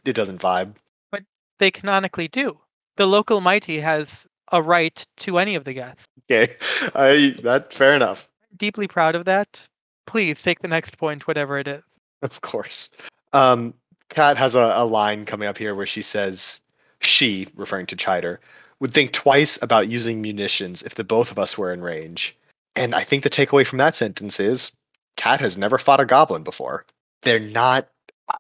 it 0.06 0.14
doesn't 0.14 0.42
vibe. 0.42 0.76
But 1.12 1.24
they 1.60 1.72
canonically 1.72 2.28
do. 2.28 2.58
The 2.98 3.08
local 3.08 3.42
mighty 3.42 3.80
has 3.80 4.28
a 4.52 4.62
right 4.62 5.06
to 5.18 5.40
any 5.40 5.56
of 5.56 5.64
the 5.64 5.74
guests. 5.74 6.08
Okay, 6.30 6.56
I 6.96 7.36
that 7.44 7.74
fair 7.74 7.96
enough. 7.96 8.30
Deeply 8.56 8.88
proud 8.88 9.16
of 9.16 9.26
that. 9.26 9.68
Please 10.06 10.42
take 10.42 10.60
the 10.60 10.68
next 10.68 10.98
point, 10.98 11.28
whatever 11.28 11.58
it 11.58 11.68
is. 11.68 11.84
Of 12.22 12.42
course. 12.42 12.90
Um, 13.34 13.74
Kat 14.10 14.38
has 14.38 14.56
a, 14.56 14.74
a 14.76 14.86
line 14.86 15.26
coming 15.26 15.48
up 15.48 15.58
here 15.58 15.76
where 15.76 15.86
she 15.86 16.02
says, 16.02 16.62
she, 17.02 17.48
referring 17.56 17.88
to 17.88 17.96
Chider, 17.96 18.40
would 18.80 18.94
think 18.94 19.14
twice 19.14 19.58
about 19.62 19.90
using 19.90 20.22
munitions 20.22 20.82
if 20.84 20.96
the 20.96 21.04
both 21.04 21.32
of 21.32 21.40
us 21.40 21.58
were 21.58 21.74
in 21.74 21.82
range. 21.82 22.38
And 22.76 22.94
I 22.94 23.04
think 23.04 23.24
the 23.24 23.30
takeaway 23.30 23.66
from 23.66 23.80
that 23.80 23.96
sentence 23.96 24.40
is 24.40 24.72
Kat 25.18 25.40
has 25.40 25.58
never 25.58 25.78
fought 25.78 26.02
a 26.02 26.06
goblin 26.06 26.44
before. 26.44 26.86
They're 27.22 27.40
not, 27.40 27.88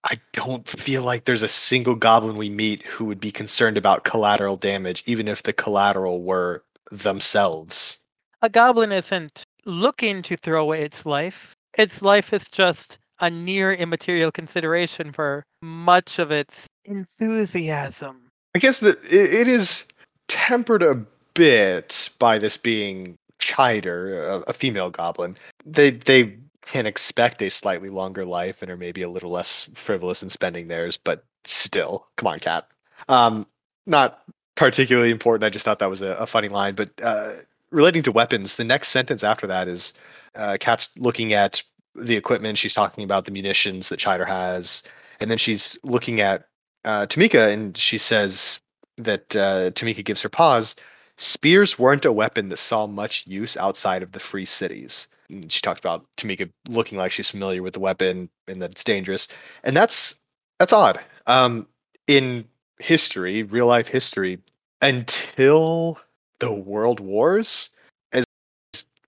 I 0.03 0.19
don't 0.33 0.69
feel 0.69 1.03
like 1.03 1.25
there's 1.25 1.41
a 1.41 1.49
single 1.49 1.95
goblin 1.95 2.35
we 2.35 2.49
meet 2.49 2.83
who 2.83 3.05
would 3.05 3.19
be 3.19 3.31
concerned 3.31 3.77
about 3.77 4.03
collateral 4.03 4.57
damage, 4.57 5.03
even 5.05 5.27
if 5.27 5.43
the 5.43 5.53
collateral 5.53 6.21
were 6.21 6.63
themselves. 6.91 7.99
A 8.41 8.49
goblin 8.49 8.91
isn't 8.91 9.43
looking 9.65 10.21
to 10.23 10.35
throw 10.35 10.61
away 10.61 10.83
its 10.83 11.05
life. 11.05 11.54
Its 11.77 12.01
life 12.01 12.33
is 12.33 12.49
just 12.49 12.97
a 13.19 13.29
near 13.29 13.73
immaterial 13.73 14.31
consideration 14.31 15.11
for 15.11 15.45
much 15.61 16.19
of 16.19 16.31
its 16.31 16.67
enthusiasm. 16.85 18.29
I 18.55 18.59
guess 18.59 18.79
that 18.79 18.97
it, 19.03 19.47
is 19.47 19.85
tempered 20.27 20.83
a 20.83 20.95
bit 21.33 22.09
by 22.19 22.37
this 22.37 22.57
being 22.57 23.17
Chider, 23.39 24.23
a, 24.23 24.39
a 24.49 24.53
female 24.53 24.89
goblin. 24.89 25.35
They 25.65 25.91
they 25.91 26.37
can 26.65 26.85
expect 26.85 27.41
a 27.41 27.49
slightly 27.49 27.89
longer 27.89 28.25
life 28.25 28.61
and 28.61 28.71
are 28.71 28.77
maybe 28.77 29.01
a 29.01 29.09
little 29.09 29.29
less 29.29 29.69
frivolous 29.75 30.23
in 30.23 30.29
spending 30.29 30.67
theirs, 30.67 30.97
but 30.97 31.23
still, 31.43 32.07
come 32.17 32.27
on, 32.27 32.39
cat. 32.39 32.67
Um, 33.07 33.45
not 33.85 34.23
particularly 34.55 35.11
important. 35.11 35.43
I 35.43 35.49
just 35.49 35.63
thought 35.63 35.79
that 35.79 35.89
was 35.89 36.01
a, 36.01 36.15
a 36.15 36.25
funny 36.25 36.49
line. 36.49 36.75
But 36.75 36.89
uh, 37.03 37.33
relating 37.69 38.03
to 38.03 38.11
weapons, 38.11 38.55
the 38.55 38.63
next 38.63 38.87
sentence 38.89 39.23
after 39.23 39.47
that 39.47 39.67
is 39.67 39.93
uh, 40.35 40.57
Kat's 40.59 40.97
looking 40.97 41.33
at 41.33 41.63
the 41.95 42.15
equipment. 42.15 42.57
She's 42.57 42.73
talking 42.73 43.03
about 43.03 43.25
the 43.25 43.31
munitions 43.31 43.89
that 43.89 43.99
Chider 43.99 44.25
has, 44.25 44.83
and 45.19 45.31
then 45.31 45.37
she's 45.37 45.77
looking 45.83 46.21
at 46.21 46.47
uh, 46.83 47.05
Tamika, 47.07 47.51
and 47.51 47.77
she 47.77 47.97
says 47.97 48.59
that 48.97 49.35
uh, 49.35 49.71
Tamika 49.71 50.03
gives 50.03 50.21
her 50.21 50.29
pause. 50.29 50.75
Spears 51.17 51.79
weren't 51.79 52.05
a 52.05 52.11
weapon 52.11 52.49
that 52.49 52.57
saw 52.57 52.85
much 52.87 53.25
use 53.25 53.55
outside 53.55 54.03
of 54.03 54.11
the 54.11 54.19
free 54.19 54.45
cities. 54.45 55.07
And 55.29 55.49
she 55.51 55.61
talked 55.61 55.79
about 55.79 56.05
Tamika 56.17 56.51
looking 56.69 56.97
like 56.97 57.11
she's 57.11 57.29
familiar 57.29 57.63
with 57.63 57.73
the 57.73 57.79
weapon 57.79 58.29
and 58.47 58.61
that 58.61 58.71
it's 58.71 58.83
dangerous, 58.83 59.27
and 59.63 59.75
that's 59.75 60.17
that's 60.59 60.73
odd. 60.73 60.99
Um, 61.25 61.67
in 62.07 62.45
history, 62.79 63.43
real 63.43 63.65
life 63.65 63.87
history, 63.87 64.39
until 64.81 65.97
the 66.39 66.53
World 66.53 66.99
Wars, 66.99 67.71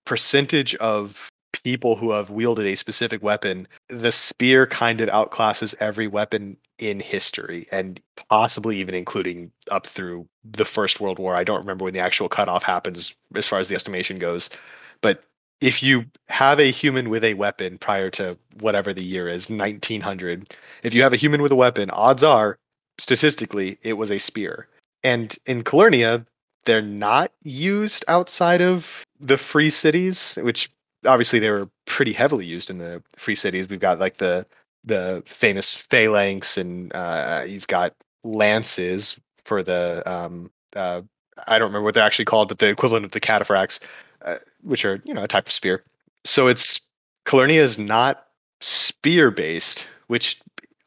percentage 0.07 0.73
of 0.75 1.29
people 1.63 1.97
who 1.97 2.11
have 2.11 2.29
wielded 2.29 2.65
a 2.65 2.77
specific 2.77 3.21
weapon, 3.21 3.67
the 3.89 4.11
spear 4.11 4.65
kind 4.65 5.01
of 5.01 5.09
outclasses 5.09 5.75
every 5.79 6.07
weapon 6.07 6.55
in 6.79 6.99
history, 6.99 7.67
and 7.71 7.99
possibly 8.29 8.77
even 8.77 8.95
including 8.95 9.51
up 9.69 9.85
through 9.85 10.25
the 10.45 10.65
First 10.65 11.01
World 11.01 11.19
War. 11.19 11.35
I 11.35 11.43
don't 11.43 11.59
remember 11.59 11.83
when 11.83 11.93
the 11.93 11.99
actual 11.99 12.29
cutoff 12.29 12.63
happens 12.63 13.15
as 13.35 13.47
far 13.47 13.59
as 13.59 13.67
the 13.67 13.75
estimation 13.75 14.17
goes, 14.17 14.49
but 15.01 15.23
if 15.59 15.83
you 15.83 16.05
have 16.29 16.59
a 16.59 16.71
human 16.71 17.09
with 17.09 17.23
a 17.23 17.33
weapon 17.33 17.77
prior 17.77 18.09
to 18.11 18.37
whatever 18.59 18.93
the 18.93 19.03
year 19.03 19.27
is, 19.27 19.49
1900, 19.49 20.53
if 20.83 20.93
you 20.93 21.01
have 21.01 21.13
a 21.13 21.17
human 21.17 21.41
with 21.41 21.51
a 21.51 21.55
weapon, 21.55 21.89
odds 21.89 22.23
are, 22.23 22.57
statistically, 22.97 23.77
it 23.81 23.93
was 23.93 24.11
a 24.11 24.19
spear. 24.19 24.67
And 25.03 25.35
in 25.45 25.63
Calernia, 25.63 26.25
they're 26.65 26.81
not 26.81 27.31
used 27.43 28.05
outside 28.07 28.61
of 28.61 29.03
the 29.19 29.37
free 29.37 29.69
cities, 29.69 30.37
which 30.41 30.69
obviously 31.05 31.39
they 31.39 31.49
were 31.49 31.69
pretty 31.85 32.13
heavily 32.13 32.45
used 32.45 32.69
in 32.69 32.77
the 32.77 33.01
free 33.17 33.35
cities. 33.35 33.69
We've 33.69 33.79
got 33.79 33.99
like 33.99 34.17
the 34.17 34.45
the 34.83 35.23
famous 35.25 35.75
phalanx, 35.75 36.57
and 36.57 36.93
uh, 36.93 37.43
you've 37.47 37.67
got 37.67 37.93
lances 38.23 39.17
for 39.43 39.63
the 39.63 40.03
um, 40.09 40.51
uh, 40.75 41.01
I 41.47 41.59
don't 41.59 41.67
remember 41.67 41.83
what 41.83 41.93
they're 41.93 42.03
actually 42.03 42.25
called, 42.25 42.47
but 42.47 42.59
the 42.59 42.69
equivalent 42.69 43.05
of 43.05 43.11
the 43.11 43.19
cataphracts, 43.19 43.79
uh, 44.23 44.37
which 44.61 44.85
are 44.85 45.01
you 45.03 45.13
know 45.13 45.23
a 45.23 45.27
type 45.27 45.47
of 45.47 45.53
spear. 45.53 45.83
So 46.23 46.47
it's 46.47 46.79
Calernia 47.25 47.59
is 47.59 47.77
not 47.77 48.25
spear 48.61 49.31
based, 49.31 49.87
which 50.07 50.39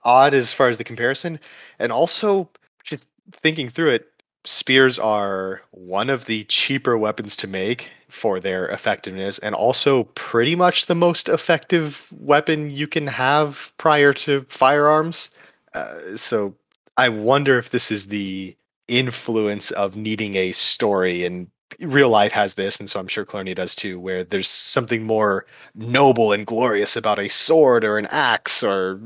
odd 0.03 0.35
as 0.35 0.53
far 0.53 0.69
as 0.69 0.79
the 0.79 0.85
comparison, 0.85 1.39
and 1.79 1.93
also 1.93 2.49
just 2.85 3.05
thinking 3.33 3.69
through 3.69 3.91
it, 3.91 4.09
spears 4.45 4.99
are 4.99 5.63
one 5.73 6.11
of 6.11 6.25
the 6.25 6.45
cheaper 6.45 6.97
weapons 6.97 7.37
to 7.37 7.47
make 7.47 7.91
for 8.11 8.41
their 8.41 8.69
effectiveness 8.69 9.39
and 9.39 9.55
also 9.55 10.05
pretty 10.05 10.57
much 10.57 10.87
the 10.87 10.95
most 10.95 11.29
effective 11.29 12.07
weapon 12.13 12.71
you 12.71 12.87
can 12.87 13.07
have 13.07 13.73
prior 13.79 14.13
to 14.13 14.45
firearms. 14.49 15.31
Uh, 15.75 16.17
so 16.17 16.55
I 16.97 17.09
wonder 17.09 17.59
if 17.59 17.71
this 17.71 17.91
is 17.91 18.07
the 18.07 18.57
influence 18.89 19.71
of 19.71 19.97
needing 19.97 20.35
a 20.37 20.53
story 20.53 21.25
and 21.25 21.49
real 21.79 22.09
life 22.09 22.33
has 22.33 22.55
this 22.55 22.81
and 22.81 22.91
so 22.91 22.99
i'm 22.99 23.07
sure 23.07 23.25
Calernia 23.25 23.55
does 23.55 23.77
too 23.77 24.01
where 24.01 24.25
there's 24.25 24.49
something 24.49 25.05
more 25.05 25.47
noble 25.77 26.33
and 26.33 26.45
glorious 26.45 26.97
about 26.97 27.21
a 27.21 27.29
sword 27.29 27.85
or 27.85 27.97
an 27.97 28.07
axe 28.07 28.65
or 28.65 29.01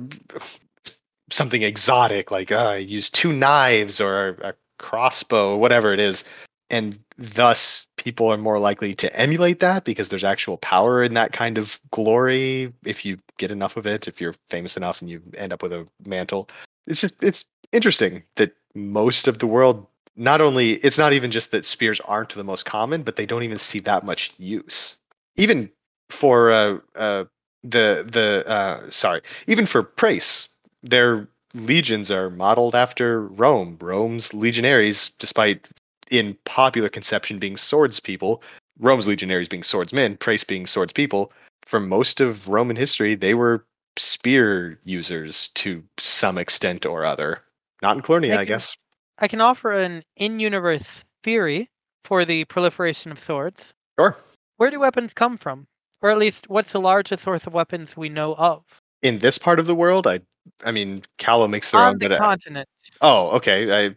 something 1.30 1.62
exotic 1.62 2.30
like 2.30 2.50
uh, 2.50 2.78
use 2.80 3.10
two 3.10 3.32
knives 3.32 4.00
or 4.00 4.28
a 4.40 4.54
crossbow 4.78 5.52
or 5.52 5.58
whatever 5.58 5.92
it 5.92 6.00
is 6.00 6.24
and 6.70 6.98
thus 7.16 7.86
people 7.96 8.32
are 8.32 8.36
more 8.36 8.58
likely 8.58 8.94
to 8.94 9.16
emulate 9.16 9.60
that 9.60 9.84
because 9.84 10.08
there's 10.08 10.24
actual 10.24 10.56
power 10.58 11.02
in 11.02 11.14
that 11.14 11.32
kind 11.32 11.58
of 11.58 11.78
glory 11.90 12.72
if 12.84 13.04
you 13.04 13.18
get 13.38 13.50
enough 13.50 13.76
of 13.76 13.86
it 13.86 14.08
if 14.08 14.20
you're 14.20 14.34
famous 14.50 14.76
enough 14.76 15.00
and 15.00 15.10
you 15.10 15.22
end 15.36 15.52
up 15.52 15.62
with 15.62 15.72
a 15.72 15.86
mantle. 16.06 16.48
It's 16.86 17.00
just 17.00 17.14
it's 17.22 17.44
interesting 17.72 18.22
that 18.36 18.52
most 18.74 19.28
of 19.28 19.38
the 19.38 19.46
world 19.46 19.86
not 20.16 20.40
only 20.40 20.72
it's 20.74 20.98
not 20.98 21.12
even 21.12 21.30
just 21.30 21.50
that 21.52 21.64
spears 21.64 22.00
aren't 22.00 22.34
the 22.34 22.44
most 22.44 22.64
common 22.64 23.02
but 23.02 23.16
they 23.16 23.26
don't 23.26 23.42
even 23.42 23.58
see 23.58 23.80
that 23.80 24.02
much 24.02 24.32
use. 24.38 24.96
Even 25.36 25.70
for 26.10 26.50
uh, 26.50 26.78
uh, 26.96 27.24
the 27.62 28.06
the 28.10 28.44
uh, 28.46 28.90
sorry 28.90 29.22
even 29.46 29.66
for 29.66 29.82
Praes 29.82 30.48
their 30.82 31.28
legions 31.54 32.10
are 32.10 32.28
modeled 32.28 32.74
after 32.74 33.26
rome. 33.28 33.78
Rome's 33.80 34.34
legionaries 34.34 35.10
despite 35.20 35.66
in 36.10 36.36
popular 36.44 36.88
conception 36.88 37.38
being 37.38 37.56
swords 37.56 38.00
people, 38.00 38.42
Rome's 38.78 39.06
legionaries 39.06 39.48
being 39.48 39.62
swordsmen, 39.62 40.16
Praes 40.16 40.44
being 40.44 40.66
swords 40.66 40.92
people, 40.92 41.32
for 41.66 41.80
most 41.80 42.20
of 42.20 42.48
Roman 42.48 42.76
history, 42.76 43.14
they 43.14 43.34
were 43.34 43.64
spear 43.96 44.78
users 44.84 45.48
to 45.54 45.82
some 45.98 46.38
extent 46.38 46.84
or 46.84 47.04
other. 47.04 47.42
Not 47.82 47.96
in 47.96 48.02
Calernia, 48.02 48.36
I, 48.36 48.40
I 48.40 48.44
guess. 48.44 48.76
I 49.18 49.28
can 49.28 49.40
offer 49.40 49.72
an 49.72 50.02
in 50.16 50.40
universe 50.40 51.04
theory 51.22 51.70
for 52.04 52.24
the 52.24 52.44
proliferation 52.44 53.12
of 53.12 53.18
swords. 53.18 53.72
Sure. 53.98 54.16
Where 54.56 54.70
do 54.70 54.80
weapons 54.80 55.14
come 55.14 55.36
from? 55.36 55.66
Or 56.02 56.10
at 56.10 56.18
least, 56.18 56.50
what's 56.50 56.72
the 56.72 56.80
largest 56.80 57.22
source 57.22 57.46
of 57.46 57.54
weapons 57.54 57.96
we 57.96 58.08
know 58.08 58.34
of? 58.34 58.62
In 59.02 59.18
this 59.20 59.38
part 59.38 59.58
of 59.58 59.66
the 59.66 59.74
world, 59.74 60.06
I 60.06 60.20
I 60.64 60.72
mean, 60.72 61.02
Callow 61.18 61.48
makes 61.48 61.70
their 61.70 61.80
On 61.80 61.94
own. 61.94 61.98
the 61.98 62.08
but 62.08 62.16
uh, 62.16 62.18
continent. 62.18 62.68
I, 63.00 63.06
oh, 63.08 63.30
okay. 63.36 63.86
I, 63.86 63.96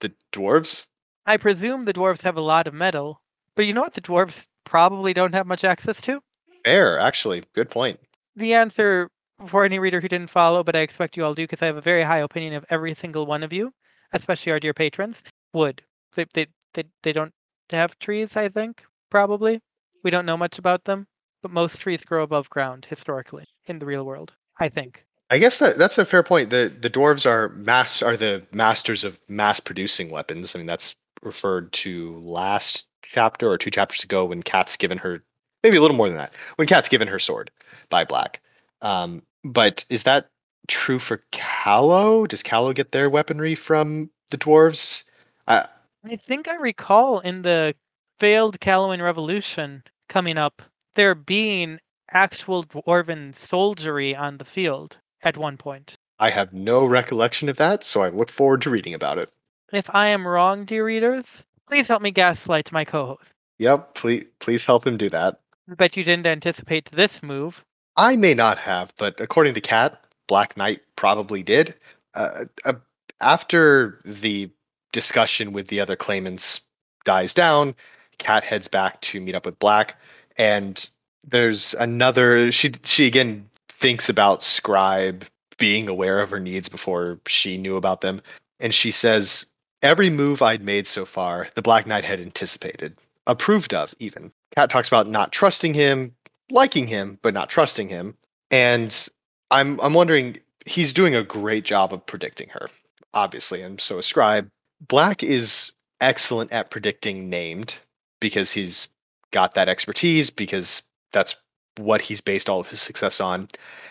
the 0.00 0.12
dwarves? 0.32 0.84
I 1.24 1.36
presume 1.36 1.84
the 1.84 1.92
dwarves 1.92 2.22
have 2.22 2.36
a 2.36 2.40
lot 2.40 2.66
of 2.66 2.74
metal, 2.74 3.22
but 3.54 3.66
you 3.66 3.72
know 3.72 3.82
what 3.82 3.94
the 3.94 4.00
dwarves 4.00 4.48
probably 4.64 5.12
don't 5.12 5.34
have 5.34 5.46
much 5.46 5.62
access 5.64 6.00
to? 6.02 6.20
Fair, 6.64 6.98
actually. 6.98 7.44
Good 7.54 7.70
point. 7.70 8.00
The 8.36 8.54
answer 8.54 9.08
for 9.46 9.64
any 9.64 9.78
reader 9.78 10.00
who 10.00 10.08
didn't 10.08 10.30
follow, 10.30 10.62
but 10.64 10.76
I 10.76 10.80
expect 10.80 11.16
you 11.16 11.24
all 11.24 11.34
do 11.34 11.44
because 11.44 11.62
I 11.62 11.66
have 11.66 11.76
a 11.76 11.80
very 11.82 12.02
high 12.02 12.18
opinion 12.18 12.54
of 12.54 12.64
every 12.70 12.94
single 12.94 13.26
one 13.26 13.42
of 13.42 13.52
you, 13.52 13.72
especially 14.12 14.52
our 14.52 14.60
dear 14.60 14.74
patrons, 14.74 15.22
wood. 15.52 15.82
They, 16.14 16.26
they, 16.34 16.46
they, 16.74 16.84
they 17.02 17.12
don't 17.12 17.32
have 17.70 17.98
trees, 17.98 18.36
I 18.36 18.48
think, 18.48 18.82
probably. 19.10 19.60
We 20.02 20.10
don't 20.10 20.26
know 20.26 20.36
much 20.36 20.58
about 20.58 20.84
them, 20.84 21.06
but 21.42 21.52
most 21.52 21.78
trees 21.78 22.04
grow 22.04 22.22
above 22.22 22.50
ground 22.50 22.86
historically 22.88 23.44
in 23.66 23.78
the 23.78 23.86
real 23.86 24.04
world, 24.04 24.32
I 24.58 24.68
think. 24.68 25.04
I 25.30 25.38
guess 25.38 25.56
that 25.58 25.78
that's 25.78 25.96
a 25.96 26.04
fair 26.04 26.22
point. 26.22 26.50
The 26.50 26.70
the 26.80 26.90
dwarves 26.90 27.24
are 27.24 27.48
mass 27.50 28.02
are 28.02 28.18
the 28.18 28.46
masters 28.52 29.02
of 29.02 29.18
mass 29.28 29.60
producing 29.60 30.10
weapons. 30.10 30.54
I 30.54 30.58
mean 30.58 30.66
that's 30.66 30.94
referred 31.22 31.72
to 31.72 32.18
last 32.18 32.86
chapter 33.02 33.50
or 33.50 33.58
two 33.58 33.70
chapters 33.70 34.04
ago 34.04 34.24
when 34.24 34.42
Kat's 34.42 34.76
given 34.76 34.98
her 34.98 35.22
maybe 35.62 35.76
a 35.76 35.80
little 35.80 35.96
more 35.96 36.08
than 36.08 36.18
that 36.18 36.32
when 36.56 36.66
Kat's 36.66 36.88
given 36.88 37.08
her 37.08 37.18
sword 37.18 37.50
by 37.88 38.04
Black. 38.04 38.40
Um, 38.80 39.22
but 39.44 39.84
is 39.88 40.04
that 40.04 40.28
true 40.68 40.98
for 40.98 41.22
Callow? 41.30 42.26
Does 42.26 42.42
Callow 42.42 42.72
get 42.72 42.92
their 42.92 43.10
weaponry 43.10 43.54
from 43.54 44.10
the 44.30 44.38
dwarves? 44.38 45.04
I 45.46 46.16
think 46.16 46.48
I 46.48 46.56
recall 46.56 47.20
in 47.20 47.42
the 47.42 47.74
failed 48.18 48.58
Callowan 48.60 49.02
Revolution 49.02 49.84
coming 50.08 50.38
up 50.38 50.62
there 50.94 51.14
being 51.14 51.78
actual 52.10 52.64
dwarven 52.64 53.34
soldiery 53.34 54.14
on 54.14 54.38
the 54.38 54.44
field 54.44 54.98
at 55.22 55.36
one 55.36 55.56
point. 55.56 55.94
I 56.18 56.30
have 56.30 56.52
no 56.52 56.84
recollection 56.84 57.48
of 57.48 57.56
that, 57.56 57.84
so 57.84 58.02
I 58.02 58.10
look 58.10 58.30
forward 58.30 58.62
to 58.62 58.70
reading 58.70 58.94
about 58.94 59.18
it. 59.18 59.30
If 59.72 59.88
I 59.94 60.08
am 60.08 60.26
wrong, 60.28 60.66
dear 60.66 60.84
readers, 60.84 61.46
please 61.66 61.88
help 61.88 62.02
me 62.02 62.10
gaslight 62.10 62.70
my 62.72 62.84
co-host. 62.84 63.32
Yep, 63.58 63.94
please 63.94 64.26
please 64.38 64.64
help 64.64 64.86
him 64.86 64.98
do 64.98 65.08
that. 65.08 65.40
I 65.70 65.74
bet 65.74 65.96
you 65.96 66.04
didn't 66.04 66.26
anticipate 66.26 66.90
this 66.90 67.22
move. 67.22 67.64
I 67.96 68.16
may 68.16 68.34
not 68.34 68.58
have, 68.58 68.92
but 68.98 69.18
according 69.18 69.54
to 69.54 69.62
Kat, 69.62 70.04
Black 70.26 70.58
Knight 70.58 70.82
probably 70.96 71.42
did. 71.42 71.74
Uh, 72.14 72.44
uh, 72.66 72.74
after 73.22 74.02
the 74.04 74.50
discussion 74.92 75.54
with 75.54 75.68
the 75.68 75.80
other 75.80 75.96
claimants 75.96 76.60
dies 77.06 77.32
down, 77.32 77.74
Kat 78.18 78.44
heads 78.44 78.68
back 78.68 79.00
to 79.02 79.20
meet 79.22 79.34
up 79.34 79.46
with 79.46 79.58
Black, 79.58 79.96
and 80.36 80.90
there's 81.24 81.72
another. 81.74 82.52
She 82.52 82.72
she 82.84 83.06
again 83.06 83.48
thinks 83.70 84.10
about 84.10 84.42
Scribe 84.42 85.24
being 85.56 85.88
aware 85.88 86.20
of 86.20 86.28
her 86.28 86.40
needs 86.40 86.68
before 86.68 87.20
she 87.26 87.56
knew 87.56 87.76
about 87.76 88.02
them, 88.02 88.20
and 88.60 88.74
she 88.74 88.90
says 88.90 89.46
Every 89.82 90.10
move 90.10 90.42
I'd 90.42 90.62
made 90.62 90.86
so 90.86 91.04
far, 91.04 91.48
the 91.54 91.62
Black 91.62 91.86
Knight 91.86 92.04
had 92.04 92.20
anticipated, 92.20 92.96
approved 93.26 93.74
of, 93.74 93.94
even. 93.98 94.32
Kat 94.54 94.70
talks 94.70 94.88
about 94.88 95.08
not 95.08 95.32
trusting 95.32 95.74
him, 95.74 96.14
liking 96.50 96.86
him, 96.86 97.18
but 97.22 97.34
not 97.34 97.50
trusting 97.50 97.88
him. 97.88 98.16
And 98.50 99.08
I'm 99.50 99.80
I'm 99.80 99.94
wondering, 99.94 100.38
he's 100.66 100.92
doing 100.92 101.16
a 101.16 101.24
great 101.24 101.64
job 101.64 101.92
of 101.92 102.06
predicting 102.06 102.48
her, 102.50 102.70
obviously, 103.12 103.62
and 103.62 103.80
so 103.80 103.98
is 103.98 104.06
Scribe. 104.06 104.48
Black 104.86 105.22
is 105.22 105.72
excellent 106.00 106.52
at 106.52 106.70
predicting 106.70 107.28
named 107.28 107.76
because 108.20 108.52
he's 108.52 108.88
got 109.32 109.54
that 109.54 109.68
expertise, 109.68 110.30
because 110.30 110.82
that's 111.12 111.36
what 111.78 112.00
he's 112.00 112.20
based 112.20 112.48
all 112.48 112.60
of 112.60 112.68
his 112.68 112.80
success 112.80 113.20
on. 113.20 113.48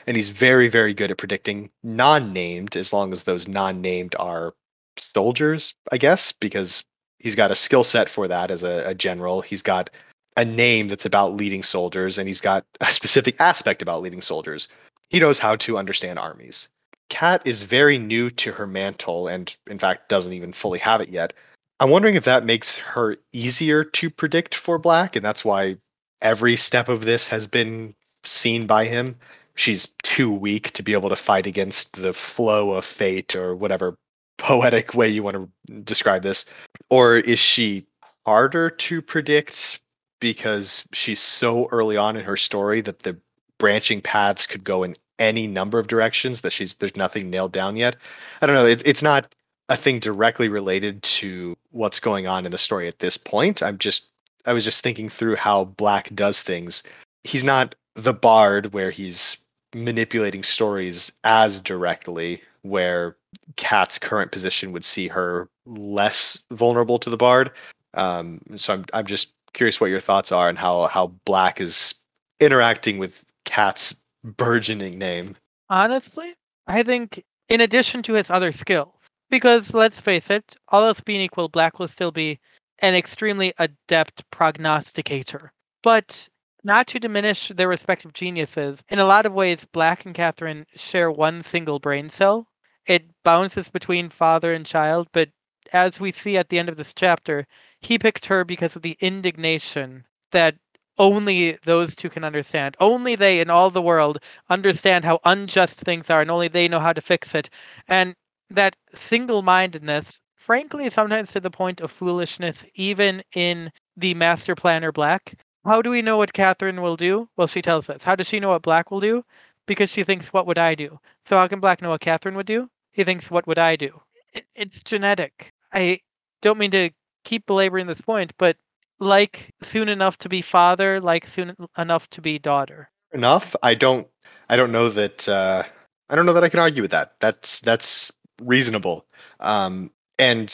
And 0.07 0.15
he's 0.15 0.29
very, 0.29 0.69
very 0.69 0.93
good 0.93 1.11
at 1.11 1.17
predicting 1.17 1.69
non 1.83 2.31
named 2.31 2.75
as 2.77 2.93
long 2.93 3.11
as 3.11 3.23
those 3.23 3.47
non 3.47 3.81
named 3.81 4.15
are 4.17 4.53
soldiers, 4.97 5.75
I 5.91 5.97
guess, 5.97 6.31
because 6.31 6.83
he's 7.19 7.35
got 7.35 7.51
a 7.51 7.55
skill 7.55 7.83
set 7.83 8.09
for 8.09 8.27
that 8.27 8.51
as 8.51 8.63
a, 8.63 8.83
a 8.87 8.95
general. 8.95 9.41
He's 9.41 9.61
got 9.61 9.89
a 10.37 10.45
name 10.45 10.87
that's 10.87 11.05
about 11.05 11.35
leading 11.35 11.63
soldiers, 11.63 12.17
and 12.17 12.27
he's 12.27 12.41
got 12.41 12.65
a 12.79 12.91
specific 12.91 13.39
aspect 13.39 13.81
about 13.81 14.01
leading 14.01 14.21
soldiers. 14.21 14.67
He 15.09 15.19
knows 15.19 15.39
how 15.39 15.55
to 15.57 15.77
understand 15.77 16.19
armies. 16.19 16.69
Kat 17.09 17.41
is 17.45 17.63
very 17.63 17.97
new 17.97 18.29
to 18.29 18.53
her 18.53 18.65
mantle 18.65 19.27
and, 19.27 19.53
in 19.67 19.77
fact, 19.77 20.07
doesn't 20.07 20.31
even 20.31 20.53
fully 20.53 20.79
have 20.79 21.01
it 21.01 21.09
yet. 21.09 21.33
I'm 21.81 21.89
wondering 21.89 22.15
if 22.15 22.23
that 22.23 22.45
makes 22.45 22.77
her 22.77 23.17
easier 23.33 23.83
to 23.83 24.09
predict 24.09 24.55
for 24.55 24.77
Black, 24.77 25.15
and 25.15 25.25
that's 25.25 25.43
why 25.43 25.77
every 26.21 26.55
step 26.55 26.87
of 26.87 27.03
this 27.03 27.27
has 27.27 27.47
been 27.47 27.95
seen 28.23 28.67
by 28.67 28.85
him. 28.85 29.17
She's 29.55 29.89
too 30.03 30.31
weak 30.31 30.71
to 30.71 30.83
be 30.83 30.93
able 30.93 31.09
to 31.09 31.15
fight 31.15 31.47
against 31.47 32.01
the 32.01 32.13
flow 32.13 32.73
of 32.73 32.85
fate 32.85 33.35
or 33.35 33.55
whatever 33.55 33.97
poetic 34.41 34.95
way 34.95 35.07
you 35.07 35.21
want 35.21 35.37
to 35.37 35.73
describe 35.81 36.23
this. 36.23 36.45
Or 36.89 37.15
is 37.15 37.37
she 37.37 37.85
harder 38.25 38.71
to 38.71 39.01
predict 39.01 39.79
because 40.19 40.83
she's 40.91 41.19
so 41.19 41.67
early 41.71 41.95
on 41.95 42.17
in 42.17 42.25
her 42.25 42.35
story 42.35 42.81
that 42.81 42.99
the 42.99 43.15
branching 43.59 44.01
paths 44.01 44.47
could 44.47 44.63
go 44.63 44.81
in 44.83 44.95
any 45.19 45.45
number 45.45 45.77
of 45.77 45.85
directions 45.85 46.41
that 46.41 46.51
she's 46.51 46.73
there's 46.75 46.95
nothing 46.95 47.29
nailed 47.29 47.51
down 47.51 47.75
yet. 47.75 47.95
I 48.41 48.47
don't 48.47 48.55
know. 48.55 48.65
It, 48.65 48.81
it's 48.83 49.03
not 49.03 49.33
a 49.69 49.77
thing 49.77 49.99
directly 49.99 50.49
related 50.49 51.03
to 51.03 51.55
what's 51.69 51.99
going 51.99 52.25
on 52.25 52.45
in 52.45 52.51
the 52.51 52.57
story 52.57 52.87
at 52.87 52.97
this 52.97 53.17
point. 53.17 53.61
I'm 53.61 53.77
just 53.77 54.05
I 54.45 54.53
was 54.53 54.65
just 54.65 54.81
thinking 54.81 55.09
through 55.09 55.35
how 55.35 55.65
Black 55.65 56.09
does 56.15 56.41
things. 56.41 56.81
He's 57.23 57.43
not 57.43 57.75
the 57.95 58.13
bard 58.13 58.73
where 58.73 58.89
he's 58.89 59.37
manipulating 59.75 60.41
stories 60.41 61.11
as 61.23 61.59
directly 61.59 62.41
where 62.63 63.17
Kat's 63.55 63.97
current 63.97 64.31
position 64.31 64.71
would 64.71 64.85
see 64.85 65.07
her 65.07 65.49
less 65.65 66.37
vulnerable 66.51 66.99
to 66.99 67.09
the 67.09 67.17
bard. 67.17 67.51
Um, 67.93 68.41
so 68.55 68.73
I'm 68.73 68.85
I'm 68.93 69.05
just 69.05 69.29
curious 69.53 69.81
what 69.81 69.89
your 69.89 69.99
thoughts 69.99 70.31
are 70.31 70.49
and 70.49 70.57
how 70.57 70.87
how 70.87 71.07
Black 71.25 71.59
is 71.59 71.95
interacting 72.39 72.97
with 72.97 73.23
Kat's 73.45 73.95
burgeoning 74.23 74.97
name. 74.97 75.35
Honestly, 75.69 76.33
I 76.67 76.83
think 76.83 77.23
in 77.49 77.61
addition 77.61 78.03
to 78.03 78.13
his 78.13 78.29
other 78.29 78.51
skills, 78.51 79.09
because 79.29 79.73
let's 79.73 79.99
face 79.99 80.29
it, 80.29 80.55
all 80.69 80.85
else 80.85 81.01
being 81.01 81.21
equal, 81.21 81.49
Black 81.49 81.79
will 81.79 81.87
still 81.87 82.11
be 82.11 82.39
an 82.79 82.95
extremely 82.95 83.53
adept 83.59 84.29
prognosticator. 84.31 85.51
But 85.83 86.29
not 86.63 86.87
to 86.87 86.99
diminish 86.99 87.49
their 87.49 87.67
respective 87.67 88.13
geniuses, 88.13 88.83
in 88.89 88.99
a 88.99 89.05
lot 89.05 89.25
of 89.25 89.33
ways, 89.33 89.65
Black 89.65 90.05
and 90.05 90.13
Catherine 90.13 90.65
share 90.75 91.11
one 91.11 91.41
single 91.41 91.79
brain 91.79 92.09
cell. 92.09 92.47
It 92.85 93.05
bounces 93.23 93.69
between 93.69 94.09
father 94.09 94.53
and 94.53 94.65
child, 94.65 95.07
but 95.11 95.29
as 95.73 95.99
we 95.99 96.11
see 96.11 96.37
at 96.37 96.49
the 96.49 96.59
end 96.59 96.69
of 96.69 96.77
this 96.77 96.93
chapter, 96.93 97.45
he 97.79 97.99
picked 97.99 98.25
her 98.25 98.43
because 98.43 98.75
of 98.75 98.81
the 98.81 98.97
indignation 98.99 100.05
that 100.31 100.55
only 100.97 101.57
those 101.63 101.95
two 101.95 102.09
can 102.09 102.23
understand. 102.23 102.75
Only 102.79 103.15
they 103.15 103.39
in 103.39 103.49
all 103.49 103.69
the 103.69 103.81
world 103.81 104.19
understand 104.49 105.05
how 105.05 105.19
unjust 105.25 105.79
things 105.79 106.09
are, 106.09 106.21
and 106.21 106.31
only 106.31 106.47
they 106.47 106.67
know 106.67 106.79
how 106.79 106.93
to 106.93 107.01
fix 107.01 107.33
it. 107.35 107.49
And 107.87 108.15
that 108.49 108.75
single 108.93 109.41
mindedness, 109.41 110.21
frankly, 110.35 110.89
sometimes 110.89 111.31
to 111.31 111.39
the 111.39 111.49
point 111.49 111.81
of 111.81 111.91
foolishness, 111.91 112.65
even 112.75 113.23
in 113.35 113.71
the 113.95 114.13
master 114.13 114.55
planner 114.55 114.91
Black. 114.91 115.35
How 115.65 115.81
do 115.81 115.89
we 115.91 116.01
know 116.01 116.17
what 116.17 116.33
Catherine 116.33 116.81
will 116.81 116.97
do? 116.97 117.29
Well, 117.37 117.47
she 117.47 117.61
tells 117.61 117.89
us. 117.89 118.03
How 118.03 118.15
does 118.15 118.27
she 118.27 118.39
know 118.39 118.49
what 118.49 118.63
Black 118.63 118.91
will 118.91 118.99
do? 118.99 119.23
Because 119.71 119.89
she 119.89 120.03
thinks, 120.03 120.33
what 120.33 120.47
would 120.47 120.57
I 120.57 120.75
do? 120.75 120.99
So, 121.23 121.37
how 121.37 121.47
can 121.47 121.61
Black 121.61 121.81
know 121.81 121.91
what 121.91 122.01
Catherine 122.01 122.35
would 122.35 122.45
do? 122.45 122.69
He 122.91 123.05
thinks, 123.05 123.31
what 123.31 123.47
would 123.47 123.57
I 123.57 123.77
do? 123.77 124.01
It, 124.33 124.43
it's 124.53 124.83
genetic. 124.83 125.53
I 125.71 126.01
don't 126.41 126.57
mean 126.57 126.71
to 126.71 126.89
keep 127.23 127.45
belaboring 127.45 127.87
this 127.87 128.01
point, 128.01 128.33
but 128.37 128.57
like 128.99 129.49
soon 129.63 129.87
enough 129.87 130.17
to 130.17 130.27
be 130.27 130.41
father, 130.41 130.99
like 130.99 131.25
soon 131.25 131.55
enough 131.77 132.09
to 132.09 132.19
be 132.19 132.37
daughter. 132.37 132.89
Enough. 133.13 133.55
I 133.63 133.75
don't. 133.75 134.09
I 134.49 134.57
don't 134.57 134.73
know 134.73 134.89
that. 134.89 135.29
Uh, 135.29 135.63
I 136.09 136.15
don't 136.17 136.25
know 136.25 136.33
that 136.33 136.43
I 136.43 136.49
can 136.49 136.59
argue 136.59 136.81
with 136.81 136.91
that. 136.91 137.13
That's 137.21 137.61
that's 137.61 138.11
reasonable. 138.41 139.05
Um, 139.39 139.89
and 140.19 140.51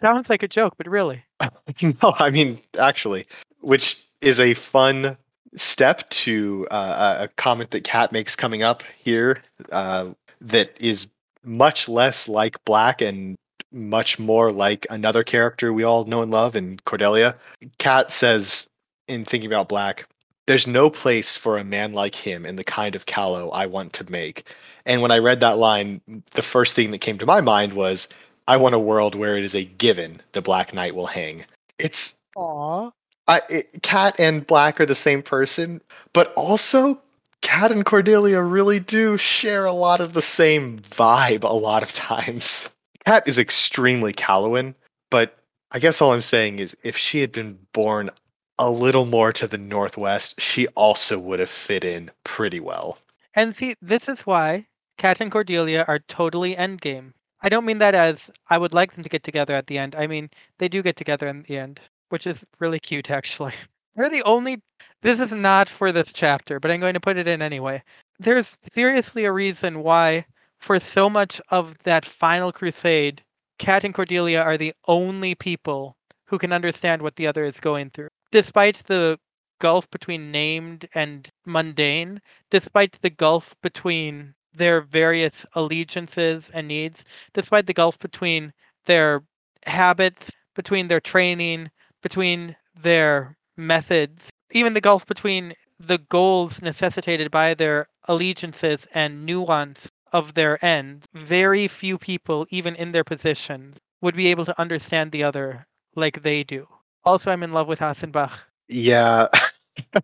sounds 0.00 0.28
like 0.28 0.42
a 0.42 0.48
joke, 0.48 0.74
but 0.76 0.88
really. 0.88 1.22
no, 1.80 2.14
I 2.18 2.30
mean 2.30 2.58
actually, 2.76 3.28
which 3.60 4.04
is 4.20 4.40
a 4.40 4.54
fun 4.54 5.16
step 5.56 6.08
to 6.10 6.66
uh, 6.70 7.16
a 7.20 7.28
comment 7.36 7.70
that 7.70 7.84
Kat 7.84 8.12
makes 8.12 8.36
coming 8.36 8.62
up 8.62 8.82
here 8.98 9.42
uh, 9.72 10.08
that 10.40 10.76
is 10.78 11.06
much 11.42 11.88
less 11.88 12.28
like 12.28 12.62
Black 12.64 13.00
and 13.00 13.36
much 13.72 14.18
more 14.18 14.52
like 14.52 14.86
another 14.90 15.24
character 15.24 15.72
we 15.72 15.84
all 15.84 16.04
know 16.04 16.22
and 16.22 16.30
love 16.30 16.56
in 16.56 16.78
Cordelia. 16.84 17.36
Kat 17.78 18.12
says 18.12 18.66
in 19.08 19.24
thinking 19.24 19.50
about 19.50 19.68
Black, 19.68 20.06
there's 20.46 20.66
no 20.66 20.88
place 20.90 21.36
for 21.36 21.58
a 21.58 21.64
man 21.64 21.92
like 21.92 22.14
him 22.14 22.46
in 22.46 22.56
the 22.56 22.64
kind 22.64 22.94
of 22.94 23.06
Callow 23.06 23.50
I 23.50 23.66
want 23.66 23.92
to 23.94 24.10
make. 24.10 24.44
And 24.84 25.02
when 25.02 25.10
I 25.10 25.18
read 25.18 25.40
that 25.40 25.58
line, 25.58 26.00
the 26.32 26.42
first 26.42 26.74
thing 26.74 26.92
that 26.92 27.00
came 27.00 27.18
to 27.18 27.26
my 27.26 27.40
mind 27.40 27.72
was, 27.72 28.08
I 28.48 28.56
want 28.56 28.76
a 28.76 28.80
world 28.80 29.16
where 29.16 29.36
it 29.36 29.42
is 29.42 29.56
a 29.56 29.64
given 29.64 30.22
the 30.32 30.42
Black 30.42 30.72
Knight 30.72 30.94
will 30.94 31.08
hang. 31.08 31.44
It's 31.78 32.14
Aww. 32.36 32.92
I, 33.28 33.64
Kat 33.82 34.16
and 34.18 34.46
Black 34.46 34.80
are 34.80 34.86
the 34.86 34.94
same 34.94 35.22
person, 35.22 35.80
but 36.12 36.32
also 36.34 37.00
Cat 37.42 37.72
and 37.72 37.84
Cordelia 37.84 38.40
really 38.40 38.80
do 38.80 39.16
share 39.16 39.64
a 39.64 39.72
lot 39.72 40.00
of 40.00 40.12
the 40.12 40.22
same 40.22 40.80
vibe 40.80 41.44
a 41.44 41.52
lot 41.52 41.82
of 41.82 41.92
times. 41.92 42.68
Cat 43.04 43.26
is 43.26 43.38
extremely 43.38 44.12
Callowan, 44.12 44.74
but 45.10 45.38
I 45.70 45.78
guess 45.78 46.00
all 46.00 46.12
I'm 46.12 46.20
saying 46.20 46.58
is 46.58 46.76
if 46.82 46.96
she 46.96 47.20
had 47.20 47.32
been 47.32 47.58
born 47.72 48.10
a 48.58 48.70
little 48.70 49.04
more 49.04 49.32
to 49.32 49.46
the 49.46 49.58
northwest, 49.58 50.40
she 50.40 50.66
also 50.68 51.18
would 51.18 51.40
have 51.40 51.50
fit 51.50 51.84
in 51.84 52.10
pretty 52.24 52.60
well. 52.60 52.98
And 53.34 53.54
see, 53.54 53.74
this 53.82 54.08
is 54.08 54.22
why 54.22 54.66
Cat 54.96 55.20
and 55.20 55.30
Cordelia 55.30 55.84
are 55.86 55.98
totally 55.98 56.56
endgame. 56.56 57.12
I 57.42 57.48
don't 57.48 57.66
mean 57.66 57.78
that 57.78 57.94
as 57.94 58.30
I 58.48 58.56
would 58.56 58.72
like 58.72 58.94
them 58.94 59.02
to 59.02 59.10
get 59.10 59.22
together 59.22 59.54
at 59.54 59.66
the 59.66 59.76
end. 59.76 59.94
I 59.94 60.06
mean, 60.06 60.30
they 60.58 60.68
do 60.68 60.82
get 60.82 60.96
together 60.96 61.28
in 61.28 61.42
the 61.42 61.58
end, 61.58 61.80
which 62.08 62.26
is 62.26 62.44
really 62.58 62.78
cute, 62.80 63.10
actually. 63.10 63.52
They're 63.96 64.10
the 64.10 64.22
only. 64.24 64.60
This 65.02 65.20
is 65.20 65.32
not 65.32 65.68
for 65.68 65.92
this 65.92 66.12
chapter, 66.12 66.60
but 66.60 66.70
I'm 66.70 66.80
going 66.80 66.94
to 66.94 67.00
put 67.00 67.16
it 67.16 67.28
in 67.28 67.40
anyway. 67.40 67.82
There's 68.18 68.58
seriously 68.72 69.24
a 69.24 69.32
reason 69.32 69.82
why 69.82 70.26
for 70.58 70.78
so 70.80 71.08
much 71.08 71.40
of 71.50 71.78
that 71.84 72.04
final 72.04 72.52
crusade, 72.52 73.22
Kat 73.58 73.84
and 73.84 73.94
Cordelia 73.94 74.40
are 74.40 74.56
the 74.56 74.74
only 74.86 75.34
people 75.34 75.96
who 76.26 76.38
can 76.38 76.52
understand 76.52 77.02
what 77.02 77.16
the 77.16 77.26
other 77.26 77.44
is 77.44 77.60
going 77.60 77.90
through. 77.90 78.08
Despite 78.32 78.82
the 78.84 79.18
gulf 79.58 79.88
between 79.90 80.30
named 80.30 80.88
and 80.94 81.28
mundane, 81.46 82.20
despite 82.50 83.00
the 83.00 83.10
gulf 83.10 83.54
between 83.62 84.34
their 84.52 84.80
various 84.80 85.46
allegiances 85.54 86.50
and 86.50 86.68
needs, 86.68 87.04
despite 87.32 87.66
the 87.66 87.74
gulf 87.74 87.98
between 87.98 88.52
their 88.86 89.22
habits, 89.66 90.32
between 90.54 90.88
their 90.88 91.00
training, 91.00 91.70
between 92.06 92.54
their 92.80 93.36
methods, 93.56 94.30
even 94.52 94.74
the 94.74 94.80
gulf 94.80 95.04
between 95.06 95.52
the 95.80 95.98
goals 95.98 96.62
necessitated 96.62 97.32
by 97.32 97.52
their 97.52 97.88
allegiances 98.04 98.86
and 98.94 99.26
nuance 99.26 99.90
of 100.12 100.34
their 100.34 100.64
ends, 100.64 101.04
very 101.14 101.66
few 101.66 101.98
people, 101.98 102.46
even 102.50 102.76
in 102.76 102.92
their 102.92 103.02
positions, 103.02 103.76
would 104.02 104.14
be 104.14 104.28
able 104.28 104.44
to 104.44 104.60
understand 104.60 105.10
the 105.10 105.24
other 105.24 105.66
like 105.96 106.22
they 106.22 106.44
do. 106.44 106.68
Also, 107.04 107.32
I'm 107.32 107.42
in 107.42 107.52
love 107.52 107.66
with 107.66 107.80
Hassenbach. 107.80 108.38
Yeah. 108.68 109.26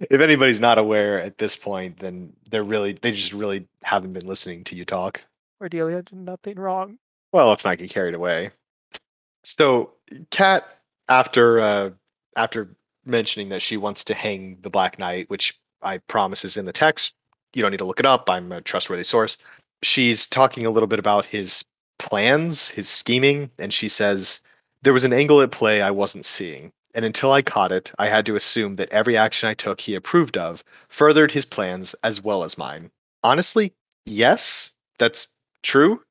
if 0.00 0.18
anybody's 0.18 0.60
not 0.62 0.78
aware 0.78 1.20
at 1.20 1.36
this 1.36 1.56
point, 1.56 1.98
then 1.98 2.32
they're 2.48 2.64
really 2.64 2.98
they 3.02 3.12
just 3.12 3.34
really 3.34 3.68
haven't 3.82 4.14
been 4.14 4.26
listening 4.26 4.64
to 4.64 4.74
you 4.74 4.86
talk. 4.86 5.20
Cordelia 5.58 6.00
did 6.00 6.16
nothing 6.16 6.58
wrong. 6.58 6.96
Well, 7.32 7.50
let's 7.50 7.66
not 7.66 7.76
get 7.76 7.90
carried 7.90 8.14
away. 8.14 8.50
So, 9.44 9.90
Kat, 10.30 10.81
after 11.08 11.60
uh, 11.60 11.90
after 12.36 12.76
mentioning 13.04 13.48
that 13.50 13.62
she 13.62 13.76
wants 13.76 14.04
to 14.04 14.14
hang 14.14 14.58
the 14.62 14.70
Black 14.70 14.98
Knight, 14.98 15.28
which 15.28 15.58
I 15.82 15.98
promise 15.98 16.44
is 16.44 16.56
in 16.56 16.64
the 16.64 16.72
text, 16.72 17.14
you 17.54 17.62
don't 17.62 17.70
need 17.70 17.78
to 17.78 17.84
look 17.84 18.00
it 18.00 18.06
up. 18.06 18.30
I'm 18.30 18.52
a 18.52 18.60
trustworthy 18.60 19.04
source. 19.04 19.38
She's 19.82 20.26
talking 20.26 20.64
a 20.64 20.70
little 20.70 20.86
bit 20.86 20.98
about 20.98 21.26
his 21.26 21.64
plans, 21.98 22.68
his 22.68 22.88
scheming, 22.88 23.50
and 23.58 23.72
she 23.72 23.88
says, 23.88 24.40
There 24.82 24.92
was 24.92 25.04
an 25.04 25.12
angle 25.12 25.40
at 25.40 25.50
play 25.50 25.82
I 25.82 25.90
wasn't 25.90 26.26
seeing, 26.26 26.72
and 26.94 27.04
until 27.04 27.32
I 27.32 27.42
caught 27.42 27.72
it, 27.72 27.92
I 27.98 28.06
had 28.08 28.26
to 28.26 28.36
assume 28.36 28.76
that 28.76 28.90
every 28.90 29.16
action 29.16 29.48
I 29.48 29.54
took 29.54 29.80
he 29.80 29.94
approved 29.94 30.36
of 30.36 30.62
furthered 30.88 31.32
his 31.32 31.44
plans 31.44 31.94
as 32.02 32.22
well 32.22 32.44
as 32.44 32.58
mine. 32.58 32.90
Honestly, 33.24 33.72
yes, 34.04 34.72
that's 34.98 35.28
true, 35.62 36.02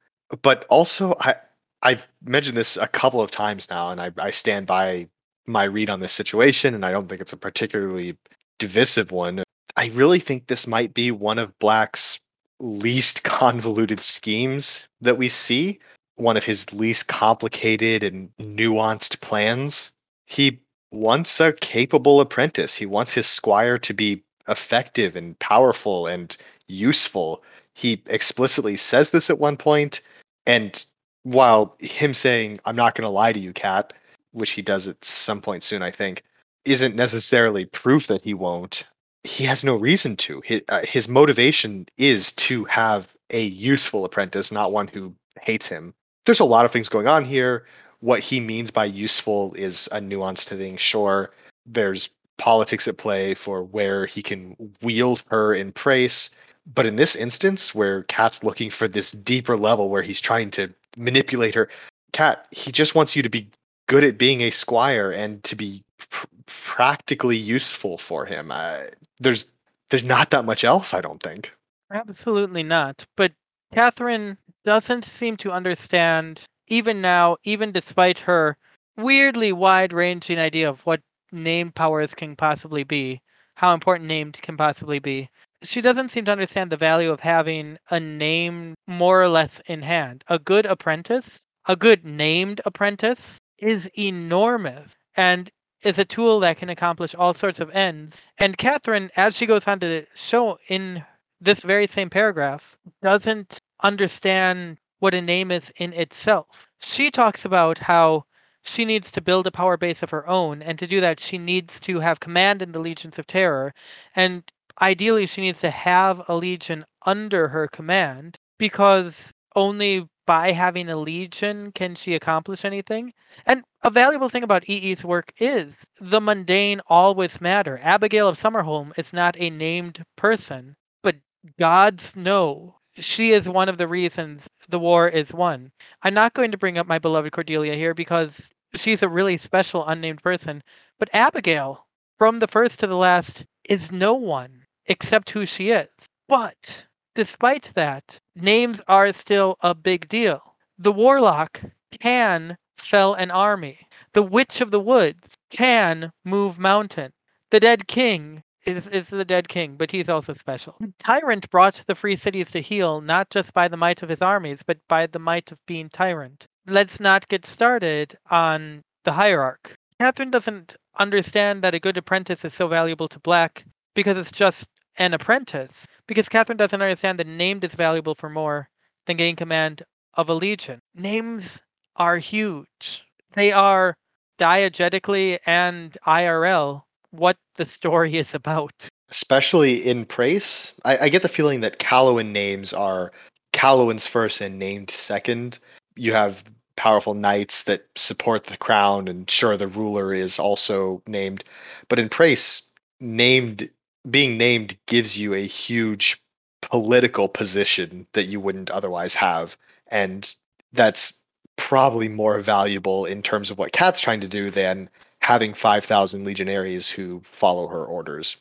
but 0.41 0.65
also 0.69 1.15
I 1.19 1.35
I've 1.83 2.07
mentioned 2.23 2.57
this 2.57 2.77
a 2.77 2.87
couple 2.87 3.21
of 3.21 3.31
times 3.31 3.69
now, 3.69 3.89
and 3.89 3.99
I, 3.99 4.11
I 4.17 4.31
stand 4.31 4.67
by 4.67 5.07
my 5.47 5.63
read 5.63 5.89
on 5.89 5.99
this 5.99 6.13
situation, 6.13 6.75
and 6.75 6.85
I 6.85 6.91
don't 6.91 7.09
think 7.09 7.21
it's 7.21 7.33
a 7.33 7.37
particularly 7.37 8.17
divisive 8.59 9.11
one. 9.11 9.43
I 9.75 9.87
really 9.87 10.19
think 10.19 10.47
this 10.47 10.67
might 10.67 10.93
be 10.93 11.11
one 11.11 11.39
of 11.39 11.57
Black's 11.59 12.19
least 12.59 13.23
convoluted 13.23 14.03
schemes 14.03 14.87
that 15.01 15.17
we 15.17 15.29
see, 15.29 15.79
one 16.15 16.37
of 16.37 16.43
his 16.43 16.71
least 16.71 17.07
complicated 17.07 18.03
and 18.03 18.29
nuanced 18.39 19.19
plans. 19.21 19.91
He 20.27 20.59
wants 20.91 21.39
a 21.39 21.53
capable 21.53 22.21
apprentice. 22.21 22.75
He 22.75 22.85
wants 22.85 23.13
his 23.13 23.27
squire 23.27 23.79
to 23.79 23.93
be 23.93 24.21
effective 24.47 25.15
and 25.15 25.37
powerful 25.39 26.07
and 26.07 26.35
useful. 26.67 27.43
He 27.73 28.03
explicitly 28.05 28.77
says 28.77 29.09
this 29.09 29.29
at 29.29 29.39
one 29.39 29.57
point, 29.57 30.01
and 30.45 30.85
while 31.23 31.75
him 31.79 32.13
saying, 32.13 32.59
I'm 32.65 32.75
not 32.75 32.95
going 32.95 33.05
to 33.05 33.11
lie 33.11 33.33
to 33.33 33.39
you, 33.39 33.53
Cat, 33.53 33.93
which 34.31 34.51
he 34.51 34.61
does 34.61 34.87
at 34.87 35.03
some 35.03 35.41
point 35.41 35.63
soon, 35.63 35.81
I 35.81 35.91
think, 35.91 36.23
isn't 36.65 36.95
necessarily 36.95 37.65
proof 37.65 38.07
that 38.07 38.23
he 38.23 38.33
won't. 38.33 38.85
He 39.23 39.43
has 39.45 39.63
no 39.63 39.75
reason 39.75 40.15
to. 40.17 40.41
His, 40.43 40.61
uh, 40.69 40.81
his 40.83 41.07
motivation 41.07 41.87
is 41.97 42.33
to 42.33 42.65
have 42.65 43.15
a 43.29 43.43
useful 43.43 44.05
apprentice, 44.05 44.51
not 44.51 44.71
one 44.71 44.87
who 44.87 45.13
hates 45.41 45.67
him. 45.67 45.93
There's 46.25 46.39
a 46.39 46.45
lot 46.45 46.65
of 46.65 46.71
things 46.71 46.89
going 46.89 47.07
on 47.07 47.23
here. 47.23 47.65
What 47.99 48.19
he 48.19 48.39
means 48.39 48.71
by 48.71 48.85
useful 48.85 49.53
is 49.53 49.87
a 49.91 49.99
nuanced 49.99 50.49
thing. 50.49 50.77
Sure, 50.77 51.31
there's 51.67 52.09
politics 52.37 52.87
at 52.87 52.97
play 52.97 53.35
for 53.35 53.63
where 53.63 54.07
he 54.07 54.23
can 54.23 54.55
wield 54.81 55.21
her 55.29 55.53
in 55.53 55.71
Praes. 55.71 56.31
But 56.73 56.87
in 56.87 56.95
this 56.95 57.15
instance, 57.15 57.75
where 57.75 58.03
Cat's 58.03 58.43
looking 58.43 58.71
for 58.71 58.87
this 58.87 59.11
deeper 59.11 59.57
level 59.57 59.89
where 59.89 60.01
he's 60.01 60.21
trying 60.21 60.49
to 60.51 60.73
manipulate 60.97 61.55
her, 61.55 61.69
Cat, 62.13 62.47
he 62.51 62.71
just 62.71 62.95
wants 62.95 63.15
you 63.15 63.23
to 63.23 63.29
be 63.29 63.47
good 63.87 64.03
at 64.03 64.17
being 64.17 64.41
a 64.41 64.51
squire 64.51 65.11
and 65.11 65.43
to 65.45 65.55
be 65.55 65.83
pr- 66.09 66.27
practically 66.45 67.37
useful 67.37 67.97
for 67.97 68.25
him. 68.25 68.51
Uh, 68.51 68.81
there's 69.19 69.47
there's 69.89 70.03
not 70.03 70.31
that 70.31 70.45
much 70.45 70.63
else, 70.63 70.93
I 70.93 71.01
don't 71.01 71.21
think. 71.21 71.51
Absolutely 71.91 72.63
not. 72.63 73.05
But 73.17 73.33
Catherine 73.73 74.37
doesn't 74.63 75.05
seem 75.05 75.37
to 75.37 75.51
understand, 75.51 76.43
even 76.67 77.01
now, 77.01 77.37
even 77.43 77.71
despite 77.71 78.19
her 78.19 78.57
weirdly 78.97 79.51
wide 79.51 79.93
ranging 79.93 80.39
idea 80.39 80.69
of 80.69 80.85
what 80.85 81.01
name 81.31 81.71
powers 81.71 82.13
can 82.13 82.35
possibly 82.35 82.83
be, 82.83 83.21
how 83.55 83.73
important 83.73 84.07
named 84.07 84.41
can 84.41 84.57
possibly 84.57 84.99
be. 84.99 85.29
She 85.63 85.81
doesn't 85.81 86.09
seem 86.09 86.25
to 86.25 86.31
understand 86.31 86.71
the 86.71 86.77
value 86.77 87.11
of 87.11 87.19
having 87.19 87.77
a 87.89 87.99
name 87.99 88.75
more 88.87 89.21
or 89.21 89.29
less 89.29 89.61
in 89.67 89.81
hand. 89.83 90.23
A 90.27 90.39
good 90.39 90.65
apprentice, 90.65 91.45
a 91.67 91.75
good 91.75 92.03
named 92.03 92.61
apprentice, 92.65 93.39
is 93.59 93.89
enormous 93.97 94.93
and 95.15 95.49
is 95.83 95.99
a 95.99 96.05
tool 96.05 96.39
that 96.39 96.57
can 96.57 96.69
accomplish 96.69 97.15
all 97.15 97.33
sorts 97.33 97.59
of 97.59 97.69
ends. 97.71 98.17
And 98.39 98.57
Catherine, 98.57 99.09
as 99.15 99.35
she 99.35 99.45
goes 99.45 99.67
on 99.67 99.79
to 99.81 100.05
show 100.15 100.57
in 100.67 101.03
this 101.39 101.63
very 101.63 101.87
same 101.87 102.09
paragraph, 102.09 102.77
doesn't 103.01 103.59
understand 103.81 104.77
what 104.99 105.13
a 105.13 105.21
name 105.21 105.51
is 105.51 105.71
in 105.77 105.93
itself. 105.93 106.69
She 106.79 107.09
talks 107.09 107.45
about 107.45 107.79
how 107.79 108.25
she 108.63 108.85
needs 108.85 109.11
to 109.11 109.21
build 109.21 109.47
a 109.47 109.51
power 109.51 109.75
base 109.75 110.03
of 110.03 110.11
her 110.11 110.27
own, 110.27 110.61
and 110.61 110.77
to 110.77 110.85
do 110.85 111.01
that, 111.01 111.19
she 111.19 111.39
needs 111.39 111.79
to 111.81 111.99
have 111.99 112.19
command 112.19 112.61
in 112.61 112.71
the 112.71 112.79
legions 112.79 113.17
of 113.17 113.25
terror. 113.25 113.73
And 114.15 114.43
ideally, 114.81 115.25
she 115.25 115.41
needs 115.41 115.61
to 115.61 115.71
have 115.71 116.21
a 116.29 116.35
legion 116.35 116.85
under 117.05 117.47
her 117.49 117.67
command 117.67 118.37
because 118.57 119.31
only 119.55 120.07
by 120.25 120.51
having 120.51 120.89
a 120.89 120.95
legion 120.95 121.71
can 121.71 121.95
she 121.95 122.15
accomplish 122.15 122.63
anything. 122.63 123.13
And 123.45 123.63
a 123.83 123.89
valuable 123.89 124.29
thing 124.29 124.43
about 124.43 124.69
EE's 124.69 125.03
work 125.03 125.33
is 125.39 125.89
the 125.99 126.21
mundane 126.21 126.79
always 126.87 127.41
matter. 127.41 127.79
Abigail 127.81 128.27
of 128.27 128.37
Summerholm 128.37 128.93
is 128.97 129.13
not 129.13 129.35
a 129.39 129.49
named 129.49 130.03
person, 130.15 130.75
but 131.01 131.15
gods 131.59 132.15
know 132.15 132.77
she 132.99 133.31
is 133.31 133.49
one 133.49 133.67
of 133.67 133.77
the 133.77 133.87
reasons 133.87 134.47
the 134.69 134.79
war 134.79 135.07
is 135.07 135.33
won. 135.33 135.71
I'm 136.03 136.13
not 136.13 136.33
going 136.33 136.51
to 136.51 136.57
bring 136.57 136.77
up 136.77 136.87
my 136.87 136.99
beloved 136.99 137.31
Cordelia 137.33 137.75
here 137.75 137.93
because 137.93 138.51
she's 138.75 139.03
a 139.03 139.09
really 139.09 139.37
special 139.37 139.87
unnamed 139.87 140.21
person, 140.21 140.61
but 140.99 141.09
Abigail, 141.13 141.87
from 142.17 142.39
the 142.39 142.47
first 142.47 142.79
to 142.79 142.87
the 142.87 142.97
last, 142.97 143.45
is 143.67 143.91
no 143.91 144.13
one 144.13 144.60
except 144.85 145.29
who 145.29 145.45
she 145.45 145.69
is. 145.69 145.89
But 146.27 146.85
despite 147.15 147.71
that, 147.75 148.19
names 148.35 148.81
are 148.87 149.11
still 149.13 149.57
a 149.61 149.75
big 149.75 150.07
deal. 150.07 150.55
The 150.77 150.91
warlock 150.91 151.61
can 151.99 152.57
fell 152.77 153.13
an 153.13 153.31
army. 153.31 153.79
The 154.13 154.23
witch 154.23 154.61
of 154.61 154.71
the 154.71 154.79
woods 154.79 155.35
can 155.49 156.11
move 156.25 156.57
mountain. 156.57 157.13
The 157.49 157.59
dead 157.59 157.87
king 157.87 158.43
is, 158.65 158.87
is 158.87 159.09
the 159.09 159.25
dead 159.25 159.47
king, 159.47 159.75
but 159.75 159.91
he's 159.91 160.09
also 160.09 160.33
special. 160.33 160.77
Tyrant 160.99 161.49
brought 161.49 161.83
the 161.87 161.95
free 161.95 162.15
cities 162.15 162.51
to 162.51 162.61
heel 162.61 163.01
not 163.01 163.29
just 163.29 163.53
by 163.53 163.67
the 163.67 163.77
might 163.77 164.03
of 164.03 164.09
his 164.09 164.21
armies, 164.21 164.63
but 164.63 164.79
by 164.87 165.07
the 165.07 165.19
might 165.19 165.51
of 165.51 165.65
being 165.65 165.89
tyrant. 165.89 166.47
Let's 166.67 166.99
not 166.99 167.27
get 167.27 167.45
started 167.45 168.17
on 168.29 168.83
the 169.03 169.11
hierarch. 169.13 169.75
Catherine 169.99 170.31
doesn't 170.31 170.75
understand 170.97 171.63
that 171.63 171.75
a 171.75 171.79
good 171.79 171.97
apprentice 171.97 172.45
is 172.45 172.53
so 172.53 172.67
valuable 172.67 173.07
to 173.07 173.19
Black 173.19 173.65
because 173.93 174.17
it's 174.17 174.31
just 174.31 174.69
an 174.97 175.13
apprentice. 175.13 175.87
Because 176.07 176.29
Catherine 176.29 176.57
doesn't 176.57 176.81
understand 176.81 177.19
that 177.19 177.27
named 177.27 177.63
is 177.63 177.75
valuable 177.75 178.15
for 178.15 178.29
more 178.29 178.69
than 179.05 179.17
getting 179.17 179.35
command 179.35 179.83
of 180.15 180.29
a 180.29 180.33
legion. 180.33 180.79
Names 180.95 181.61
are 181.95 182.17
huge. 182.17 183.03
They 183.33 183.51
are 183.51 183.95
diegetically 184.37 185.39
and 185.45 185.97
IRL 186.05 186.83
what 187.11 187.37
the 187.55 187.65
story 187.65 188.17
is 188.17 188.33
about. 188.33 188.89
Especially 189.09 189.85
in 189.85 190.05
Praes, 190.05 190.73
I, 190.85 190.97
I 190.97 191.09
get 191.09 191.21
the 191.21 191.29
feeling 191.29 191.59
that 191.61 191.79
Callowan 191.79 192.31
names 192.31 192.73
are 192.73 193.11
Callowan's 193.53 194.07
first 194.07 194.41
and 194.41 194.57
named 194.57 194.89
second. 194.89 195.59
You 195.95 196.13
have 196.13 196.43
powerful 196.77 197.13
knights 197.13 197.63
that 197.63 197.85
support 197.95 198.45
the 198.45 198.57
crown, 198.57 199.07
and 199.07 199.29
sure, 199.29 199.57
the 199.57 199.67
ruler 199.67 200.13
is 200.13 200.39
also 200.39 201.03
named. 201.05 201.43
But 201.89 201.99
in 201.99 202.09
Praes, 202.09 202.63
named 202.99 203.69
being 204.09 204.37
named 204.37 204.77
gives 204.87 205.17
you 205.17 205.33
a 205.33 205.45
huge 205.45 206.21
political 206.61 207.27
position 207.27 208.07
that 208.13 208.27
you 208.27 208.39
wouldn't 208.39 208.69
otherwise 208.69 209.13
have, 209.13 209.57
and 209.87 210.33
that's 210.73 211.13
probably 211.57 212.07
more 212.07 212.39
valuable 212.39 213.05
in 213.05 213.21
terms 213.21 213.51
of 213.51 213.57
what 213.57 213.71
Cat's 213.71 214.01
trying 214.01 214.21
to 214.21 214.27
do 214.27 214.49
than 214.49 214.89
having 215.19 215.53
5,000 215.53 216.23
legionaries 216.23 216.89
who 216.89 217.21
follow 217.23 217.67
her 217.67 217.85
orders. 217.85 218.37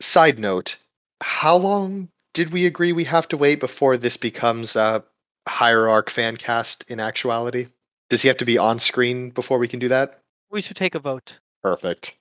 Side 0.00 0.38
note, 0.38 0.76
how 1.20 1.56
long 1.56 2.08
did 2.32 2.52
we 2.52 2.66
agree 2.66 2.92
we 2.92 3.04
have 3.04 3.28
to 3.28 3.36
wait 3.36 3.60
before 3.60 3.96
this 3.96 4.16
becomes 4.16 4.76
a 4.76 5.04
hierarch 5.46 6.10
fan 6.10 6.36
cast 6.36 6.84
in 6.88 7.00
actuality? 7.00 7.68
Does 8.10 8.22
he 8.22 8.28
have 8.28 8.38
to 8.38 8.44
be 8.44 8.58
on 8.58 8.78
screen 8.78 9.30
before 9.30 9.58
we 9.58 9.68
can 9.68 9.80
do 9.80 9.88
that? 9.88 10.20
We 10.50 10.62
should 10.62 10.76
take 10.76 10.94
a 10.94 10.98
vote. 10.98 11.38
Perfect. 11.62 12.14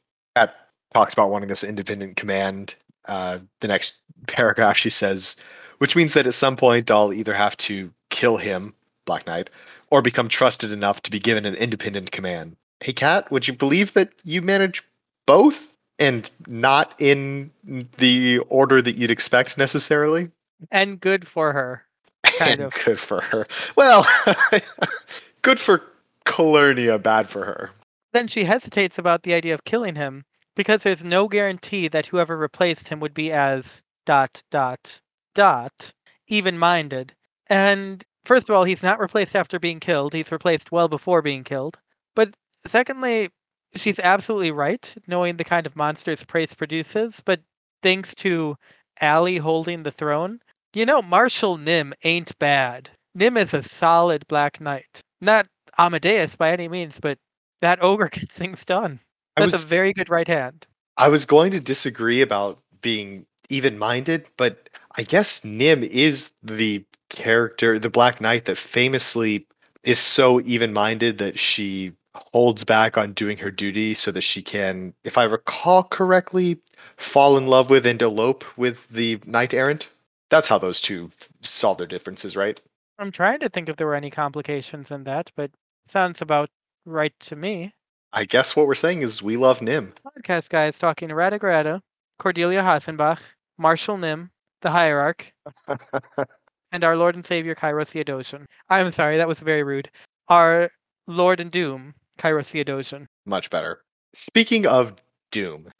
Talks 0.93 1.13
about 1.13 1.29
wanting 1.29 1.49
this 1.49 1.63
independent 1.63 2.15
command. 2.15 2.75
Uh, 3.05 3.39
the 3.59 3.67
next 3.67 3.95
paragraph 4.27 4.77
she 4.77 4.89
says, 4.89 5.35
which 5.79 5.95
means 5.95 6.13
that 6.13 6.27
at 6.27 6.33
some 6.33 6.55
point 6.55 6.89
I'll 6.91 7.13
either 7.13 7.33
have 7.33 7.57
to 7.57 7.91
kill 8.09 8.37
him, 8.37 8.73
Black 9.05 9.25
Knight, 9.27 9.49
or 9.89 10.01
become 10.01 10.29
trusted 10.29 10.71
enough 10.71 11.01
to 11.03 11.11
be 11.11 11.19
given 11.19 11.45
an 11.45 11.55
independent 11.55 12.11
command. 12.11 12.55
Hey, 12.79 12.93
Kat, 12.93 13.29
would 13.31 13.47
you 13.47 13.53
believe 13.53 13.93
that 13.93 14.09
you 14.23 14.41
manage 14.41 14.83
both 15.25 15.69
and 15.99 16.29
not 16.47 16.93
in 16.99 17.51
the 17.97 18.39
order 18.49 18.81
that 18.81 18.95
you'd 18.95 19.11
expect 19.11 19.57
necessarily? 19.57 20.29
And 20.71 20.99
good 20.99 21.27
for 21.27 21.53
her. 21.53 21.83
Kind 22.23 22.51
and 22.53 22.61
of. 22.61 22.73
good 22.85 22.99
for 22.99 23.21
her. 23.21 23.45
Well, 23.75 24.07
good 25.41 25.59
for 25.59 25.83
Calernia, 26.25 27.01
bad 27.01 27.29
for 27.29 27.43
her. 27.45 27.71
Then 28.11 28.27
she 28.27 28.43
hesitates 28.43 28.97
about 28.97 29.23
the 29.23 29.33
idea 29.33 29.53
of 29.53 29.63
killing 29.63 29.95
him 29.95 30.23
because 30.55 30.83
there's 30.83 31.03
no 31.03 31.27
guarantee 31.27 31.87
that 31.89 32.05
whoever 32.07 32.37
replaced 32.37 32.87
him 32.89 32.99
would 32.99 33.13
be 33.13 33.31
as 33.31 33.81
dot 34.05 34.43
dot 34.51 35.01
dot 35.33 35.93
even 36.27 36.57
minded. 36.57 37.13
And 37.47 38.03
first 38.25 38.49
of 38.49 38.55
all, 38.55 38.63
he's 38.63 38.83
not 38.83 38.99
replaced 38.99 39.35
after 39.35 39.59
being 39.59 39.79
killed. 39.79 40.13
He's 40.13 40.31
replaced 40.31 40.71
well 40.71 40.87
before 40.87 41.21
being 41.21 41.43
killed. 41.43 41.79
But 42.15 42.33
Secondly, 42.65 43.29
she's 43.75 43.99
absolutely 43.99 44.51
right, 44.51 44.95
knowing 45.07 45.35
the 45.35 45.43
kind 45.43 45.65
of 45.67 45.75
monsters 45.75 46.23
Praes 46.23 46.55
produces, 46.55 47.21
but 47.25 47.41
thanks 47.81 48.15
to 48.15 48.55
Allie 49.01 49.37
holding 49.37 49.83
the 49.83 49.91
throne, 49.91 50.39
you 50.73 50.85
know, 50.85 51.01
Marshal 51.01 51.57
Nim 51.57 51.93
ain't 52.03 52.37
bad. 52.39 52.89
Nim 53.15 53.35
is 53.37 53.53
a 53.53 53.61
solid 53.63 54.25
Black 54.27 54.61
Knight. 54.61 55.03
Not 55.19 55.47
Amadeus 55.77 56.37
by 56.37 56.51
any 56.51 56.67
means, 56.69 56.99
but 57.01 57.19
that 57.59 57.83
ogre 57.83 58.09
gets 58.13 58.37
things 58.37 58.63
done. 58.63 58.99
That's 59.38 59.53
was, 59.53 59.63
a 59.63 59.67
very 59.67 59.93
good 59.93 60.09
right 60.09 60.27
hand. 60.27 60.67
I 60.97 61.09
was 61.09 61.25
going 61.25 61.51
to 61.51 61.59
disagree 61.59 62.21
about 62.21 62.59
being 62.81 63.25
even 63.49 63.77
minded, 63.77 64.25
but 64.38 64.69
I 64.95 65.03
guess 65.03 65.43
Nim 65.43 65.84
is 65.84 66.31
the 66.43 66.84
character, 67.09 67.79
the 67.79 67.89
Black 67.89 68.21
Knight 68.21 68.45
that 68.45 68.57
famously 68.57 69.47
is 69.84 69.99
so 69.99 70.39
even 70.41 70.73
minded 70.73 71.17
that 71.17 71.38
she 71.38 71.93
holds 72.15 72.63
back 72.63 72.97
on 72.97 73.13
doing 73.13 73.38
her 73.38 73.51
duty 73.51 73.95
so 73.95 74.11
that 74.11 74.21
she 74.21 74.41
can, 74.41 74.93
if 75.03 75.17
I 75.17 75.23
recall 75.23 75.84
correctly, 75.84 76.59
fall 76.97 77.38
in 77.38 77.47
love 77.47 77.69
with 77.69 77.86
and 77.86 78.01
elope 78.01 78.45
with 78.57 78.88
the 78.89 79.19
knight 79.25 79.53
errant. 79.53 79.88
That's 80.29 80.47
how 80.47 80.57
those 80.57 80.79
two 80.79 81.11
solve 81.41 81.77
their 81.77 81.88
differences, 81.88 82.36
right? 82.36 82.59
I'm 82.99 83.11
trying 83.11 83.39
to 83.39 83.49
think 83.49 83.69
if 83.69 83.75
there 83.77 83.88
were 83.88 83.95
any 83.95 84.11
complications 84.11 84.91
in 84.91 85.03
that, 85.05 85.31
but 85.36 85.51
sounds 85.88 86.21
about 86.21 86.49
right 86.86 87.13
to 87.21 87.36
me. 87.36 87.73
I 88.16 88.26
guess 88.26 88.55
what 88.55 88.68
we're 88.68 88.76
saying 88.76 89.01
is 89.01 89.24
we 89.24 89.38
love 89.38 89.59
Nim. 89.59 89.91
Podcast 90.05 90.49
guys 90.49 90.78
talking 90.78 91.09
to 91.09 91.16
Rada 91.16 91.82
Cordelia 92.20 92.61
Hassenbach, 92.61 93.20
Marshall 93.57 93.97
Nim, 93.97 94.30
the 94.61 94.70
Hierarch, 94.70 95.34
and 96.72 96.84
our 96.84 96.95
Lord 96.95 97.16
and 97.16 97.26
Savior 97.26 97.55
Kairos 97.55 97.89
Theodosian. 97.89 98.45
I'm 98.70 98.91
sorry, 98.91 99.18
that 99.18 99.28
was 99.28 99.39
very 99.39 99.64
rude. 99.64 99.89
Our 100.28 100.70
Lord 101.07 101.39
and 101.39 101.49
Doom, 101.49 101.95
Kairos 102.20 102.53
Theodosian. 102.53 103.07
Much 103.26 103.49
better. 103.49 103.82
Speaking 104.14 104.68
of 104.68 104.93
Doom, 105.32 105.72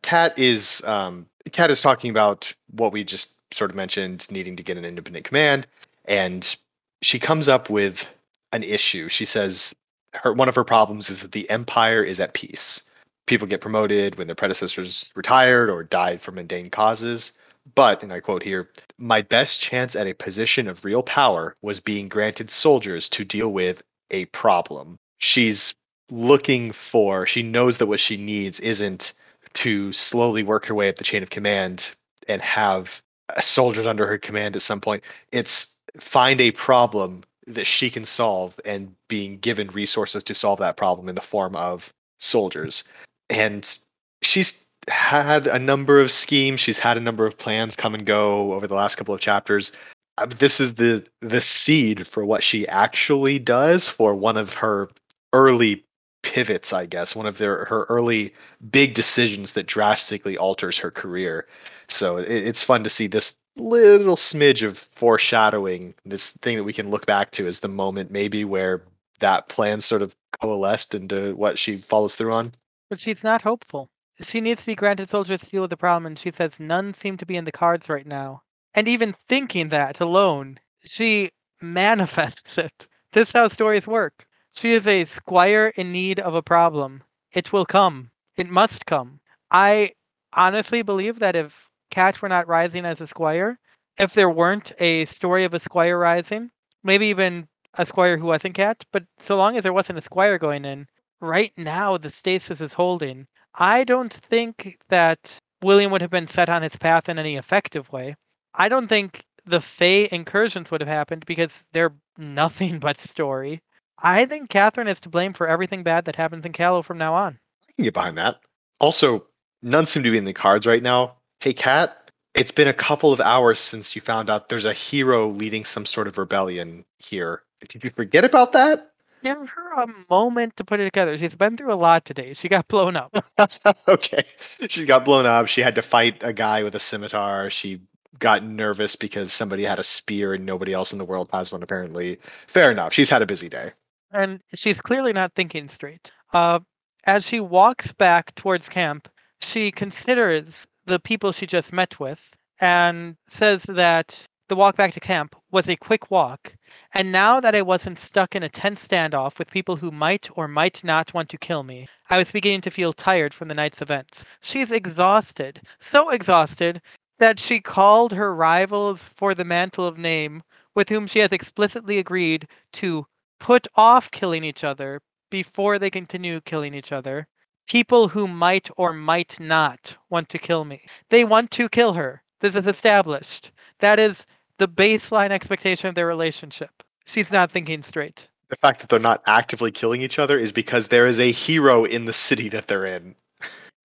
Cat 0.00 0.38
is 0.38 0.82
um, 0.86 1.26
Kat 1.52 1.70
is 1.70 1.82
talking 1.82 2.10
about 2.10 2.50
what 2.70 2.94
we 2.94 3.04
just 3.04 3.34
sort 3.52 3.70
of 3.70 3.76
mentioned, 3.76 4.26
needing 4.30 4.56
to 4.56 4.62
get 4.62 4.78
an 4.78 4.86
independent 4.86 5.26
command, 5.26 5.66
and 6.06 6.56
she 7.02 7.18
comes 7.18 7.46
up 7.46 7.68
with 7.68 8.08
an 8.52 8.62
issue. 8.62 9.10
She 9.10 9.26
says 9.26 9.74
her 10.14 10.32
one 10.32 10.48
of 10.48 10.54
her 10.54 10.64
problems 10.64 11.10
is 11.10 11.22
that 11.22 11.32
the 11.32 11.48
empire 11.50 12.02
is 12.02 12.20
at 12.20 12.34
peace. 12.34 12.82
People 13.26 13.46
get 13.46 13.60
promoted 13.60 14.16
when 14.16 14.26
their 14.26 14.36
predecessors 14.36 15.10
retired 15.14 15.70
or 15.70 15.82
died 15.82 16.20
for 16.20 16.32
mundane 16.32 16.70
causes. 16.70 17.32
But, 17.74 18.02
and 18.02 18.12
I 18.12 18.20
quote 18.20 18.42
here, 18.42 18.68
my 18.98 19.22
best 19.22 19.62
chance 19.62 19.96
at 19.96 20.06
a 20.06 20.12
position 20.12 20.68
of 20.68 20.84
real 20.84 21.02
power 21.02 21.56
was 21.62 21.80
being 21.80 22.08
granted 22.08 22.50
soldiers 22.50 23.08
to 23.10 23.24
deal 23.24 23.52
with 23.52 23.82
a 24.10 24.26
problem. 24.26 24.98
She's 25.18 25.74
looking 26.10 26.72
for, 26.72 27.26
she 27.26 27.42
knows 27.42 27.78
that 27.78 27.86
what 27.86 28.00
she 28.00 28.18
needs 28.18 28.60
isn't 28.60 29.14
to 29.54 29.92
slowly 29.92 30.42
work 30.42 30.66
her 30.66 30.74
way 30.74 30.90
up 30.90 30.96
the 30.96 31.04
chain 31.04 31.22
of 31.22 31.30
command 31.30 31.90
and 32.28 32.42
have 32.42 33.00
soldiers 33.40 33.86
under 33.86 34.06
her 34.06 34.18
command 34.18 34.56
at 34.56 34.62
some 34.62 34.80
point. 34.80 35.02
It's 35.32 35.74
find 35.98 36.40
a 36.40 36.50
problem 36.50 37.24
that 37.46 37.66
she 37.66 37.90
can 37.90 38.04
solve 38.04 38.58
and 38.64 38.94
being 39.08 39.38
given 39.38 39.68
resources 39.68 40.24
to 40.24 40.34
solve 40.34 40.58
that 40.60 40.76
problem 40.76 41.08
in 41.08 41.14
the 41.14 41.20
form 41.20 41.54
of 41.56 41.92
soldiers. 42.18 42.84
And 43.28 43.78
she's 44.22 44.54
had 44.88 45.46
a 45.46 45.58
number 45.58 46.00
of 46.00 46.10
schemes, 46.10 46.60
she's 46.60 46.78
had 46.78 46.96
a 46.96 47.00
number 47.00 47.26
of 47.26 47.38
plans 47.38 47.76
come 47.76 47.94
and 47.94 48.04
go 48.04 48.52
over 48.52 48.66
the 48.66 48.74
last 48.74 48.96
couple 48.96 49.14
of 49.14 49.20
chapters. 49.20 49.72
Uh, 50.16 50.26
this 50.26 50.60
is 50.60 50.74
the 50.74 51.04
the 51.22 51.40
seed 51.40 52.06
for 52.06 52.24
what 52.24 52.42
she 52.42 52.68
actually 52.68 53.38
does 53.38 53.88
for 53.88 54.14
one 54.14 54.36
of 54.36 54.54
her 54.54 54.88
early 55.32 55.84
pivots, 56.22 56.72
I 56.72 56.86
guess, 56.86 57.16
one 57.16 57.26
of 57.26 57.38
their 57.38 57.64
her 57.64 57.84
early 57.88 58.32
big 58.70 58.94
decisions 58.94 59.52
that 59.52 59.66
drastically 59.66 60.38
alters 60.38 60.78
her 60.78 60.90
career. 60.90 61.46
So 61.88 62.18
it, 62.18 62.30
it's 62.30 62.62
fun 62.62 62.84
to 62.84 62.90
see 62.90 63.06
this 63.06 63.34
little 63.56 64.16
smidge 64.16 64.66
of 64.66 64.78
foreshadowing, 64.78 65.94
this 66.04 66.32
thing 66.42 66.56
that 66.56 66.64
we 66.64 66.72
can 66.72 66.90
look 66.90 67.06
back 67.06 67.30
to 67.32 67.46
as 67.46 67.60
the 67.60 67.68
moment 67.68 68.10
maybe 68.10 68.44
where 68.44 68.82
that 69.20 69.48
plan 69.48 69.80
sort 69.80 70.02
of 70.02 70.14
coalesced 70.40 70.94
into 70.94 71.34
what 71.36 71.58
she 71.58 71.76
follows 71.76 72.14
through 72.14 72.32
on. 72.32 72.52
But 72.90 73.00
she's 73.00 73.24
not 73.24 73.42
hopeful. 73.42 73.90
She 74.20 74.40
needs 74.40 74.60
to 74.60 74.66
be 74.66 74.74
granted 74.74 75.08
soldiers 75.08 75.40
to 75.40 75.50
deal 75.50 75.62
with 75.62 75.70
the 75.70 75.76
problem, 75.76 76.06
and 76.06 76.18
she 76.18 76.30
says 76.30 76.60
none 76.60 76.94
seem 76.94 77.16
to 77.16 77.26
be 77.26 77.36
in 77.36 77.44
the 77.44 77.52
cards 77.52 77.88
right 77.88 78.06
now. 78.06 78.42
And 78.74 78.88
even 78.88 79.14
thinking 79.28 79.68
that 79.70 80.00
alone, 80.00 80.58
she 80.84 81.30
manifests 81.60 82.58
it. 82.58 82.88
This 83.12 83.28
is 83.28 83.32
how 83.32 83.48
stories 83.48 83.86
work. 83.86 84.26
She 84.52 84.72
is 84.72 84.86
a 84.86 85.04
squire 85.04 85.72
in 85.76 85.92
need 85.92 86.20
of 86.20 86.34
a 86.34 86.42
problem. 86.42 87.02
It 87.32 87.52
will 87.52 87.66
come. 87.66 88.10
It 88.36 88.48
must 88.48 88.86
come. 88.86 89.20
I 89.50 89.92
honestly 90.32 90.82
believe 90.82 91.18
that 91.20 91.36
if 91.36 91.70
Cat 91.90 92.20
were 92.20 92.28
not 92.28 92.48
rising 92.48 92.84
as 92.84 93.00
a 93.00 93.06
squire, 93.06 93.58
if 93.98 94.14
there 94.14 94.30
weren't 94.30 94.72
a 94.78 95.04
story 95.04 95.44
of 95.44 95.54
a 95.54 95.60
squire 95.60 95.98
rising, 95.98 96.50
maybe 96.82 97.06
even 97.06 97.48
a 97.74 97.86
squire 97.86 98.16
who 98.16 98.26
wasn't 98.26 98.54
Cat, 98.54 98.84
but 98.92 99.04
so 99.18 99.36
long 99.36 99.56
as 99.56 99.62
there 99.62 99.72
wasn't 99.72 99.98
a 99.98 100.02
squire 100.02 100.38
going 100.38 100.64
in, 100.64 100.86
right 101.20 101.52
now 101.56 101.96
the 101.96 102.10
stasis 102.10 102.60
is 102.60 102.72
holding. 102.72 103.26
I 103.54 103.84
don't 103.84 104.12
think 104.12 104.76
that 104.88 105.38
William 105.62 105.92
would 105.92 106.00
have 106.00 106.10
been 106.10 106.26
set 106.26 106.48
on 106.48 106.62
his 106.62 106.76
path 106.76 107.08
in 107.08 107.18
any 107.18 107.36
effective 107.36 107.90
way. 107.92 108.16
I 108.54 108.68
don't 108.68 108.88
think 108.88 109.24
the 109.46 109.60
Fey 109.60 110.08
incursions 110.10 110.70
would 110.70 110.80
have 110.80 110.88
happened 110.88 111.24
because 111.26 111.64
they're 111.72 111.94
nothing 112.18 112.78
but 112.78 113.00
story. 113.00 113.60
I 113.98 114.26
think 114.26 114.50
Catherine 114.50 114.88
is 114.88 115.00
to 115.00 115.08
blame 115.08 115.32
for 115.32 115.46
everything 115.46 115.82
bad 115.82 116.04
that 116.06 116.16
happens 116.16 116.44
in 116.44 116.52
Callow 116.52 116.82
from 116.82 116.98
now 116.98 117.14
on. 117.14 117.38
I 117.68 117.72
can 117.76 117.84
get 117.84 117.94
behind 117.94 118.18
that. 118.18 118.40
Also, 118.80 119.26
none 119.62 119.86
seem 119.86 120.02
to 120.02 120.10
be 120.10 120.18
in 120.18 120.24
the 120.24 120.32
cards 120.32 120.66
right 120.66 120.82
now. 120.82 121.16
Hey, 121.40 121.52
Kat, 121.52 122.10
it's 122.34 122.50
been 122.50 122.68
a 122.68 122.74
couple 122.74 123.12
of 123.12 123.20
hours 123.20 123.60
since 123.60 123.94
you 123.94 124.02
found 124.02 124.28
out 124.28 124.48
there's 124.48 124.64
a 124.64 124.72
hero 124.72 125.28
leading 125.28 125.64
some 125.64 125.86
sort 125.86 126.08
of 126.08 126.18
rebellion 126.18 126.84
here. 126.98 127.42
Did 127.68 127.84
you 127.84 127.90
forget 127.90 128.24
about 128.24 128.52
that? 128.52 128.90
Give 129.22 129.48
her 129.48 129.72
a 129.82 129.86
moment 130.10 130.56
to 130.56 130.64
put 130.64 130.80
it 130.80 130.84
together. 130.84 131.16
She's 131.16 131.36
been 131.36 131.56
through 131.56 131.72
a 131.72 131.76
lot 131.76 132.04
today. 132.04 132.34
She 132.34 132.48
got 132.48 132.68
blown 132.68 132.94
up. 132.94 133.24
okay. 133.88 134.24
She 134.68 134.84
got 134.84 135.04
blown 135.04 135.24
up. 135.24 135.48
She 135.48 135.62
had 135.62 135.76
to 135.76 135.82
fight 135.82 136.22
a 136.22 136.32
guy 136.32 136.62
with 136.62 136.74
a 136.74 136.80
scimitar. 136.80 137.48
She 137.48 137.80
got 138.18 138.44
nervous 138.44 138.96
because 138.96 139.32
somebody 139.32 139.64
had 139.64 139.78
a 139.78 139.82
spear 139.82 140.34
and 140.34 140.44
nobody 140.44 140.74
else 140.74 140.92
in 140.92 140.98
the 140.98 141.04
world 141.06 141.30
has 141.32 141.52
one, 141.52 141.62
apparently. 141.62 142.18
Fair 142.48 142.70
enough. 142.70 142.92
She's 142.92 143.08
had 143.08 143.22
a 143.22 143.26
busy 143.26 143.48
day. 143.48 143.72
And 144.12 144.40
she's 144.54 144.80
clearly 144.80 145.12
not 145.12 145.32
thinking 145.34 145.68
straight. 145.68 146.12
Uh, 146.32 146.60
as 147.04 147.26
she 147.26 147.40
walks 147.40 147.92
back 147.92 148.34
towards 148.34 148.68
camp, 148.68 149.08
she 149.40 149.70
considers 149.70 150.66
the 150.86 150.98
people 151.00 151.32
she 151.32 151.46
just 151.46 151.72
met 151.72 151.98
with 152.00 152.20
and 152.60 153.16
says 153.28 153.62
that 153.64 154.26
the 154.48 154.56
walk 154.56 154.76
back 154.76 154.92
to 154.92 155.00
camp 155.00 155.34
was 155.50 155.68
a 155.68 155.76
quick 155.76 156.10
walk, 156.10 156.54
and 156.92 157.10
now 157.10 157.40
that 157.40 157.54
I 157.54 157.62
wasn't 157.62 157.98
stuck 157.98 158.36
in 158.36 158.42
a 158.42 158.48
tense 158.48 158.86
standoff 158.86 159.38
with 159.38 159.50
people 159.50 159.76
who 159.76 159.90
might 159.90 160.28
or 160.36 160.46
might 160.46 160.84
not 160.84 161.14
want 161.14 161.30
to 161.30 161.38
kill 161.38 161.62
me, 161.62 161.88
I 162.10 162.18
was 162.18 162.30
beginning 162.32 162.60
to 162.62 162.70
feel 162.70 162.92
tired 162.92 163.32
from 163.32 163.48
the 163.48 163.54
night's 163.54 163.80
events. 163.80 164.26
She's 164.40 164.70
exhausted, 164.70 165.62
so 165.80 166.10
exhausted 166.10 166.82
that 167.18 167.38
she 167.38 167.60
called 167.60 168.12
her 168.12 168.34
rivals 168.34 169.08
for 169.08 169.34
the 169.34 169.44
mantle 169.44 169.86
of 169.86 169.96
name, 169.96 170.42
with 170.74 170.90
whom 170.90 171.06
she 171.06 171.20
has 171.20 171.32
explicitly 171.32 171.98
agreed 171.98 172.46
to 172.72 173.06
put 173.40 173.66
off 173.76 174.10
killing 174.10 174.44
each 174.44 174.64
other 174.64 175.00
before 175.30 175.78
they 175.78 175.90
continue 175.90 176.40
killing 176.42 176.74
each 176.74 176.92
other. 176.92 177.26
People 177.68 178.08
who 178.08 178.28
might 178.28 178.68
or 178.76 178.92
might 178.92 179.38
not 179.40 179.96
want 180.10 180.28
to 180.30 180.38
kill 180.38 180.64
me. 180.64 180.82
They 181.10 181.24
want 181.24 181.50
to 181.52 181.68
kill 181.68 181.94
her. 181.94 182.22
This 182.40 182.54
is 182.54 182.66
established. 182.66 183.52
That 183.78 183.98
is 183.98 184.26
the 184.58 184.68
baseline 184.68 185.30
expectation 185.30 185.88
of 185.88 185.94
their 185.94 186.06
relationship. 186.06 186.82
She's 187.06 187.32
not 187.32 187.50
thinking 187.50 187.82
straight. 187.82 188.28
The 188.48 188.56
fact 188.56 188.80
that 188.80 188.90
they're 188.90 188.98
not 188.98 189.22
actively 189.26 189.70
killing 189.70 190.02
each 190.02 190.18
other 190.18 190.38
is 190.38 190.52
because 190.52 190.88
there 190.88 191.06
is 191.06 191.18
a 191.18 191.32
hero 191.32 191.84
in 191.84 192.04
the 192.04 192.12
city 192.12 192.48
that 192.50 192.66
they're 192.66 192.86
in. 192.86 193.14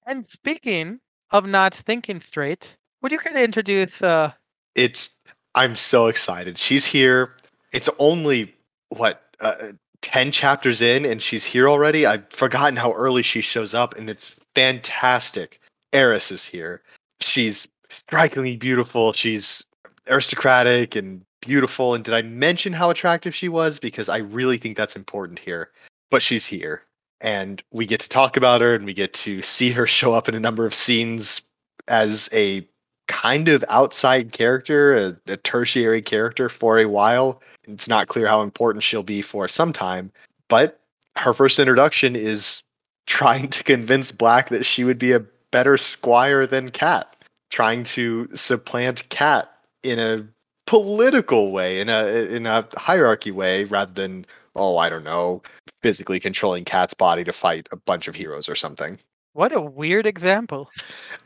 And 0.05 0.27
speaking 0.27 0.99
of 1.32 1.45
not 1.45 1.73
thinking 1.73 2.19
straight, 2.19 2.75
would 3.01 3.11
you 3.11 3.19
kind 3.19 3.38
of 3.38 3.43
introduce 3.43 4.01
uh 4.01 4.32
It's 4.75 5.09
I'm 5.55 5.75
so 5.75 6.07
excited. 6.07 6.57
She's 6.57 6.86
here. 6.86 7.36
It's 7.71 7.89
only 7.97 8.53
what 8.89 9.23
uh, 9.39 9.73
10 10.02 10.32
chapters 10.32 10.82
in 10.82 11.06
and 11.06 11.22
she's 11.22 11.43
here 11.43 11.70
already. 11.70 12.06
I've 12.06 12.30
forgotten 12.32 12.76
how 12.76 12.93
early 12.93 13.22
she 13.22 13.41
shows 13.41 13.74
up 13.74 13.97
and 13.97 14.10
it's 14.10 14.36
fantastic. 14.56 15.60
Heiress 15.93 16.32
is 16.32 16.45
here. 16.45 16.82
She's 17.22 17.68
strikingly 17.89 18.56
beautiful. 18.56 19.14
She's 19.14 19.66
aristocratic 20.08 20.95
and 20.95 21.22
beautiful. 21.41 21.93
And 21.93 22.04
did 22.04 22.14
I 22.14 22.22
mention 22.22 22.74
how 22.74 22.89
attractive 22.89 23.36
she 23.36 23.50
was? 23.50 23.80
Because 23.80 24.10
I 24.10 24.18
really 24.18 24.58
think 24.58 24.78
that's 24.78 24.95
important 24.95 25.39
here. 25.39 25.72
But 26.12 26.22
she's 26.22 26.45
here. 26.45 26.84
And 27.22 27.62
we 27.72 27.86
get 27.86 28.00
to 28.02 28.10
talk 28.10 28.38
about 28.38 28.62
her 28.62 28.76
and 28.76 28.86
we 28.86 28.93
get 28.93 29.14
to 29.14 29.41
see 29.41 29.72
her 29.72 29.86
show 29.86 30.14
up 30.14 30.30
in 30.30 30.36
a 30.36 30.39
number 30.39 30.66
of 30.66 30.74
scenes 30.74 31.41
as 31.88 32.30
a 32.32 32.68
kind 33.10 33.50
of 33.50 33.66
outside 33.68 34.32
character, 34.32 34.93
a, 34.93 35.32
a 35.34 35.38
tertiary 35.38 36.02
character 36.02 36.47
for 36.47 36.80
a 36.80 36.86
while. 36.86 37.41
It's 37.70 37.88
not 37.88 38.07
clear 38.07 38.28
how 38.28 38.41
important 38.41 38.84
she'll 38.84 39.03
be 39.03 39.22
for 39.22 39.47
some 39.47 39.74
time. 39.74 40.11
But 40.47 40.80
her 41.15 41.34
first 41.34 41.59
introduction 41.59 42.15
is 42.15 42.63
trying 43.05 43.49
to 43.49 43.63
convince 43.63 44.11
Black 44.11 44.49
that 44.49 44.65
she 44.65 44.84
would 44.84 44.99
be 44.99 45.11
a 45.11 45.24
better 45.51 45.78
squire 45.78 46.45
than 46.45 46.70
Cat, 46.70 47.15
trying 47.49 47.84
to 47.84 48.30
supplant 48.36 49.07
Cat 49.09 49.51
in 49.84 49.99
a 49.99 50.28
political 50.65 51.51
way, 51.51 51.80
in 51.80 51.89
a 51.89 52.05
in 52.05 52.45
a 52.45 52.67
hierarchy 52.78 53.32
way, 53.32 53.63
rather 53.65 53.93
than 53.93 54.26
oh 54.55 54.78
I 54.78 54.89
don't 54.89 55.03
know, 55.03 55.41
physically 55.82 56.20
controlling 56.20 56.65
Cat's 56.65 56.93
body 56.93 57.24
to 57.24 57.34
fight 57.34 57.67
a 57.72 57.76
bunch 57.76 58.07
of 58.07 58.15
heroes 58.15 58.49
or 58.49 58.55
something. 58.55 58.99
What 59.34 59.51
a 59.51 59.61
weird 59.61 60.05
example. 60.05 60.70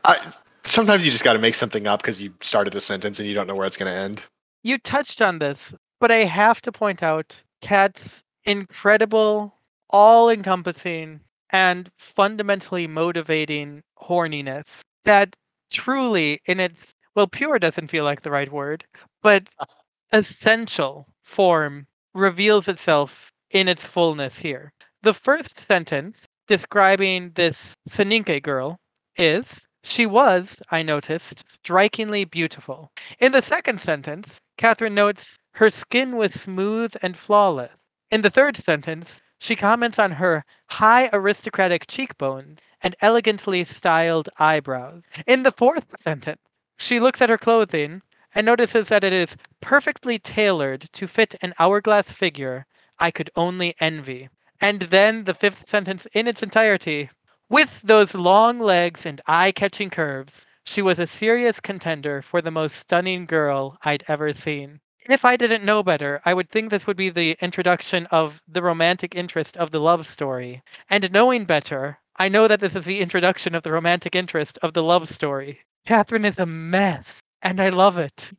I 0.04 0.32
sometimes 0.64 1.04
you 1.04 1.12
just 1.12 1.24
got 1.24 1.34
to 1.34 1.38
make 1.38 1.54
something 1.54 1.86
up 1.86 2.00
because 2.02 2.22
you 2.22 2.32
started 2.40 2.74
a 2.74 2.80
sentence 2.80 3.18
and 3.18 3.28
you 3.28 3.34
don't 3.34 3.46
know 3.46 3.54
where 3.54 3.66
it's 3.66 3.76
going 3.76 3.92
to 3.92 3.98
end. 3.98 4.20
You 4.62 4.78
touched 4.78 5.20
on 5.20 5.38
this, 5.38 5.74
but 6.04 6.10
I 6.10 6.24
have 6.24 6.60
to 6.60 6.70
point 6.70 7.02
out 7.02 7.40
Cat's 7.62 8.24
incredible, 8.44 9.54
all 9.88 10.28
encompassing, 10.28 11.20
and 11.48 11.90
fundamentally 11.96 12.86
motivating 12.86 13.82
horniness 13.98 14.82
that 15.06 15.34
truly, 15.72 16.42
in 16.44 16.60
its 16.60 16.92
well, 17.14 17.26
pure 17.26 17.58
doesn't 17.58 17.86
feel 17.86 18.04
like 18.04 18.20
the 18.20 18.30
right 18.30 18.52
word, 18.52 18.84
but 19.22 19.48
essential 20.12 21.06
form 21.22 21.86
reveals 22.12 22.68
itself 22.68 23.30
in 23.48 23.66
its 23.66 23.86
fullness 23.86 24.36
here. 24.38 24.74
The 25.04 25.14
first 25.14 25.58
sentence 25.58 26.26
describing 26.48 27.30
this 27.34 27.72
Soninke 27.88 28.42
girl 28.42 28.76
is 29.16 29.64
she 29.84 30.04
was, 30.04 30.60
I 30.70 30.82
noticed, 30.82 31.44
strikingly 31.48 32.26
beautiful. 32.26 32.90
In 33.20 33.32
the 33.32 33.40
second 33.40 33.80
sentence, 33.80 34.38
Catherine 34.56 34.94
notes 34.94 35.38
her 35.54 35.68
skin 35.68 36.16
was 36.16 36.40
smooth 36.40 36.94
and 37.02 37.16
flawless. 37.16 37.72
In 38.10 38.22
the 38.22 38.30
third 38.30 38.56
sentence, 38.56 39.20
she 39.38 39.56
comments 39.56 39.98
on 39.98 40.12
her 40.12 40.44
high 40.70 41.10
aristocratic 41.12 41.86
cheekbones 41.86 42.60
and 42.82 42.94
elegantly 43.00 43.64
styled 43.64 44.28
eyebrows. 44.38 45.02
In 45.26 45.42
the 45.42 45.52
fourth 45.52 46.00
sentence, 46.00 46.40
she 46.78 47.00
looks 47.00 47.20
at 47.20 47.30
her 47.30 47.38
clothing 47.38 48.02
and 48.34 48.46
notices 48.46 48.88
that 48.88 49.04
it 49.04 49.12
is 49.12 49.36
perfectly 49.60 50.18
tailored 50.18 50.88
to 50.92 51.06
fit 51.06 51.34
an 51.42 51.54
hourglass 51.58 52.10
figure 52.12 52.66
I 52.98 53.10
could 53.10 53.30
only 53.36 53.74
envy. 53.80 54.28
And 54.60 54.82
then 54.82 55.24
the 55.24 55.34
fifth 55.34 55.68
sentence 55.68 56.06
in 56.14 56.26
its 56.26 56.42
entirety 56.42 57.10
with 57.48 57.80
those 57.82 58.14
long 58.14 58.58
legs 58.60 59.04
and 59.04 59.20
eye 59.26 59.52
catching 59.52 59.90
curves, 59.90 60.46
she 60.64 60.82
was 60.82 60.98
a 60.98 61.06
serious 61.06 61.60
contender 61.60 62.22
for 62.22 62.40
the 62.40 62.50
most 62.50 62.76
stunning 62.76 63.26
girl 63.26 63.76
I'd 63.82 64.04
ever 64.08 64.32
seen. 64.32 64.80
If 65.08 65.24
I 65.24 65.36
didn't 65.36 65.64
know 65.64 65.82
better, 65.82 66.22
I 66.24 66.32
would 66.32 66.50
think 66.50 66.70
this 66.70 66.86
would 66.86 66.96
be 66.96 67.10
the 67.10 67.36
introduction 67.40 68.06
of 68.06 68.40
the 68.48 68.62
romantic 68.62 69.14
interest 69.14 69.56
of 69.58 69.70
the 69.70 69.80
love 69.80 70.06
story. 70.06 70.62
And 70.88 71.12
knowing 71.12 71.44
better, 71.44 71.98
I 72.16 72.30
know 72.30 72.48
that 72.48 72.60
this 72.60 72.74
is 72.74 72.86
the 72.86 73.00
introduction 73.00 73.54
of 73.54 73.62
the 73.62 73.72
romantic 73.72 74.16
interest 74.16 74.58
of 74.62 74.72
the 74.72 74.82
love 74.82 75.08
story. 75.08 75.60
Catherine 75.84 76.24
is 76.24 76.38
a 76.38 76.46
mess, 76.46 77.22
and 77.42 77.60
I 77.60 77.68
love 77.68 77.98
it. 77.98 78.32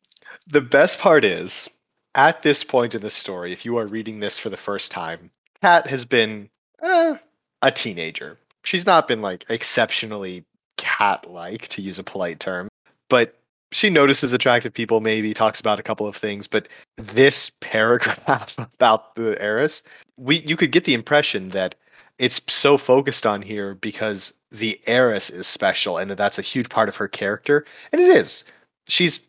The 0.48 0.62
best 0.62 0.98
part 0.98 1.24
is, 1.24 1.70
at 2.16 2.42
this 2.42 2.64
point 2.64 2.96
in 2.96 3.02
the 3.02 3.12
story, 3.12 3.54
if 3.54 3.66
you 3.66 3.78
are 3.78 3.86
reading 3.86 4.20
this 4.20 4.40
for 4.40 4.50
the 4.50 4.58
first 4.58 4.92
time, 4.92 5.30
Kat 5.62 5.86
has 5.88 6.06
been 6.06 6.50
eh, 6.82 7.18
a 7.62 7.72
teenager. 7.72 8.40
She's 8.64 8.88
not 8.88 9.08
been 9.08 9.22
like 9.22 9.46
exceptionally 9.50 10.46
cat 10.78 11.30
like, 11.30 11.68
to 11.70 11.82
use 11.82 12.00
a 12.00 12.04
polite 12.04 12.40
term, 12.40 12.68
but 13.10 13.36
she 13.72 13.90
notices 13.90 14.32
attractive 14.32 14.74
people, 14.74 15.02
maybe 15.02 15.34
talks 15.34 15.60
about 15.60 15.80
a 15.80 15.84
couple 15.84 16.08
of 16.08 16.16
things. 16.16 16.48
But 16.48 16.70
this 16.98 17.52
paragraph 17.62 18.56
about 18.58 19.16
the 19.16 19.42
heiress, 19.42 19.84
we 20.18 20.42
you 20.42 20.56
could 20.56 20.72
get 20.72 20.86
the 20.86 20.94
impression 20.94 21.50
that 21.50 21.76
it's 22.18 22.42
so 22.48 22.78
focused 22.78 23.26
on 23.26 23.42
here 23.42 23.76
because 23.76 24.34
the 24.52 24.80
heiress 24.88 25.30
is 25.30 25.48
special 25.48 25.98
and 25.98 26.10
that 26.10 26.18
that's 26.18 26.40
a 26.40 26.44
huge 26.44 26.70
part 26.70 26.88
of 26.88 26.96
her 26.96 27.08
character, 27.08 27.66
and 27.92 28.02
it 28.02 28.16
is. 28.16 28.46
She's 28.88 29.20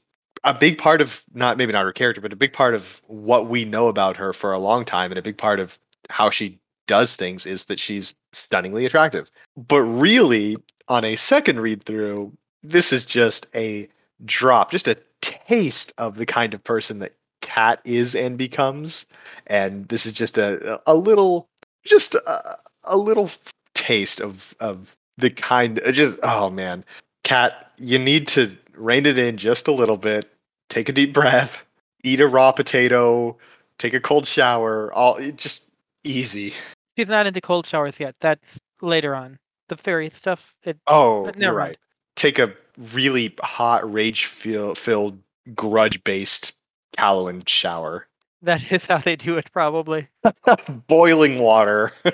a 0.45 0.55
big 0.55 0.79
part 0.79 1.01
of 1.01 1.23
not 1.35 1.57
maybe 1.57 1.73
not 1.73 1.85
her 1.85 1.93
character, 1.93 2.21
but 2.21 2.33
a 2.33 2.37
big 2.37 2.53
part 2.53 2.75
of 2.75 3.03
what 3.07 3.49
we 3.49 3.65
know 3.65 3.89
about 3.89 4.17
her 4.19 4.33
for 4.33 4.53
a 4.53 4.59
long 4.59 4.85
time, 4.85 5.11
and 5.11 5.19
a 5.19 5.23
big 5.23 5.39
part 5.39 5.59
of 5.59 5.79
how 6.09 6.31
she 6.31 6.61
does 6.87 7.17
things 7.17 7.47
is 7.47 7.65
that 7.65 7.81
she's 7.81 8.15
stunningly 8.33 8.87
attractive. 8.87 9.29
But 9.57 9.83
really, 9.83 10.57
on 10.89 11.05
a 11.05 11.17
second 11.17 11.61
read 11.61 11.83
through, 11.83 12.33
this 12.63 12.93
is 12.93 13.05
just 13.05 13.47
a 13.55 13.89
drop, 14.25 14.71
just 14.71 14.89
a 14.89 14.97
taste 15.21 15.93
of 15.99 16.17
the 16.17 16.27
kind 16.27 16.55
of 16.55 16.63
person 16.63 17.01
that 17.01 17.15
Kat 17.41 17.81
is 17.85 18.15
and 18.15 18.37
becomes. 18.37 19.07
And 19.47 19.89
this 19.89 20.07
is 20.07 20.13
just 20.13 20.39
a 20.39 20.81
a 20.87 20.95
little, 20.95 21.49
just 21.85 22.15
a, 22.15 22.59
a 22.85 22.97
little 22.97 23.31
taste 23.75 24.21
of 24.21 24.55
of 24.61 24.97
the 25.17 25.31
kind. 25.31 25.81
Uh, 25.85 25.93
just 25.93 26.19
oh 26.23 26.51
man, 26.51 26.85
Kat, 27.25 27.73
you 27.79 27.99
need 27.99 28.29
to 28.29 28.57
rein 28.75 29.07
it 29.07 29.19
in 29.19 29.37
just 29.37 29.69
a 29.69 29.73
little 29.73 29.97
bit. 29.97 30.31
Take 30.69 30.89
a 30.89 30.93
deep 30.93 31.13
breath. 31.15 31.63
Eat 32.03 32.21
a 32.21 32.27
raw 32.27 32.53
potato. 32.53 33.37
Take 33.79 33.95
a 33.95 34.01
cold 34.01 34.27
shower. 34.27 34.93
All 34.93 35.21
just 35.33 35.67
easy. 36.05 36.55
She's 36.97 37.09
not 37.09 37.27
into 37.27 37.41
cold 37.41 37.67
showers 37.67 38.01
yet. 38.01 38.15
That's 38.21 38.61
later 38.81 39.15
on. 39.15 39.39
The 39.69 39.77
fairy 39.77 40.09
stuff. 40.09 40.55
It, 40.65 40.79
Oh, 40.87 41.31
you're 41.39 41.53
right. 41.53 41.67
mind. 41.69 41.79
Take 42.17 42.39
a 42.39 42.53
really 42.93 43.35
hot, 43.41 43.91
rage 43.93 44.27
filled, 44.27 45.19
grudge 45.55 46.03
based 46.05 46.55
Callowan 46.97 47.47
shower. 47.49 48.07
that 48.43 48.71
is 48.73 48.87
how 48.87 48.99
they 48.99 49.17
do 49.17 49.37
it, 49.39 49.51
probably. 49.53 50.09
Boiling 50.89 51.39
water. 51.41 51.93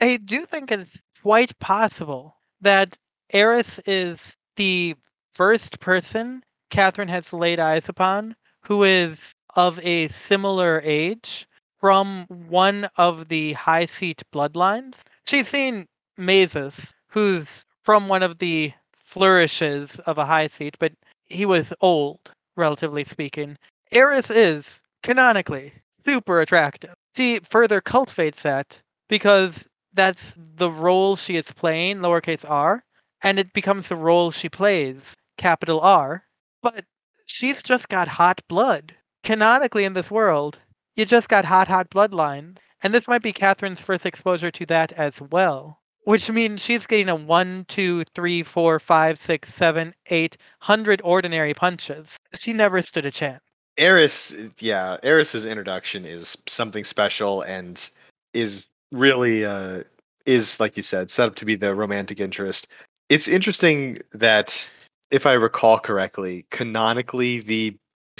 I 0.00 0.16
do 0.18 0.44
think 0.46 0.70
it's 0.72 0.98
quite 1.22 1.58
possible 1.60 2.36
that 2.60 2.96
Heiress 3.32 3.78
is 3.86 4.36
the 4.56 4.94
first 5.32 5.80
person 5.80 6.42
Catherine 6.70 7.08
has 7.08 7.32
laid 7.32 7.60
eyes 7.60 7.88
upon 7.88 8.34
who 8.62 8.82
is 8.82 9.34
of 9.56 9.78
a 9.80 10.08
similar 10.08 10.80
age 10.84 11.46
from 11.84 12.24
one 12.48 12.88
of 12.96 13.28
the 13.28 13.52
high 13.52 13.84
seat 13.84 14.22
bloodlines. 14.32 15.02
She's 15.26 15.48
seen 15.48 15.86
Mazus, 16.18 16.94
who's 17.08 17.66
from 17.82 18.08
one 18.08 18.22
of 18.22 18.38
the 18.38 18.72
flourishes 18.96 19.98
of 20.06 20.16
a 20.16 20.24
high 20.24 20.46
seat, 20.46 20.78
but 20.80 20.92
he 21.26 21.44
was 21.44 21.74
old, 21.82 22.20
relatively 22.56 23.04
speaking. 23.04 23.58
Heiress 23.92 24.30
is, 24.30 24.80
canonically, 25.02 25.74
super 26.02 26.40
attractive. 26.40 26.94
She 27.14 27.40
further 27.40 27.82
cultivates 27.82 28.40
that 28.44 28.80
because 29.10 29.68
that's 29.92 30.32
the 30.38 30.70
role 30.70 31.16
she 31.16 31.36
is 31.36 31.52
playing, 31.52 31.98
lowercase 31.98 32.48
r, 32.48 32.82
and 33.20 33.38
it 33.38 33.52
becomes 33.52 33.88
the 33.88 33.96
role 33.96 34.30
she 34.30 34.48
plays, 34.48 35.14
capital 35.36 35.82
R. 35.82 36.24
But 36.62 36.86
she's 37.26 37.62
just 37.62 37.90
got 37.90 38.08
hot 38.08 38.40
blood. 38.48 38.94
Canonically, 39.22 39.84
in 39.84 39.92
this 39.92 40.10
world, 40.10 40.60
you 40.96 41.04
just 41.04 41.28
got 41.28 41.44
hot, 41.44 41.68
hot 41.68 41.90
bloodlines. 41.90 42.58
And 42.82 42.92
this 42.92 43.08
might 43.08 43.22
be 43.22 43.32
Catherine's 43.32 43.80
first 43.80 44.04
exposure 44.04 44.50
to 44.50 44.66
that 44.66 44.92
as 44.92 45.20
well. 45.20 45.80
Which 46.04 46.30
means 46.30 46.62
she's 46.62 46.86
getting 46.86 47.08
a 47.08 47.14
one, 47.14 47.64
two, 47.66 48.04
three, 48.14 48.42
four, 48.42 48.78
five, 48.78 49.18
six, 49.18 49.54
seven, 49.54 49.94
eight 50.10 50.36
hundred 50.60 51.00
ordinary 51.02 51.54
punches. 51.54 52.18
She 52.38 52.52
never 52.52 52.82
stood 52.82 53.06
a 53.06 53.10
chance. 53.10 53.40
Heiress, 53.78 54.34
yeah, 54.60 54.98
Heiress's 55.02 55.46
introduction 55.46 56.04
is 56.04 56.36
something 56.46 56.84
special 56.84 57.40
and 57.42 57.90
is 58.34 58.66
really 58.92 59.44
uh 59.44 59.82
is 60.26 60.60
like 60.60 60.76
you 60.76 60.82
said 60.82 61.10
set 61.10 61.28
up 61.28 61.34
to 61.36 61.44
be 61.44 61.54
the 61.54 61.74
romantic 61.74 62.20
interest. 62.20 62.68
It's 63.08 63.26
interesting 63.26 64.00
that 64.12 64.68
if 65.10 65.26
I 65.26 65.32
recall 65.32 65.78
correctly, 65.78 66.46
canonically 66.50 67.40
the 67.40 67.76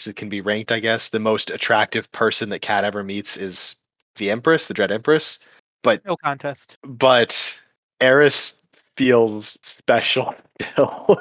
it 0.07 0.17
can 0.17 0.29
be 0.29 0.41
ranked, 0.41 0.73
I 0.73 0.81
guess, 0.81 1.09
the 1.09 1.21
most 1.21 1.51
attractive 1.51 2.11
person 2.13 2.49
that 2.51 2.61
Cat 2.63 2.85
ever 2.85 3.03
meets 3.05 3.37
is 3.37 3.77
the 4.17 4.31
Empress, 4.31 4.67
the 4.67 4.75
Dread 4.75 4.93
Empress. 4.93 5.39
But 5.83 6.05
No 6.05 6.17
contest. 6.17 6.77
but 6.83 7.59
Heiress 8.01 8.55
feels 8.97 9.57
special 9.63 10.35
still. 10.61 11.21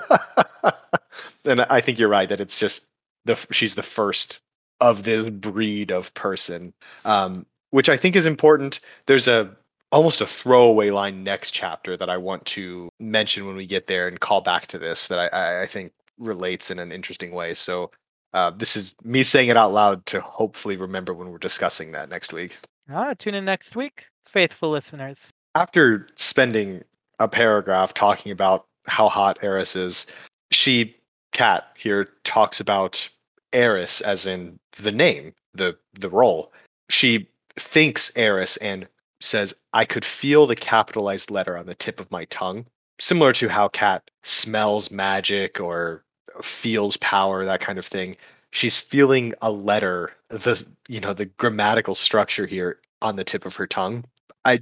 and 1.45 1.61
I 1.61 1.81
think 1.81 1.99
you're 1.99 2.09
right 2.09 2.29
that 2.29 2.41
it's 2.41 2.57
just 2.57 2.85
the 3.25 3.37
she's 3.51 3.75
the 3.75 3.83
first 3.83 4.39
of 4.79 5.03
this 5.03 5.29
breed 5.29 5.91
of 5.91 6.13
person, 6.13 6.73
um, 7.05 7.45
which 7.71 7.89
I 7.89 7.97
think 7.97 8.15
is 8.15 8.25
important. 8.25 8.79
There's 9.05 9.27
a 9.27 9.55
almost 9.91 10.21
a 10.21 10.27
throwaway 10.27 10.89
line 10.89 11.23
next 11.23 11.51
chapter 11.51 11.95
that 11.95 12.09
I 12.09 12.17
want 12.17 12.45
to 12.45 12.89
mention 12.99 13.45
when 13.45 13.55
we 13.55 13.67
get 13.67 13.85
there 13.87 14.07
and 14.07 14.19
call 14.19 14.41
back 14.41 14.65
to 14.67 14.79
this 14.79 15.07
that 15.07 15.31
I, 15.33 15.61
I 15.63 15.67
think 15.67 15.91
relates 16.17 16.71
in 16.71 16.79
an 16.79 16.91
interesting 16.91 17.31
way. 17.31 17.53
So 17.53 17.91
uh, 18.33 18.51
this 18.51 18.75
is 18.75 18.95
me 19.03 19.23
saying 19.23 19.49
it 19.49 19.57
out 19.57 19.73
loud 19.73 20.05
to 20.07 20.21
hopefully 20.21 20.75
remember 20.77 21.13
when 21.13 21.29
we're 21.29 21.37
discussing 21.37 21.91
that 21.91 22.09
next 22.09 22.33
week. 22.33 22.55
Ah, 22.89 23.13
tune 23.17 23.35
in 23.35 23.45
next 23.45 23.75
week, 23.75 24.07
faithful 24.25 24.69
listeners. 24.71 25.31
after 25.55 26.07
spending 26.15 26.83
a 27.19 27.27
paragraph 27.27 27.93
talking 27.93 28.31
about 28.31 28.65
how 28.87 29.07
hot 29.07 29.37
Heiress 29.41 29.75
is, 29.75 30.07
she, 30.51 30.95
Cat 31.31 31.67
here 31.77 32.05
talks 32.23 32.59
about 32.59 33.07
Heiress 33.53 34.01
as 34.01 34.25
in 34.25 34.59
the 34.77 34.91
name, 34.91 35.33
the 35.53 35.77
the 35.99 36.09
role. 36.09 36.51
She 36.89 37.29
thinks 37.55 38.11
Heiress 38.15 38.57
and 38.57 38.87
says, 39.21 39.53
"I 39.73 39.85
could 39.85 40.03
feel 40.05 40.47
the 40.47 40.55
capitalized 40.55 41.29
letter 41.31 41.55
on 41.57 41.65
the 41.67 41.75
tip 41.75 41.99
of 41.99 42.11
my 42.11 42.25
tongue." 42.25 42.65
Similar 42.99 43.33
to 43.33 43.49
how 43.49 43.67
Cat 43.69 44.09
smells 44.23 44.91
magic 44.91 45.59
or 45.59 46.03
feels 46.41 46.97
power, 46.97 47.45
that 47.45 47.61
kind 47.61 47.79
of 47.79 47.85
thing. 47.85 48.17
She's 48.51 48.77
feeling 48.77 49.33
a 49.41 49.51
letter, 49.51 50.11
the 50.29 50.63
you 50.87 50.99
know 50.99 51.13
the 51.13 51.25
grammatical 51.25 51.95
structure 51.95 52.45
here 52.45 52.79
on 53.01 53.15
the 53.15 53.23
tip 53.23 53.45
of 53.45 53.55
her 53.55 53.67
tongue. 53.67 54.05
I 54.45 54.61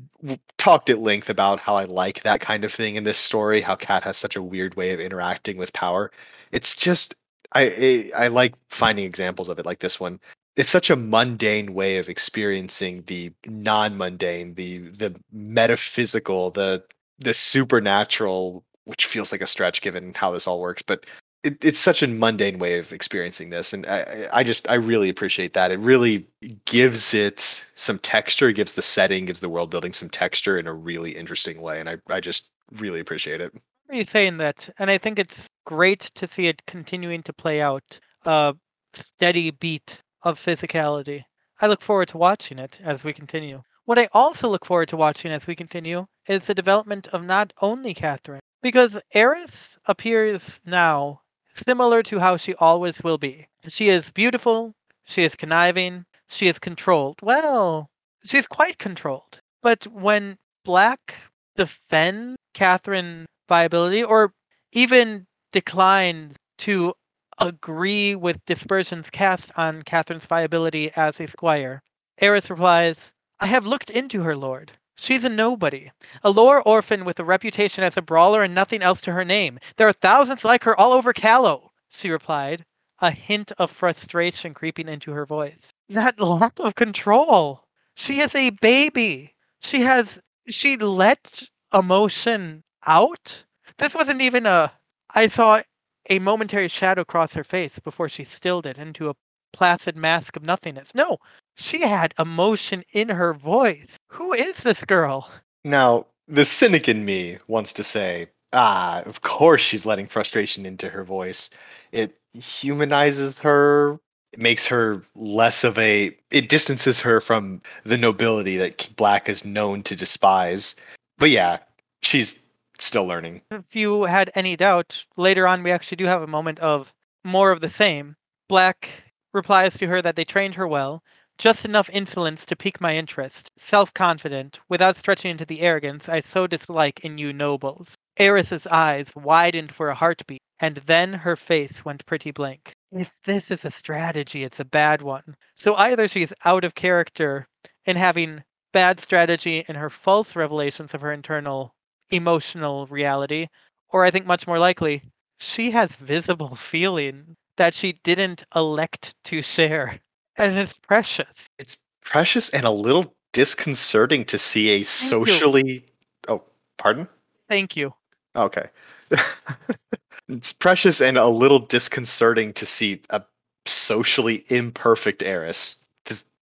talked 0.57 0.89
at 0.89 0.99
length 0.99 1.29
about 1.29 1.59
how 1.59 1.75
I 1.75 1.85
like 1.85 2.21
that 2.21 2.39
kind 2.39 2.63
of 2.63 2.73
thing 2.73 2.95
in 2.95 3.03
this 3.03 3.17
story. 3.17 3.61
How 3.61 3.75
Cat 3.75 4.03
has 4.03 4.17
such 4.17 4.35
a 4.35 4.41
weird 4.41 4.75
way 4.75 4.91
of 4.91 4.99
interacting 4.99 5.57
with 5.57 5.73
power. 5.73 6.11
It's 6.51 6.75
just 6.75 7.15
I 7.53 8.11
I, 8.15 8.27
like 8.27 8.53
finding 8.69 9.05
examples 9.05 9.49
of 9.49 9.59
it 9.59 9.65
like 9.65 9.79
this 9.79 9.99
one. 9.99 10.19
It's 10.55 10.69
such 10.69 10.89
a 10.89 10.95
mundane 10.95 11.73
way 11.73 11.97
of 11.97 12.09
experiencing 12.09 13.03
the 13.07 13.33
non-mundane, 13.45 14.53
the 14.53 14.79
the 14.89 15.15
metaphysical, 15.31 16.51
the 16.51 16.83
the 17.19 17.33
supernatural, 17.33 18.63
which 18.85 19.05
feels 19.05 19.31
like 19.31 19.41
a 19.41 19.47
stretch 19.47 19.81
given 19.81 20.13
how 20.13 20.31
this 20.31 20.47
all 20.47 20.59
works. 20.59 20.81
But 20.81 21.05
it, 21.43 21.63
it's 21.63 21.79
such 21.79 22.03
a 22.03 22.07
mundane 22.07 22.59
way 22.59 22.77
of 22.77 22.93
experiencing 22.93 23.49
this, 23.49 23.73
and 23.73 23.85
I, 23.87 24.27
I 24.31 24.43
just 24.43 24.69
I 24.69 24.75
really 24.75 25.09
appreciate 25.09 25.53
that. 25.53 25.71
It 25.71 25.79
really 25.79 26.27
gives 26.65 27.13
it 27.13 27.65
some 27.75 27.99
texture, 27.99 28.51
gives 28.51 28.73
the 28.73 28.81
setting, 28.81 29.25
gives 29.25 29.39
the 29.39 29.49
world 29.49 29.71
building 29.71 29.93
some 29.93 30.09
texture 30.09 30.59
in 30.59 30.67
a 30.67 30.73
really 30.73 31.11
interesting 31.11 31.61
way, 31.61 31.79
and 31.79 31.89
I 31.89 31.97
I 32.09 32.19
just 32.19 32.45
really 32.73 32.99
appreciate 32.99 33.41
it. 33.41 33.53
You 33.89 34.03
saying 34.03 34.37
that? 34.37 34.69
And 34.79 34.89
I 34.89 34.97
think 34.97 35.19
it's 35.19 35.49
great 35.65 35.99
to 36.15 36.27
see 36.27 36.47
it 36.47 36.65
continuing 36.65 37.23
to 37.23 37.33
play 37.33 37.59
out 37.61 37.99
a 38.25 38.55
steady 38.93 39.51
beat 39.51 40.01
of 40.23 40.39
physicality. 40.39 41.23
I 41.59 41.67
look 41.67 41.81
forward 41.81 42.07
to 42.09 42.17
watching 42.17 42.59
it 42.59 42.79
as 42.83 43.03
we 43.03 43.13
continue. 43.13 43.63
What 43.85 43.99
I 43.99 44.07
also 44.13 44.47
look 44.47 44.65
forward 44.65 44.89
to 44.89 44.97
watching 44.97 45.31
as 45.31 45.47
we 45.47 45.55
continue 45.55 46.05
is 46.27 46.45
the 46.45 46.53
development 46.53 47.07
of 47.09 47.25
not 47.25 47.51
only 47.61 47.93
Catherine, 47.93 48.41
because 48.61 48.99
Heiress 49.13 49.79
appears 49.85 50.61
now 50.65 51.20
similar 51.53 52.03
to 52.03 52.19
how 52.19 52.37
she 52.37 52.55
always 52.55 53.03
will 53.03 53.17
be. 53.17 53.47
She 53.67 53.89
is 53.89 54.11
beautiful, 54.11 54.73
she 55.03 55.23
is 55.23 55.35
conniving, 55.35 56.05
she 56.27 56.47
is 56.47 56.59
controlled. 56.59 57.19
Well, 57.21 57.89
she's 58.23 58.47
quite 58.47 58.77
controlled. 58.77 59.41
But 59.61 59.85
when 59.87 60.37
Black 60.63 61.15
defends 61.55 62.37
Catherine 62.53 63.25
viability 63.47 64.03
or 64.03 64.33
even 64.71 65.27
declines 65.51 66.37
to 66.59 66.93
agree 67.39 68.15
with 68.15 68.43
Dispersion's 68.45 69.09
cast 69.09 69.51
on 69.57 69.83
Catherine's 69.83 70.25
viability 70.25 70.91
as 70.95 71.19
a 71.19 71.27
squire, 71.27 71.81
Heiress 72.19 72.49
replies, 72.49 73.13
I 73.39 73.47
have 73.47 73.65
looked 73.65 73.89
into 73.89 74.21
her, 74.21 74.35
lord. 74.35 74.71
She's 75.03 75.23
a 75.23 75.29
nobody, 75.29 75.91
a 76.21 76.29
lore 76.29 76.61
orphan 76.61 77.05
with 77.05 77.19
a 77.19 77.23
reputation 77.23 77.83
as 77.83 77.97
a 77.97 78.03
brawler 78.03 78.43
and 78.43 78.53
nothing 78.53 78.83
else 78.83 79.01
to 79.01 79.11
her 79.13 79.25
name. 79.25 79.57
There 79.77 79.87
are 79.87 79.93
thousands 79.93 80.45
like 80.45 80.63
her 80.63 80.79
all 80.79 80.93
over 80.93 81.11
Callow, 81.11 81.71
she 81.89 82.11
replied, 82.11 82.67
a 82.99 83.09
hint 83.09 83.51
of 83.57 83.71
frustration 83.71 84.53
creeping 84.53 84.87
into 84.87 85.11
her 85.11 85.25
voice. 85.25 85.73
That 85.89 86.19
lack 86.19 86.59
of 86.59 86.75
control. 86.75 87.65
She 87.95 88.19
is 88.19 88.35
a 88.35 88.51
baby. 88.51 89.33
She 89.59 89.81
has 89.81 90.21
she 90.47 90.77
let 90.77 91.45
emotion 91.73 92.63
out. 92.85 93.43
This 93.79 93.95
wasn't 93.95 94.21
even 94.21 94.45
a 94.45 94.71
I 95.15 95.25
saw 95.25 95.63
a 96.11 96.19
momentary 96.19 96.67
shadow 96.67 97.05
cross 97.05 97.33
her 97.33 97.43
face 97.43 97.79
before 97.79 98.07
she 98.07 98.23
stilled 98.23 98.67
it 98.67 98.77
into 98.77 99.09
a 99.09 99.15
placid 99.53 99.95
mask 99.95 100.35
of 100.35 100.43
nothingness. 100.43 100.95
No, 100.95 101.17
she 101.55 101.81
had 101.81 102.13
emotion 102.19 102.83
in 102.93 103.09
her 103.09 103.33
voice. 103.33 103.97
Who 104.07 104.33
is 104.33 104.63
this 104.63 104.83
girl? 104.85 105.29
Now, 105.63 106.07
the 106.27 106.45
cynic 106.45 106.87
in 106.87 107.05
me 107.05 107.37
wants 107.47 107.73
to 107.73 107.83
say, 107.83 108.27
ah, 108.53 109.01
of 109.03 109.21
course 109.21 109.61
she's 109.61 109.85
letting 109.85 110.07
frustration 110.07 110.65
into 110.65 110.89
her 110.89 111.03
voice. 111.03 111.49
It 111.91 112.17
humanizes 112.33 113.37
her. 113.39 113.99
It 114.33 114.39
makes 114.39 114.65
her 114.67 115.03
less 115.15 115.63
of 115.63 115.77
a. 115.77 116.15
It 116.31 116.47
distances 116.47 116.99
her 117.01 117.19
from 117.19 117.61
the 117.83 117.97
nobility 117.97 118.57
that 118.57 118.89
Black 118.95 119.27
is 119.27 119.43
known 119.43 119.83
to 119.83 119.95
despise. 119.95 120.75
But 121.17 121.31
yeah, 121.31 121.57
she's 122.01 122.39
still 122.79 123.05
learning. 123.05 123.41
If 123.51 123.75
you 123.75 124.03
had 124.03 124.31
any 124.35 124.55
doubt, 124.55 125.05
later 125.17 125.47
on 125.47 125.63
we 125.63 125.71
actually 125.71 125.97
do 125.97 126.05
have 126.05 126.21
a 126.21 126.27
moment 126.27 126.59
of 126.59 126.93
more 127.23 127.51
of 127.51 127.61
the 127.61 127.69
same. 127.69 128.15
Black 128.47 128.89
replies 129.33 129.77
to 129.77 129.87
her 129.87 130.01
that 130.01 130.15
they 130.15 130.23
trained 130.23 130.55
her 130.55 130.67
well, 130.67 131.03
just 131.37 131.65
enough 131.65 131.89
insolence 131.89 132.45
to 132.45 132.55
pique 132.55 132.79
my 132.79 132.95
interest, 132.95 133.49
self 133.57 133.93
confident, 133.93 134.59
without 134.69 134.97
stretching 134.97 135.31
into 135.31 135.45
the 135.45 135.61
arrogance 135.61 136.07
I 136.09 136.21
so 136.21 136.45
dislike 136.45 136.99
in 136.99 137.17
you 137.17 137.33
nobles. 137.33 137.95
Heiress's 138.17 138.67
eyes 138.67 139.13
widened 139.15 139.73
for 139.73 139.89
a 139.89 139.95
heartbeat, 139.95 140.41
and 140.59 140.75
then 140.77 141.13
her 141.13 141.35
face 141.35 141.83
went 141.83 142.05
pretty 142.05 142.31
blank. 142.31 142.73
If 142.91 143.11
this 143.23 143.49
is 143.49 143.65
a 143.65 143.71
strategy, 143.71 144.43
it's 144.43 144.59
a 144.59 144.65
bad 144.65 145.01
one. 145.01 145.35
So 145.55 145.75
either 145.75 146.07
she's 146.07 146.33
out 146.45 146.63
of 146.63 146.75
character 146.75 147.47
in 147.85 147.95
having 147.95 148.43
bad 148.71 148.99
strategy 148.99 149.65
in 149.67 149.75
her 149.75 149.89
false 149.89 150.35
revelations 150.35 150.93
of 150.93 151.01
her 151.01 151.11
internal 151.11 151.73
emotional 152.11 152.85
reality, 152.87 153.47
or 153.89 154.03
I 154.03 154.11
think 154.11 154.25
much 154.25 154.45
more 154.45 154.59
likely, 154.59 155.01
she 155.39 155.71
has 155.71 155.95
visible 155.95 156.55
feeling 156.71 157.35
that 157.57 157.73
she 157.73 157.93
didn't 158.03 158.43
elect 158.55 159.15
to 159.25 159.41
share. 159.41 159.99
And 160.37 160.57
it's 160.57 160.77
precious. 160.77 161.49
It's 161.59 161.77
precious 162.01 162.49
and 162.49 162.65
a 162.65 162.71
little 162.71 163.13
disconcerting 163.33 164.25
to 164.25 164.37
see 164.37 164.69
a 164.69 164.83
socially. 164.83 165.85
Oh, 166.27 166.43
pardon? 166.77 167.07
Thank 167.47 167.75
you. 167.75 167.93
Okay. 168.35 168.69
it's 170.29 170.53
precious 170.53 171.01
and 171.01 171.17
a 171.17 171.27
little 171.27 171.59
disconcerting 171.59 172.53
to 172.53 172.65
see 172.65 173.01
a 173.09 173.21
socially 173.65 174.45
imperfect 174.49 175.21
Heiress. 175.21 175.77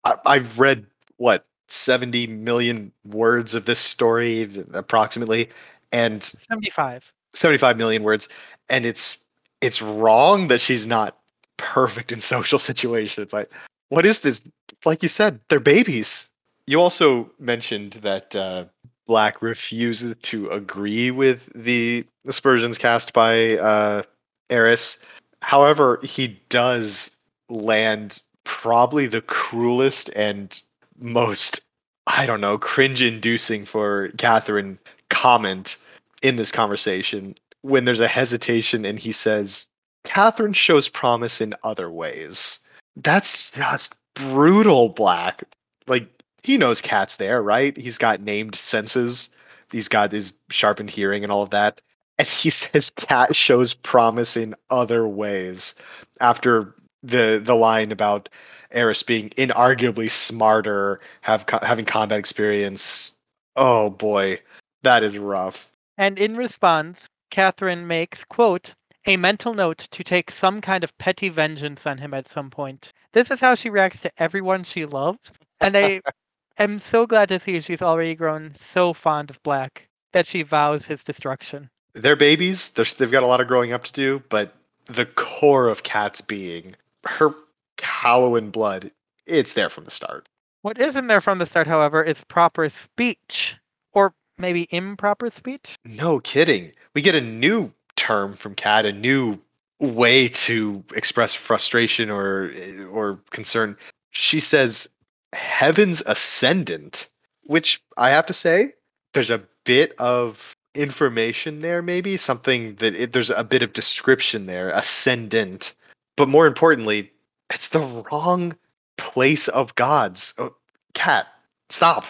I, 0.04 0.14
I've 0.26 0.58
read, 0.58 0.86
what, 1.16 1.46
70 1.68 2.26
million 2.28 2.92
words 3.04 3.54
of 3.54 3.64
this 3.64 3.80
story 3.80 4.48
approximately 4.74 5.48
and 5.92 6.22
75 6.22 7.12
75 7.34 7.76
million 7.76 8.02
words 8.02 8.28
and 8.68 8.84
it's 8.84 9.18
it's 9.64 9.80
wrong 9.80 10.48
that 10.48 10.60
she's 10.60 10.86
not 10.86 11.16
perfect 11.56 12.12
in 12.12 12.20
social 12.20 12.58
situations 12.58 13.32
like 13.32 13.50
what 13.88 14.06
is 14.06 14.20
this? 14.20 14.40
Like 14.84 15.02
you 15.02 15.08
said 15.08 15.40
they're 15.48 15.60
babies. 15.60 16.28
You 16.66 16.80
also 16.80 17.30
mentioned 17.38 17.94
that 18.02 18.34
uh, 18.34 18.64
black 19.06 19.42
refuses 19.42 20.14
to 20.22 20.48
agree 20.48 21.10
with 21.10 21.48
the 21.54 22.04
aspersions 22.26 22.78
cast 22.78 23.12
by 23.12 23.58
uh, 23.58 24.02
heiress. 24.50 24.98
However 25.42 26.00
he 26.02 26.40
does 26.48 27.10
land 27.48 28.20
probably 28.44 29.06
the 29.06 29.22
cruelest 29.22 30.10
and 30.16 30.60
most 30.98 31.60
I 32.06 32.26
don't 32.26 32.40
know, 32.42 32.58
cringe 32.58 33.02
inducing 33.02 33.64
for 33.64 34.10
Catherine 34.18 34.78
comment 35.08 35.78
in 36.22 36.36
this 36.36 36.52
conversation 36.52 37.34
when 37.64 37.86
there's 37.86 38.00
a 38.00 38.06
hesitation 38.06 38.84
and 38.84 38.98
he 38.98 39.10
says, 39.10 39.66
Catherine 40.04 40.52
shows 40.52 40.86
promise 40.86 41.40
in 41.40 41.54
other 41.64 41.90
ways. 41.90 42.60
That's 42.94 43.50
just 43.52 43.94
brutal, 44.14 44.90
Black. 44.90 45.44
Like, 45.86 46.06
he 46.42 46.58
knows 46.58 46.82
Cat's 46.82 47.16
there, 47.16 47.42
right? 47.42 47.74
He's 47.74 47.96
got 47.96 48.20
named 48.20 48.54
senses, 48.54 49.30
he's 49.72 49.88
got 49.88 50.12
his 50.12 50.34
sharpened 50.50 50.90
hearing 50.90 51.22
and 51.22 51.32
all 51.32 51.42
of 51.42 51.50
that. 51.50 51.80
And 52.18 52.28
he 52.28 52.50
says 52.50 52.90
Cat 52.90 53.34
shows 53.34 53.72
promise 53.72 54.36
in 54.36 54.54
other 54.68 55.08
ways 55.08 55.74
after 56.20 56.74
the 57.02 57.40
the 57.42 57.56
line 57.56 57.92
about 57.92 58.28
Heiress 58.72 59.02
being 59.02 59.30
inarguably 59.30 60.10
smarter, 60.10 61.00
have 61.22 61.46
having 61.62 61.86
combat 61.86 62.18
experience. 62.18 63.16
Oh 63.56 63.88
boy, 63.88 64.40
that 64.82 65.02
is 65.02 65.18
rough. 65.18 65.70
And 65.96 66.18
in 66.18 66.36
response, 66.36 67.08
Catherine 67.34 67.88
makes, 67.88 68.22
quote, 68.22 68.74
a 69.06 69.16
mental 69.16 69.54
note 69.54 69.78
to 69.78 70.04
take 70.04 70.30
some 70.30 70.60
kind 70.60 70.84
of 70.84 70.96
petty 70.98 71.28
vengeance 71.28 71.84
on 71.84 71.98
him 71.98 72.14
at 72.14 72.28
some 72.28 72.48
point. 72.48 72.92
This 73.12 73.28
is 73.28 73.40
how 73.40 73.56
she 73.56 73.70
reacts 73.70 74.02
to 74.02 74.10
everyone 74.18 74.62
she 74.62 74.84
loves. 74.84 75.36
And 75.60 75.76
I 75.76 76.00
am 76.58 76.78
so 76.78 77.08
glad 77.08 77.30
to 77.30 77.40
see 77.40 77.58
she's 77.58 77.82
already 77.82 78.14
grown 78.14 78.54
so 78.54 78.92
fond 78.92 79.30
of 79.30 79.42
Black 79.42 79.88
that 80.12 80.26
she 80.26 80.42
vows 80.42 80.86
his 80.86 81.02
destruction. 81.02 81.68
They're 81.94 82.14
babies. 82.14 82.68
They're, 82.68 82.84
they've 82.84 83.10
got 83.10 83.24
a 83.24 83.26
lot 83.26 83.40
of 83.40 83.48
growing 83.48 83.72
up 83.72 83.82
to 83.82 83.92
do, 83.92 84.22
but 84.28 84.54
the 84.84 85.06
core 85.06 85.66
of 85.66 85.82
Cat's 85.82 86.20
being, 86.20 86.76
her 87.04 87.34
Callowan 87.76 88.52
blood, 88.52 88.92
it's 89.26 89.54
there 89.54 89.70
from 89.70 89.86
the 89.86 89.90
start. 89.90 90.28
What 90.62 90.78
isn't 90.78 91.08
there 91.08 91.20
from 91.20 91.40
the 91.40 91.46
start, 91.46 91.66
however, 91.66 92.00
is 92.00 92.22
proper 92.22 92.68
speech. 92.68 93.56
Or 93.92 94.14
maybe 94.38 94.66
improper 94.70 95.30
speech? 95.30 95.76
No 95.84 96.20
kidding. 96.20 96.72
We 96.94 97.02
get 97.02 97.14
a 97.14 97.20
new 97.20 97.72
term 97.96 98.34
from 98.34 98.54
Cat, 98.54 98.86
a 98.86 98.92
new 98.92 99.38
way 99.80 100.28
to 100.28 100.82
express 100.94 101.34
frustration 101.34 102.10
or 102.10 102.52
eh, 102.54 102.84
or 102.84 103.18
concern. 103.30 103.76
She 104.10 104.40
says 104.40 104.88
heaven's 105.32 106.02
ascendant, 106.06 107.08
which 107.42 107.82
I 107.96 108.10
have 108.10 108.26
to 108.26 108.32
say, 108.32 108.74
there's 109.12 109.30
a 109.30 109.42
bit 109.64 109.94
of 109.98 110.54
information 110.74 111.60
there, 111.60 111.82
maybe 111.82 112.16
something 112.16 112.76
that 112.76 112.94
it, 112.94 113.12
there's 113.12 113.30
a 113.30 113.44
bit 113.44 113.62
of 113.62 113.72
description 113.72 114.46
there, 114.46 114.70
ascendant. 114.70 115.74
But 116.16 116.28
more 116.28 116.46
importantly, 116.46 117.12
it's 117.52 117.68
the 117.68 118.04
wrong 118.10 118.56
place 118.96 119.48
of 119.48 119.74
gods. 119.74 120.34
Oh, 120.38 120.54
Cat, 120.94 121.26
stop. 121.70 122.04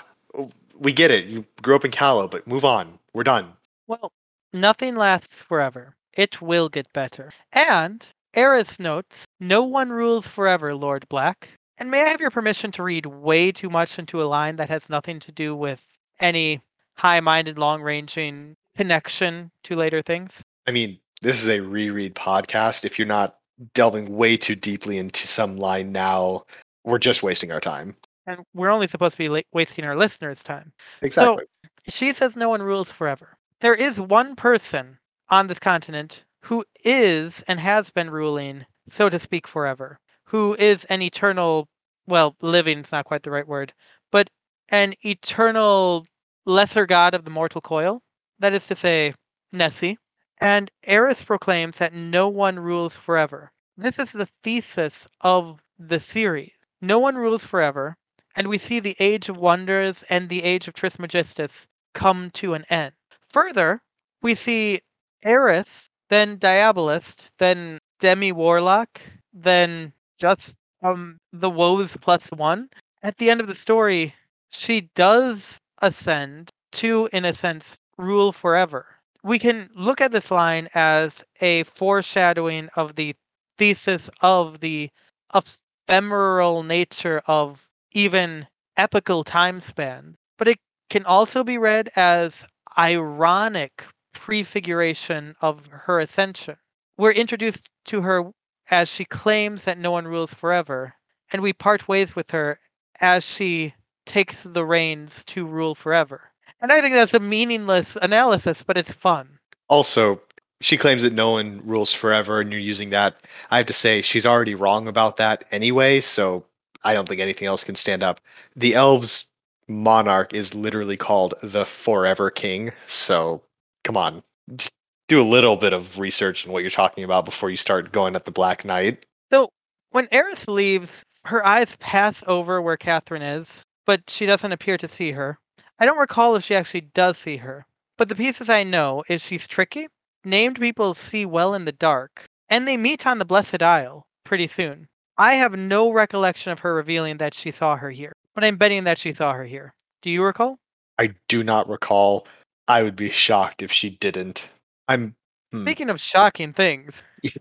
We 0.79 0.93
get 0.93 1.11
it. 1.11 1.27
You 1.27 1.45
grew 1.63 1.77
up 1.77 1.85
in 1.85 1.91
Callow, 1.91 2.29
but 2.29 2.47
move 2.47 2.65
on. 2.65 2.99
We're 3.13 3.25
done. 3.25 3.53
Well, 3.87 4.13
nothing 4.53 4.97
lasts 4.97 5.43
forever. 5.43 5.95
It 6.13 6.41
will 6.41 6.69
get 6.69 6.93
better. 6.93 7.33
And 7.53 8.07
Heiress 8.35 8.81
notes, 8.81 9.27
no 9.39 9.63
one 9.63 9.91
rules 9.91 10.27
forever, 10.27 10.75
Lord 10.75 11.09
Black. 11.09 11.49
And 11.79 11.91
may 11.91 12.03
I 12.03 12.09
have 12.09 12.21
your 12.21 12.31
permission 12.31 12.73
to 12.73 12.83
read 12.83 13.07
way 13.07 13.53
too 13.53 13.71
much 13.71 13.99
into 13.99 14.23
a 14.23 14.25
line 14.25 14.57
that 14.57 14.69
has 14.69 14.89
nothing 14.89 15.21
to 15.21 15.33
do 15.33 15.55
with 15.55 15.83
any 16.21 16.61
high 16.95 17.21
minded, 17.21 17.59
long 17.59 17.83
ranging 17.83 18.57
connection 18.77 19.51
to 19.65 19.77
later 19.77 20.03
things? 20.03 20.43
I 20.67 20.71
mean, 20.71 20.99
this 21.23 21.43
is 21.43 21.49
a 21.49 21.61
reread 21.61 22.15
podcast. 22.15 22.85
If 22.85 22.99
you're 22.99 23.07
not 23.07 23.39
delving 23.75 24.17
way 24.17 24.37
too 24.37 24.57
deeply 24.57 24.99
into 24.99 25.27
some 25.27 25.57
line 25.57 25.93
now, 25.93 26.45
we're 26.85 26.99
just 26.99 27.23
wasting 27.23 27.53
our 27.53 27.61
time. 27.61 27.97
And 28.27 28.41
we're 28.55 28.71
only 28.71 28.87
supposed 28.87 29.15
to 29.15 29.19
be 29.19 29.29
la- 29.29 29.41
wasting 29.53 29.85
our 29.85 29.97
listeners' 29.97 30.43
time. 30.43 30.73
Exactly. 31.03 31.45
So 31.45 31.93
she 31.93 32.13
says 32.13 32.37
no 32.37 32.49
one 32.49 32.63
rules 32.63 32.91
forever. 32.91 33.37
There 33.61 33.75
is 33.75 34.01
one 34.01 34.35
person 34.37 34.99
on 35.29 35.47
this 35.47 35.59
continent 35.59 36.25
who 36.43 36.65
is 36.85 37.43
and 37.49 37.59
has 37.61 37.91
been 37.91 38.11
ruling, 38.11 38.67
so 38.89 39.09
to 39.09 39.19
speak, 39.19 39.47
forever, 39.47 39.99
who 40.25 40.55
is 40.59 40.85
an 40.87 41.03
eternal, 41.03 41.69
well, 42.07 42.37
living 42.41 42.79
is 42.79 42.93
not 42.93 43.05
quite 43.07 43.23
the 43.23 43.31
right 43.31 43.49
word, 43.49 43.73
but 44.11 44.29
an 44.69 44.95
eternal 45.05 46.07
lesser 46.45 46.87
god 46.87 47.15
of 47.15 47.25
the 47.25 47.31
mortal 47.31 47.61
coil. 47.61 48.03
That 48.39 48.53
is 48.53 48.67
to 48.69 48.77
say, 48.77 49.15
Nessie. 49.53 49.99
And 50.39 50.71
Heiress 50.83 51.25
proclaims 51.25 51.77
that 51.77 51.95
no 51.95 52.29
one 52.29 52.59
rules 52.59 52.97
forever. 52.97 53.53
This 53.77 53.99
is 53.99 54.13
the 54.13 54.29
thesis 54.43 55.09
of 55.21 55.63
the 55.79 56.01
series. 56.01 56.53
No 56.81 56.99
one 56.99 57.17
rules 57.17 57.47
forever, 57.47 57.97
and 58.37 58.49
we 58.49 58.59
see 58.59 58.81
the 58.81 58.97
Age 58.99 59.29
of 59.29 59.37
Wonders 59.37 60.05
and 60.09 60.29
the 60.29 60.43
Age 60.43 60.69
of 60.69 60.75
Trismegistus 60.75 61.67
come 61.93 62.31
to 62.31 62.55
an 62.55 62.65
end. 62.69 62.93
Further, 63.29 63.81
we 64.23 64.35
see 64.35 64.81
Heiress, 65.23 65.89
then 66.09 66.39
Diabolist, 66.39 67.31
then 67.39 67.79
Demi 68.01 68.33
Warlock, 68.33 69.01
then 69.33 69.93
just 70.19 70.57
um 70.83 71.19
the 71.33 71.51
woes 71.51 71.97
plus 71.97 72.31
one. 72.31 72.69
At 73.03 73.19
the 73.19 73.31
end 73.31 73.41
of 73.41 73.47
the 73.47 73.55
story, 73.55 74.15
she 74.51 74.83
does 74.95 75.59
ascend 75.83 76.51
to, 76.73 77.09
in 77.13 77.25
a 77.25 77.35
sense, 77.35 77.77
rule 77.97 78.33
forever. 78.33 78.87
We 79.23 79.39
can 79.39 79.71
look 79.75 80.01
at 80.01 80.13
this 80.13 80.31
line 80.31 80.69
as 80.75 81.25
a 81.41 81.63
foreshadowing 81.65 82.69
of 82.77 82.95
the 82.97 83.15
thesis 83.57 84.11
of 84.21 84.61
the 84.61 84.91
ephemeral 85.35 86.63
nature 86.63 87.23
of 87.27 87.69
even 87.95 88.47
epical 88.77 89.25
time 89.25 89.61
spans, 89.61 90.17
but 90.37 90.49
it 90.49 90.59
can 90.91 91.05
also 91.05 91.45
be 91.45 91.57
read 91.57 91.89
as 91.97 92.45
ironic 92.77 93.85
prefiguration 94.13 95.35
of 95.41 95.67
her 95.69 96.01
ascension. 96.01 96.57
We're 96.99 97.13
introduced 97.13 97.69
to 97.87 98.03
her 98.03 98.31
as 98.71 98.89
she 98.89 99.05
claims 99.05 99.65
that 99.65 99.79
no 99.79 99.91
one 99.91 100.07
rules 100.07 100.35
forever, 100.35 100.95
and 101.33 101.43
we 101.43 101.53
part 101.53 101.89
ways 101.89 102.17
with 102.17 102.31
her 102.31 102.59
as 103.01 103.25
she 103.25 103.75
takes 104.07 104.43
the 104.43 104.65
reins 104.65 105.25
to 105.25 105.47
rule 105.47 105.75
forever. 105.75 106.31
And 106.61 106.73
I 106.73 106.81
think 106.81 106.95
that's 106.95 107.15
a 107.15 107.21
meaningless 107.21 107.97
analysis, 108.01 108.63
but 108.63 108.77
it's 108.77 108.93
fun. 108.93 109.39
Also, 109.69 110.21
she 110.61 110.77
claims 110.77 111.03
that 111.03 111.13
no 111.13 111.33
one 111.33 111.61
rules 111.65 111.93
forever, 111.93 112.41
and 112.41 112.51
you're 112.51 112.61
using 112.61 112.91
that. 112.91 113.17
I 113.51 113.59
have 113.59 113.67
to 113.67 113.73
say, 113.73 114.03
she's 114.03 114.27
already 114.27 114.55
wrong 114.55 114.89
about 114.89 115.17
that 115.19 115.45
anyway, 115.51 116.01
so 116.01 116.45
I 116.85 116.93
don't 116.93 117.09
think 117.09 117.21
anything 117.21 117.49
else 117.49 117.65
can 117.65 117.75
stand 117.75 118.03
up. 118.03 118.21
The 118.57 118.75
elves' 118.75 119.27
monarch 119.67 120.35
is 120.35 120.55
literally 120.55 120.97
called 120.97 121.35
the 121.43 121.65
Forever 121.65 122.31
King, 122.31 122.73
so 122.87 123.43
come 123.83 123.97
on. 123.97 124.23
Just 124.57 124.73
do 125.09 125.21
a 125.21 125.25
little 125.25 125.57
bit 125.57 125.73
of 125.73 125.99
research 125.99 126.45
in 126.45 126.53
what 126.53 126.63
you're 126.63 126.71
talking 126.71 127.05
about 127.05 127.25
before 127.25 127.51
you 127.51 127.57
start 127.57 127.93
going 127.93 128.15
at 128.15 128.25
the 128.25 128.31
Black 128.31 128.65
Knight. 128.65 129.07
So 129.31 129.49
when 129.91 130.09
Heiress 130.11 130.49
leaves, 130.49 131.05
her 131.25 131.45
eyes 131.45 131.77
pass 131.77 132.23
over 132.27 132.61
where 132.61 132.77
Catherine 132.77 133.23
is, 133.23 133.65
but 133.87 134.03
she 134.09 134.27
doesn't 134.27 134.53
appear 134.53 134.77
to 134.79 134.89
see 134.89 135.13
her. 135.13 135.39
I 135.79 135.87
don't 135.87 135.99
recall 135.99 136.37
if 136.37 136.45
she 136.45 136.55
actually 136.55 136.83
does 136.83 137.19
see 137.19 137.39
her, 137.39 137.67
but 137.97 138.09
the 138.09 138.15
pieces 138.15 138.49
I 138.49 138.63
know 138.63 139.05
is 139.09 139.23
she's 139.23 139.49
tricky, 139.49 139.89
named 140.25 140.61
people 140.61 140.95
see 140.95 141.27
well 141.27 141.55
in 141.55 141.65
the 141.65 141.73
dark, 141.73 142.27
and 142.49 142.69
they 142.69 142.77
meet 142.77 143.07
on 143.07 143.19
the 143.19 143.25
Blessed 143.25 143.63
Isle 143.63 144.07
pretty 144.25 144.47
soon. 144.47 144.87
I 145.17 145.35
have 145.35 145.57
no 145.57 145.91
recollection 145.91 146.53
of 146.53 146.61
her 146.61 146.75
revealing 146.75 147.19
that 147.19 147.35
she 147.35 147.51
saw 147.51 147.77
her 147.77 147.91
here, 147.91 148.13
but 148.35 148.45
I'm 148.45 148.57
betting 148.57 148.85
that 148.85 148.99
she 148.99 149.13
saw 149.13 149.33
her 149.33 149.45
here. 149.45 149.75
Do 150.03 150.11
you 150.11 150.25
recall? 150.25 150.59
I 150.99 151.15
do 151.29 151.43
not 151.43 151.69
recall. 151.69 152.27
I 152.67 152.83
would 152.83 152.97
be 152.97 153.11
shocked 153.11 153.63
if 153.63 153.71
she 153.71 153.91
didn't. 153.91 154.49
I'm. 154.89 155.15
hmm. 155.53 155.65
Speaking 155.65 155.91
of 155.91 156.01
shocking 156.01 156.53
things, 156.53 157.03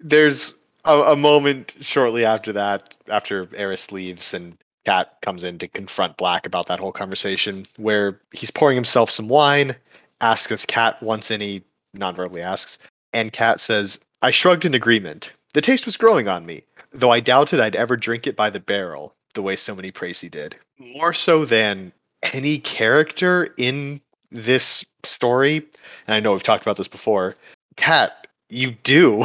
There's 0.00 0.54
a, 0.84 0.98
a 0.98 1.16
moment 1.16 1.74
shortly 1.80 2.24
after 2.24 2.52
that, 2.52 2.96
after 3.08 3.48
Heiress 3.54 3.92
leaves 3.92 4.34
and 4.34 4.56
Kat 4.84 5.16
comes 5.22 5.44
in 5.44 5.58
to 5.58 5.68
confront 5.68 6.16
Black 6.16 6.44
about 6.44 6.66
that 6.66 6.80
whole 6.80 6.92
conversation, 6.92 7.64
where 7.76 8.20
he's 8.32 8.50
pouring 8.50 8.74
himself 8.74 9.10
some 9.10 9.28
wine, 9.28 9.76
asks 10.20 10.50
if 10.50 10.66
Kat 10.66 11.00
wants 11.02 11.30
any, 11.30 11.62
non-verbally 11.94 12.42
asks, 12.42 12.78
and 13.12 13.32
Kat 13.32 13.60
says, 13.60 14.00
I 14.22 14.32
shrugged 14.32 14.64
in 14.64 14.74
agreement. 14.74 15.32
The 15.54 15.60
taste 15.60 15.84
was 15.84 15.96
growing 15.96 16.28
on 16.28 16.46
me, 16.46 16.64
though 16.92 17.10
I 17.10 17.20
doubted 17.20 17.60
I'd 17.60 17.76
ever 17.76 17.96
drink 17.96 18.26
it 18.26 18.36
by 18.36 18.50
the 18.50 18.60
barrel, 18.60 19.14
the 19.34 19.42
way 19.42 19.56
so 19.56 19.74
many 19.74 19.92
Praesi 19.92 20.30
did. 20.30 20.56
More 20.78 21.12
so 21.12 21.44
than 21.44 21.92
any 22.22 22.58
character 22.58 23.52
in 23.56 24.00
this 24.30 24.84
story, 25.04 25.66
and 26.06 26.14
I 26.14 26.20
know 26.20 26.32
we've 26.32 26.42
talked 26.42 26.62
about 26.62 26.78
this 26.78 26.88
before, 26.88 27.36
Kat, 27.76 28.26
you 28.48 28.72
do. 28.82 29.24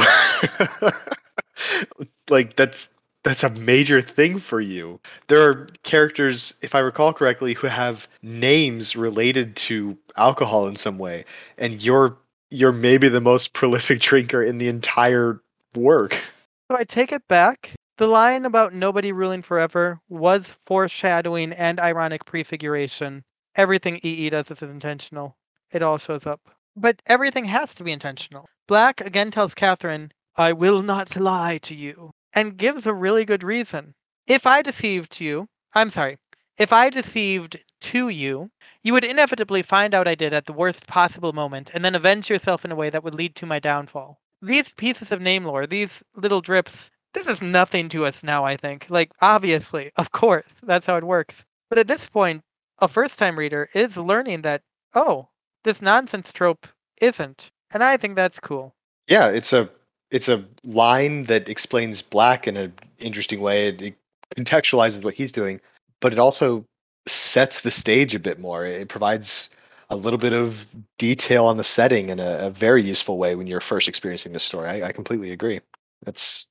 like 2.28 2.56
that's 2.56 2.88
that's 3.24 3.42
a 3.42 3.50
major 3.50 4.00
thing 4.00 4.38
for 4.38 4.60
you. 4.60 5.00
There 5.26 5.48
are 5.48 5.66
characters, 5.82 6.54
if 6.62 6.74
I 6.74 6.78
recall 6.80 7.12
correctly, 7.12 7.54
who 7.54 7.66
have 7.66 8.06
names 8.22 8.96
related 8.96 9.56
to 9.56 9.98
alcohol 10.16 10.68
in 10.68 10.76
some 10.76 10.98
way, 10.98 11.24
and 11.56 11.82
you're 11.82 12.16
you're 12.50 12.72
maybe 12.72 13.08
the 13.08 13.20
most 13.20 13.52
prolific 13.52 14.00
drinker 14.00 14.42
in 14.42 14.58
the 14.58 14.68
entire 14.68 15.40
work. 15.74 16.14
so 16.70 16.76
I 16.76 16.84
take 16.84 17.12
it 17.12 17.26
back. 17.28 17.72
The 17.98 18.06
line 18.06 18.44
about 18.44 18.72
nobody 18.72 19.12
ruling 19.12 19.42
forever 19.42 20.00
was 20.08 20.52
foreshadowing 20.52 21.52
and 21.52 21.80
ironic 21.80 22.24
prefiguration. 22.24 23.24
Everything 23.56 23.98
EE 24.02 24.30
does 24.30 24.50
is 24.50 24.62
intentional. 24.62 25.36
It 25.72 25.82
all 25.82 25.98
shows 25.98 26.26
up. 26.26 26.40
But 26.76 27.02
everything 27.06 27.44
has 27.46 27.74
to 27.74 27.84
be 27.84 27.90
intentional. 27.90 28.46
Black 28.68 29.00
again 29.00 29.30
tells 29.30 29.54
Catherine, 29.54 30.12
I 30.36 30.52
will 30.52 30.82
not 30.82 31.16
lie 31.16 31.58
to 31.58 31.74
you, 31.74 32.12
and 32.32 32.56
gives 32.56 32.86
a 32.86 32.94
really 32.94 33.24
good 33.24 33.42
reason. 33.42 33.94
If 34.28 34.46
I 34.46 34.62
deceived 34.62 35.20
you, 35.20 35.48
I'm 35.74 35.90
sorry, 35.90 36.18
if 36.56 36.72
I 36.72 36.90
deceived 36.90 37.58
to 37.80 38.08
you, 38.08 38.50
you 38.82 38.92
would 38.92 39.04
inevitably 39.04 39.62
find 39.62 39.94
out 39.94 40.06
I 40.06 40.14
did 40.14 40.32
at 40.32 40.46
the 40.46 40.52
worst 40.52 40.86
possible 40.86 41.32
moment 41.32 41.70
and 41.74 41.84
then 41.84 41.94
avenge 41.94 42.30
yourself 42.30 42.64
in 42.64 42.70
a 42.70 42.76
way 42.76 42.90
that 42.90 43.02
would 43.02 43.14
lead 43.14 43.34
to 43.36 43.46
my 43.46 43.58
downfall. 43.58 44.20
These 44.42 44.72
pieces 44.72 45.12
of 45.12 45.20
name 45.20 45.44
lore, 45.44 45.66
these 45.66 46.02
little 46.14 46.40
drips, 46.40 46.90
this 47.14 47.26
is 47.26 47.42
nothing 47.42 47.88
to 47.90 48.04
us 48.04 48.22
now, 48.22 48.44
I 48.44 48.56
think. 48.56 48.86
Like, 48.88 49.10
obviously, 49.20 49.90
of 49.96 50.12
course, 50.12 50.60
that's 50.62 50.86
how 50.86 50.96
it 50.96 51.04
works. 51.04 51.44
But 51.68 51.78
at 51.78 51.88
this 51.88 52.08
point, 52.08 52.42
a 52.78 52.88
first 52.88 53.18
time 53.18 53.38
reader 53.38 53.68
is 53.74 53.96
learning 53.96 54.42
that, 54.42 54.62
oh, 54.94 55.28
this 55.64 55.82
nonsense 55.82 56.32
trope 56.32 56.66
isn't. 57.00 57.50
And 57.72 57.82
I 57.82 57.96
think 57.96 58.14
that's 58.14 58.40
cool. 58.40 58.74
Yeah, 59.08 59.28
it's 59.28 59.52
a 59.52 59.68
it's 60.10 60.28
a 60.28 60.44
line 60.64 61.24
that 61.24 61.48
explains 61.48 62.00
Black 62.00 62.48
in 62.48 62.56
an 62.56 62.72
interesting 62.98 63.40
way. 63.40 63.68
It, 63.68 63.82
it 63.82 63.94
contextualizes 64.36 65.04
what 65.04 65.14
he's 65.14 65.32
doing, 65.32 65.60
but 66.00 66.12
it 66.12 66.18
also 66.18 66.64
sets 67.06 67.60
the 67.60 67.70
stage 67.70 68.14
a 68.14 68.18
bit 68.18 68.38
more. 68.38 68.64
It 68.64 68.88
provides 68.88 69.50
a 69.90 69.96
little 69.96 70.18
bit 70.18 70.32
of 70.32 70.66
detail 70.98 71.46
on 71.46 71.56
the 71.56 71.64
setting 71.64 72.10
in 72.10 72.20
a, 72.20 72.38
a 72.46 72.50
very 72.50 72.82
useful 72.82 73.18
way 73.18 73.34
when 73.34 73.46
you're 73.46 73.60
first 73.60 73.88
experiencing 73.88 74.32
this 74.32 74.42
story. 74.42 74.68
I, 74.68 74.88
I 74.88 74.92
completely 74.92 75.32
agree. 75.32 75.60
That's 76.04 76.46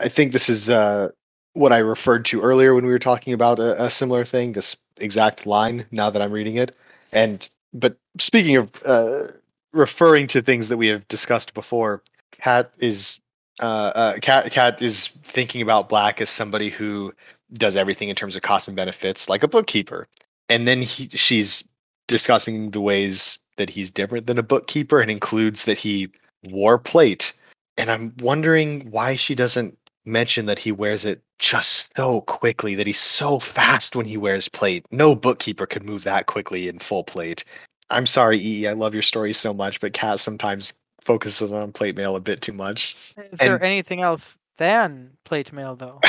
I 0.00 0.08
think 0.08 0.32
this 0.32 0.48
is 0.48 0.68
uh, 0.68 1.08
what 1.52 1.72
I 1.72 1.78
referred 1.78 2.24
to 2.26 2.40
earlier 2.40 2.74
when 2.74 2.86
we 2.86 2.92
were 2.92 2.98
talking 2.98 3.32
about 3.32 3.58
a, 3.58 3.84
a 3.84 3.90
similar 3.90 4.24
thing. 4.24 4.52
This 4.52 4.76
exact 4.96 5.46
line. 5.46 5.86
Now 5.90 6.10
that 6.10 6.22
I'm 6.22 6.32
reading 6.32 6.56
it, 6.56 6.74
and 7.12 7.46
but 7.74 7.96
speaking 8.18 8.56
of 8.56 8.70
uh, 8.84 9.24
referring 9.72 10.26
to 10.28 10.42
things 10.42 10.68
that 10.68 10.76
we 10.76 10.88
have 10.88 11.06
discussed 11.08 11.54
before, 11.54 12.02
Kat 12.40 12.72
is 12.78 13.18
uh, 13.60 13.64
uh, 13.64 14.18
Kat 14.20 14.50
Kat 14.50 14.80
is 14.80 15.08
thinking 15.24 15.62
about 15.62 15.88
Black 15.88 16.20
as 16.20 16.30
somebody 16.30 16.70
who 16.70 17.12
does 17.52 17.76
everything 17.76 18.08
in 18.08 18.16
terms 18.16 18.36
of 18.36 18.42
cost 18.42 18.68
and 18.68 18.76
benefits, 18.76 19.28
like 19.28 19.42
a 19.42 19.48
bookkeeper, 19.48 20.06
and 20.48 20.68
then 20.68 20.82
he, 20.82 21.08
she's 21.08 21.64
discussing 22.08 22.72
the 22.72 22.80
ways 22.80 23.38
that 23.56 23.70
he's 23.70 23.90
different 23.90 24.26
than 24.26 24.38
a 24.38 24.42
bookkeeper, 24.42 25.00
and 25.00 25.10
includes 25.10 25.64
that 25.64 25.78
he 25.78 26.08
wore 26.44 26.78
plate. 26.78 27.32
And 27.76 27.90
I'm 27.90 28.12
wondering 28.20 28.90
why 28.90 29.14
she 29.16 29.34
doesn't 29.34 29.78
mention 30.04 30.46
that 30.46 30.58
he 30.58 30.72
wears 30.72 31.04
it 31.04 31.22
just 31.38 31.86
so 31.96 32.22
quickly, 32.22 32.74
that 32.74 32.86
he's 32.86 32.98
so 33.00 33.38
fast 33.38 33.94
when 33.94 34.06
he 34.06 34.16
wears 34.16 34.48
plate. 34.48 34.84
No 34.90 35.14
bookkeeper 35.14 35.66
could 35.66 35.84
move 35.84 36.02
that 36.04 36.26
quickly 36.26 36.66
in 36.68 36.78
full 36.78 37.04
plate. 37.04 37.44
I'm 37.90 38.06
sorry, 38.06 38.38
EE, 38.38 38.68
I 38.68 38.72
love 38.72 38.94
your 38.94 39.02
story 39.02 39.32
so 39.32 39.54
much, 39.54 39.80
but 39.80 39.92
Kat 39.92 40.20
sometimes 40.20 40.72
focuses 41.02 41.52
on 41.52 41.72
plate 41.72 41.96
mail 41.96 42.16
a 42.16 42.20
bit 42.20 42.42
too 42.42 42.52
much. 42.52 42.96
Is 43.32 43.38
there 43.38 43.62
anything 43.62 44.02
else 44.02 44.36
than 44.56 45.10
plate 45.24 45.52
mail, 45.52 45.76
though? 45.76 46.00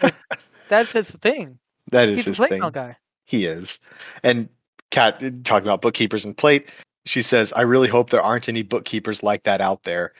That's 0.68 0.92
his 0.92 1.10
thing. 1.10 1.58
that 1.90 2.08
is 2.08 2.18
He's 2.18 2.26
a 2.26 2.30
his 2.30 2.36
plate 2.38 2.48
thing. 2.50 2.60
mail 2.60 2.70
guy. 2.70 2.96
He 3.24 3.44
is. 3.46 3.78
And 4.22 4.48
Kat 4.90 5.20
talking 5.44 5.66
about 5.66 5.82
bookkeepers 5.82 6.24
and 6.24 6.36
plate. 6.36 6.70
she 7.06 7.22
says, 7.22 7.52
"I 7.54 7.62
really 7.62 7.88
hope 7.88 8.10
there 8.10 8.20
aren't 8.22 8.48
any 8.48 8.62
bookkeepers 8.62 9.22
like 9.22 9.44
that 9.44 9.60
out 9.62 9.84
there. 9.84 10.12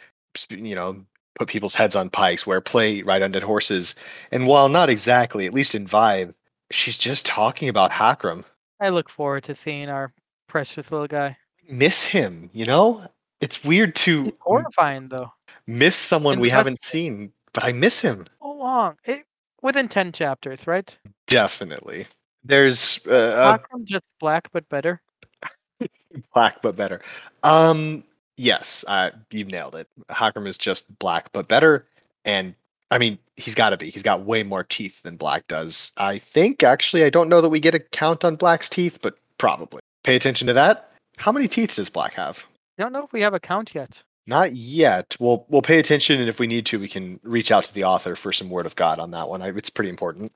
You 0.49 0.75
know, 0.75 1.05
put 1.39 1.49
people's 1.49 1.75
heads 1.75 1.95
on 1.97 2.09
pikes, 2.11 2.47
wear 2.47 2.61
plate, 2.61 3.05
ride 3.05 3.23
on 3.23 3.33
dead 3.33 3.43
horses." 3.43 3.95
And 4.33 4.47
while 4.47 4.69
not 4.69 4.89
exactly, 4.89 5.47
at 5.47 5.53
least 5.55 5.75
in 5.75 5.87
vibe, 5.87 6.35
she's 6.71 6.97
just 6.99 7.27
talking 7.27 7.69
about 7.69 7.91
Hakram. 7.91 8.45
I 8.81 8.89
look 8.91 9.11
forward 9.11 9.45
to 9.45 9.55
seeing 9.55 9.89
our 9.89 10.13
precious 10.49 10.91
little 10.93 11.09
guy. 11.09 11.37
Miss 11.69 12.05
him, 12.05 12.49
you 12.55 12.65
know. 12.65 13.07
It's 13.41 13.63
weird 13.63 13.95
to 13.97 14.25
He's 14.25 14.33
horrifying 14.41 15.09
though. 15.09 15.33
miss 15.67 15.97
someone 15.97 16.41
we 16.41 16.49
haven't 16.49 16.83
seen, 16.83 17.33
but 17.53 17.65
I 17.65 17.73
miss 17.73 18.01
him. 18.01 18.27
So 18.43 18.53
long. 18.53 18.97
It 19.05 19.27
within 19.63 19.89
ten 19.89 20.13
chapters, 20.13 20.67
right? 20.67 20.97
Definitely. 21.27 22.07
There's 22.49 22.99
uh, 23.07 23.59
Hakram 23.59 23.85
just 23.85 24.05
black 24.19 24.49
but 24.53 24.67
better. 24.71 25.03
black 26.35 26.63
but 26.63 26.77
better. 26.77 27.03
Um, 27.43 28.05
yes, 28.39 28.87
uh, 28.89 29.11
you've 29.31 29.51
nailed 29.51 29.75
it. 29.75 29.87
Hakram 30.09 30.49
is 30.49 30.57
just 30.57 30.87
black 30.99 31.31
but 31.33 31.47
better, 31.47 31.87
and 32.25 32.55
I 32.91 32.97
mean 32.97 33.19
he's 33.37 33.55
got 33.55 33.71
to 33.71 33.77
be. 33.77 33.91
He's 33.91 34.03
got 34.03 34.23
way 34.25 34.43
more 34.43 34.65
teeth 34.65 35.03
than 35.03 35.17
Black 35.17 35.47
does. 35.47 35.93
I 35.99 36.19
think 36.19 36.63
actually 36.63 37.05
I 37.05 37.11
don't 37.11 37.29
know 37.29 37.43
that 37.43 37.51
we 37.51 37.61
get 37.61 37.75
a 37.75 37.81
count 37.81 38.25
on 38.25 38.37
Black's 38.37 38.71
teeth, 38.71 38.99
but 39.03 39.19
probably. 39.37 39.81
Pay 40.03 40.17
attention 40.17 40.47
to 40.47 40.55
that. 40.55 40.91
How 41.19 41.33
many 41.33 41.49
teeth 41.49 41.77
does 41.77 41.91
Black 41.91 42.15
have? 42.15 42.47
I 42.79 42.83
don't 42.83 42.95
know 42.95 43.05
if 43.05 43.13
we 43.13 43.21
have 43.21 43.35
a 43.35 43.41
count 43.41 43.75
yet. 43.75 44.03
Not 44.27 44.55
yet. 44.55 45.17
We'll 45.21 45.45
we'll 45.51 45.61
pay 45.61 45.79
attention, 45.79 46.19
and 46.19 46.31
if 46.31 46.41
we 46.41 46.47
need 46.47 46.65
to, 46.67 46.81
we 46.81 46.89
can 46.89 47.21
reach 47.23 47.53
out 47.53 47.65
to 47.65 47.75
the 47.75 47.85
author 47.85 48.17
for 48.17 48.33
some 48.33 48.49
word 48.49 48.65
of 48.65 48.75
God 48.75 49.01
on 49.01 49.11
that 49.11 49.29
one. 49.29 49.43
I, 49.43 49.49
it's 49.49 49.71
pretty 49.71 49.91
important. 49.91 50.33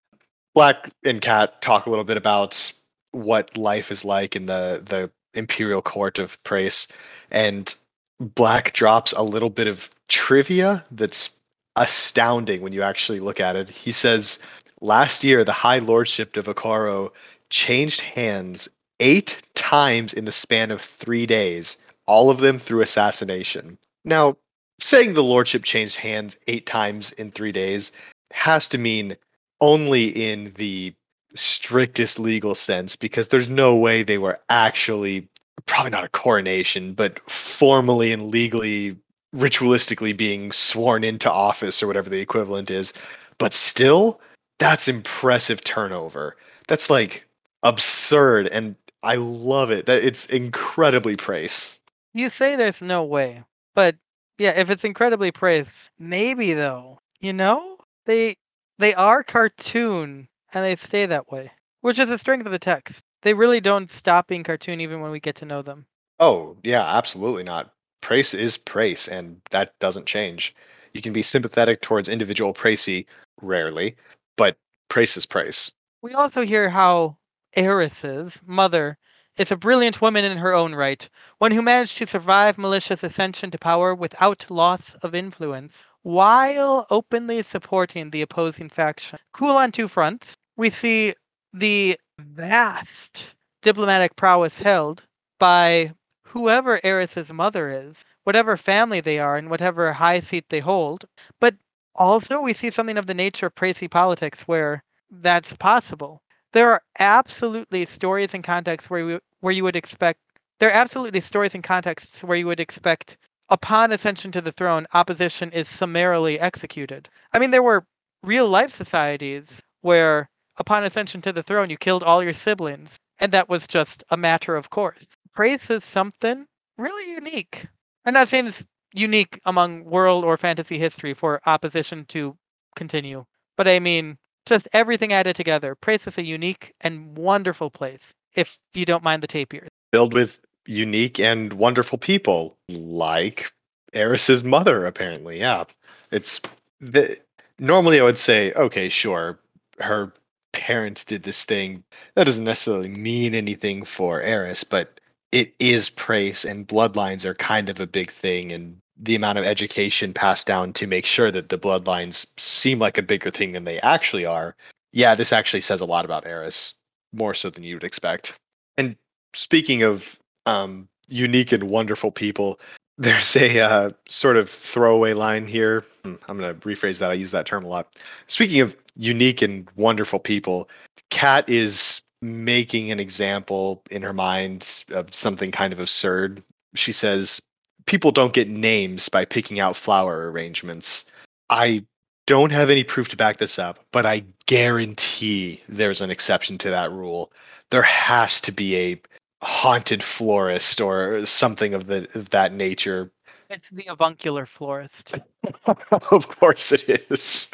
Black 0.54 0.90
and 1.04 1.20
Cat 1.20 1.62
talk 1.62 1.86
a 1.86 1.90
little 1.90 2.04
bit 2.04 2.16
about 2.16 2.72
what 3.12 3.56
life 3.56 3.90
is 3.90 4.04
like 4.04 4.36
in 4.36 4.46
the 4.46 4.82
the 4.84 5.10
imperial 5.34 5.82
court 5.82 6.18
of 6.18 6.42
Praes, 6.44 6.88
and 7.30 7.74
Black 8.20 8.72
drops 8.72 9.12
a 9.12 9.22
little 9.22 9.50
bit 9.50 9.66
of 9.66 9.90
trivia 10.08 10.84
that's 10.90 11.30
astounding 11.76 12.60
when 12.60 12.72
you 12.72 12.82
actually 12.82 13.20
look 13.20 13.40
at 13.40 13.56
it. 13.56 13.68
He 13.70 13.92
says, 13.92 14.38
"Last 14.80 15.24
year, 15.24 15.44
the 15.44 15.52
High 15.52 15.78
Lordship 15.78 16.36
of 16.36 16.46
Okoro 16.46 17.12
changed 17.50 18.00
hands 18.00 18.68
eight 19.00 19.36
times 19.54 20.12
in 20.12 20.26
the 20.26 20.32
span 20.32 20.70
of 20.70 20.80
three 20.80 21.26
days, 21.26 21.78
all 22.06 22.30
of 22.30 22.38
them 22.40 22.58
through 22.58 22.82
assassination." 22.82 23.78
Now, 24.04 24.36
saying 24.80 25.14
the 25.14 25.22
lordship 25.22 25.64
changed 25.64 25.96
hands 25.96 26.36
eight 26.48 26.66
times 26.66 27.12
in 27.12 27.30
three 27.30 27.52
days 27.52 27.92
has 28.32 28.68
to 28.70 28.78
mean 28.78 29.16
only 29.62 30.08
in 30.08 30.52
the 30.58 30.92
strictest 31.34 32.18
legal 32.18 32.54
sense 32.54 32.96
because 32.96 33.28
there's 33.28 33.48
no 33.48 33.74
way 33.74 34.02
they 34.02 34.18
were 34.18 34.38
actually 34.50 35.26
probably 35.64 35.90
not 35.90 36.04
a 36.04 36.08
coronation 36.08 36.92
but 36.92 37.18
formally 37.30 38.12
and 38.12 38.30
legally 38.30 38.96
ritualistically 39.34 40.14
being 40.14 40.52
sworn 40.52 41.04
into 41.04 41.30
office 41.30 41.82
or 41.82 41.86
whatever 41.86 42.10
the 42.10 42.20
equivalent 42.20 42.70
is. 42.70 42.92
But 43.38 43.54
still 43.54 44.20
that's 44.58 44.88
impressive 44.88 45.64
turnover. 45.64 46.36
That's 46.68 46.90
like 46.90 47.24
absurd 47.62 48.48
and 48.48 48.74
i 49.04 49.14
love 49.14 49.70
it. 49.70 49.86
That 49.86 50.04
it's 50.04 50.26
incredibly 50.26 51.16
praise. 51.16 51.78
You 52.12 52.28
say 52.28 52.56
there's 52.56 52.82
no 52.82 53.04
way, 53.04 53.44
but 53.74 53.96
yeah, 54.38 54.50
if 54.50 54.68
it's 54.70 54.84
incredibly 54.84 55.30
praised, 55.30 55.90
maybe 55.98 56.52
though, 56.52 56.98
you 57.20 57.32
know, 57.32 57.78
they 58.04 58.36
they 58.78 58.94
are 58.94 59.22
cartoon 59.22 60.28
and 60.52 60.64
they 60.64 60.76
stay 60.76 61.06
that 61.06 61.30
way, 61.30 61.52
which 61.80 61.98
is 61.98 62.08
the 62.08 62.18
strength 62.18 62.46
of 62.46 62.52
the 62.52 62.58
text. 62.58 63.04
They 63.22 63.34
really 63.34 63.60
don't 63.60 63.90
stop 63.90 64.26
being 64.26 64.42
cartoon 64.42 64.80
even 64.80 65.00
when 65.00 65.10
we 65.10 65.20
get 65.20 65.36
to 65.36 65.44
know 65.44 65.62
them. 65.62 65.86
Oh, 66.18 66.56
yeah, 66.62 66.82
absolutely 66.82 67.44
not. 67.44 67.72
Praes 68.00 68.34
is 68.34 68.58
Praes, 68.58 69.08
and 69.08 69.40
that 69.50 69.78
doesn't 69.78 70.06
change. 70.06 70.54
You 70.92 71.00
can 71.00 71.12
be 71.12 71.22
sympathetic 71.22 71.80
towards 71.80 72.08
individual 72.08 72.52
Praesi, 72.52 73.06
rarely, 73.40 73.96
but 74.36 74.56
Praes 74.88 75.16
is 75.16 75.26
Praes. 75.26 75.70
We 76.02 76.14
also 76.14 76.44
hear 76.44 76.68
how 76.68 77.16
Heiress's 77.54 78.40
mother 78.44 78.98
is 79.38 79.50
a 79.50 79.56
brilliant 79.56 80.00
woman 80.00 80.24
in 80.24 80.36
her 80.36 80.52
own 80.52 80.74
right, 80.74 81.08
one 81.38 81.52
who 81.52 81.62
managed 81.62 81.96
to 81.98 82.06
survive 82.06 82.58
malicious 82.58 83.02
ascension 83.02 83.50
to 83.50 83.58
power 83.58 83.94
without 83.94 84.50
loss 84.50 84.94
of 84.96 85.14
influence, 85.14 85.86
while 86.02 86.86
openly 86.90 87.42
supporting 87.42 88.10
the 88.10 88.22
opposing 88.22 88.68
faction. 88.68 89.18
Cool 89.32 89.56
on 89.56 89.72
two 89.72 89.88
fronts. 89.88 90.36
We 90.56 90.70
see 90.70 91.14
the 91.52 91.98
vast 92.18 93.34
diplomatic 93.62 94.16
prowess 94.16 94.58
held 94.60 95.06
by 95.38 95.92
whoever 96.24 96.80
Heiress's 96.82 97.32
mother 97.32 97.68
is, 97.70 98.04
whatever 98.24 98.56
family 98.56 99.00
they 99.00 99.18
are, 99.18 99.36
and 99.36 99.50
whatever 99.50 99.92
high 99.92 100.20
seat 100.20 100.46
they 100.48 100.60
hold. 100.60 101.04
But 101.40 101.54
also, 101.94 102.40
we 102.40 102.54
see 102.54 102.70
something 102.70 102.96
of 102.96 103.06
the 103.06 103.14
nature 103.14 103.46
of 103.46 103.54
Praesi 103.54 103.90
politics 103.90 104.42
where 104.42 104.82
that's 105.10 105.54
possible. 105.56 106.22
There 106.52 106.70
are 106.72 106.82
absolutely 106.98 107.86
stories 107.86 108.34
and 108.34 108.42
contexts 108.42 108.88
where 108.88 109.10
you, 109.10 109.20
where 109.40 109.52
you 109.52 109.62
would 109.64 109.76
expect. 109.76 110.20
There 110.58 110.70
are 110.70 110.74
absolutely 110.74 111.20
stories 111.20 111.54
and 111.54 111.64
contexts 111.64 112.24
where 112.24 112.36
you 112.36 112.46
would 112.46 112.60
expect, 112.60 113.18
upon 113.52 113.92
ascension 113.92 114.32
to 114.32 114.40
the 114.40 114.50
throne, 114.50 114.86
opposition 114.94 115.52
is 115.52 115.68
summarily 115.68 116.40
executed. 116.40 117.08
I 117.34 117.38
mean, 117.38 117.50
there 117.50 117.62
were 117.62 117.86
real 118.22 118.48
life 118.48 118.72
societies 118.72 119.62
where, 119.82 120.30
upon 120.56 120.84
ascension 120.84 121.20
to 121.20 121.34
the 121.34 121.42
throne, 121.42 121.68
you 121.68 121.76
killed 121.76 122.02
all 122.02 122.24
your 122.24 122.32
siblings, 122.32 122.96
and 123.20 123.30
that 123.32 123.50
was 123.50 123.66
just 123.66 124.02
a 124.08 124.16
matter 124.16 124.56
of 124.56 124.70
course. 124.70 125.04
Praes 125.34 125.68
is 125.68 125.84
something 125.84 126.46
really 126.78 127.12
unique. 127.12 127.66
I'm 128.06 128.14
not 128.14 128.28
saying 128.28 128.46
it's 128.46 128.64
unique 128.94 129.38
among 129.44 129.84
world 129.84 130.24
or 130.24 130.38
fantasy 130.38 130.78
history 130.78 131.12
for 131.12 131.42
opposition 131.44 132.06
to 132.06 132.34
continue, 132.74 133.26
but 133.58 133.68
I 133.68 133.78
mean 133.80 134.16
just 134.46 134.66
everything 134.72 135.12
added 135.12 135.36
together. 135.36 135.74
Praes 135.74 136.06
is 136.06 136.16
a 136.16 136.24
unique 136.24 136.72
and 136.80 137.16
wonderful 137.18 137.70
place. 137.70 138.14
If 138.34 138.58
you 138.72 138.86
don't 138.86 139.04
mind 139.04 139.22
the 139.22 139.28
tapirs, 139.28 139.68
Filled 139.92 140.14
with 140.14 140.38
unique 140.66 141.18
and 141.18 141.52
wonderful 141.52 141.98
people, 141.98 142.56
like 142.68 143.52
Heiress's 143.92 144.42
mother, 144.42 144.86
apparently. 144.86 145.38
Yeah. 145.38 145.64
It's 146.10 146.40
the 146.80 147.18
normally 147.58 148.00
I 148.00 148.04
would 148.04 148.18
say, 148.18 148.52
okay, 148.52 148.88
sure, 148.88 149.38
her 149.80 150.12
parents 150.52 151.04
did 151.04 151.22
this 151.22 151.44
thing. 151.44 151.82
That 152.14 152.24
doesn't 152.24 152.44
necessarily 152.44 152.88
mean 152.88 153.34
anything 153.34 153.84
for 153.84 154.20
Heiress, 154.20 154.64
but 154.64 155.00
it 155.30 155.54
is 155.58 155.90
Praes 155.90 156.44
and 156.44 156.68
bloodlines 156.68 157.24
are 157.24 157.34
kind 157.34 157.68
of 157.68 157.80
a 157.80 157.86
big 157.86 158.10
thing 158.10 158.52
and 158.52 158.78
the 158.98 159.14
amount 159.14 159.38
of 159.38 159.44
education 159.44 160.12
passed 160.12 160.46
down 160.46 160.72
to 160.74 160.86
make 160.86 161.06
sure 161.06 161.30
that 161.30 161.48
the 161.48 161.58
bloodlines 161.58 162.26
seem 162.38 162.78
like 162.78 162.98
a 162.98 163.02
bigger 163.02 163.30
thing 163.30 163.52
than 163.52 163.64
they 163.64 163.80
actually 163.80 164.26
are. 164.26 164.54
Yeah, 164.92 165.14
this 165.14 165.32
actually 165.32 165.62
says 165.62 165.80
a 165.80 165.86
lot 165.86 166.04
about 166.04 166.26
Heiress, 166.26 166.74
more 167.12 167.34
so 167.34 167.50
than 167.50 167.64
you 167.64 167.76
would 167.76 167.84
expect. 167.84 168.34
And 168.76 168.94
speaking 169.34 169.82
of 169.82 170.18
um, 170.46 170.88
unique 171.08 171.52
and 171.52 171.64
wonderful 171.64 172.10
people, 172.10 172.60
there's 172.98 173.36
a 173.36 173.60
uh, 173.60 173.90
sort 174.08 174.36
of 174.36 174.50
throwaway 174.50 175.12
line 175.12 175.46
here. 175.46 175.84
Hmm, 176.04 176.14
I'm 176.28 176.38
going 176.38 176.54
to 176.54 176.68
rephrase 176.68 176.98
that. 176.98 177.10
I 177.10 177.14
use 177.14 177.30
that 177.30 177.46
term 177.46 177.64
a 177.64 177.68
lot. 177.68 177.96
Speaking 178.28 178.60
of 178.60 178.76
unique 178.96 179.42
and 179.42 179.68
wonderful 179.76 180.18
people, 180.18 180.68
Kat 181.10 181.48
is 181.48 182.02
making 182.20 182.92
an 182.92 183.00
example 183.00 183.82
in 183.90 184.02
her 184.02 184.12
mind 184.12 184.84
of 184.90 185.12
something 185.14 185.50
kind 185.50 185.72
of 185.72 185.80
absurd. 185.80 186.42
She 186.74 186.92
says, 186.92 187.40
People 187.86 188.12
don't 188.12 188.32
get 188.32 188.48
names 188.48 189.08
by 189.08 189.24
picking 189.24 189.58
out 189.58 189.74
flower 189.74 190.30
arrangements. 190.30 191.04
I 191.50 191.84
don't 192.26 192.52
have 192.52 192.70
any 192.70 192.84
proof 192.84 193.08
to 193.08 193.16
back 193.16 193.38
this 193.38 193.58
up, 193.58 193.84
but 193.90 194.06
I 194.06 194.22
guarantee 194.46 195.60
there's 195.68 196.00
an 196.00 196.10
exception 196.10 196.58
to 196.58 196.70
that 196.70 196.92
rule. 196.92 197.32
There 197.70 197.82
has 197.82 198.40
to 198.42 198.52
be 198.52 198.76
a 198.76 199.00
haunted 199.42 200.02
florist 200.02 200.80
or 200.80 201.26
something 201.26 201.74
of 201.74 201.86
the 201.86 202.08
of 202.14 202.30
that 202.30 202.52
nature. 202.52 203.10
it's 203.50 203.68
the 203.70 203.86
avuncular 203.88 204.46
florist. 204.46 205.18
of 205.66 206.28
course 206.28 206.72
it 206.72 206.88
is. 207.10 207.48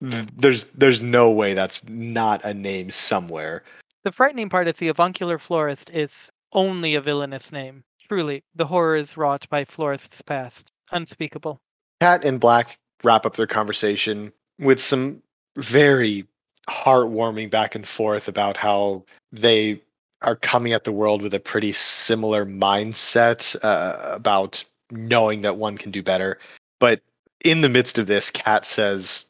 There's 0.00 0.64
there's 0.64 1.00
no 1.00 1.30
way 1.30 1.54
that's 1.54 1.84
not 1.88 2.44
a 2.44 2.54
name 2.54 2.90
somewhere. 2.90 3.64
The 4.04 4.12
frightening 4.12 4.48
part 4.48 4.68
is 4.68 4.78
the 4.78 4.88
avuncular 4.88 5.38
florist 5.38 5.90
is 5.90 6.30
only 6.52 6.94
a 6.94 7.00
villainous 7.00 7.52
name. 7.52 7.84
Truly, 8.08 8.42
the 8.54 8.66
horrors 8.66 9.16
wrought 9.16 9.46
by 9.50 9.64
florists 9.64 10.22
past. 10.22 10.72
Unspeakable. 10.90 11.60
Cat 12.00 12.24
and 12.24 12.40
Black 12.40 12.78
wrap 13.04 13.26
up 13.26 13.36
their 13.36 13.46
conversation 13.46 14.32
with 14.58 14.80
some 14.80 15.22
very 15.56 16.26
heartwarming 16.68 17.50
back 17.50 17.74
and 17.74 17.86
forth 17.86 18.26
about 18.26 18.56
how 18.56 19.04
they 19.32 19.82
are 20.22 20.36
coming 20.36 20.72
at 20.72 20.84
the 20.84 20.92
world 20.92 21.22
with 21.22 21.34
a 21.34 21.40
pretty 21.40 21.72
similar 21.72 22.44
mindset 22.44 23.56
uh, 23.64 23.98
about 24.14 24.64
knowing 24.90 25.42
that 25.42 25.56
one 25.56 25.78
can 25.78 25.90
do 25.90 26.02
better. 26.02 26.38
But 26.78 27.00
in 27.44 27.60
the 27.62 27.68
midst 27.68 27.98
of 27.98 28.06
this, 28.06 28.30
Kat 28.30 28.66
says, 28.66 29.24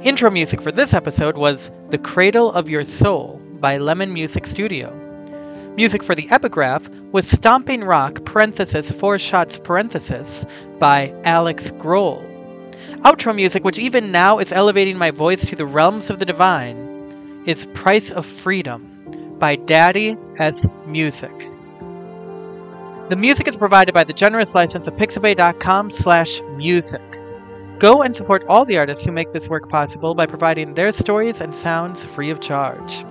Intro 0.03 0.29
music 0.29 0.61
for 0.61 0.69
this 0.69 0.93
episode 0.93 1.37
was 1.37 1.71
The 1.87 1.97
Cradle 1.97 2.51
of 2.51 2.69
Your 2.69 2.83
Soul 2.83 3.41
by 3.61 3.77
Lemon 3.77 4.11
Music 4.11 4.45
Studio. 4.45 4.93
Music 5.77 6.03
for 6.03 6.13
the 6.13 6.29
epigraph 6.29 6.89
was 7.13 7.25
Stomping 7.25 7.85
Rock 7.85 8.25
parenthesis 8.25 8.91
four 8.91 9.17
shots 9.17 9.59
parenthesis 9.59 10.45
by 10.77 11.15
Alex 11.23 11.71
Grohl. 11.71 12.21
Outro 13.03 13.33
music, 13.33 13.63
which 13.63 13.79
even 13.79 14.11
now 14.11 14.39
is 14.39 14.51
elevating 14.51 14.97
my 14.97 15.09
voice 15.09 15.45
to 15.47 15.55
the 15.55 15.65
realms 15.65 16.09
of 16.09 16.19
the 16.19 16.25
divine, 16.25 17.43
is 17.47 17.65
Price 17.67 18.11
of 18.11 18.25
Freedom 18.25 19.37
by 19.39 19.55
Daddy 19.55 20.17
S 20.37 20.67
Music. 20.85 21.31
The 23.07 23.15
music 23.17 23.47
is 23.47 23.55
provided 23.55 23.93
by 23.93 24.03
the 24.03 24.11
generous 24.11 24.53
license 24.53 24.85
of 24.85 24.97
pixabay.com 24.97 25.91
slash 25.91 26.41
music. 26.57 27.22
Go 27.83 28.01
and 28.01 28.15
support 28.15 28.45
all 28.47 28.63
the 28.63 28.77
artists 28.77 29.03
who 29.03 29.11
make 29.11 29.31
this 29.31 29.49
work 29.49 29.67
possible 29.67 30.15
by 30.15 30.25
providing 30.25 30.73
their 30.73 30.93
stories 30.93 31.41
and 31.41 31.53
sounds 31.53 32.05
free 32.05 32.29
of 32.29 32.39
charge. 32.39 33.03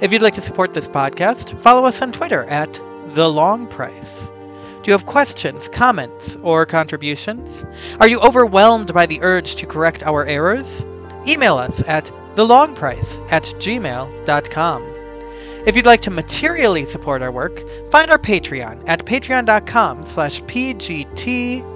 If 0.00 0.10
you'd 0.10 0.22
like 0.22 0.32
to 0.36 0.42
support 0.42 0.72
this 0.72 0.88
podcast, 0.88 1.60
follow 1.60 1.84
us 1.84 2.00
on 2.00 2.12
Twitter 2.12 2.44
at 2.44 2.80
The 3.08 3.28
Long 3.28 3.66
Price. 3.66 4.28
Do 4.28 4.84
you 4.86 4.92
have 4.92 5.04
questions, 5.04 5.68
comments, 5.68 6.36
or 6.36 6.64
contributions? 6.64 7.66
Are 8.00 8.08
you 8.08 8.18
overwhelmed 8.20 8.94
by 8.94 9.04
the 9.04 9.20
urge 9.20 9.54
to 9.56 9.66
correct 9.66 10.02
our 10.02 10.24
errors? 10.24 10.86
Email 11.28 11.58
us 11.58 11.86
at 11.86 12.10
thelongprice 12.36 13.20
at 13.30 13.44
gmail.com. 13.58 14.82
If 15.66 15.76
you'd 15.76 15.84
like 15.84 16.00
to 16.00 16.10
materially 16.10 16.86
support 16.86 17.20
our 17.20 17.30
work, 17.30 17.62
find 17.90 18.10
our 18.10 18.16
Patreon 18.16 18.82
at 18.88 19.04
patreon.com 19.04 20.06
slash 20.06 20.40
pgtee. 20.44 21.66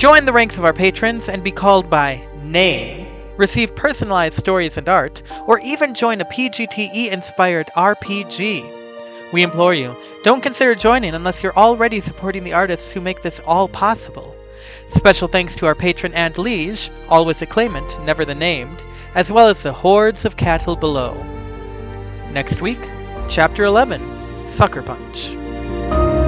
Join 0.00 0.24
the 0.24 0.32
ranks 0.32 0.56
of 0.56 0.64
our 0.64 0.72
patrons 0.72 1.28
and 1.28 1.44
be 1.44 1.50
called 1.50 1.90
by 1.90 2.26
name, 2.42 3.06
receive 3.36 3.76
personalized 3.76 4.38
stories 4.38 4.78
and 4.78 4.88
art, 4.88 5.22
or 5.46 5.60
even 5.60 5.92
join 5.92 6.22
a 6.22 6.24
PGTE-inspired 6.24 7.66
RPG. 7.76 9.30
We 9.30 9.42
implore 9.42 9.74
you, 9.74 9.94
don't 10.24 10.42
consider 10.42 10.74
joining 10.74 11.12
unless 11.12 11.42
you're 11.42 11.54
already 11.54 12.00
supporting 12.00 12.44
the 12.44 12.54
artists 12.54 12.94
who 12.94 13.02
make 13.02 13.20
this 13.20 13.40
all 13.40 13.68
possible. 13.68 14.34
Special 14.88 15.28
thanks 15.28 15.54
to 15.56 15.66
our 15.66 15.74
patron 15.74 16.14
and 16.14 16.38
liege, 16.38 16.90
always 17.10 17.42
a 17.42 17.46
claimant, 17.46 18.02
never 18.02 18.24
the 18.24 18.34
named, 18.34 18.82
as 19.14 19.30
well 19.30 19.48
as 19.48 19.62
the 19.62 19.70
hordes 19.70 20.24
of 20.24 20.38
cattle 20.38 20.76
below. 20.76 21.12
Next 22.32 22.62
week, 22.62 22.80
Chapter 23.28 23.64
11 23.64 24.48
Sucker 24.48 24.82
Punch. 24.82 26.19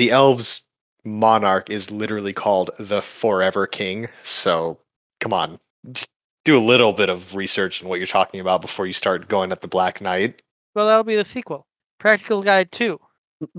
The 0.00 0.12
elves' 0.12 0.64
monarch 1.04 1.68
is 1.68 1.90
literally 1.90 2.32
called 2.32 2.70
the 2.78 3.02
Forever 3.02 3.66
King. 3.66 4.08
So 4.22 4.78
come 5.18 5.34
on, 5.34 5.60
just 5.92 6.08
do 6.46 6.56
a 6.56 6.58
little 6.58 6.94
bit 6.94 7.10
of 7.10 7.34
research 7.34 7.82
on 7.82 7.88
what 7.90 7.96
you're 7.96 8.06
talking 8.06 8.40
about 8.40 8.62
before 8.62 8.86
you 8.86 8.94
start 8.94 9.28
going 9.28 9.52
at 9.52 9.60
the 9.60 9.68
Black 9.68 10.00
Knight. 10.00 10.40
Well, 10.74 10.86
that'll 10.86 11.04
be 11.04 11.16
the 11.16 11.24
sequel. 11.26 11.66
Practical 11.98 12.42
Guide 12.42 12.72
2 12.72 12.98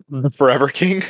The 0.10 0.32
Forever 0.32 0.70
King. 0.70 1.04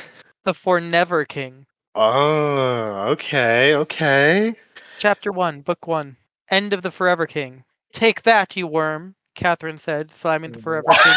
The 0.43 0.53
For 0.53 0.81
Never 0.81 1.23
King. 1.23 1.65
Oh, 1.95 3.11
okay, 3.11 3.73
okay. 3.75 4.53
Chapter 4.99 5.31
1, 5.31 5.61
Book 5.61 5.87
1 5.87 6.17
End 6.49 6.73
of 6.73 6.81
the 6.81 6.91
Forever 6.91 7.25
King. 7.25 7.63
Take 7.93 8.23
that, 8.23 8.57
you 8.57 8.67
worm, 8.67 9.15
Catherine 9.35 9.77
said, 9.77 10.11
slamming 10.11 10.51
the 10.51 10.59
mm. 10.59 10.63
Forever 10.63 10.87
King 11.03 11.13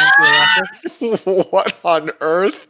into 1.01 1.21
a 1.21 1.31
locker. 1.31 1.47
what 1.51 1.75
on 1.85 2.11
earth? 2.21 2.67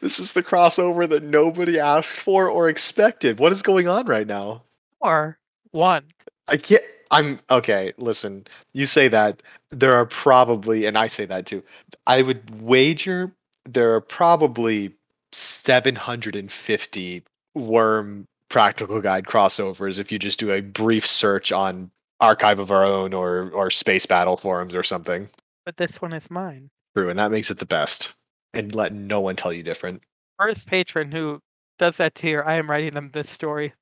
This 0.00 0.20
is 0.20 0.32
the 0.32 0.42
crossover 0.42 1.08
that 1.08 1.22
nobody 1.22 1.78
asked 1.80 2.18
for 2.18 2.48
or 2.48 2.68
expected. 2.68 3.38
What 3.38 3.52
is 3.52 3.62
going 3.62 3.88
on 3.88 4.06
right 4.06 4.26
now? 4.26 4.62
Or 5.00 5.38
one. 5.72 6.04
I 6.48 6.56
can't. 6.56 6.82
I'm 7.10 7.38
okay. 7.50 7.92
Listen, 7.98 8.46
you 8.74 8.86
say 8.86 9.08
that 9.08 9.42
there 9.70 9.94
are 9.94 10.06
probably, 10.06 10.86
and 10.86 10.98
I 10.98 11.06
say 11.08 11.26
that 11.26 11.46
too. 11.46 11.62
I 12.06 12.22
would 12.22 12.60
wager 12.60 13.32
there 13.64 13.94
are 13.94 14.00
probably 14.00 14.92
750 15.32 17.22
worm 17.54 18.26
practical 18.48 19.00
guide 19.00 19.24
crossovers 19.24 19.98
if 19.98 20.12
you 20.12 20.18
just 20.18 20.38
do 20.38 20.52
a 20.52 20.60
brief 20.60 21.06
search 21.06 21.52
on 21.52 21.90
Archive 22.20 22.58
of 22.58 22.70
Our 22.70 22.84
Own 22.84 23.12
or 23.12 23.50
or 23.50 23.70
Space 23.70 24.06
Battle 24.06 24.36
forums 24.36 24.74
or 24.74 24.82
something. 24.82 25.28
But 25.64 25.76
this 25.76 26.00
one 26.00 26.12
is 26.12 26.30
mine. 26.30 26.70
True, 26.96 27.10
and 27.10 27.18
that 27.18 27.30
makes 27.30 27.50
it 27.50 27.58
the 27.58 27.66
best. 27.66 28.14
And 28.54 28.74
let 28.74 28.92
no 28.92 29.20
one 29.20 29.36
tell 29.36 29.52
you 29.52 29.62
different. 29.62 30.02
First 30.38 30.66
patron 30.66 31.12
who 31.12 31.40
does 31.78 31.98
that 31.98 32.14
to 32.14 32.22
tier, 32.22 32.42
I 32.46 32.54
am 32.54 32.70
writing 32.70 32.94
them 32.94 33.10
this 33.12 33.28
story. 33.28 33.74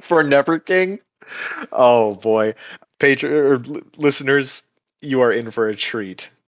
For 0.00 0.22
Never 0.22 0.58
King. 0.58 1.00
Oh 1.70 2.14
boy, 2.14 2.54
patron 2.98 3.32
er, 3.32 3.54
er, 3.54 3.62
listeners, 3.96 4.62
you 5.00 5.20
are 5.20 5.32
in 5.32 5.50
for 5.50 5.68
a 5.68 5.76
treat. 5.76 6.30